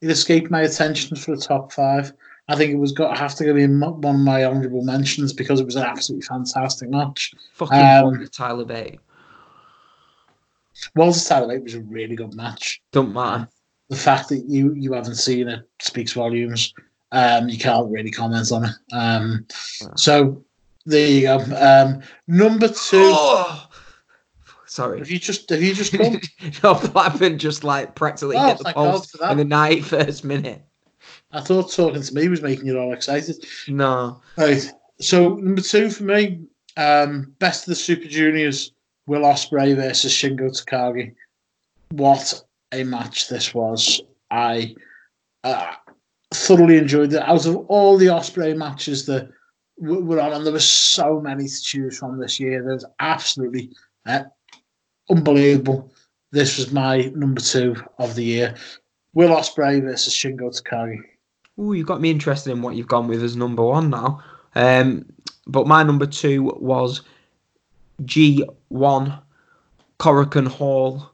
it 0.01 0.09
escaped 0.09 0.49
my 0.49 0.61
attention 0.61 1.17
for 1.17 1.35
the 1.35 1.41
top 1.41 1.71
five. 1.71 2.13
I 2.49 2.55
think 2.55 2.71
it 2.71 2.77
was 2.77 2.93
got 2.93 3.13
to 3.13 3.19
have 3.19 3.35
to 3.35 3.43
go 3.45 3.55
in 3.57 3.79
one 3.81 4.15
of 4.15 4.21
my 4.21 4.45
honourable 4.45 4.83
mentions 4.83 5.33
because 5.33 5.59
it 5.59 5.65
was 5.65 5.75
an 5.75 5.83
absolutely 5.83 6.25
fantastic 6.25 6.89
match. 6.89 7.33
Fucking 7.53 7.77
Um, 7.77 8.25
Tyler 8.31 8.63
Bate. 8.63 8.99
Walter 10.95 11.19
Tyler 11.19 11.47
Bate 11.49 11.63
was 11.63 11.73
a 11.73 11.81
really 11.81 12.15
good 12.15 12.33
match. 12.35 12.81
Don't 12.91 13.13
matter. 13.13 13.49
The 13.89 13.95
fact 13.97 14.29
that 14.29 14.45
you 14.47 14.73
you 14.75 14.93
haven't 14.93 15.15
seen 15.15 15.47
it 15.47 15.67
speaks 15.79 16.13
volumes. 16.13 16.73
Um, 17.11 17.47
you 17.49 17.57
can't 17.57 17.89
really 17.89 18.11
comment 18.11 18.51
on 18.51 18.65
it. 18.65 18.75
Um, 18.93 19.45
so 19.95 20.43
there 20.87 21.07
you 21.07 21.21
go. 21.23 21.37
Um, 21.57 22.01
number 22.27 22.69
two. 22.69 23.11
Oh! 23.13 23.67
Sorry. 24.65 24.99
Have 24.99 25.11
you 25.11 25.19
just 25.19 25.49
have 25.49 25.61
you 25.61 25.73
just 25.73 25.97
come? 25.97 26.19
no, 26.63 26.75
Blackburn 26.75 27.37
just 27.37 27.65
like 27.65 27.93
practically 27.93 28.37
Oh, 28.37 28.47
hit 28.47 28.59
the 28.59 28.73
post 28.73 29.17
in 29.29 29.37
the 29.37 29.43
91st 29.43 30.23
minute. 30.23 30.61
I 31.31 31.41
thought 31.41 31.71
talking 31.71 32.01
to 32.01 32.13
me 32.13 32.29
was 32.29 32.41
making 32.41 32.67
you 32.67 32.79
all 32.79 32.93
excited. 32.93 33.45
No. 33.67 34.21
Right. 34.37 34.65
So 34.99 35.35
number 35.35 35.61
two 35.61 35.89
for 35.89 36.03
me, 36.03 36.39
um, 36.77 37.33
best 37.39 37.63
of 37.63 37.69
the 37.69 37.75
Super 37.75 38.07
Juniors, 38.07 38.71
Will 39.07 39.21
Ospreay 39.21 39.75
versus 39.75 40.13
Shingo 40.13 40.49
Takagi. 40.49 41.13
What 41.91 42.41
a 42.71 42.83
match 42.85 43.27
this 43.27 43.53
was! 43.53 44.01
I 44.31 44.73
uh, 45.43 45.73
thoroughly 46.33 46.77
enjoyed 46.77 47.11
it. 47.11 47.21
Out 47.23 47.45
of 47.45 47.57
all 47.67 47.97
the 47.97 48.07
Ospreay 48.07 48.55
matches 48.55 49.05
that 49.07 49.29
were 49.77 50.19
on, 50.19 50.33
and 50.33 50.45
there 50.45 50.53
were 50.53 50.59
so 50.59 51.19
many 51.19 51.47
to 51.47 51.61
choose 51.61 51.97
from 51.97 52.19
this 52.19 52.39
year. 52.39 52.63
There's 52.63 52.85
absolutely 52.99 53.71
uh, 54.05 54.23
unbelievable. 55.09 55.91
This 56.31 56.57
was 56.57 56.71
my 56.71 57.11
number 57.15 57.41
two 57.41 57.75
of 57.99 58.15
the 58.15 58.23
year. 58.23 58.55
Will 59.13 59.29
Ospreay 59.29 59.81
versus 59.81 60.13
Shingo 60.13 60.49
Takagi. 60.49 60.99
Ooh, 61.59 61.73
you've 61.73 61.87
got 61.87 62.01
me 62.01 62.11
interested 62.11 62.51
in 62.51 62.61
what 62.61 62.75
you've 62.75 62.87
gone 62.87 63.07
with 63.07 63.23
as 63.23 63.35
number 63.35 63.63
one 63.63 63.89
now. 63.89 64.23
Um, 64.55 65.05
but 65.47 65.67
my 65.67 65.83
number 65.83 66.05
two 66.05 66.43
was 66.59 67.01
G1 68.03 69.19
Korakuen 69.99 70.47
Hall 70.47 71.11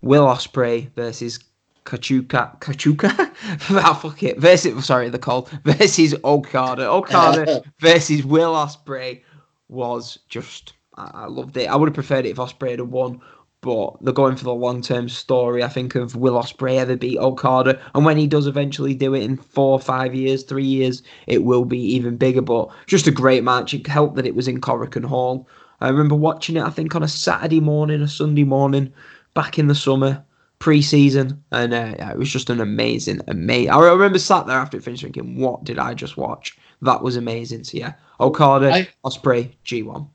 Will 0.00 0.24
Ospreay 0.24 0.90
versus 0.94 1.38
Kachuka 1.84 2.58
Kachuka? 2.60 3.30
Ah, 3.70 3.94
fuck 3.94 4.22
it. 4.22 4.38
Versus 4.38 4.84
sorry 4.84 5.08
the 5.08 5.18
call. 5.18 5.48
Versus 5.64 6.14
Okada. 6.24 6.88
Okada 6.88 7.62
versus 7.80 8.24
Will 8.24 8.54
Ospreay 8.54 9.22
was 9.68 10.18
just 10.28 10.74
I, 10.96 11.10
I 11.14 11.26
loved 11.26 11.56
it. 11.56 11.68
I 11.68 11.76
would 11.76 11.88
have 11.88 11.94
preferred 11.94 12.26
it 12.26 12.30
if 12.30 12.36
Ospreay 12.36 12.70
had 12.70 12.80
won 12.82 13.20
but 13.62 13.96
they're 14.02 14.12
going 14.12 14.34
for 14.34 14.42
the 14.44 14.52
long 14.52 14.82
term 14.82 15.08
story 15.08 15.62
I 15.62 15.68
think 15.68 15.94
of 15.94 16.16
Will 16.16 16.34
Ospreay 16.34 16.78
ever 16.78 16.96
beat 16.96 17.18
Okada. 17.18 17.80
And 17.94 18.04
when 18.04 18.16
he 18.16 18.26
does 18.26 18.48
eventually 18.48 18.92
do 18.92 19.14
it 19.14 19.22
in 19.22 19.36
four 19.36 19.78
five 19.78 20.14
years 20.14 20.42
three 20.42 20.64
years 20.64 21.02
it 21.26 21.44
will 21.44 21.64
be 21.64 21.78
even 21.78 22.16
bigger. 22.16 22.42
But 22.42 22.70
just 22.86 23.06
a 23.06 23.12
great 23.12 23.44
match. 23.44 23.72
It 23.72 23.86
helped 23.86 24.16
that 24.16 24.26
it 24.26 24.34
was 24.34 24.48
in 24.48 24.60
Korakuen 24.60 25.04
Hall. 25.04 25.48
I 25.80 25.88
remember 25.88 26.16
watching 26.16 26.56
it 26.56 26.64
I 26.64 26.70
think 26.70 26.94
on 26.94 27.02
a 27.02 27.08
Saturday 27.08 27.60
morning 27.60 28.02
a 28.02 28.08
Sunday 28.08 28.44
morning 28.44 28.92
back 29.34 29.58
in 29.58 29.68
the 29.68 29.74
summer 29.74 30.24
pre-season, 30.62 31.42
and 31.50 31.74
uh, 31.74 31.92
yeah, 31.98 32.12
it 32.12 32.16
was 32.16 32.30
just 32.30 32.48
an 32.48 32.60
amazing, 32.60 33.20
amazing. 33.26 33.68
I 33.68 33.80
remember 33.80 34.16
sat 34.20 34.46
there 34.46 34.56
after 34.56 34.76
it 34.76 34.84
finished 34.84 35.02
thinking, 35.02 35.34
"What 35.36 35.64
did 35.64 35.80
I 35.80 35.92
just 35.92 36.16
watch?" 36.16 36.56
That 36.82 37.02
was 37.02 37.16
amazing. 37.16 37.64
So 37.64 37.78
yeah, 37.78 37.94
Okada, 38.20 38.72
I- 38.72 38.88
Ospreay, 39.04 39.50
G 39.64 39.82
one. 39.82 40.06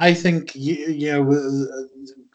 I 0.00 0.12
think 0.12 0.56
you, 0.56 0.74
you 0.74 1.12
know 1.12 1.22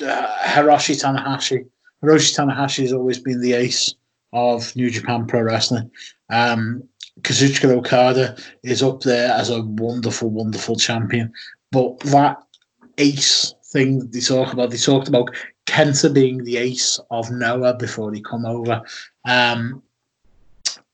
uh, 0.07 0.37
Hiroshi 0.45 0.95
Tanahashi. 0.95 1.65
Hiroshi 2.01 2.33
Tanahashi 2.37 2.83
has 2.83 2.93
always 2.93 3.19
been 3.19 3.41
the 3.41 3.51
ace 3.51 3.95
of 4.31 4.73
New 4.77 4.89
Japan 4.89 5.27
Pro 5.27 5.41
Wrestling. 5.41 5.91
Um, 6.29 6.81
Kazuchika 7.19 7.69
Okada 7.69 8.37
is 8.63 8.81
up 8.81 9.01
there 9.01 9.29
as 9.33 9.49
a 9.49 9.61
wonderful, 9.61 10.29
wonderful 10.29 10.77
champion. 10.77 11.33
But 11.73 11.99
that 11.99 12.37
ace 12.97 13.53
thing 13.65 13.99
that 13.99 14.13
they 14.13 14.21
talk 14.21 14.53
about, 14.53 14.69
they 14.69 14.77
talked 14.77 15.09
about 15.09 15.31
Kenta 15.67 16.13
being 16.13 16.43
the 16.43 16.57
ace 16.57 16.99
of 17.09 17.31
Noah 17.31 17.75
before 17.75 18.11
he 18.11 18.21
come 18.21 18.45
over. 18.45 18.81
Um, 19.25 19.81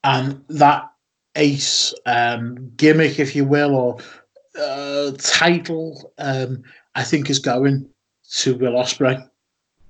and 0.04 0.44
that 0.50 0.92
ace 1.36 1.94
um, 2.06 2.72
gimmick, 2.78 3.20
if 3.20 3.36
you 3.36 3.46
will, 3.46 3.76
or 3.76 3.98
uh, 4.60 5.12
title, 5.18 6.14
um, 6.18 6.64
I 6.96 7.04
think 7.04 7.30
is 7.30 7.40
going 7.40 7.88
to 8.32 8.56
Will 8.56 8.74
Ospreay 8.74 9.28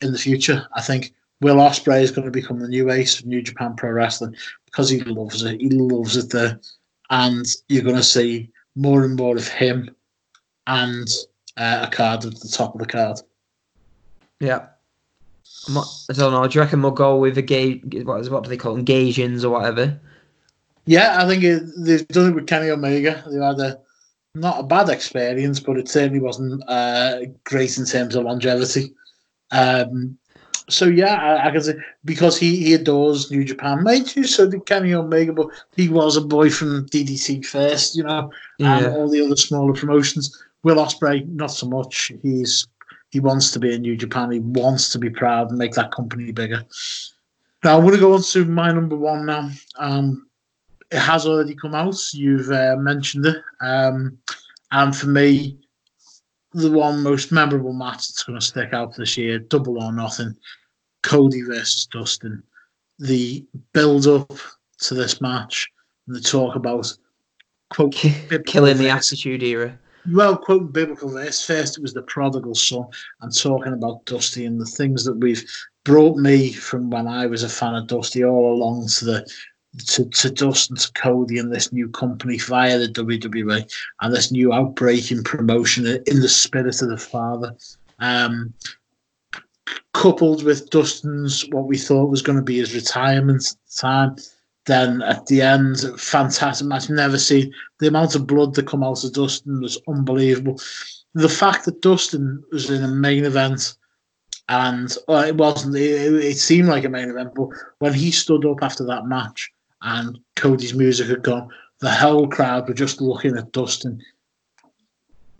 in 0.01 0.11
the 0.11 0.17
future. 0.17 0.67
I 0.75 0.81
think 0.81 1.13
Will 1.41 1.57
Ospreay 1.57 2.01
is 2.01 2.11
going 2.11 2.25
to 2.25 2.31
become 2.31 2.59
the 2.59 2.67
new 2.67 2.91
ace 2.91 3.19
of 3.19 3.25
New 3.25 3.41
Japan 3.41 3.75
Pro 3.75 3.91
Wrestling 3.91 4.35
because 4.65 4.89
he 4.89 4.99
loves 5.01 5.43
it. 5.43 5.59
He 5.61 5.69
loves 5.69 6.17
it 6.17 6.29
there, 6.31 6.59
and 7.09 7.45
you're 7.69 7.83
going 7.83 7.95
to 7.95 8.03
see 8.03 8.49
more 8.75 9.03
and 9.03 9.15
more 9.15 9.35
of 9.35 9.47
him 9.47 9.89
and 10.67 11.07
uh, 11.57 11.87
a 11.87 11.95
card 11.95 12.25
at 12.25 12.39
the 12.39 12.49
top 12.49 12.73
of 12.75 12.79
the 12.79 12.85
card. 12.85 13.19
Yeah. 14.39 14.67
Not, 15.69 15.87
I 16.09 16.13
don't 16.13 16.31
know. 16.31 16.47
Do 16.47 16.55
you 16.55 16.61
reckon 16.61 16.81
we'll 16.81 16.91
go 16.91 17.17
with 17.17 17.35
the 17.35 17.41
gay? 17.41 17.75
What 18.03 18.21
is 18.21 18.29
what 18.29 18.43
do 18.43 18.49
they 18.49 18.57
call 18.57 18.75
them? 18.75 18.85
Gaijins 18.85 19.43
or 19.43 19.49
whatever? 19.49 19.99
Yeah, 20.85 21.17
I 21.21 21.27
think 21.27 21.43
it, 21.43 21.63
they've 21.77 22.07
done 22.07 22.31
it 22.31 22.35
with 22.35 22.47
Kenny 22.47 22.69
Omega. 22.69 23.23
They've 23.29 23.41
had 23.41 23.59
a 23.59 23.79
not 24.35 24.59
a 24.59 24.63
bad 24.63 24.89
experience, 24.89 25.59
but 25.59 25.77
it 25.77 25.89
certainly 25.89 26.19
wasn't 26.19 26.63
uh, 26.67 27.21
great 27.43 27.77
in 27.77 27.85
terms 27.85 28.15
of 28.15 28.23
longevity. 28.23 28.93
Um, 29.51 30.17
so 30.69 30.85
yeah, 30.85 31.15
I, 31.15 31.47
I, 31.47 31.51
can 31.51 31.61
say 31.61 31.75
because 32.05 32.37
he, 32.37 32.57
he 32.57 32.73
adores 32.73 33.31
New 33.31 33.43
Japan, 33.43 33.83
mate. 33.83 34.07
So 34.07 34.49
did 34.49 34.65
Kenny 34.65 34.93
Omega, 34.93 35.33
but 35.33 35.47
he 35.75 35.89
was 35.89 36.17
a 36.17 36.21
boy 36.21 36.49
from 36.49 36.87
DDT 36.87 37.45
first, 37.45 37.95
you 37.95 38.03
know, 38.03 38.31
yeah. 38.57 38.77
and 38.77 38.87
all 38.87 39.09
the 39.09 39.23
other 39.23 39.35
smaller 39.35 39.73
promotions. 39.73 40.43
Will 40.63 40.75
Ospreay, 40.75 41.27
not 41.29 41.51
so 41.51 41.67
much. 41.67 42.11
He's 42.21 42.67
he 43.09 43.19
wants 43.19 43.51
to 43.51 43.59
be 43.59 43.73
in 43.73 43.81
New 43.81 43.95
Japan. 43.95 44.31
He 44.31 44.39
wants 44.39 44.89
to 44.89 44.99
be 44.99 45.09
proud 45.09 45.49
and 45.49 45.57
make 45.57 45.73
that 45.73 45.91
company 45.91 46.31
bigger. 46.31 46.63
Now 47.63 47.77
I'm 47.77 47.81
going 47.81 47.95
to 47.95 47.99
go 47.99 48.13
on 48.13 48.21
to 48.21 48.45
my 48.45 48.71
number 48.71 48.95
one 48.95 49.25
now. 49.25 49.49
Um, 49.77 50.27
it 50.91 50.99
has 50.99 51.25
already 51.25 51.55
come 51.55 51.75
out. 51.75 51.97
You've 52.13 52.49
uh, 52.49 52.75
mentioned 52.77 53.25
it, 53.25 53.37
um, 53.61 54.17
and 54.71 54.95
for 54.95 55.07
me, 55.07 55.57
the 56.53 56.71
one 56.71 57.03
most 57.03 57.31
memorable 57.31 57.73
match 57.73 58.07
that's 58.07 58.23
going 58.23 58.39
to 58.39 58.45
stick 58.45 58.73
out 58.73 58.95
this 58.95 59.17
year, 59.17 59.39
Double 59.39 59.83
or 59.83 59.91
Nothing, 59.91 60.35
Cody 61.03 61.41
versus 61.41 61.87
Dustin. 61.87 62.41
The 62.99 63.45
build 63.73 64.07
up 64.07 64.31
to 64.79 64.93
this 64.93 65.19
match, 65.19 65.69
and 66.07 66.15
the 66.15 66.21
talk 66.21 66.55
about 66.55 66.91
quote 67.69 67.93
killing 68.45 68.77
the 68.77 68.89
Attitude 68.89 69.43
Era. 69.43 69.77
Well, 70.11 70.37
quoting 70.37 70.67
biblical 70.67 71.09
verse, 71.09 71.43
first 71.43 71.77
it 71.77 71.81
was 71.81 71.93
the 71.93 72.01
prodigal 72.01 72.55
son, 72.55 72.85
and 73.21 73.35
talking 73.35 73.73
about 73.73 74.05
Dusty 74.05 74.45
and 74.45 74.59
the 74.59 74.65
things 74.65 75.03
that 75.03 75.17
we've 75.17 75.43
brought 75.83 76.17
me 76.17 76.53
from 76.53 76.89
when 76.89 77.07
I 77.07 77.25
was 77.25 77.43
a 77.43 77.49
fan 77.49 77.75
of 77.75 77.87
Dusty 77.87 78.23
all 78.23 78.53
along 78.53 78.87
to 78.99 79.05
the 79.05 79.31
to, 79.85 80.05
to 80.05 80.29
Dustin 80.29 80.77
to 80.77 80.91
Cody 80.93 81.37
and 81.37 81.53
this 81.53 81.71
new 81.71 81.89
company 81.89 82.37
via 82.37 82.79
the 82.79 82.87
WWE 82.87 83.71
and 84.01 84.13
this 84.13 84.31
new 84.31 84.53
outbreaking 84.53 85.23
promotion 85.23 85.85
in 85.85 86.19
the 86.19 86.29
spirit 86.29 86.81
of 86.81 86.89
the 86.89 86.97
father. 86.97 87.55
Um, 87.99 88.53
coupled 89.93 90.43
with 90.43 90.69
Dustin's 90.69 91.45
what 91.49 91.67
we 91.67 91.77
thought 91.77 92.09
was 92.09 92.21
going 92.21 92.37
to 92.37 92.43
be 92.43 92.57
his 92.57 92.73
retirement 92.73 93.55
time. 93.75 94.15
Then 94.67 95.01
at 95.01 95.25
the 95.27 95.41
end, 95.41 95.79
fantastic 95.97 96.67
match. 96.67 96.89
Never 96.89 97.17
seen 97.17 97.53
the 97.79 97.87
amount 97.87 98.15
of 98.15 98.27
blood 98.27 98.53
that 98.55 98.67
come 98.67 98.83
out 98.83 99.03
of 99.03 99.13
Dustin 99.13 99.61
was 99.61 99.81
unbelievable. 99.87 100.59
The 101.13 101.29
fact 101.29 101.65
that 101.65 101.81
Dustin 101.81 102.43
was 102.51 102.69
in 102.69 102.83
a 102.83 102.87
main 102.87 103.23
event 103.23 103.75
and 104.49 104.95
well, 105.07 105.23
it 105.23 105.35
wasn't, 105.35 105.77
it, 105.77 106.13
it 106.13 106.37
seemed 106.37 106.67
like 106.67 106.83
a 106.83 106.89
main 106.89 107.09
event, 107.09 107.33
but 107.33 107.47
when 107.79 107.93
he 107.93 108.11
stood 108.11 108.45
up 108.45 108.61
after 108.61 108.85
that 108.85 109.05
match 109.05 109.51
and 109.81 110.19
Cody's 110.35 110.73
music 110.73 111.07
had 111.07 111.23
gone, 111.23 111.49
the 111.79 111.91
whole 111.91 112.27
crowd 112.27 112.67
were 112.67 112.73
just 112.73 113.01
looking 113.01 113.37
at 113.37 113.51
Dustin, 113.53 114.01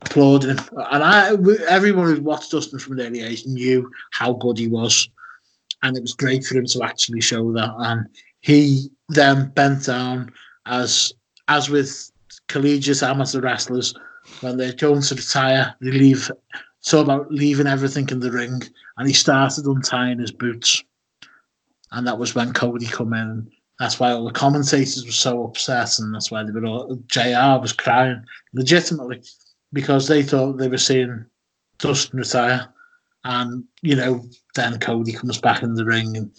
applauding. 0.04 0.52
And 0.52 1.04
I, 1.04 1.32
everyone 1.68 2.16
who 2.16 2.22
watched 2.22 2.52
Dustin 2.52 2.80
from 2.80 3.00
an 3.00 3.08
early 3.08 3.22
age 3.22 3.46
knew 3.46 3.92
how 4.12 4.34
good 4.34 4.58
he 4.58 4.68
was, 4.68 5.10
and 5.84 5.98
it 5.98 6.02
was 6.02 6.14
great 6.14 6.46
for 6.46 6.56
him 6.56 6.66
to 6.66 6.84
actually 6.84 7.22
show 7.22 7.52
that. 7.54 7.74
And 7.78 8.08
he 8.48 8.90
then 9.10 9.50
bent 9.50 9.86
down 9.86 10.32
as, 10.66 11.14
as 11.48 11.70
with 11.70 12.12
collegiate 12.48 13.04
amateur 13.04 13.42
wrestlers, 13.42 13.94
when 14.42 14.58
they're 14.58 14.74
going 14.74 15.02
to 15.02 15.16
retire, 15.16 15.76
they 15.82 15.92
leave. 15.92 16.32
So 16.80 17.02
about 17.02 17.32
leaving 17.32 17.68
everything 17.68 18.10
in 18.10 18.20
the 18.20 18.32
ring, 18.32 18.62
and 18.98 19.08
he 19.08 19.14
started 19.14 19.66
untying 19.66 20.20
his 20.20 20.32
boots, 20.32 20.84
and 21.92 22.08
that 22.08 22.18
was 22.18 22.34
when 22.34 22.54
Cody 22.54 22.88
come 22.88 23.14
in 23.14 23.52
that's 23.80 24.00
why 24.00 24.12
all 24.12 24.26
the 24.26 24.32
commentators 24.32 25.06
were 25.06 25.12
so 25.12 25.44
upset, 25.44 26.00
and 26.00 26.14
that's 26.14 26.32
why 26.32 26.44
they 26.44 26.52
were 26.52 26.66
all, 26.66 26.96
JR 27.08 27.60
was 27.62 27.74
crying 27.74 28.24
legitimately 28.54 29.22
because 29.74 30.08
they 30.08 30.24
thought 30.24 30.58
they 30.58 30.68
were 30.68 30.78
seeing 30.78 31.26
Dustin 31.78 32.20
retire, 32.20 32.68
and 33.24 33.64
you 33.82 33.96
know 33.96 34.26
then 34.56 34.80
Cody 34.80 35.14
comes 35.14 35.40
back 35.40 35.62
in 35.62 35.76
the 35.76 35.86
ring, 35.86 36.18
and 36.18 36.32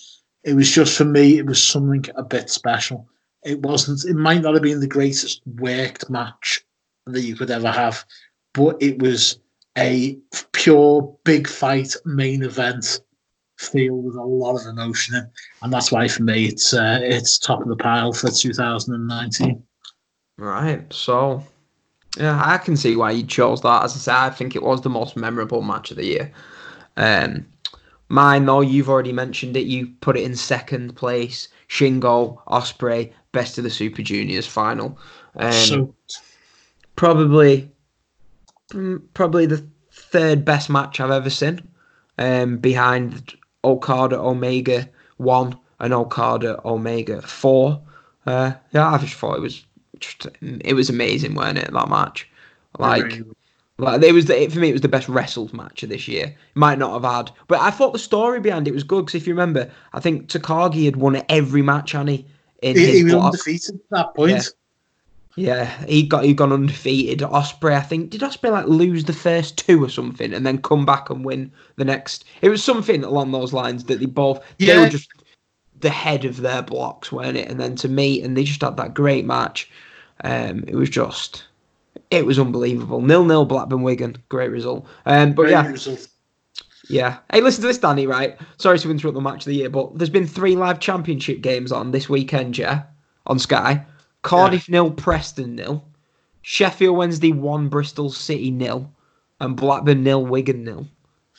it 0.45 0.55
was 0.55 0.71
just 0.71 0.97
for 0.97 1.05
me 1.05 1.39
it 1.39 1.47
was 1.47 1.63
something 1.63 2.05
a 2.17 2.23
bit 2.23 2.51
special. 2.51 3.09
It 3.45 3.63
wasn't. 3.63 4.05
It 4.05 4.17
might 4.17 4.43
not 4.43 4.55
have 4.55 4.63
been 4.63 4.81
the 4.81 4.87
greatest 4.87 5.43
worked 5.47 6.11
match 6.11 6.65
that 7.07 7.23
you 7.23 7.37
could 7.37 7.51
ever 7.51 7.71
have, 7.71 8.05
but 8.53 8.77
it 8.83 8.99
was 9.01 9.39
a 9.77 10.19
pure 10.53 11.17
big 11.25 11.47
fight 11.49 11.95
main 12.05 12.43
event 12.43 13.01
feel 13.59 13.95
with 13.95 14.15
a 14.15 14.23
lot 14.23 14.57
of 14.57 14.67
emotion 14.67 15.17
in, 15.17 15.31
and 15.63 15.73
that's 15.73 15.91
why 15.93 16.09
for 16.09 16.23
me 16.23 16.47
it's 16.47 16.75
uh, 16.75 16.99
it's 17.03 17.39
top 17.39 17.61
of 17.61 17.69
the 17.69 17.77
pile 17.77 18.13
for 18.13 18.31
2019. 18.31 19.63
Right. 20.37 20.93
So, 20.93 21.45
yeah, 22.17 22.41
I 22.45 22.59
can 22.59 22.77
see 22.77 22.97
why 22.97 23.11
you 23.11 23.25
chose 23.25 23.61
that. 23.63 23.85
As 23.85 23.95
I 23.95 23.99
say, 23.99 24.13
I 24.13 24.31
think 24.31 24.55
it 24.55 24.63
was 24.63 24.81
the 24.81 24.91
most 24.91 25.17
memorable 25.17 25.63
match 25.63 25.91
of 25.91 25.97
the 25.97 26.05
year. 26.05 26.33
Um, 26.97 27.47
mine 28.09 28.47
though, 28.47 28.61
you've 28.61 28.89
already 28.89 29.13
mentioned 29.13 29.57
it. 29.57 29.67
You 29.67 29.89
put 30.01 30.17
it 30.17 30.25
in 30.25 30.35
second 30.35 30.97
place. 30.97 31.49
Shingo 31.69 32.41
Ospreay, 32.47 33.13
best 33.33 33.59
of 33.59 33.65
the 33.65 33.71
Super 33.71 34.03
Juniors 34.03 34.47
final. 34.47 34.99
Um, 35.37 35.53
so 35.53 35.95
probably, 36.97 37.71
mm, 38.71 39.03
probably 39.15 39.47
the 39.47 39.67
third 39.93 40.45
best 40.45 40.71
match 40.71 41.01
I've 41.01 41.11
ever 41.11 41.31
seen. 41.31 41.69
Um, 42.17 42.57
behind 42.57 43.37
Okada 43.65 44.19
Omega 44.19 44.89
one 45.19 45.57
and 45.79 45.93
Okada 45.93 46.61
Omega 46.65 47.23
four. 47.23 47.81
Uh, 48.27 48.53
yeah, 48.73 48.89
I 48.89 48.99
just 48.99 49.15
thought 49.15 49.37
it 49.37 49.43
was 49.43 49.65
just 50.01 50.27
it 50.41 50.75
was 50.75 50.91
amazing, 50.91 51.35
weren't 51.35 51.59
it? 51.59 51.73
That 51.73 51.89
match, 51.89 52.29
like. 52.79 53.23
Like 53.79 54.03
it 54.03 54.13
was 54.13 54.25
the, 54.25 54.49
for 54.49 54.59
me, 54.59 54.71
it 54.71 54.73
was 54.73 54.81
the 54.81 54.89
best 54.89 55.09
wrestled 55.09 55.55
match 55.55 55.83
of 55.85 55.89
this 55.89 56.09
year. 56.09 56.35
Might 56.55 56.79
not 56.79 56.93
have 56.93 57.11
had, 57.11 57.31
but 57.47 57.61
I 57.61 57.71
thought 57.71 57.93
the 57.93 57.99
story 57.99 58.41
behind 58.41 58.67
it 58.67 58.75
was 58.75 58.83
good 58.83 59.07
because 59.07 59.21
if 59.21 59.27
you 59.27 59.35
remember, 59.35 59.71
I 59.93 60.01
think 60.01 60.29
Takagi 60.29 60.85
had 60.85 60.97
won 60.97 61.23
every 61.29 61.63
match, 61.63 61.95
Annie. 61.95 62.27
In 62.61 62.77
he, 62.77 62.99
he 62.99 63.05
was 63.05 63.13
block. 63.13 63.27
undefeated 63.27 63.77
at 63.77 63.91
that 63.91 64.15
point. 64.15 64.33
Yeah. 64.33 64.43
Yeah, 65.37 65.85
he 65.85 66.03
got 66.03 66.25
he 66.25 66.35
gone 66.35 66.53
undefeated. 66.53 67.21
Ospreay, 67.21 67.77
I 67.77 67.81
think, 67.81 68.11
did 68.11 68.23
Ospreay 68.23 68.51
like 68.51 68.67
lose 68.67 69.05
the 69.05 69.13
first 69.13 69.57
two 69.57 69.85
or 69.85 69.89
something, 69.89 70.35
and 70.35 70.45
then 70.45 70.61
come 70.61 70.85
back 70.85 71.11
and 71.11 71.25
win 71.25 71.53
the 71.77 71.85
next? 71.85 72.25
It 72.43 72.49
was 72.49 72.65
something 72.65 73.05
along 73.05 73.31
those 73.31 73.53
lines 73.53 73.85
that 73.85 74.01
they 74.01 74.07
both 74.07 74.45
yeah. 74.59 74.75
they 74.75 74.81
were 74.81 74.89
just 74.89 75.09
the 75.79 75.91
head 75.91 76.25
of 76.25 76.39
their 76.39 76.63
blocks, 76.63 77.13
weren't 77.13 77.37
it? 77.37 77.49
And 77.49 77.61
then 77.61 77.77
to 77.77 77.89
meet, 77.89 78.25
and 78.25 78.37
they 78.37 78.43
just 78.43 78.63
had 78.63 78.77
that 78.79 78.95
great 78.95 79.25
match. 79.25 79.71
Um, 80.25 80.65
it 80.67 80.75
was 80.75 80.91
just, 80.91 81.45
it 82.11 82.25
was 82.25 82.39
unbelievable. 82.39 83.01
Nil 83.01 83.25
nil 83.25 83.45
Blackburn 83.45 83.83
Wigan, 83.83 84.17
great 84.29 84.51
result. 84.51 84.87
Um, 85.07 85.33
but 85.33 85.43
great 85.43 85.51
yeah. 85.53 85.67
Result. 85.67 86.09
Yeah. 86.89 87.19
Hey, 87.33 87.41
listen 87.41 87.61
to 87.63 87.67
this, 87.67 87.79
Danny, 87.79 88.07
right? 88.07 88.39
Sorry 88.57 88.79
to 88.79 88.91
interrupt 88.91 89.15
the 89.15 89.21
match 89.21 89.41
of 89.41 89.47
the 89.47 89.57
year, 89.57 89.69
but 89.69 89.99
there's 89.99 90.11
been 90.11 90.27
three 90.27 90.57
live 90.57 90.81
championship 90.81 91.43
games 91.43 91.71
on 91.71 91.91
this 91.91 92.09
weekend, 92.09 92.57
yeah? 92.57 92.85
On 93.27 93.39
Sky. 93.39 93.85
Cardiff 94.23 94.69
yeah. 94.69 94.75
nil, 94.75 94.91
Preston 94.91 95.55
nil, 95.55 95.85
Sheffield 96.43 96.97
Wednesday 96.97 97.33
one, 97.33 97.69
Bristol 97.69 98.11
City 98.11 98.51
nil, 98.51 98.91
and 99.41 99.57
Blackburn 99.57 100.03
nil, 100.03 100.25
Wigan 100.25 100.65
nil. 100.65 100.87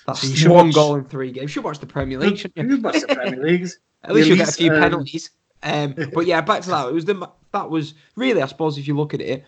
That's 0.06 0.42
so 0.42 0.54
one 0.54 0.68
watch, 0.68 0.76
goal 0.76 0.96
in 0.96 1.06
three 1.06 1.32
games. 1.32 1.44
You 1.44 1.48
should 1.48 1.64
watch 1.64 1.80
the 1.80 1.88
Premier 1.88 2.20
League, 2.20 2.38
shouldn't 2.38 2.70
you? 2.70 2.76
You 2.76 2.82
watch 2.82 3.02
the 3.02 3.08
Premier 3.08 3.44
League. 3.48 3.68
At 4.04 4.14
least 4.14 4.28
you'll 4.28 4.38
get 4.38 4.50
a 4.50 4.54
few 4.54 4.72
um... 4.72 4.80
penalties. 4.80 5.32
Um, 5.62 5.94
but 6.14 6.26
yeah, 6.26 6.40
back 6.42 6.62
to 6.62 6.70
that. 6.70 6.88
It 6.88 6.94
was 6.94 7.06
the 7.06 7.30
that 7.52 7.70
was 7.70 7.96
really, 8.16 8.42
I 8.42 8.46
suppose, 8.46 8.78
if 8.78 8.88
you 8.88 8.96
look 8.96 9.14
at 9.14 9.22
it 9.22 9.46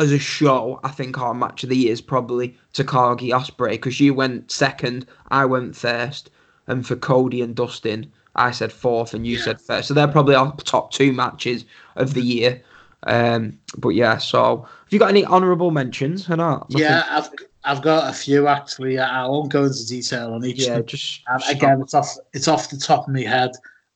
as 0.00 0.12
a 0.12 0.18
show, 0.18 0.80
I 0.82 0.88
think 0.88 1.18
our 1.18 1.34
match 1.34 1.62
of 1.62 1.68
the 1.68 1.76
year 1.76 1.92
is 1.92 2.00
probably 2.00 2.56
Takagi 2.72 3.30
Ospreay 3.30 3.72
because 3.72 4.00
you 4.00 4.14
went 4.14 4.50
second, 4.50 5.06
I 5.28 5.44
went 5.44 5.76
first, 5.76 6.30
and 6.66 6.86
for 6.86 6.96
Cody 6.96 7.42
and 7.42 7.54
Dustin, 7.54 8.10
I 8.34 8.50
said 8.50 8.72
fourth 8.72 9.12
and 9.12 9.26
you 9.26 9.36
yeah. 9.36 9.44
said 9.44 9.60
first. 9.60 9.88
So 9.88 9.94
they're 9.94 10.08
probably 10.08 10.34
our 10.34 10.56
top 10.56 10.90
two 10.90 11.12
matches 11.12 11.66
of 11.96 12.14
the 12.14 12.22
year. 12.22 12.62
Um, 13.02 13.58
but 13.76 13.90
yeah, 13.90 14.16
so 14.16 14.62
have 14.62 14.92
you 14.92 14.98
got 14.98 15.10
any 15.10 15.24
honourable 15.24 15.70
mentions 15.70 16.30
or 16.30 16.36
not? 16.36 16.70
Nothing? 16.70 16.86
Yeah, 16.86 17.04
I've 17.10 17.28
I've 17.64 17.82
got 17.82 18.08
a 18.08 18.12
few 18.14 18.46
actually. 18.46 18.98
I 18.98 19.26
won't 19.26 19.52
go 19.52 19.64
into 19.64 19.86
detail 19.86 20.32
on 20.32 20.44
each. 20.44 20.66
Yeah, 20.66 20.80
just 20.80 21.22
um, 21.30 21.40
again, 21.50 21.80
it's 21.82 21.94
off 21.94 22.16
it's 22.32 22.48
off 22.48 22.70
the 22.70 22.78
top 22.78 23.06
of 23.06 23.14
my 23.14 23.22
head. 23.22 23.50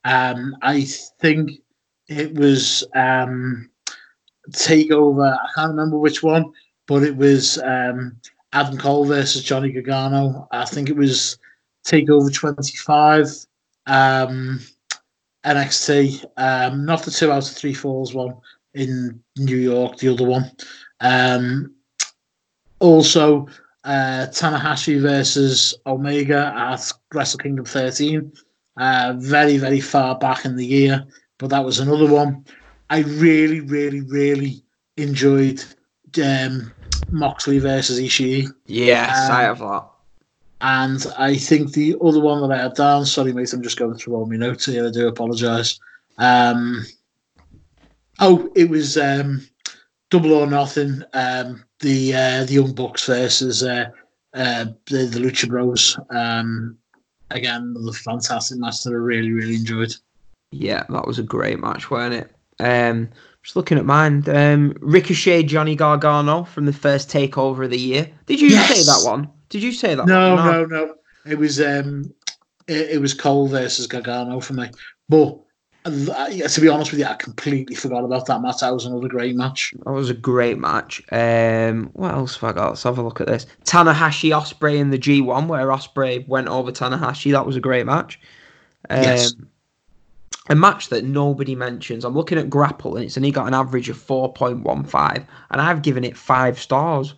Um, 0.04 0.56
I 0.60 0.82
think 0.82 1.62
it 2.08 2.34
was 2.34 2.84
um, 2.94 3.70
Takeover. 4.50 5.36
I 5.36 5.48
can't 5.54 5.70
remember 5.70 5.98
which 5.98 6.22
one, 6.22 6.52
but 6.86 7.02
it 7.02 7.16
was 7.16 7.58
um, 7.58 8.16
Adam 8.52 8.78
Cole 8.78 9.04
versus 9.04 9.42
Johnny 9.42 9.72
Gargano. 9.72 10.48
I 10.50 10.64
think 10.64 10.88
it 10.88 10.96
was 10.96 11.38
Takeover 11.86 12.32
twenty 12.32 12.76
five 12.76 13.28
um, 13.86 14.60
NXT, 15.44 16.24
um, 16.36 16.84
not 16.84 17.02
the 17.02 17.10
two 17.10 17.30
out 17.30 17.48
of 17.48 17.56
three 17.56 17.74
falls 17.74 18.14
one 18.14 18.34
in 18.74 19.22
New 19.36 19.56
York, 19.56 19.98
the 19.98 20.08
other 20.08 20.26
one. 20.26 20.50
Um, 21.00 21.74
also, 22.80 23.46
uh, 23.84 24.26
Tanahashi 24.30 25.00
versus 25.00 25.74
Omega 25.86 26.52
at 26.56 26.90
Wrestle 27.12 27.38
Kingdom 27.38 27.64
13. 27.64 28.32
Uh, 28.76 29.14
very, 29.18 29.56
very 29.56 29.80
far 29.80 30.18
back 30.18 30.44
in 30.44 30.56
the 30.56 30.66
year, 30.66 31.04
but 31.38 31.50
that 31.50 31.64
was 31.64 31.78
another 31.78 32.10
one. 32.10 32.44
I 32.90 33.00
really, 33.00 33.60
really, 33.60 34.02
really 34.02 34.62
enjoyed 34.96 35.64
um, 36.22 36.72
Moxley 37.10 37.58
versus 37.58 37.98
Ishii. 38.00 38.48
Yes, 38.66 39.30
I 39.30 39.46
Um, 39.46 39.56
have 39.56 39.58
that. 39.60 39.84
And 40.60 41.06
I 41.18 41.36
think 41.36 41.72
the 41.72 41.96
other 42.02 42.20
one 42.20 42.40
that 42.40 42.56
I 42.56 42.62
had 42.62 42.74
down, 42.74 43.04
sorry 43.04 43.32
mate, 43.32 43.52
I'm 43.52 43.62
just 43.62 43.78
going 43.78 43.96
through 43.96 44.14
all 44.14 44.26
my 44.26 44.36
notes 44.36 44.66
here. 44.66 44.86
I 44.86 44.90
do 44.90 45.08
apologise. 45.08 45.78
Um, 46.18 46.86
oh, 48.20 48.48
it 48.54 48.70
was 48.70 48.96
um, 48.96 49.46
Double 50.10 50.32
or 50.32 50.46
Nothing. 50.46 51.02
Um, 51.12 51.64
the 51.80 52.14
uh, 52.14 52.44
the 52.44 52.54
Young 52.54 52.72
Bucks 52.72 53.06
versus 53.06 53.62
uh, 53.62 53.86
uh, 54.32 54.66
the 54.86 55.04
the 55.04 55.18
Lucha 55.18 55.48
Bros. 55.48 55.98
Um, 56.10 56.78
again, 57.30 57.74
another 57.76 57.92
fantastic 57.92 58.58
match 58.58 58.84
that 58.84 58.90
I 58.90 58.94
really 58.94 59.32
really 59.32 59.56
enjoyed. 59.56 59.94
Yeah, 60.52 60.84
that 60.88 61.06
was 61.06 61.18
a 61.18 61.22
great 61.24 61.58
match, 61.58 61.90
wasn't 61.90 62.14
it? 62.14 62.33
Um, 62.60 63.10
just 63.42 63.56
looking 63.56 63.78
at 63.78 63.84
mine. 63.84 64.24
Um, 64.28 64.74
Ricochet, 64.80 65.42
Johnny 65.44 65.76
Gargano 65.76 66.44
from 66.44 66.66
the 66.66 66.72
first 66.72 67.10
takeover 67.10 67.64
of 67.64 67.70
the 67.70 67.78
year. 67.78 68.10
Did 68.26 68.40
you 68.40 68.48
Yes. 68.48 68.68
say 68.74 68.82
that 68.84 69.02
one? 69.04 69.28
Did 69.50 69.62
you 69.62 69.72
say 69.72 69.94
that? 69.94 70.06
No, 70.06 70.34
one? 70.34 70.44
no, 70.46 70.64
no. 70.64 70.94
It 71.26 71.38
was 71.38 71.60
um, 71.60 72.12
it, 72.66 72.90
it 72.92 73.00
was 73.00 73.14
Cole 73.14 73.48
versus 73.48 73.86
Gargano 73.86 74.40
for 74.40 74.54
me. 74.54 74.70
But 75.08 75.38
uh, 75.86 76.28
yeah, 76.30 76.46
to 76.46 76.60
be 76.62 76.68
honest 76.68 76.90
with 76.92 77.00
you, 77.00 77.06
I 77.06 77.14
completely 77.14 77.76
forgot 77.76 78.04
about 78.04 78.24
that 78.26 78.40
match. 78.40 78.60
That 78.60 78.72
was 78.72 78.86
another 78.86 79.08
great 79.08 79.36
match. 79.36 79.74
That 79.84 79.92
was 79.92 80.08
a 80.08 80.14
great 80.14 80.58
match. 80.58 81.02
Um, 81.12 81.90
what 81.92 82.12
else 82.14 82.36
have 82.36 82.50
I 82.50 82.52
got? 82.54 82.68
Let's 82.70 82.82
have 82.84 82.96
a 82.96 83.02
look 83.02 83.20
at 83.20 83.26
this. 83.26 83.46
Tanahashi 83.64 84.30
Ospreay 84.30 84.78
in 84.78 84.88
the 84.90 84.98
G1, 84.98 85.46
where 85.46 85.66
Ospreay 85.66 86.26
went 86.26 86.48
over 86.48 86.72
Tanahashi. 86.72 87.32
That 87.32 87.44
was 87.44 87.56
a 87.56 87.60
great 87.60 87.84
match. 87.84 88.18
Um, 88.88 89.02
Yes. 89.02 89.34
A 90.50 90.54
match 90.54 90.88
that 90.90 91.04
nobody 91.04 91.54
mentions. 91.54 92.04
I'm 92.04 92.14
looking 92.14 92.38
at 92.38 92.50
Grapple, 92.50 92.96
and 92.96 93.04
it's 93.04 93.16
only 93.16 93.30
got 93.30 93.46
an 93.46 93.54
average 93.54 93.88
of 93.88 93.96
4.15, 93.96 95.26
and 95.50 95.60
I've 95.60 95.82
given 95.82 96.04
it 96.04 96.16
five 96.16 96.58
stars. 96.58 97.14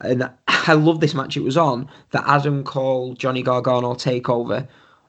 And 0.00 0.30
I 0.48 0.74
love 0.74 1.00
this 1.00 1.14
match. 1.14 1.36
It 1.36 1.42
was 1.42 1.56
on 1.56 1.88
the 2.10 2.28
Adam 2.28 2.62
Cole 2.64 3.14
Johnny 3.14 3.42
Gargano 3.42 3.94
takeover 3.94 4.68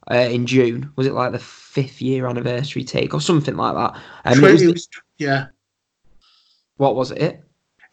uh, 0.09 0.15
in 0.15 0.45
June. 0.45 0.91
Was 0.95 1.07
it 1.07 1.13
like 1.13 1.31
the 1.33 1.39
fifth 1.39 2.01
year 2.01 2.27
anniversary 2.27 2.83
take 2.83 3.13
or 3.13 3.21
something 3.21 3.57
like 3.57 3.75
that? 3.75 4.01
And 4.23 4.43
it 4.43 4.51
was 4.51 4.61
it 4.61 4.71
was, 4.71 4.87
yeah, 5.17 5.47
what 6.77 6.95
was 6.95 7.11
it? 7.11 7.43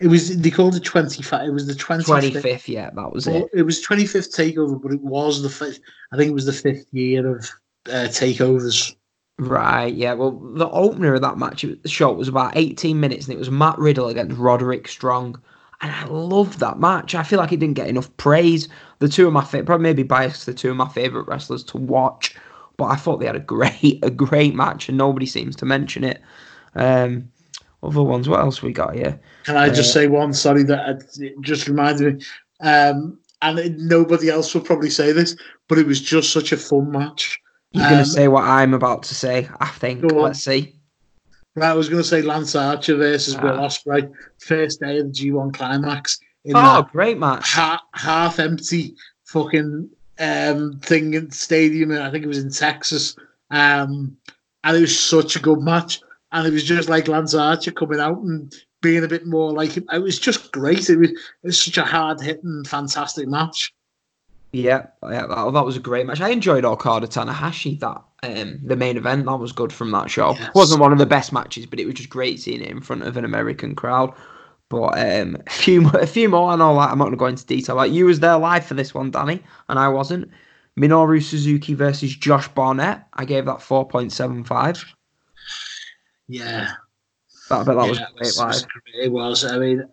it 0.01 0.07
was. 0.07 0.41
They 0.41 0.51
called 0.51 0.75
it 0.75 0.85
twenty 0.85 1.23
five. 1.23 1.49
It 1.49 1.53
was 1.53 1.67
the 1.67 1.75
twenty 1.75 2.31
fifth. 2.33 2.69
yeah, 2.69 2.91
that 2.91 3.13
was 3.13 3.27
it. 3.27 3.45
It 3.53 3.63
was 3.63 3.81
twenty 3.81 4.07
fifth 4.07 4.35
takeover, 4.35 4.81
but 4.81 4.93
it 4.93 5.03
was 5.03 5.43
the 5.43 5.51
fifth. 5.51 5.81
I 6.13 6.17
think 6.17 6.31
it 6.31 6.35
was 6.35 6.47
the 6.47 6.53
fifth 6.53 6.87
year 6.93 7.37
of 7.37 7.49
uh, 7.87 8.09
takeovers. 8.09 8.95
Right, 9.41 9.95
yeah. 9.95 10.13
Well, 10.13 10.33
the 10.33 10.69
opener 10.69 11.15
of 11.15 11.23
that 11.23 11.39
match, 11.39 11.65
show 11.87 12.13
was 12.13 12.29
about 12.29 12.57
18 12.57 13.01
minutes, 13.01 13.27
and 13.27 13.35
it 13.35 13.39
was 13.39 13.51
Matt 13.51 13.79
Riddle 13.79 14.09
against 14.09 14.37
Roderick 14.37 14.87
Strong. 14.87 15.41
And 15.81 15.91
I 15.91 16.05
loved 16.05 16.59
that 16.61 16.79
match. 16.79 17.15
I 17.15 17.23
feel 17.23 17.39
like 17.39 17.51
it 17.51 17.57
didn't 17.61 17.77
get 17.77 17.89
enough 17.89 18.15
praise. 18.19 18.69
The 18.99 19.09
two 19.09 19.27
of 19.27 19.33
my 19.33 19.43
favorite, 19.43 19.65
probably 19.65 19.85
maybe 19.85 20.03
biased, 20.03 20.45
the 20.45 20.53
two 20.53 20.71
of 20.71 20.77
my 20.77 20.89
favorite 20.89 21.27
wrestlers 21.27 21.65
to 21.65 21.79
watch. 21.79 22.37
But 22.77 22.87
I 22.87 22.97
thought 22.97 23.19
they 23.19 23.27
had 23.27 23.37
a 23.37 23.41
great, 23.41 23.99
a 24.03 24.11
great 24.11 24.55
match, 24.55 24.91
and 24.91 24.99
nobody 24.99 25.25
seems 25.25 25.57
to 25.57 25.65
mention 25.65 26.05
it. 26.05 26.21
Um, 26.75 27.31
other 27.83 28.03
ones, 28.03 28.29
what 28.29 28.41
else 28.41 28.61
we 28.61 28.73
got 28.73 28.95
here? 28.95 29.19
Can 29.45 29.57
I 29.57 29.71
just 29.71 29.91
Uh, 29.91 30.01
say 30.01 30.07
one? 30.07 30.35
Sorry, 30.35 30.65
that 30.65 31.03
it 31.19 31.41
just 31.41 31.67
reminded 31.67 32.17
me. 32.19 32.25
Um, 32.61 33.19
and 33.41 33.59
it, 33.59 33.79
nobody 33.79 34.29
else 34.29 34.53
will 34.53 34.61
probably 34.61 34.91
say 34.91 35.13
this, 35.13 35.35
but 35.67 35.79
it 35.79 35.87
was 35.87 35.99
just 35.99 36.31
such 36.31 36.53
a 36.53 36.59
fun 36.59 36.91
match. 36.91 37.41
You're 37.73 37.85
gonna 37.85 37.99
Um, 37.99 38.05
say 38.05 38.29
what 38.29 38.45
I'm 38.45 38.75
about 38.75 39.03
to 39.05 39.15
say, 39.15 39.49
I 39.61 39.67
think. 39.69 40.03
Let's 40.13 40.43
see. 40.45 40.77
Right, 41.57 41.71
I 41.71 41.75
was 41.75 41.89
going 41.89 42.01
to 42.03 42.09
say 42.09 42.23
Lance 42.23 42.55
Archer 42.55 42.97
versus 42.97 43.37
Will 43.37 43.59
Ah. 43.59 43.67
Ospreay, 43.67 44.09
first 44.39 44.81
day 44.81 44.99
of 44.99 45.07
the 45.07 45.13
G1 45.13 45.53
climax 45.53 46.19
in 46.45 46.53
Oh, 46.57 46.87
great 46.93 47.19
match. 47.19 47.51
ha- 47.53 47.83
half 47.95 48.39
empty 48.39 48.95
fucking 49.27 49.89
um, 50.21 50.79
thing 50.81 51.15
in 51.15 51.29
the 51.29 51.35
stadium. 51.35 51.91
and 51.91 52.03
I 52.05 52.11
think 52.11 52.25
it 52.25 52.29
was 52.29 52.39
in 52.39 52.51
Texas. 52.53 53.17
Um, 53.51 54.17
and 54.63 54.77
it 54.77 54.81
was 54.81 54.99
such 54.99 55.35
a 55.35 55.41
good 55.41 55.61
match. 55.61 56.01
And 56.31 56.47
it 56.47 56.53
was 56.53 56.63
just 56.63 56.89
like 56.89 57.09
Lance 57.09 57.35
Archer 57.35 57.73
coming 57.73 57.99
out 57.99 58.19
and 58.19 58.55
being 58.81 59.03
a 59.03 59.09
bit 59.09 59.27
more 59.27 59.53
like 59.53 59.73
him. 59.73 59.85
It 59.93 60.03
was 60.03 60.19
just 60.21 60.53
great. 60.53 60.89
It 60.89 60.99
was, 60.99 61.11
it 61.11 61.17
was 61.43 61.61
such 61.61 61.79
a 61.79 61.85
hard 61.85 62.21
hitting, 62.21 62.63
fantastic 62.65 63.27
match. 63.29 63.73
Yeah, 64.53 64.87
yeah, 65.03 65.27
that, 65.27 65.53
that 65.53 65.65
was 65.65 65.77
a 65.77 65.81
great 65.81 66.07
match. 66.07 66.21
I 66.21 66.31
enjoyed 66.31 66.65
Okada 66.65 67.07
Tanahashi. 67.07 67.79
That 67.79 68.03
um, 68.23 68.59
the 68.65 68.77
main 68.77 68.97
event 68.97 69.25
that 69.27 69.37
was 69.37 69.53
good 69.53 69.73
from 69.73 69.93
that 69.93 70.11
show. 70.11 70.33
Yes. 70.33 70.55
wasn't 70.55 70.81
one 70.81 70.93
of 70.93 70.99
the 70.99 71.07
best 71.07 71.33
matches, 71.33 71.67
but 71.67 71.79
it 71.79 71.87
was 71.87 71.95
just 71.95 72.11
great 72.11 72.41
seeing 72.41 72.61
it 72.61 72.71
in 72.71 72.81
front 72.81 73.03
of 73.03 73.17
an 73.17 73.25
American 73.25 73.75
crowd. 73.77 74.13
But 74.69 74.99
um, 74.99 75.37
a 75.47 75.51
few, 75.51 75.89
a 75.91 76.07
few 76.07 76.29
more. 76.29 76.51
I 76.51 76.57
know, 76.57 76.75
like 76.75 76.91
I'm 76.91 76.99
not 76.99 77.05
going 77.05 77.13
to 77.13 77.19
go 77.19 77.27
into 77.27 77.47
detail. 77.47 77.77
Like 77.77 77.93
you 77.93 78.07
was 78.07 78.19
there 78.21 78.37
live 78.39 78.67
for 78.67 78.75
this 78.75 78.93
one, 78.93 79.11
Danny, 79.11 79.43
and 79.69 79.79
I 79.79 79.89
wasn't. 79.89 80.31
Minoru 80.79 81.23
Suzuki 81.23 81.75
versus 81.75 82.15
Josh 82.17 82.49
Barnett. 82.49 83.07
I 83.15 83.25
gave 83.25 83.45
that 83.47 83.63
four 83.63 83.87
point 83.87 84.13
seven 84.13 84.45
five. 84.45 84.83
Yeah. 86.29 86.73
That, 87.49 87.67
that 87.67 87.75
was 87.77 87.99
Yeah, 87.99 88.07
great 88.17 88.31
it 88.31 88.37
live. 88.37 88.49
was, 88.49 88.67
it 89.03 89.13
was. 89.13 89.45
I 89.45 89.59
mean, 89.59 89.85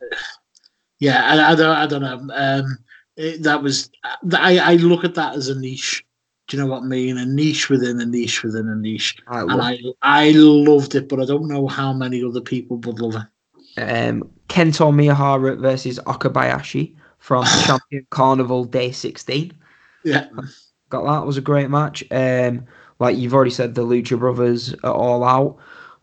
yeah, 1.00 1.26
I, 1.26 1.52
I 1.52 1.56
don't, 1.56 1.76
I 1.76 1.88
don't 1.88 2.02
know. 2.02 2.34
Um, 2.36 2.78
it, 3.18 3.44
that 3.44 3.62
was. 3.62 3.90
I, 4.32 4.60
I 4.60 4.76
look 4.76 5.04
at 5.04 5.16
that 5.16 5.36
as 5.36 5.50
a 5.50 5.60
niche. 5.60 6.06
Do 6.48 6.56
you 6.56 6.64
know 6.64 6.70
what 6.70 6.84
I 6.84 6.86
mean? 6.86 7.18
A 7.18 7.26
niche 7.26 7.70
within 7.70 8.00
a 8.00 8.06
niche 8.06 8.44
within 8.44 8.70
a 8.70 8.76
niche, 8.76 9.18
I 9.28 9.42
and 9.42 9.62
I, 9.62 9.80
I 10.02 10.32
loved 10.32 10.96
it, 10.96 11.10
but 11.10 11.20
I 11.20 11.26
don't 11.26 11.50
know 11.50 11.68
how 11.68 11.92
many 11.92 12.24
other 12.24 12.40
people 12.40 12.78
would 12.78 13.00
love 13.00 13.16
it. 13.16 13.82
um, 13.82 14.30
Kento 14.48 14.94
Miyahara 14.94 15.60
versus 15.60 16.00
Okabayashi 16.06 16.96
from 17.18 17.44
Champion 17.66 18.08
Carnival 18.12 18.64
Day 18.64 18.92
16. 18.92 19.52
Yeah, 20.06 20.28
Got 20.90 21.04
that 21.04 21.26
was 21.26 21.36
a 21.36 21.42
great 21.42 21.70
match. 21.70 22.04
Um, 22.12 22.66
like 23.00 23.18
you've 23.18 23.34
already 23.34 23.52
said, 23.52 23.76
the 23.76 23.86
Lucha 23.86 24.18
Brothers 24.18 24.74
are 24.84 24.94
all 24.94 25.24
out, 25.24 25.58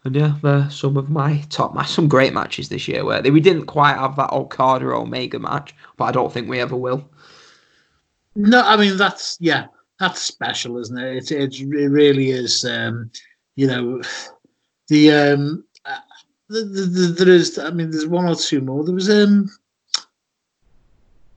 and 0.04 0.14
yeah, 0.14 0.34
they're 0.42 0.68
some 0.70 0.96
of 0.96 1.08
my 1.08 1.42
top 1.48 1.74
match, 1.74 1.88
some 1.88 2.08
great 2.08 2.34
matches 2.34 2.68
this 2.68 2.86
year. 2.86 3.04
Where 3.04 3.22
we 3.22 3.40
didn't 3.40 3.66
quite 3.66 3.96
have 3.96 4.16
that 4.16 4.32
Okada 4.32 4.86
Omega 4.86 5.38
match, 5.38 5.74
but 5.96 6.04
I 6.04 6.12
don't 6.12 6.32
think 6.32 6.48
we 6.48 6.60
ever 6.60 6.76
will. 6.76 7.08
no, 8.34 8.60
I 8.60 8.76
mean 8.76 8.96
that's 8.96 9.38
yeah, 9.40 9.66
that's 9.98 10.20
special, 10.20 10.78
isn't 10.78 10.98
it? 10.98 11.30
It, 11.30 11.54
it, 11.54 11.60
it 11.60 11.88
really 11.88 12.30
is. 12.30 12.64
Um, 12.64 13.10
you 13.56 13.66
know, 13.66 14.02
the 14.88 15.12
um, 15.12 15.64
uh, 15.86 15.98
the, 16.48 16.60
the, 16.60 16.80
the, 16.82 17.06
there 17.24 17.34
is. 17.34 17.58
I 17.58 17.70
mean, 17.70 17.90
there's 17.90 18.06
one 18.06 18.26
or 18.26 18.34
two 18.34 18.60
more. 18.60 18.84
There 18.84 18.94
was 18.94 19.08
um. 19.10 19.50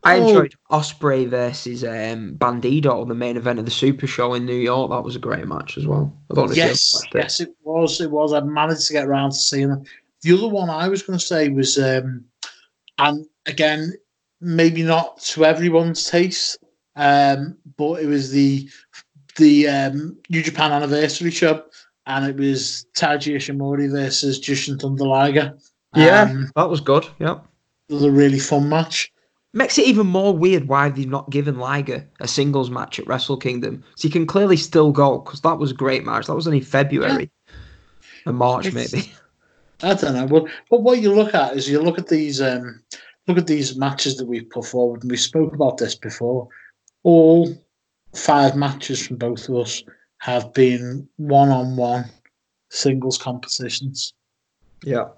I 0.07 0.19
Oh. 0.19 0.27
enjoyed 0.27 0.55
Ospreay 0.71 1.27
versus 1.29 1.83
um, 1.83 2.35
Bandido, 2.37 3.07
the 3.07 3.13
main 3.15 3.37
event 3.37 3.59
of 3.59 3.65
the 3.65 3.71
Super 3.71 4.07
Show 4.07 4.33
in 4.33 4.45
New 4.45 4.55
York. 4.55 4.89
That 4.91 5.03
was 5.03 5.15
a 5.15 5.19
great 5.19 5.47
match 5.47 5.77
as 5.77 5.85
well. 5.87 6.13
I 6.31 6.33
don't 6.35 6.47
know 6.49 6.55
Yes, 6.55 7.01
it. 7.05 7.17
yes, 7.17 7.39
it 7.39 7.49
was. 7.63 7.99
It 8.01 8.11
was. 8.11 8.33
I 8.33 8.39
managed 8.41 8.87
to 8.87 8.93
get 8.93 9.05
around 9.05 9.31
to 9.31 9.37
seeing 9.37 9.71
it. 9.71 9.79
The 10.21 10.33
other 10.33 10.47
one 10.47 10.69
I 10.69 10.87
was 10.87 11.03
going 11.03 11.19
to 11.19 11.25
say 11.25 11.49
was, 11.49 11.77
um, 11.77 12.23
and 12.99 13.25
again, 13.45 13.93
maybe 14.41 14.83
not 14.83 15.19
to 15.21 15.45
everyone's 15.45 16.09
taste, 16.09 16.57
um, 16.95 17.57
but 17.77 18.01
it 18.01 18.07
was 18.07 18.31
the 18.31 18.69
the 19.37 19.67
um, 19.67 20.17
New 20.29 20.41
Japan 20.41 20.71
anniversary 20.71 21.29
show, 21.31 21.63
and 22.07 22.25
it 22.25 22.35
was 22.37 22.85
Taiji 22.97 23.35
Ishimori 23.35 23.91
versus 23.91 24.39
Jushin 24.39 24.79
Thunder 24.81 25.05
Liger. 25.05 25.55
Yeah, 25.95 26.21
um, 26.23 26.51
that 26.55 26.69
was 26.69 26.81
good. 26.81 27.05
Yeah. 27.19 27.39
it 27.89 27.93
was 27.93 28.03
a 28.03 28.11
really 28.11 28.39
fun 28.39 28.67
match. 28.69 29.11
Makes 29.53 29.77
it 29.77 29.87
even 29.87 30.07
more 30.07 30.37
weird 30.37 30.67
why 30.67 30.89
they've 30.89 31.07
not 31.07 31.29
given 31.29 31.57
Liger 31.57 32.07
a 32.19 32.27
singles 32.27 32.69
match 32.69 32.99
at 32.99 33.07
Wrestle 33.07 33.37
Kingdom. 33.37 33.83
So 33.95 34.07
he 34.07 34.11
can 34.11 34.27
clearly 34.27 34.57
still 34.57 34.91
go 34.91 35.19
because 35.19 35.41
that 35.41 35.57
was 35.57 35.71
a 35.71 35.75
great 35.75 36.05
match. 36.05 36.27
That 36.27 36.35
was 36.35 36.47
only 36.47 36.59
February 36.61 37.31
and 38.25 38.37
March, 38.37 38.67
It's- 38.67 38.91
maybe. 38.93 39.11
I 39.83 39.93
don't 39.93 40.15
know. 40.15 40.27
But, 40.27 40.51
but 40.71 40.81
what 40.81 40.99
you 41.01 41.13
look 41.13 41.35
at 41.35 41.55
is 41.55 41.69
you 41.69 41.79
look 41.79 41.99
at 41.99 42.07
these 42.07 42.41
um, 42.41 42.81
look 43.27 43.37
at 43.37 43.45
these 43.45 43.77
matches 43.77 44.17
that 44.17 44.25
we've 44.25 44.49
put 44.49 44.65
forward, 44.65 45.01
and 45.03 45.11
we 45.11 45.17
spoke 45.17 45.53
about 45.53 45.77
this 45.77 45.93
before. 45.93 46.47
All 47.03 47.55
five 48.15 48.55
matches 48.55 49.05
from 49.05 49.17
both 49.17 49.47
of 49.49 49.55
us 49.57 49.83
have 50.17 50.51
been 50.53 51.07
one-on-one 51.17 52.05
singles 52.69 53.19
competitions. 53.19 54.13
Yeah. 54.83 55.09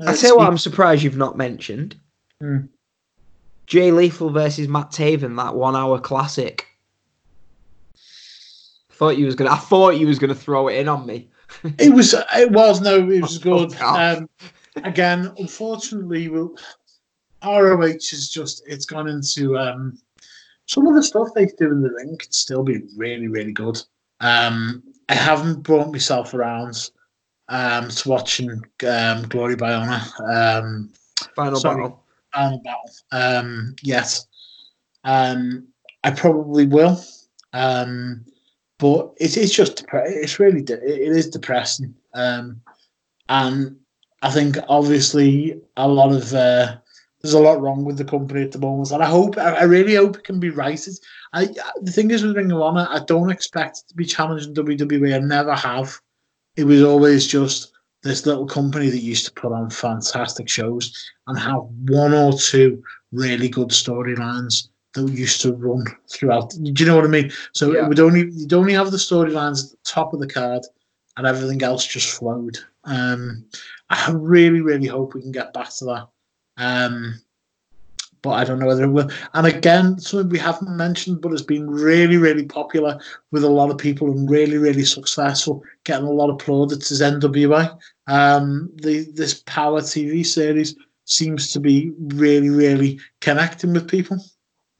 I 0.00 0.06
Uh, 0.10 0.16
tell 0.16 0.30
you 0.30 0.36
what, 0.38 0.48
I'm 0.48 0.58
surprised 0.58 1.04
you've 1.04 1.16
not 1.16 1.38
mentioned. 1.38 1.94
Hmm. 2.40 2.66
Jay 3.66 3.90
Lethal 3.90 4.30
versus 4.30 4.68
Matt 4.68 4.90
Taven, 4.90 5.36
that 5.36 5.54
one-hour 5.54 5.98
classic. 6.00 6.66
Thought 8.90 9.18
you 9.18 9.26
was 9.26 9.34
gonna. 9.34 9.50
I 9.50 9.56
thought 9.56 9.98
you 9.98 10.06
was 10.06 10.18
gonna 10.18 10.34
throw 10.34 10.68
it 10.68 10.76
in 10.76 10.88
on 10.88 11.04
me. 11.06 11.28
it 11.78 11.92
was 11.92 12.14
it 12.14 12.50
was 12.50 12.80
no, 12.80 13.08
it 13.10 13.20
was 13.20 13.38
Oh, 13.46 13.66
good. 13.66 13.80
Um, 13.80 14.28
again, 14.84 15.32
unfortunately, 15.38 16.28
we'll, 16.28 16.56
ROH 17.44 17.82
is 17.82 18.30
just 18.30 18.62
it's 18.66 18.86
gone 18.86 19.08
into 19.08 19.58
um, 19.58 19.98
some 20.66 20.86
of 20.86 20.94
the 20.94 21.02
stuff 21.02 21.28
they 21.34 21.46
do 21.46 21.70
in 21.72 21.82
the 21.82 21.90
ring 21.90 22.16
could 22.18 22.32
still 22.32 22.62
be 22.62 22.82
really 22.96 23.28
really 23.28 23.52
good. 23.52 23.78
Um, 24.20 24.82
I 25.08 25.14
haven't 25.14 25.62
brought 25.62 25.92
myself 25.92 26.32
around 26.32 26.90
um, 27.48 27.88
to 27.90 28.08
watching 28.08 28.62
um, 28.88 29.22
Glory 29.28 29.56
by 29.56 29.74
Honor. 29.74 30.02
Um, 30.26 30.90
Final 31.34 31.60
Sorry. 31.60 31.82
battle. 31.82 32.02
Final 32.36 32.58
battle 32.58 32.90
um, 33.12 33.74
yet. 33.82 34.20
Um, 35.04 35.68
I 36.04 36.10
probably 36.10 36.66
will, 36.66 37.02
um, 37.52 38.24
but 38.78 39.14
it, 39.16 39.36
it's 39.36 39.54
just 39.54 39.84
it's 39.92 40.38
really 40.38 40.62
de- 40.62 40.74
it 40.74 41.16
is 41.16 41.30
depressing, 41.30 41.94
um, 42.14 42.60
and 43.28 43.76
I 44.22 44.30
think 44.30 44.56
obviously 44.68 45.60
a 45.76 45.88
lot 45.88 46.12
of 46.12 46.34
uh, 46.34 46.76
there's 47.22 47.34
a 47.34 47.40
lot 47.40 47.60
wrong 47.60 47.84
with 47.84 47.96
the 47.96 48.04
company 48.04 48.42
at 48.42 48.52
the 48.52 48.58
moment, 48.58 48.90
and 48.90 49.02
I 49.02 49.06
hope 49.06 49.38
I, 49.38 49.52
I 49.52 49.62
really 49.62 49.94
hope 49.94 50.16
it 50.16 50.24
can 50.24 50.38
be 50.38 50.50
righted. 50.50 50.94
I 51.32 51.48
the 51.80 51.92
thing 51.92 52.10
is 52.10 52.22
with 52.22 52.36
Ring 52.36 52.52
of 52.52 52.60
Honor, 52.60 52.86
I 52.90 53.00
don't 53.04 53.30
expect 53.30 53.78
it 53.78 53.88
to 53.88 53.94
be 53.94 54.04
challenging 54.04 54.54
WWE. 54.54 55.14
I 55.14 55.18
never 55.18 55.54
have. 55.54 55.98
It 56.56 56.64
was 56.64 56.82
always 56.82 57.26
just 57.26 57.72
this 58.06 58.26
little 58.26 58.46
company 58.46 58.88
that 58.90 58.98
used 58.98 59.26
to 59.26 59.32
put 59.32 59.52
on 59.52 59.70
fantastic 59.70 60.48
shows 60.48 61.10
and 61.26 61.38
have 61.38 61.62
one 61.88 62.12
or 62.14 62.32
two 62.32 62.82
really 63.12 63.48
good 63.48 63.68
storylines 63.68 64.68
that 64.94 65.08
used 65.10 65.42
to 65.42 65.52
run 65.52 65.84
throughout. 66.10 66.50
Do 66.50 66.72
you 66.76 66.86
know 66.86 66.96
what 66.96 67.04
I 67.04 67.08
mean? 67.08 67.30
So 67.52 67.72
Yeah. 67.72 67.84
it 67.84 67.88
would 67.88 68.00
only 68.00 68.30
you'd 68.32 68.52
only 68.52 68.72
have 68.72 68.90
the 68.90 68.96
storylines 68.96 69.64
at 69.64 69.70
the 69.70 69.78
top 69.84 70.14
of 70.14 70.20
the 70.20 70.26
card, 70.26 70.62
and 71.16 71.26
everything 71.26 71.62
else 71.62 71.86
just 71.86 72.10
flowed. 72.18 72.58
Um, 72.84 73.44
I 73.90 74.10
really, 74.12 74.60
really 74.60 74.86
hope 74.86 75.14
we 75.14 75.22
can 75.22 75.32
get 75.32 75.52
back 75.52 75.70
to 75.76 75.84
that. 75.86 76.08
Um, 76.58 77.20
but 78.26 78.32
I 78.32 78.44
don't 78.44 78.58
know 78.58 78.66
whether 78.66 78.84
it 78.84 78.90
will. 78.90 79.08
And 79.34 79.46
again, 79.46 80.00
something 80.00 80.28
we 80.28 80.38
haven't 80.38 80.76
mentioned, 80.76 81.20
but 81.20 81.32
it's 81.32 81.42
been 81.42 81.70
really, 81.70 82.16
really 82.16 82.44
popular 82.44 83.00
with 83.30 83.44
a 83.44 83.48
lot 83.48 83.70
of 83.70 83.78
people 83.78 84.10
and 84.10 84.28
really, 84.28 84.58
really 84.58 84.84
successful, 84.84 85.62
getting 85.84 86.08
a 86.08 86.10
lot 86.10 86.28
of 86.28 86.38
plaudits 86.38 86.90
is 86.90 87.00
NWA. 87.00 87.78
Um, 88.08 88.68
the 88.74 89.06
this 89.14 89.42
Power 89.46 89.80
TV 89.80 90.26
series 90.26 90.74
seems 91.04 91.52
to 91.52 91.60
be 91.60 91.92
really, 91.98 92.50
really 92.50 92.98
connecting 93.20 93.72
with 93.72 93.88
people. 93.88 94.18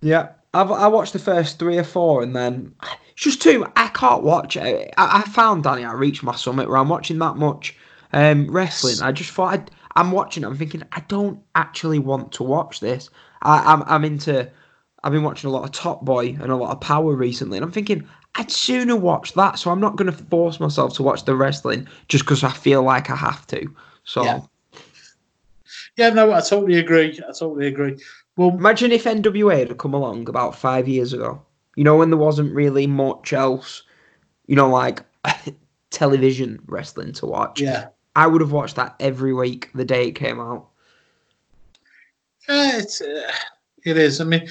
Yeah, 0.00 0.30
I've 0.52 0.72
I 0.72 0.88
watched 0.88 1.12
the 1.12 1.20
first 1.20 1.60
three 1.60 1.78
or 1.78 1.84
four, 1.84 2.24
and 2.24 2.34
then 2.34 2.74
it's 3.12 3.22
just 3.22 3.40
too. 3.40 3.64
I 3.76 3.88
can't 3.88 4.24
watch 4.24 4.56
it. 4.56 4.92
I, 4.98 5.20
I 5.20 5.30
found 5.30 5.62
Danny. 5.62 5.84
I 5.84 5.92
reached 5.92 6.24
my 6.24 6.34
summit 6.34 6.68
where 6.68 6.78
I'm 6.78 6.88
watching 6.88 7.18
that 7.20 7.36
much 7.36 7.76
um, 8.12 8.50
wrestling. 8.50 8.96
I 9.02 9.12
just 9.12 9.30
thought 9.30 9.54
I'd, 9.54 9.70
I'm 9.94 10.10
watching. 10.10 10.42
it, 10.42 10.46
I'm 10.46 10.56
thinking 10.56 10.82
I 10.90 11.00
don't 11.06 11.40
actually 11.54 12.00
want 12.00 12.32
to 12.32 12.42
watch 12.42 12.80
this. 12.80 13.08
I, 13.42 13.72
I'm 13.72 13.82
I'm 13.86 14.04
into. 14.04 14.50
I've 15.02 15.12
been 15.12 15.22
watching 15.22 15.48
a 15.48 15.52
lot 15.52 15.64
of 15.64 15.72
Top 15.72 16.04
Boy 16.04 16.36
and 16.40 16.50
a 16.50 16.56
lot 16.56 16.72
of 16.72 16.80
Power 16.80 17.14
recently, 17.14 17.58
and 17.58 17.64
I'm 17.64 17.70
thinking 17.70 18.08
I'd 18.34 18.50
sooner 18.50 18.96
watch 18.96 19.34
that. 19.34 19.58
So 19.58 19.70
I'm 19.70 19.80
not 19.80 19.96
going 19.96 20.10
to 20.10 20.24
force 20.24 20.58
myself 20.58 20.94
to 20.94 21.02
watch 21.02 21.24
the 21.24 21.36
wrestling 21.36 21.88
just 22.08 22.24
because 22.24 22.42
I 22.44 22.50
feel 22.50 22.82
like 22.82 23.08
I 23.10 23.16
have 23.16 23.46
to. 23.48 23.68
So 24.04 24.24
Yeah. 24.24 24.40
Yeah, 25.96 26.10
no, 26.10 26.32
I 26.32 26.40
totally 26.40 26.78
agree. 26.78 27.18
I 27.26 27.32
totally 27.32 27.66
agree. 27.66 27.96
Well, 28.36 28.50
Imagine 28.50 28.92
if 28.92 29.04
NWA 29.04 29.66
had 29.66 29.78
come 29.78 29.94
along 29.94 30.28
about 30.28 30.54
five 30.54 30.86
years 30.86 31.12
ago. 31.12 31.42
You 31.74 31.84
know, 31.84 31.96
when 31.96 32.10
there 32.10 32.18
wasn't 32.18 32.54
really 32.54 32.86
much 32.86 33.32
else, 33.32 33.82
you 34.46 34.56
know, 34.56 34.68
like 34.68 35.02
television 35.90 36.60
wrestling 36.66 37.12
to 37.14 37.26
watch. 37.26 37.60
yeah, 37.60 37.88
I 38.14 38.26
would 38.26 38.40
have 38.40 38.52
watched 38.52 38.76
that 38.76 38.94
every 39.00 39.34
week 39.34 39.70
the 39.74 39.84
day 39.84 40.08
it 40.08 40.12
came 40.12 40.40
out. 40.40 40.68
Yeah, 42.48 42.78
it's 42.78 43.00
uh, 43.00 43.30
it 43.84 43.96
is. 43.96 44.20
I 44.20 44.24
mean, 44.24 44.48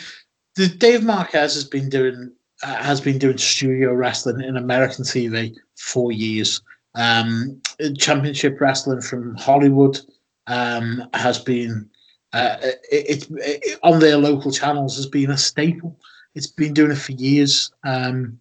the 0.56 0.68
Dave 0.68 1.04
Marquez 1.04 1.54
has 1.54 1.64
been 1.64 1.90
doing 1.90 2.32
uh, 2.64 2.76
has 2.76 3.02
been 3.02 3.18
doing 3.18 3.38
studio 3.38 3.94
wrestling 3.94 4.42
in 4.42 4.58
American 4.58 5.04
TV 5.04 5.56
for 5.78 6.12
years. 6.12 6.62
Um, 6.96 7.62
championship 7.98 8.60
wrestling 8.62 9.02
from 9.02 9.36
Hollywood 9.36 10.00
um, 10.48 11.08
has 11.14 11.40
been 11.40 11.90
uh, 12.34 12.58
it, 12.62 12.80
it, 12.92 13.28
it 13.32 13.80
on 13.84 14.00
their 14.00 14.18
local 14.18 14.52
channels 14.52 14.96
has 14.98 15.08
been 15.08 15.32
a 15.32 15.38
staple. 15.38 16.00
It's 16.36 16.48
been 16.48 16.74
doing 16.74 16.92
it 16.92 16.98
for 16.98 17.14
years. 17.14 17.72
Um, 17.86 18.40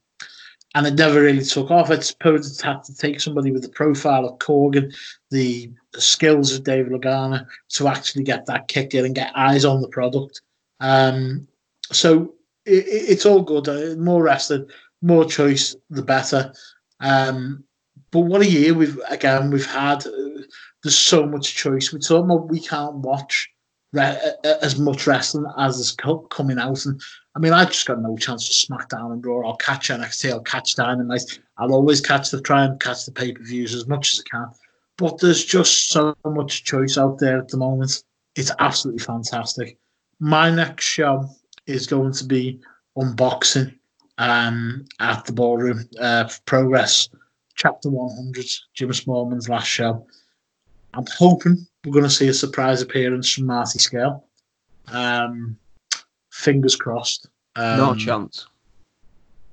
and 0.74 0.86
it 0.86 0.94
never 0.94 1.20
really 1.22 1.44
took 1.44 1.70
off. 1.70 1.90
It's 1.90 2.14
had 2.62 2.82
to 2.84 2.94
take 2.96 3.20
somebody 3.20 3.52
with 3.52 3.62
the 3.62 3.68
profile 3.68 4.26
of 4.26 4.38
Corgan, 4.38 4.94
the 5.30 5.70
skills 5.94 6.52
of 6.52 6.64
Dave 6.64 6.86
Lagana, 6.86 7.46
to 7.70 7.88
actually 7.88 8.24
get 8.24 8.46
that 8.46 8.68
kick 8.68 8.94
in 8.94 9.04
and 9.04 9.14
get 9.14 9.32
eyes 9.36 9.64
on 9.64 9.80
the 9.80 9.88
product. 9.88 10.40
Um, 10.80 11.46
so 11.92 12.34
it, 12.66 12.86
it- 12.86 13.10
it's 13.10 13.26
all 13.26 13.42
good. 13.42 13.68
Uh, 13.68 13.94
more 14.00 14.22
wrestling, 14.22 14.66
more 15.02 15.24
choice, 15.24 15.76
the 15.90 16.02
better. 16.02 16.52
Um, 17.00 17.64
but 18.10 18.20
what 18.20 18.42
a 18.42 18.46
year 18.50 18.74
we've 18.74 18.98
again 19.08 19.50
we've 19.50 19.66
had. 19.66 20.06
Uh, 20.06 20.42
there's 20.82 20.98
so 20.98 21.26
much 21.26 21.54
choice. 21.54 21.92
We 21.92 21.98
talk 22.00 22.24
about 22.24 22.48
we 22.50 22.60
can't 22.60 22.96
watch 22.96 23.50
re- 23.94 24.18
as 24.62 24.78
much 24.78 25.06
wrestling 25.06 25.46
as 25.58 25.78
is 25.78 25.92
co- 25.92 26.26
coming 26.28 26.58
out, 26.58 26.84
and 26.84 27.00
I 27.34 27.38
mean 27.38 27.52
I 27.52 27.64
just 27.64 27.86
got 27.86 28.02
no 28.02 28.16
chance 28.16 28.46
for 28.46 28.52
SmackDown 28.52 29.12
and 29.12 29.24
Raw. 29.24 29.48
I'll 29.48 29.56
catch 29.56 29.88
NXT. 29.88 30.30
I'll 30.30 30.40
catch 30.40 30.74
Dynamite. 30.74 31.38
I'll 31.58 31.72
always 31.72 32.00
catch 32.00 32.30
the 32.30 32.40
try 32.40 32.64
and 32.64 32.80
catch 32.80 33.06
the 33.06 33.12
pay 33.12 33.32
per 33.32 33.42
views 33.42 33.74
as 33.74 33.86
much 33.86 34.12
as 34.12 34.20
I 34.20 34.36
can. 34.36 34.50
But 34.96 35.18
there's 35.18 35.44
just 35.44 35.88
so 35.88 36.14
much 36.24 36.64
choice 36.64 36.98
out 36.98 37.18
there 37.18 37.38
at 37.38 37.48
the 37.48 37.56
moment. 37.56 38.02
It's 38.36 38.52
absolutely 38.58 39.02
fantastic. 39.02 39.78
My 40.20 40.50
next 40.50 40.84
show 40.84 41.28
is 41.66 41.86
going 41.86 42.12
to 42.12 42.24
be 42.24 42.60
unboxing 42.96 43.76
um, 44.18 44.84
at 45.00 45.24
the 45.24 45.32
ballroom. 45.32 45.88
Uh, 46.00 46.28
Progress 46.46 47.08
Chapter 47.56 47.88
100, 47.88 48.46
Jim 48.74 48.90
Smallman's 48.90 49.48
last 49.48 49.68
show. 49.68 50.06
I'm 50.94 51.06
hoping 51.16 51.66
we're 51.84 51.92
going 51.92 52.04
to 52.04 52.10
see 52.10 52.28
a 52.28 52.34
surprise 52.34 52.82
appearance 52.82 53.32
from 53.32 53.46
Marty 53.46 53.78
Scurll. 53.78 54.22
Um, 54.88 55.56
fingers 56.30 56.76
crossed. 56.76 57.28
Um, 57.56 57.76
no 57.78 57.94
chance. 57.94 58.46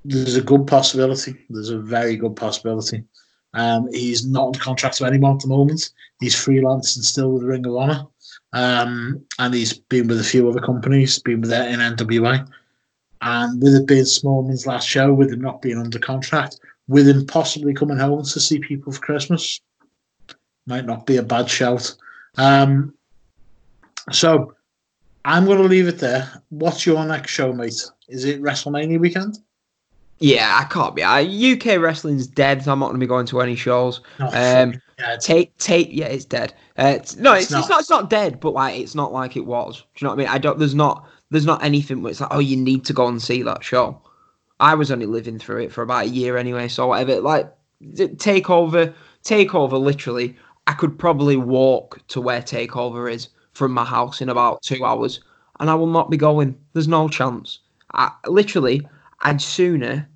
there's 0.05 0.35
a 0.35 0.41
good 0.41 0.65
possibility. 0.67 1.35
There's 1.49 1.69
a 1.69 1.79
very 1.79 2.15
good 2.15 2.35
possibility. 2.35 3.03
Um, 3.53 3.89
he's 3.91 4.25
not 4.25 4.47
on 4.47 4.53
contract 4.53 4.97
to 4.97 5.05
anyone 5.05 5.33
at 5.33 5.41
the 5.41 5.47
moment. 5.47 5.91
He's 6.19 6.35
freelance 6.35 6.95
and 6.95 7.03
still 7.03 7.31
with 7.31 7.41
the 7.41 7.47
Ring 7.47 7.65
of 7.65 7.75
Honor. 7.75 8.05
Um, 8.53 9.23
and 9.39 9.53
he's 9.53 9.73
been 9.73 10.07
with 10.07 10.19
a 10.19 10.23
few 10.23 10.49
other 10.49 10.61
companies, 10.61 11.19
been 11.19 11.41
with 11.41 11.51
it 11.51 11.71
in 11.71 11.79
NWA. 11.79 12.47
And 13.21 13.61
with 13.61 13.75
it 13.75 13.87
being 13.87 14.03
Smallman's 14.03 14.65
last 14.65 14.87
show, 14.87 15.13
with 15.13 15.31
him 15.31 15.41
not 15.41 15.61
being 15.61 15.77
under 15.77 15.99
contract, 15.99 16.59
with 16.87 17.07
him 17.07 17.25
possibly 17.27 17.73
coming 17.73 17.97
home 17.97 18.23
to 18.23 18.39
see 18.39 18.59
people 18.59 18.91
for 18.91 18.99
Christmas, 18.99 19.61
might 20.65 20.85
not 20.85 21.05
be 21.05 21.17
a 21.17 21.23
bad 21.23 21.49
shout. 21.49 21.93
Um, 22.37 22.93
so 24.11 24.53
I'm 25.25 25.45
going 25.45 25.57
to 25.59 25.63
leave 25.65 25.87
it 25.87 25.99
there. 25.99 26.29
What's 26.49 26.85
your 26.85 27.03
next 27.05 27.31
show, 27.31 27.53
mate? 27.53 27.83
Is 28.07 28.25
it 28.25 28.41
WrestleMania 28.41 28.99
weekend? 28.99 29.39
Yeah, 30.19 30.59
I 30.59 30.65
can't 30.65 30.95
be. 30.95 31.03
I, 31.03 31.21
UK 31.21 31.79
wrestling's 31.79 32.27
dead. 32.27 32.67
I'm 32.67 32.79
not 32.79 32.87
going 32.87 32.99
to 32.99 33.03
be 33.03 33.07
going 33.07 33.25
to 33.27 33.41
any 33.41 33.55
shows. 33.55 34.01
No, 34.19 34.29
Um, 34.33 34.73
Take, 35.19 35.57
take, 35.57 35.89
yeah, 35.91 36.05
it's 36.05 36.25
dead. 36.25 36.53
Uh, 36.77 36.93
it's, 36.97 37.15
no, 37.15 37.33
it's, 37.33 37.45
It's 37.45 37.53
it's, 37.53 37.61
not. 37.61 37.69
not. 37.69 37.79
It's 37.79 37.89
not 37.89 38.09
dead, 38.11 38.39
but 38.39 38.51
like, 38.51 38.79
it's 38.79 38.93
not 38.93 39.11
like 39.11 39.35
it 39.35 39.47
was. 39.47 39.77
Do 39.77 39.83
you 39.97 40.05
know 40.05 40.11
what 40.11 40.19
I 40.19 40.23
mean? 40.25 40.27
I 40.27 40.37
don't. 40.37 40.59
There's 40.59 40.75
not. 40.75 41.07
There's 41.31 41.45
not 41.45 41.63
anything 41.63 42.03
where 42.03 42.11
it's 42.11 42.21
like, 42.21 42.29
oh, 42.31 42.39
you 42.39 42.55
need 42.55 42.85
to 42.85 42.93
go 42.93 43.07
and 43.07 43.19
see 43.19 43.41
that 43.41 43.63
show. 43.63 43.99
I 44.59 44.75
was 44.75 44.91
only 44.91 45.07
living 45.07 45.39
through 45.39 45.63
it 45.63 45.71
for 45.71 45.81
about 45.81 46.05
a 46.05 46.09
year 46.09 46.37
anyway, 46.37 46.67
so 46.67 46.85
whatever. 46.85 47.19
Like, 47.19 47.51
takeover, 47.83 48.93
takeover. 49.23 49.81
Literally, 49.81 50.37
I 50.67 50.73
could 50.73 50.97
probably 50.99 51.35
walk 51.37 51.99
to 52.09 52.21
where 52.21 52.41
takeover 52.41 53.11
is 53.11 53.29
from 53.53 53.71
my 53.73 53.83
house 53.85 54.21
in 54.21 54.29
about 54.29 54.61
two 54.61 54.83
hours, 54.85 55.19
and 55.59 55.69
I 55.69 55.75
will 55.75 55.87
not 55.87 56.09
be 56.09 56.17
going. 56.17 56.57
There's 56.73 56.87
no 56.87 57.07
chance. 57.09 57.59
I 57.93 58.11
literally, 58.27 58.87
I'd 59.21 59.41
sooner. 59.41 60.07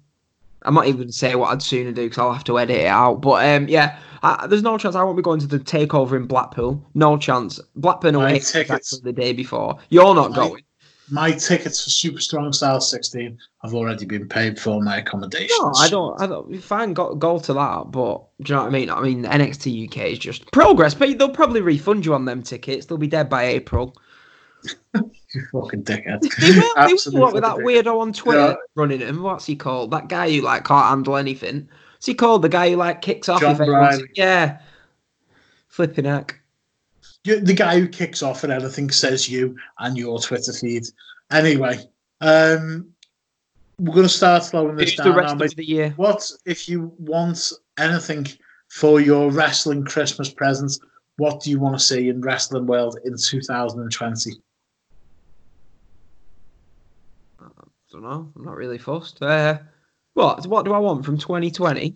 I'm 0.61 0.73
not 0.73 0.85
even 0.87 0.97
going 0.97 1.07
to 1.09 1.13
say 1.13 1.35
what 1.35 1.51
I'd 1.51 1.61
sooner 1.61 1.91
do 1.91 2.03
because 2.05 2.17
I'll 2.17 2.33
have 2.33 2.43
to 2.45 2.57
edit 2.57 2.77
it 2.77 2.87
out. 2.87 3.21
But 3.21 3.45
um, 3.47 3.67
yeah, 3.67 3.99
I, 4.23 4.47
there's 4.47 4.63
no 4.63 4.77
chance 4.77 4.95
I 4.95 5.03
won't 5.03 5.17
be 5.17 5.21
going 5.23 5.39
to 5.41 5.47
the 5.47 5.59
takeover 5.59 6.15
in 6.15 6.25
Blackpool. 6.25 6.83
No 6.95 7.17
chance. 7.17 7.59
Blackburn 7.75 8.15
My 8.15 8.29
away 8.31 8.39
tickets- 8.39 8.99
the 9.01 9.13
day 9.13 9.33
before. 9.33 9.77
You're 9.89 10.15
not 10.15 10.31
My- 10.31 10.35
going. 10.37 10.63
My 11.11 11.31
tickets 11.31 11.83
for 11.83 11.89
Super 11.89 12.19
Strong 12.19 12.53
Style 12.53 12.81
16 12.81 13.37
have 13.61 13.73
already 13.73 14.05
been 14.05 14.27
paid 14.27 14.59
for 14.59 14.81
my 14.81 14.97
accommodations. 14.97 15.51
No, 15.59 15.73
I 15.77 15.89
don't. 15.89 16.21
I 16.21 16.27
don't. 16.27 16.59
Fine, 16.63 16.93
go 16.93 17.13
go 17.15 17.39
to 17.39 17.53
that. 17.53 17.91
But 17.91 18.23
do 18.41 18.51
you 18.51 18.55
know 18.55 18.61
what 18.63 18.67
I 18.67 18.71
mean? 18.71 18.89
I 18.89 19.01
mean, 19.01 19.23
NXT 19.23 19.87
UK 19.89 20.11
is 20.11 20.19
just 20.19 20.51
progress, 20.51 20.93
but 20.93 21.17
they'll 21.17 21.29
probably 21.29 21.61
refund 21.61 22.05
you 22.05 22.13
on 22.13 22.25
them 22.25 22.41
tickets. 22.41 22.85
They'll 22.85 22.97
be 22.97 23.07
dead 23.07 23.29
by 23.29 23.45
April. 23.45 23.95
You 25.33 25.45
fucking 25.51 25.83
dickhead. 25.83 26.21
They 26.39 26.51
will. 26.57 26.73
They 26.87 26.93
will. 27.17 27.21
What 27.21 27.33
with 27.33 27.43
that 27.43 27.57
fucking 27.57 27.65
weirdo 27.65 27.99
on 27.99 28.13
Twitter 28.13 28.39
Yeah. 28.39 28.55
running 28.75 29.01
him? 29.01 29.21
What's 29.21 29.45
he 29.45 29.55
called? 29.55 29.91
That 29.91 30.07
guy 30.07 30.31
who 30.31 30.41
like 30.41 30.63
can't 30.63 30.85
handle 30.87 31.17
anything. 31.17 31.67
What's 31.95 32.05
he 32.05 32.13
called? 32.13 32.41
The 32.41 32.47
guy 32.47 32.69
who 32.69 32.77
like 32.77 33.01
kicks 33.01 33.27
off. 33.27 33.41
John 33.41 33.57
if. 33.59 34.01
Yeah. 34.15 34.59
Flipping 35.67 36.05
heck. 36.05 36.39
The 37.25 37.53
guy 37.53 37.79
who 37.79 37.87
kicks 37.87 38.21
off 38.21 38.43
at 38.43 38.51
anything 38.51 38.91
says 38.91 39.27
you 39.27 39.57
and 39.79 39.97
your 39.97 40.19
Twitter 40.19 40.53
feed. 40.53 40.83
Anyway, 41.31 41.79
um, 42.21 42.87
we're 43.79 43.95
going 43.95 44.07
to 44.07 44.09
start 44.09 44.43
slowing 44.43 44.75
this 44.75 44.95
down 44.95 45.07
the 45.07 45.13
rest 45.13 45.37
mate. 45.37 45.51
of 45.51 45.55
the 45.55 45.65
year? 45.65 45.93
What 45.97 46.29
if 46.45 46.69
you 46.69 46.93
want 46.99 47.51
anything 47.77 48.27
for 48.75 48.99
your 48.99 49.31
wrestling 49.31 49.85
Christmas 49.85 50.29
presents. 50.29 50.79
What 51.17 51.41
do 51.41 51.49
you 51.49 51.59
want 51.59 51.79
to 51.79 51.83
see 51.83 52.09
in 52.09 52.21
wrestling 52.21 52.65
world 52.65 52.99
in 53.05 53.15
2020? 53.17 54.31
I 57.39 57.45
don't 57.91 58.01
know. 58.01 58.31
I'm 58.35 58.43
not 58.43 58.57
really 58.57 58.77
fussed. 58.77 59.21
Uh, 59.21 59.59
what? 60.13 60.45
What 60.47 60.65
do 60.65 60.73
I 60.73 60.79
want 60.79 61.05
from 61.05 61.17
2020? 61.17 61.95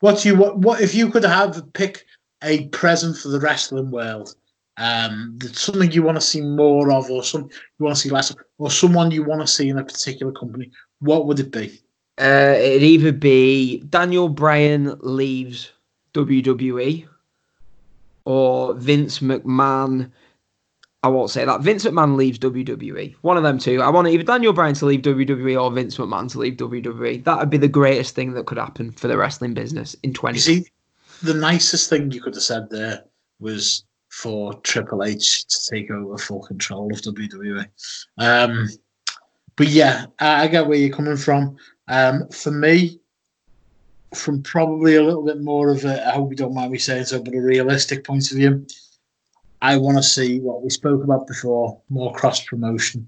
What 0.00 0.20
do 0.20 0.28
you 0.28 0.36
what, 0.36 0.58
what 0.58 0.80
if 0.80 0.94
you 0.94 1.08
could 1.08 1.24
have 1.24 1.72
pick 1.72 2.04
a 2.42 2.66
present 2.68 3.16
for 3.16 3.28
the 3.28 3.38
wrestling 3.38 3.92
world? 3.92 4.34
Um, 4.82 5.38
something 5.52 5.92
you 5.92 6.02
want 6.02 6.16
to 6.16 6.20
see 6.20 6.40
more 6.40 6.90
of, 6.90 7.08
or 7.08 7.22
some 7.22 7.42
you 7.42 7.84
want 7.84 7.94
to 7.94 8.02
see 8.02 8.10
less 8.10 8.30
of, 8.30 8.38
or 8.58 8.68
someone 8.68 9.12
you 9.12 9.22
want 9.22 9.40
to 9.40 9.46
see 9.46 9.68
in 9.68 9.78
a 9.78 9.84
particular 9.84 10.32
company. 10.32 10.72
What 10.98 11.26
would 11.26 11.38
it 11.38 11.52
be? 11.52 11.80
Uh, 12.20 12.56
it'd 12.58 12.82
either 12.82 13.12
be 13.12 13.78
Daniel 13.90 14.28
Bryan 14.28 14.98
leaves 15.00 15.70
WWE 16.14 17.06
or 18.24 18.74
Vince 18.74 19.20
McMahon. 19.20 20.10
I 21.04 21.08
won't 21.08 21.30
say 21.30 21.44
that. 21.44 21.60
Vince 21.60 21.84
McMahon 21.84 22.16
leaves 22.16 22.40
WWE. 22.40 23.14
One 23.20 23.36
of 23.36 23.44
them 23.44 23.58
two. 23.58 23.80
I 23.82 23.88
want 23.88 24.08
either 24.08 24.24
Daniel 24.24 24.52
Bryan 24.52 24.74
to 24.74 24.86
leave 24.86 25.02
WWE 25.02 25.62
or 25.62 25.70
Vince 25.70 25.96
McMahon 25.96 26.28
to 26.32 26.40
leave 26.40 26.54
WWE. 26.54 27.22
That 27.22 27.38
would 27.38 27.50
be 27.50 27.56
the 27.56 27.68
greatest 27.68 28.16
thing 28.16 28.32
that 28.32 28.46
could 28.46 28.58
happen 28.58 28.90
for 28.90 29.06
the 29.06 29.16
wrestling 29.16 29.54
business 29.54 29.94
in 30.02 30.12
20. 30.12 30.38
You 30.38 30.40
see, 30.40 30.66
the 31.22 31.34
nicest 31.34 31.88
thing 31.88 32.10
you 32.10 32.20
could 32.20 32.34
have 32.34 32.42
said 32.42 32.68
there 32.68 33.04
was 33.38 33.84
for 34.12 34.52
Triple 34.60 35.04
H 35.04 35.46
to 35.46 35.70
take 35.70 35.90
over 35.90 36.18
full 36.18 36.42
control 36.42 36.92
of 36.92 37.00
WWE. 37.00 37.66
Um, 38.18 38.68
but 39.56 39.68
yeah, 39.68 40.04
I, 40.18 40.44
I 40.44 40.46
get 40.48 40.66
where 40.66 40.76
you're 40.76 40.94
coming 40.94 41.16
from. 41.16 41.56
Um, 41.88 42.28
for 42.28 42.50
me, 42.50 43.00
from 44.14 44.42
probably 44.42 44.96
a 44.96 45.02
little 45.02 45.24
bit 45.24 45.40
more 45.40 45.70
of 45.70 45.86
a, 45.86 46.06
I 46.06 46.12
hope 46.12 46.30
you 46.30 46.36
don't 46.36 46.54
mind 46.54 46.72
me 46.72 46.78
saying 46.78 47.06
so, 47.06 47.22
but 47.22 47.34
a 47.34 47.40
realistic 47.40 48.04
point 48.04 48.30
of 48.30 48.36
view, 48.36 48.66
I 49.62 49.78
want 49.78 49.96
to 49.96 50.02
see 50.02 50.40
what 50.40 50.62
we 50.62 50.68
spoke 50.68 51.02
about 51.02 51.26
before 51.26 51.80
more 51.88 52.12
cross 52.12 52.44
promotion. 52.44 53.06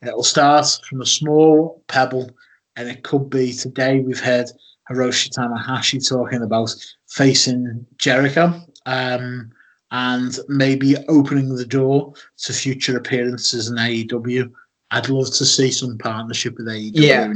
It'll 0.00 0.22
start 0.22 0.66
from 0.88 1.02
a 1.02 1.06
small 1.06 1.82
pebble, 1.86 2.30
and 2.76 2.88
it 2.88 3.02
could 3.02 3.28
be 3.28 3.52
today 3.52 4.00
we've 4.00 4.20
heard 4.20 4.46
Hiroshi 4.90 5.28
Tanahashi 5.28 6.08
talking 6.08 6.42
about 6.42 6.74
facing 7.08 7.86
Jericho 7.98 8.58
um, 8.86 9.50
and 9.90 10.38
maybe 10.48 10.96
opening 11.08 11.54
the 11.54 11.64
door 11.66 12.12
to 12.38 12.52
future 12.52 12.96
appearances 12.96 13.68
in 13.68 13.76
AEW. 13.76 14.50
I'd 14.90 15.08
love 15.08 15.26
to 15.34 15.44
see 15.44 15.70
some 15.70 15.98
partnership 15.98 16.56
with 16.58 16.66
AEW. 16.66 16.92
Yeah. 16.94 17.32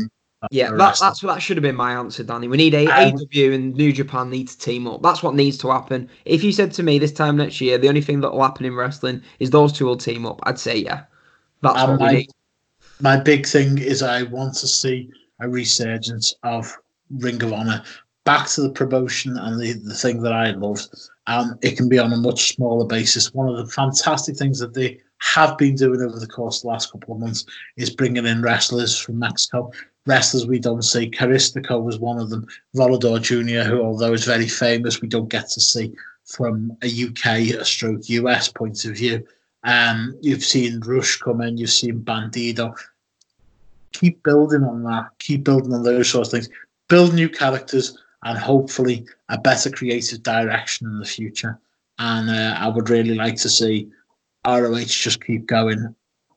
Yeah, 0.50 0.70
that, 0.70 0.96
that's 0.98 1.20
that 1.20 1.42
should 1.42 1.58
have 1.58 1.62
been 1.62 1.76
my 1.76 1.92
answer, 1.92 2.24
Danny. 2.24 2.48
We 2.48 2.56
need 2.56 2.72
a 2.72 2.86
Um, 2.86 3.12
AEW 3.12 3.54
and 3.54 3.74
New 3.74 3.92
Japan 3.92 4.30
need 4.30 4.48
to 4.48 4.56
team 4.56 4.86
up. 4.86 5.02
That's 5.02 5.22
what 5.22 5.34
needs 5.34 5.58
to 5.58 5.70
happen. 5.70 6.08
If 6.24 6.42
you 6.42 6.50
said 6.50 6.72
to 6.72 6.82
me 6.82 6.98
this 6.98 7.12
time 7.12 7.36
next 7.36 7.60
year, 7.60 7.76
the 7.76 7.88
only 7.90 8.00
thing 8.00 8.22
that 8.22 8.32
will 8.32 8.42
happen 8.42 8.64
in 8.64 8.74
wrestling 8.74 9.20
is 9.38 9.50
those 9.50 9.70
two 9.70 9.84
will 9.84 9.98
team 9.98 10.24
up, 10.24 10.40
I'd 10.44 10.58
say 10.58 10.78
yeah. 10.78 11.02
That's 11.60 11.78
Um, 11.78 11.90
what 11.90 11.98
we 12.00 12.06
my, 12.06 12.12
need. 12.12 12.30
my 13.00 13.16
big 13.18 13.46
thing 13.46 13.76
is 13.76 14.02
I 14.02 14.22
want 14.22 14.54
to 14.54 14.66
see 14.66 15.10
a 15.40 15.48
resurgence 15.48 16.34
of 16.42 16.74
Ring 17.10 17.42
of 17.42 17.52
Honor 17.52 17.82
back 18.24 18.48
to 18.50 18.62
the 18.62 18.70
promotion 18.70 19.36
and 19.36 19.60
the, 19.60 19.74
the 19.74 19.94
thing 19.94 20.22
that 20.22 20.32
I 20.32 20.52
loved. 20.52 20.88
Um, 21.26 21.58
it 21.62 21.76
can 21.76 21.88
be 21.88 21.98
on 21.98 22.12
a 22.12 22.16
much 22.16 22.54
smaller 22.54 22.86
basis. 22.86 23.32
One 23.34 23.48
of 23.48 23.56
the 23.56 23.72
fantastic 23.72 24.36
things 24.36 24.58
that 24.58 24.74
they 24.74 25.00
have 25.18 25.56
been 25.58 25.76
doing 25.76 26.00
over 26.00 26.18
the 26.18 26.26
course 26.26 26.58
of 26.58 26.62
the 26.62 26.68
last 26.68 26.90
couple 26.90 27.14
of 27.14 27.20
months 27.20 27.44
is 27.76 27.94
bringing 27.94 28.26
in 28.26 28.42
wrestlers 28.42 28.98
from 28.98 29.18
Mexico. 29.18 29.70
Wrestlers 30.06 30.46
we 30.46 30.58
don't 30.58 30.82
see. 30.82 31.10
Caristico 31.10 31.82
was 31.82 31.98
one 31.98 32.18
of 32.18 32.30
them. 32.30 32.46
Volador 32.74 33.20
Jr., 33.20 33.68
who, 33.68 33.82
although 33.82 34.14
is 34.14 34.24
very 34.24 34.48
famous, 34.48 35.00
we 35.00 35.08
don't 35.08 35.28
get 35.28 35.48
to 35.50 35.60
see 35.60 35.92
from 36.24 36.76
a 36.82 36.86
UK, 36.86 37.60
a 37.60 37.64
stroke 37.64 38.08
US 38.08 38.48
point 38.48 38.84
of 38.84 38.96
view. 38.96 39.26
Um, 39.64 40.16
you've 40.22 40.44
seen 40.44 40.80
Rush 40.80 41.18
come 41.18 41.42
in, 41.42 41.58
you've 41.58 41.70
seen 41.70 42.00
Bandido. 42.00 42.74
Keep 43.92 44.22
building 44.22 44.64
on 44.64 44.82
that. 44.84 45.10
Keep 45.18 45.44
building 45.44 45.74
on 45.74 45.82
those 45.82 46.08
sorts 46.08 46.32
of 46.32 46.40
things. 46.40 46.48
Build 46.88 47.14
new 47.14 47.28
characters 47.28 47.98
and 48.22 48.38
hopefully 48.38 49.06
a 49.28 49.38
better 49.38 49.70
creative 49.70 50.22
direction 50.22 50.86
in 50.86 50.98
the 50.98 51.06
future. 51.06 51.58
And 51.98 52.30
uh, 52.30 52.56
I 52.58 52.68
would 52.68 52.90
really 52.90 53.14
like 53.14 53.36
to 53.36 53.48
see 53.48 53.90
ROH 54.46 54.84
just 54.84 55.24
keep 55.24 55.46
going 55.46 55.94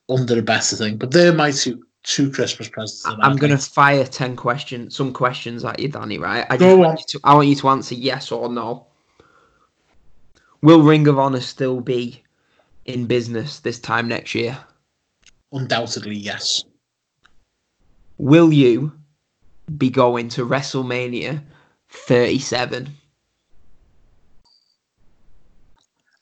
under 0.10 0.40
a 0.40 0.42
better 0.42 0.76
thing. 0.76 0.98
But 0.98 1.12
they're 1.12 1.34
my 1.34 1.52
two 1.52 1.86
two 2.04 2.30
Christmas 2.32 2.68
presents. 2.68 3.06
I'm 3.06 3.38
gonna 3.38 3.58
fire 3.58 4.06
ten 4.06 4.36
questions, 4.36 4.96
some 4.96 5.14
questions 5.14 5.64
at 5.64 5.80
you, 5.80 5.88
Danny. 5.88 6.18
Right? 6.18 6.46
I 6.50 6.58
just 6.58 6.78
want 6.78 7.00
you 7.00 7.06
to, 7.08 7.20
I 7.24 7.36
want 7.36 7.48
you 7.48 7.56
to 7.56 7.70
answer 7.70 7.96
yes 7.96 8.32
or 8.32 8.50
no. 8.50 8.88
Will 10.62 10.82
Ring 10.82 11.08
of 11.08 11.20
Honor 11.20 11.42
still 11.42 11.82
be 11.82 12.24
in 12.86 13.06
business 13.06 13.60
this 13.60 13.80
time 13.80 14.08
next 14.08 14.36
year? 14.36 14.58
undoubtedly 15.54 16.16
yes. 16.16 16.66
Will 18.18 18.52
you 18.52 18.92
be 19.78 19.90
going 19.90 20.28
to 20.30 20.46
WrestleMania 20.46 21.42
37? 21.94 22.90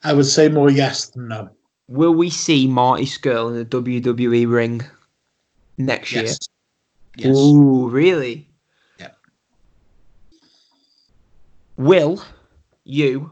I 0.04 0.14
would 0.14 0.26
say 0.26 0.50
more 0.50 0.70
yes 0.70 1.08
than 1.10 1.28
no. 1.28 1.50
Will 1.88 2.14
we 2.14 2.30
see 2.30 2.68
Marty 2.68 3.06
Scurll 3.06 3.50
in 3.50 3.56
the 3.56 3.66
WWE 3.66 4.50
ring 4.50 4.82
next 5.78 6.12
Yes. 6.12 6.40
year? 7.18 7.32
Yes. 7.32 7.38
Ooh, 7.38 7.90
really? 7.90 8.50
Yeah. 9.00 9.10
Will 11.78 12.24
you 12.84 13.32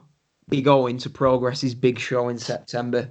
be 0.50 0.62
going 0.62 0.98
to 1.00 1.10
Progress's 1.10 1.74
big 1.74 1.98
show 2.00 2.28
in 2.30 2.38
September? 2.38 3.10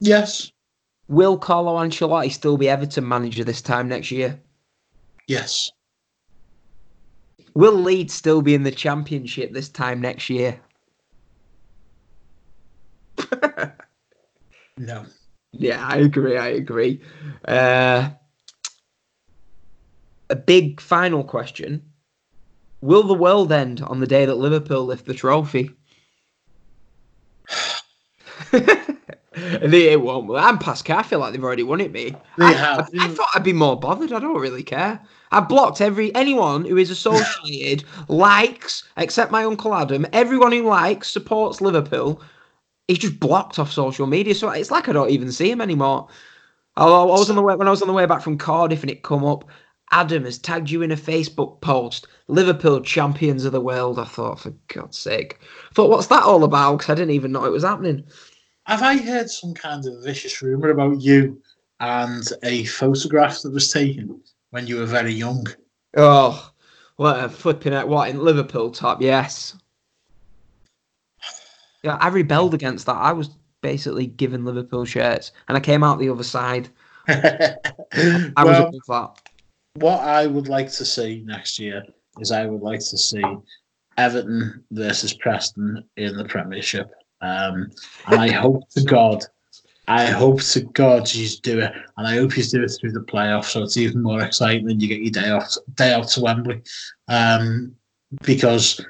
Yes. 0.00 0.50
Will 1.08 1.38
Carlo 1.38 1.76
Ancelotti 1.76 2.30
still 2.30 2.56
be 2.56 2.68
Everton 2.68 3.08
manager 3.08 3.42
this 3.42 3.62
time 3.62 3.88
next 3.88 4.10
year? 4.10 4.38
Yes. 5.26 5.70
Will 7.54 7.74
Leeds 7.74 8.14
still 8.14 8.42
be 8.42 8.54
in 8.54 8.62
the 8.62 8.70
championship 8.70 9.52
this 9.52 9.68
time 9.68 10.00
next 10.00 10.30
year? 10.30 10.60
No. 14.78 15.04
Yeah, 15.52 15.84
I 15.84 15.96
agree. 15.96 16.36
I 16.36 16.48
agree. 16.48 17.00
Uh, 17.46 18.10
a 20.30 20.36
big 20.36 20.80
final 20.80 21.24
question: 21.24 21.82
Will 22.80 23.02
the 23.02 23.14
world 23.14 23.50
end 23.50 23.80
on 23.82 24.00
the 24.00 24.06
day 24.06 24.24
that 24.24 24.36
Liverpool 24.36 24.84
lift 24.84 25.06
the 25.06 25.14
trophy? 25.14 25.70
it 28.52 30.00
won't. 30.00 30.30
I'm 30.36 30.58
Pascal. 30.58 30.98
I 30.98 31.02
feel 31.02 31.18
like 31.18 31.32
they've 31.32 31.42
already 31.42 31.62
won 31.64 31.80
it, 31.80 31.92
me. 31.92 32.14
They 32.36 32.44
I, 32.44 32.52
have. 32.52 32.90
I, 32.98 33.06
I 33.06 33.08
thought 33.08 33.28
I'd 33.34 33.42
be 33.42 33.52
more 33.52 33.78
bothered. 33.78 34.12
I 34.12 34.20
don't 34.20 34.40
really 34.40 34.62
care. 34.62 35.00
I've 35.30 35.48
blocked 35.48 35.80
every 35.80 36.14
anyone 36.14 36.64
who 36.64 36.76
is 36.76 36.90
associated, 36.90 37.84
likes, 38.08 38.84
except 38.96 39.32
my 39.32 39.44
uncle 39.44 39.74
Adam. 39.74 40.06
Everyone 40.12 40.52
who 40.52 40.62
likes 40.62 41.08
supports 41.08 41.60
Liverpool. 41.60 42.22
He's 42.86 42.98
just 42.98 43.20
blocked 43.20 43.58
off 43.58 43.70
social 43.70 44.06
media, 44.06 44.34
so 44.34 44.48
it's 44.50 44.70
like 44.70 44.88
I 44.88 44.92
don't 44.92 45.10
even 45.10 45.30
see 45.30 45.50
him 45.50 45.60
anymore. 45.60 46.08
Although 46.76 47.12
I 47.12 47.18
was 47.18 47.28
on 47.28 47.36
the 47.36 47.42
way 47.42 47.56
when 47.56 47.68
I 47.68 47.70
was 47.70 47.82
on 47.82 47.88
the 47.88 47.94
way 47.94 48.06
back 48.06 48.22
from 48.22 48.38
Cardiff 48.38 48.82
and 48.82 48.90
it 48.90 49.02
come 49.02 49.24
up. 49.24 49.44
Adam 49.90 50.24
has 50.24 50.38
tagged 50.38 50.70
you 50.70 50.82
in 50.82 50.92
a 50.92 50.96
Facebook 50.96 51.62
post. 51.62 52.06
Liverpool 52.28 52.80
champions 52.82 53.46
of 53.46 53.52
the 53.52 53.60
world. 53.60 53.98
I 53.98 54.04
thought, 54.04 54.40
for 54.40 54.52
God's 54.68 54.98
sake, 54.98 55.38
I 55.40 55.74
thought, 55.74 55.88
what's 55.88 56.08
that 56.08 56.24
all 56.24 56.44
about? 56.44 56.76
Because 56.76 56.90
I 56.90 56.94
didn't 56.94 57.14
even 57.14 57.32
know 57.32 57.44
it 57.46 57.52
was 57.52 57.64
happening. 57.64 58.04
Have 58.66 58.82
I 58.82 58.98
heard 58.98 59.30
some 59.30 59.54
kind 59.54 59.86
of 59.86 60.04
vicious 60.04 60.42
rumor 60.42 60.68
about 60.68 61.00
you 61.00 61.40
and 61.80 62.28
a 62.42 62.64
photograph 62.64 63.40
that 63.42 63.52
was 63.52 63.72
taken 63.72 64.20
when 64.50 64.66
you 64.66 64.76
were 64.76 64.86
very 64.86 65.12
young? 65.12 65.46
Oh, 65.96 66.50
what 66.96 67.24
a 67.24 67.28
flipping! 67.28 67.74
What 67.88 68.10
in 68.10 68.18
Liverpool 68.18 68.70
top? 68.70 69.00
Yes. 69.00 69.56
Yeah, 71.82 71.96
I 72.00 72.08
rebelled 72.08 72.54
against 72.54 72.86
that. 72.86 72.96
I 72.96 73.12
was 73.12 73.30
basically 73.60 74.06
given 74.06 74.44
Liverpool 74.44 74.84
shirts, 74.84 75.32
and 75.48 75.56
I 75.56 75.60
came 75.60 75.84
out 75.84 75.98
the 75.98 76.10
other 76.10 76.24
side. 76.24 76.68
I 77.08 77.56
was 77.92 78.34
well, 78.44 78.66
above 78.68 78.86
that. 78.88 79.30
what 79.76 80.00
I 80.00 80.26
would 80.26 80.48
like 80.48 80.70
to 80.72 80.84
see 80.84 81.22
next 81.24 81.58
year 81.58 81.84
is 82.20 82.32
I 82.32 82.46
would 82.46 82.62
like 82.62 82.80
to 82.80 82.98
see 82.98 83.22
Everton 83.96 84.64
versus 84.70 85.14
Preston 85.14 85.84
in 85.96 86.16
the 86.16 86.24
Premiership. 86.24 86.90
Um, 87.20 87.70
and 88.06 88.20
I 88.20 88.30
hope 88.32 88.68
to 88.70 88.82
God, 88.82 89.24
I 89.88 90.04
hope 90.06 90.42
to 90.42 90.60
God 90.60 91.08
he's 91.08 91.40
do 91.40 91.60
it, 91.60 91.72
and 91.96 92.06
I 92.06 92.14
hope 92.16 92.32
he's 92.34 92.52
do 92.52 92.62
it 92.62 92.68
through 92.78 92.92
the 92.92 93.00
playoffs, 93.00 93.46
so 93.46 93.62
it's 93.62 93.76
even 93.78 94.02
more 94.02 94.22
exciting. 94.22 94.70
And 94.70 94.80
you 94.82 94.86
get 94.88 95.00
your 95.00 95.10
day 95.10 95.30
off, 95.30 95.52
day 95.74 95.92
out 95.94 96.08
to 96.08 96.20
Wembley, 96.20 96.62
um, 97.08 97.74
because 98.22 98.84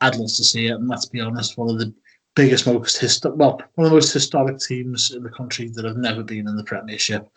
I'd 0.00 0.16
love 0.16 0.28
to 0.34 0.44
see 0.44 0.66
it. 0.68 0.72
And 0.74 0.88
let's 0.88 1.06
be 1.06 1.20
honest, 1.20 1.58
one 1.58 1.68
of 1.68 1.78
the 1.78 1.92
biggest, 2.34 2.66
most 2.66 2.98
historic, 2.98 3.38
well, 3.38 3.60
one 3.74 3.84
of 3.86 3.90
the 3.90 3.96
most 3.96 4.12
historic 4.14 4.58
teams 4.58 5.10
in 5.10 5.22
the 5.22 5.28
country 5.30 5.68
that 5.74 5.84
have 5.84 5.98
never 5.98 6.22
been 6.22 6.48
in 6.48 6.56
the 6.56 6.64
Premiership. 6.64 7.28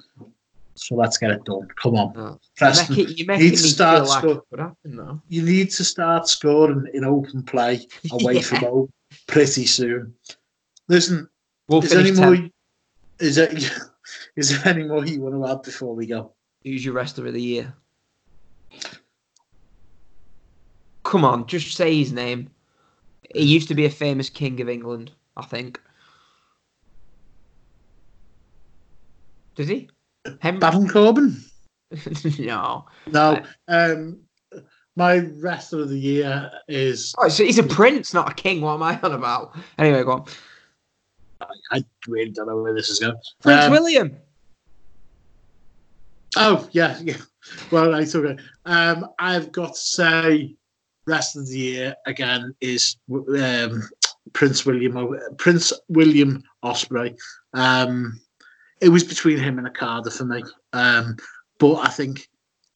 So 0.76 0.96
let's 0.96 1.18
get 1.18 1.30
it 1.32 1.44
done. 1.46 1.68
Come 1.76 1.96
on, 1.96 2.14
Oh. 2.18 2.40
Preston. 2.58 2.96
Making, 2.96 3.18
you're 3.28 3.38
need 3.38 3.52
to 3.52 3.58
start 3.58 4.08
like 4.08 4.20
score- 4.20 4.32
it 4.38 4.42
could 4.50 4.60
happen 4.60 4.96
though. 4.96 5.22
You 5.28 5.44
need 5.44 5.70
to 5.72 5.84
start 5.84 6.28
scoring 6.30 6.88
in 6.94 7.04
open 7.04 7.44
play 7.44 7.86
away 8.12 8.36
Yeah. 8.36 8.42
from 8.42 8.58
home 8.60 8.94
pretty 9.28 9.66
soon. 9.66 10.16
Listen, 10.88 11.28
We'll 11.68 11.84
is 11.84 11.94
any 11.94 12.12
more? 12.12 12.50
10th. 13.24 13.28
Is 13.28 13.36
there, 13.36 13.50
is 14.36 14.50
there 14.50 14.74
any 14.74 14.84
more 14.84 15.06
you 15.06 15.22
want 15.22 15.36
to 15.36 15.52
add 15.52 15.64
before 15.64 15.96
we 15.96 16.08
go? 16.08 16.34
Who's 16.64 16.84
your 16.84 16.94
wrestler 16.94 17.28
of 17.28 17.34
the 17.34 17.42
year? 17.42 17.74
Come 21.04 21.26
on, 21.26 21.46
just 21.46 21.76
say 21.76 21.98
his 21.98 22.12
name. 22.12 22.50
He 23.36 23.44
used 23.44 23.68
to 23.68 23.76
be 23.76 23.86
a 23.86 23.90
famous 23.90 24.30
king 24.30 24.62
of 24.62 24.70
England, 24.70 25.12
I 25.38 25.46
think. 25.46 25.80
Does 29.56 29.68
he? 29.68 29.90
Henry? 30.40 30.60
Baron 30.60 30.88
Corbin? 30.88 31.38
no. 32.40 32.86
No. 33.08 33.44
Um, 33.68 34.20
my 34.96 35.18
wrestler 35.18 35.82
of 35.82 35.90
the 35.90 36.00
year 36.00 36.52
is 36.68 37.14
Oh, 37.18 37.28
so 37.28 37.44
he's 37.44 37.60
a 37.60 37.64
prince, 37.64 38.14
not 38.14 38.32
a 38.32 38.34
king. 38.34 38.62
What 38.62 38.76
am 38.76 38.84
I 38.84 39.00
on 39.02 39.12
about? 39.12 39.56
Anyway, 39.78 40.04
go 40.04 40.12
on. 40.12 40.26
I 41.72 41.84
really 42.08 42.32
don't 42.32 42.48
know 42.48 42.62
where 42.62 42.74
this 42.74 42.90
is 42.90 43.00
going. 43.00 43.16
Prince 43.42 43.66
Um, 43.66 43.72
William. 43.72 44.18
Oh 46.36 46.68
yeah, 46.72 47.00
yeah. 47.04 47.18
Well, 47.72 47.92
right, 47.92 48.16
okay. 48.16 48.42
Um, 48.66 49.08
I've 49.20 49.52
got 49.52 49.74
to 49.74 49.80
say, 49.80 50.56
rest 51.06 51.36
of 51.36 51.48
the 51.48 51.58
year 51.58 51.96
again 52.06 52.56
is 52.62 52.96
um, 53.12 53.84
Prince 54.32 54.66
William 54.66 55.20
Prince 55.38 55.74
William 55.90 56.44
Ospreay. 56.64 57.18
Um, 57.54 58.20
it 58.82 58.90
was 58.90 59.04
between 59.04 59.38
him 59.38 59.58
and 59.58 59.68
Okada 59.68 60.10
for 60.12 60.26
me, 60.26 60.44
um, 60.74 61.18
but 61.60 61.76
I 61.76 61.90
think 61.90 62.28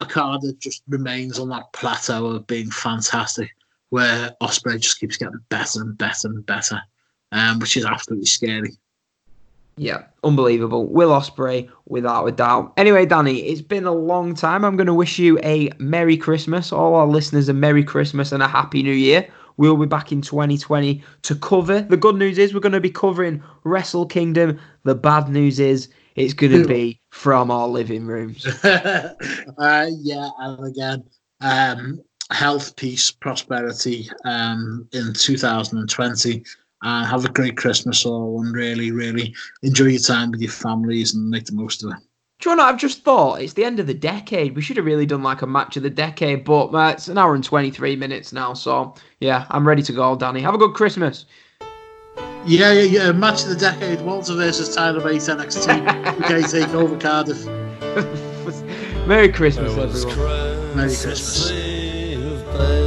Okada 0.01 0.53
just 0.59 0.83
remains 0.87 1.39
on 1.39 1.49
that 1.49 1.71
plateau 1.73 2.27
of 2.27 2.47
being 2.47 2.69
fantastic, 2.69 3.49
where 3.89 4.35
Ospreay 4.41 4.79
just 4.79 4.99
keeps 4.99 5.17
getting 5.17 5.39
better 5.49 5.81
and 5.81 5.97
better 5.97 6.27
and 6.27 6.45
better, 6.45 6.81
um, 7.31 7.59
which 7.59 7.77
is 7.77 7.85
absolutely 7.85 8.25
scary. 8.25 8.71
Yeah, 9.77 10.05
unbelievable. 10.23 10.87
Will 10.87 11.11
Ospreay, 11.11 11.69
without 11.85 12.25
a 12.25 12.31
doubt. 12.31 12.73
Anyway, 12.77 13.05
Danny, 13.05 13.41
it's 13.41 13.61
been 13.61 13.85
a 13.85 13.93
long 13.93 14.33
time. 14.33 14.65
I'm 14.65 14.75
going 14.75 14.87
to 14.87 14.93
wish 14.93 15.19
you 15.19 15.39
a 15.43 15.69
Merry 15.77 16.17
Christmas, 16.17 16.71
all 16.71 16.95
our 16.95 17.05
listeners 17.05 17.47
a 17.47 17.53
Merry 17.53 17.83
Christmas 17.83 18.31
and 18.31 18.41
a 18.41 18.47
Happy 18.47 18.81
New 18.81 18.91
Year. 18.91 19.27
We'll 19.57 19.77
be 19.77 19.85
back 19.85 20.11
in 20.11 20.21
2020 20.21 21.03
to 21.23 21.35
cover. 21.35 21.81
The 21.81 21.97
good 21.97 22.15
news 22.15 22.37
is 22.37 22.53
we're 22.53 22.59
going 22.59 22.73
to 22.73 22.79
be 22.79 22.91
covering 22.91 23.41
Wrestle 23.63 24.05
Kingdom. 24.05 24.59
The 24.83 24.95
bad 24.95 25.29
news 25.29 25.59
is 25.59 25.89
it's 26.15 26.33
going 26.33 26.53
to 26.53 26.67
be 26.67 26.99
from 27.11 27.51
our 27.51 27.67
living 27.67 28.05
rooms. 28.05 28.45
uh, 28.63 29.87
yeah, 29.99 30.29
and 30.39 30.67
again, 30.67 31.03
um, 31.41 32.01
health, 32.31 32.75
peace, 32.75 33.11
prosperity 33.11 34.09
um, 34.25 34.87
in 34.93 35.13
2020. 35.13 36.43
And 36.83 37.07
have 37.07 37.25
a 37.25 37.29
great 37.29 37.57
Christmas 37.57 38.05
all 38.05 38.41
and 38.41 38.53
really, 38.53 38.91
really 38.91 39.33
enjoy 39.63 39.85
your 39.85 39.99
time 39.99 40.31
with 40.31 40.41
your 40.41 40.51
families 40.51 41.15
and 41.15 41.29
make 41.29 41.45
the 41.45 41.53
most 41.53 41.83
of 41.83 41.91
it. 41.91 41.97
Do 42.39 42.51
you 42.51 42.55
know 42.55 42.63
what 42.63 42.73
I've 42.73 42.79
just 42.79 43.03
thought? 43.03 43.41
It's 43.41 43.53
the 43.53 43.65
end 43.65 43.79
of 43.79 43.87
the 43.87 43.95
decade. 43.95 44.55
We 44.55 44.61
should 44.61 44.77
have 44.77 44.85
really 44.85 45.07
done 45.07 45.23
like 45.23 45.41
a 45.41 45.47
match 45.47 45.75
of 45.75 45.81
the 45.81 45.89
decade, 45.89 46.43
but 46.43 46.67
uh, 46.67 46.91
it's 46.93 47.07
an 47.07 47.17
hour 47.17 47.33
and 47.33 47.43
23 47.43 47.95
minutes 47.95 48.31
now. 48.31 48.53
So, 48.53 48.93
yeah, 49.19 49.47
I'm 49.49 49.67
ready 49.67 49.81
to 49.81 49.91
go, 49.91 50.15
Danny. 50.15 50.41
Have 50.41 50.53
a 50.53 50.59
good 50.59 50.75
Christmas. 50.75 51.25
Yeah, 52.45 52.71
yeah, 52.71 52.81
yeah. 52.83 53.11
Match 53.11 53.43
of 53.43 53.49
the 53.49 53.55
decade 53.55 54.01
Walter 54.01 54.35
versus 54.35 54.73
Tyler 54.73 55.01
Bate 55.01 55.19
NXT. 55.19 55.87
UK 56.21 56.49
take 56.51 56.73
over 56.75 56.97
Cardiff. 56.97 57.43
Merry 59.07 59.29
Christmas, 59.29 59.73
There 59.73 59.87
was 59.87 60.05
everyone. 60.05 60.77
Merry 60.77 60.95
Christmas 60.95 62.86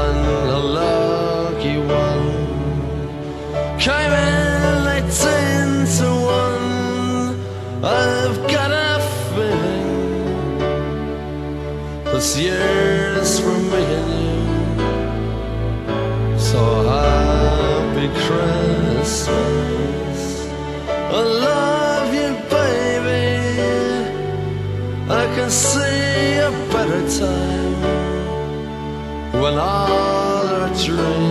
came 3.81 4.13
in 4.13 4.87
eighteen 4.95 5.69
to 5.97 6.07
one. 6.45 7.33
I've 7.83 8.39
got 8.53 8.69
a 8.69 8.99
feeling 9.33 10.59
this 12.03 12.29
year's 12.37 13.39
for 13.39 13.57
me 13.71 13.83
and 13.99 14.11
you. 14.21 14.43
So 16.37 16.61
happy 16.93 18.09
Christmas. 18.25 20.19
I 20.87 21.21
love 21.49 22.09
you, 22.13 22.31
baby. 22.53 23.29
I 25.09 25.23
can 25.35 25.49
see 25.49 26.37
a 26.37 26.51
better 26.71 27.03
time 27.19 27.81
when 29.41 29.55
all 29.57 30.45
our 30.55 30.69
dreams 30.85 31.30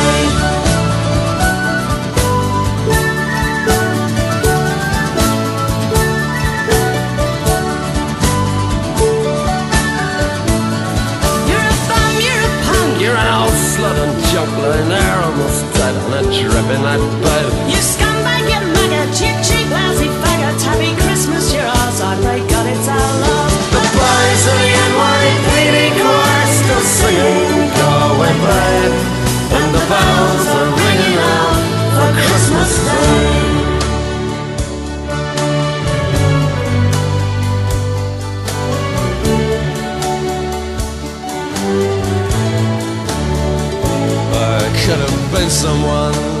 A 16.71 16.77
dripping 16.77 16.83
that. 16.83 16.99
You 17.67 17.81
scumbag, 17.83 18.47
you 18.47 18.61
maggot, 18.71 19.11
you 19.19 19.31
cheap, 19.43 19.67
lousy 19.71 20.07
faggot. 20.07 20.61
Happy 20.63 20.95
Christmas, 21.03 21.53
you're 21.53 21.63
ours. 21.63 21.99
I 22.01 22.15
pray 22.21 22.39
God 22.47 22.67
it's 22.67 22.87
our 22.87 23.11
love. 23.23 23.51
The 23.71 23.83
boys 23.91 24.43
of 24.47 24.57
the 24.61 24.71
NYPD 24.71 25.77
choir 25.99 26.47
still 26.47 26.83
singing 26.83 27.71
Go 27.71 27.89
away, 28.11 28.35
babe 28.45 28.95
And 29.57 29.69
the 29.75 29.83
bells 29.87 30.45
are 30.55 30.69
ringing 30.75 31.17
out 31.19 31.59
for 31.95 32.11
Christmas 32.19 32.71
Day 32.85 33.51
I 44.33 44.67
could 44.83 44.99
have 44.99 45.31
been 45.31 45.49
someone 45.49 46.40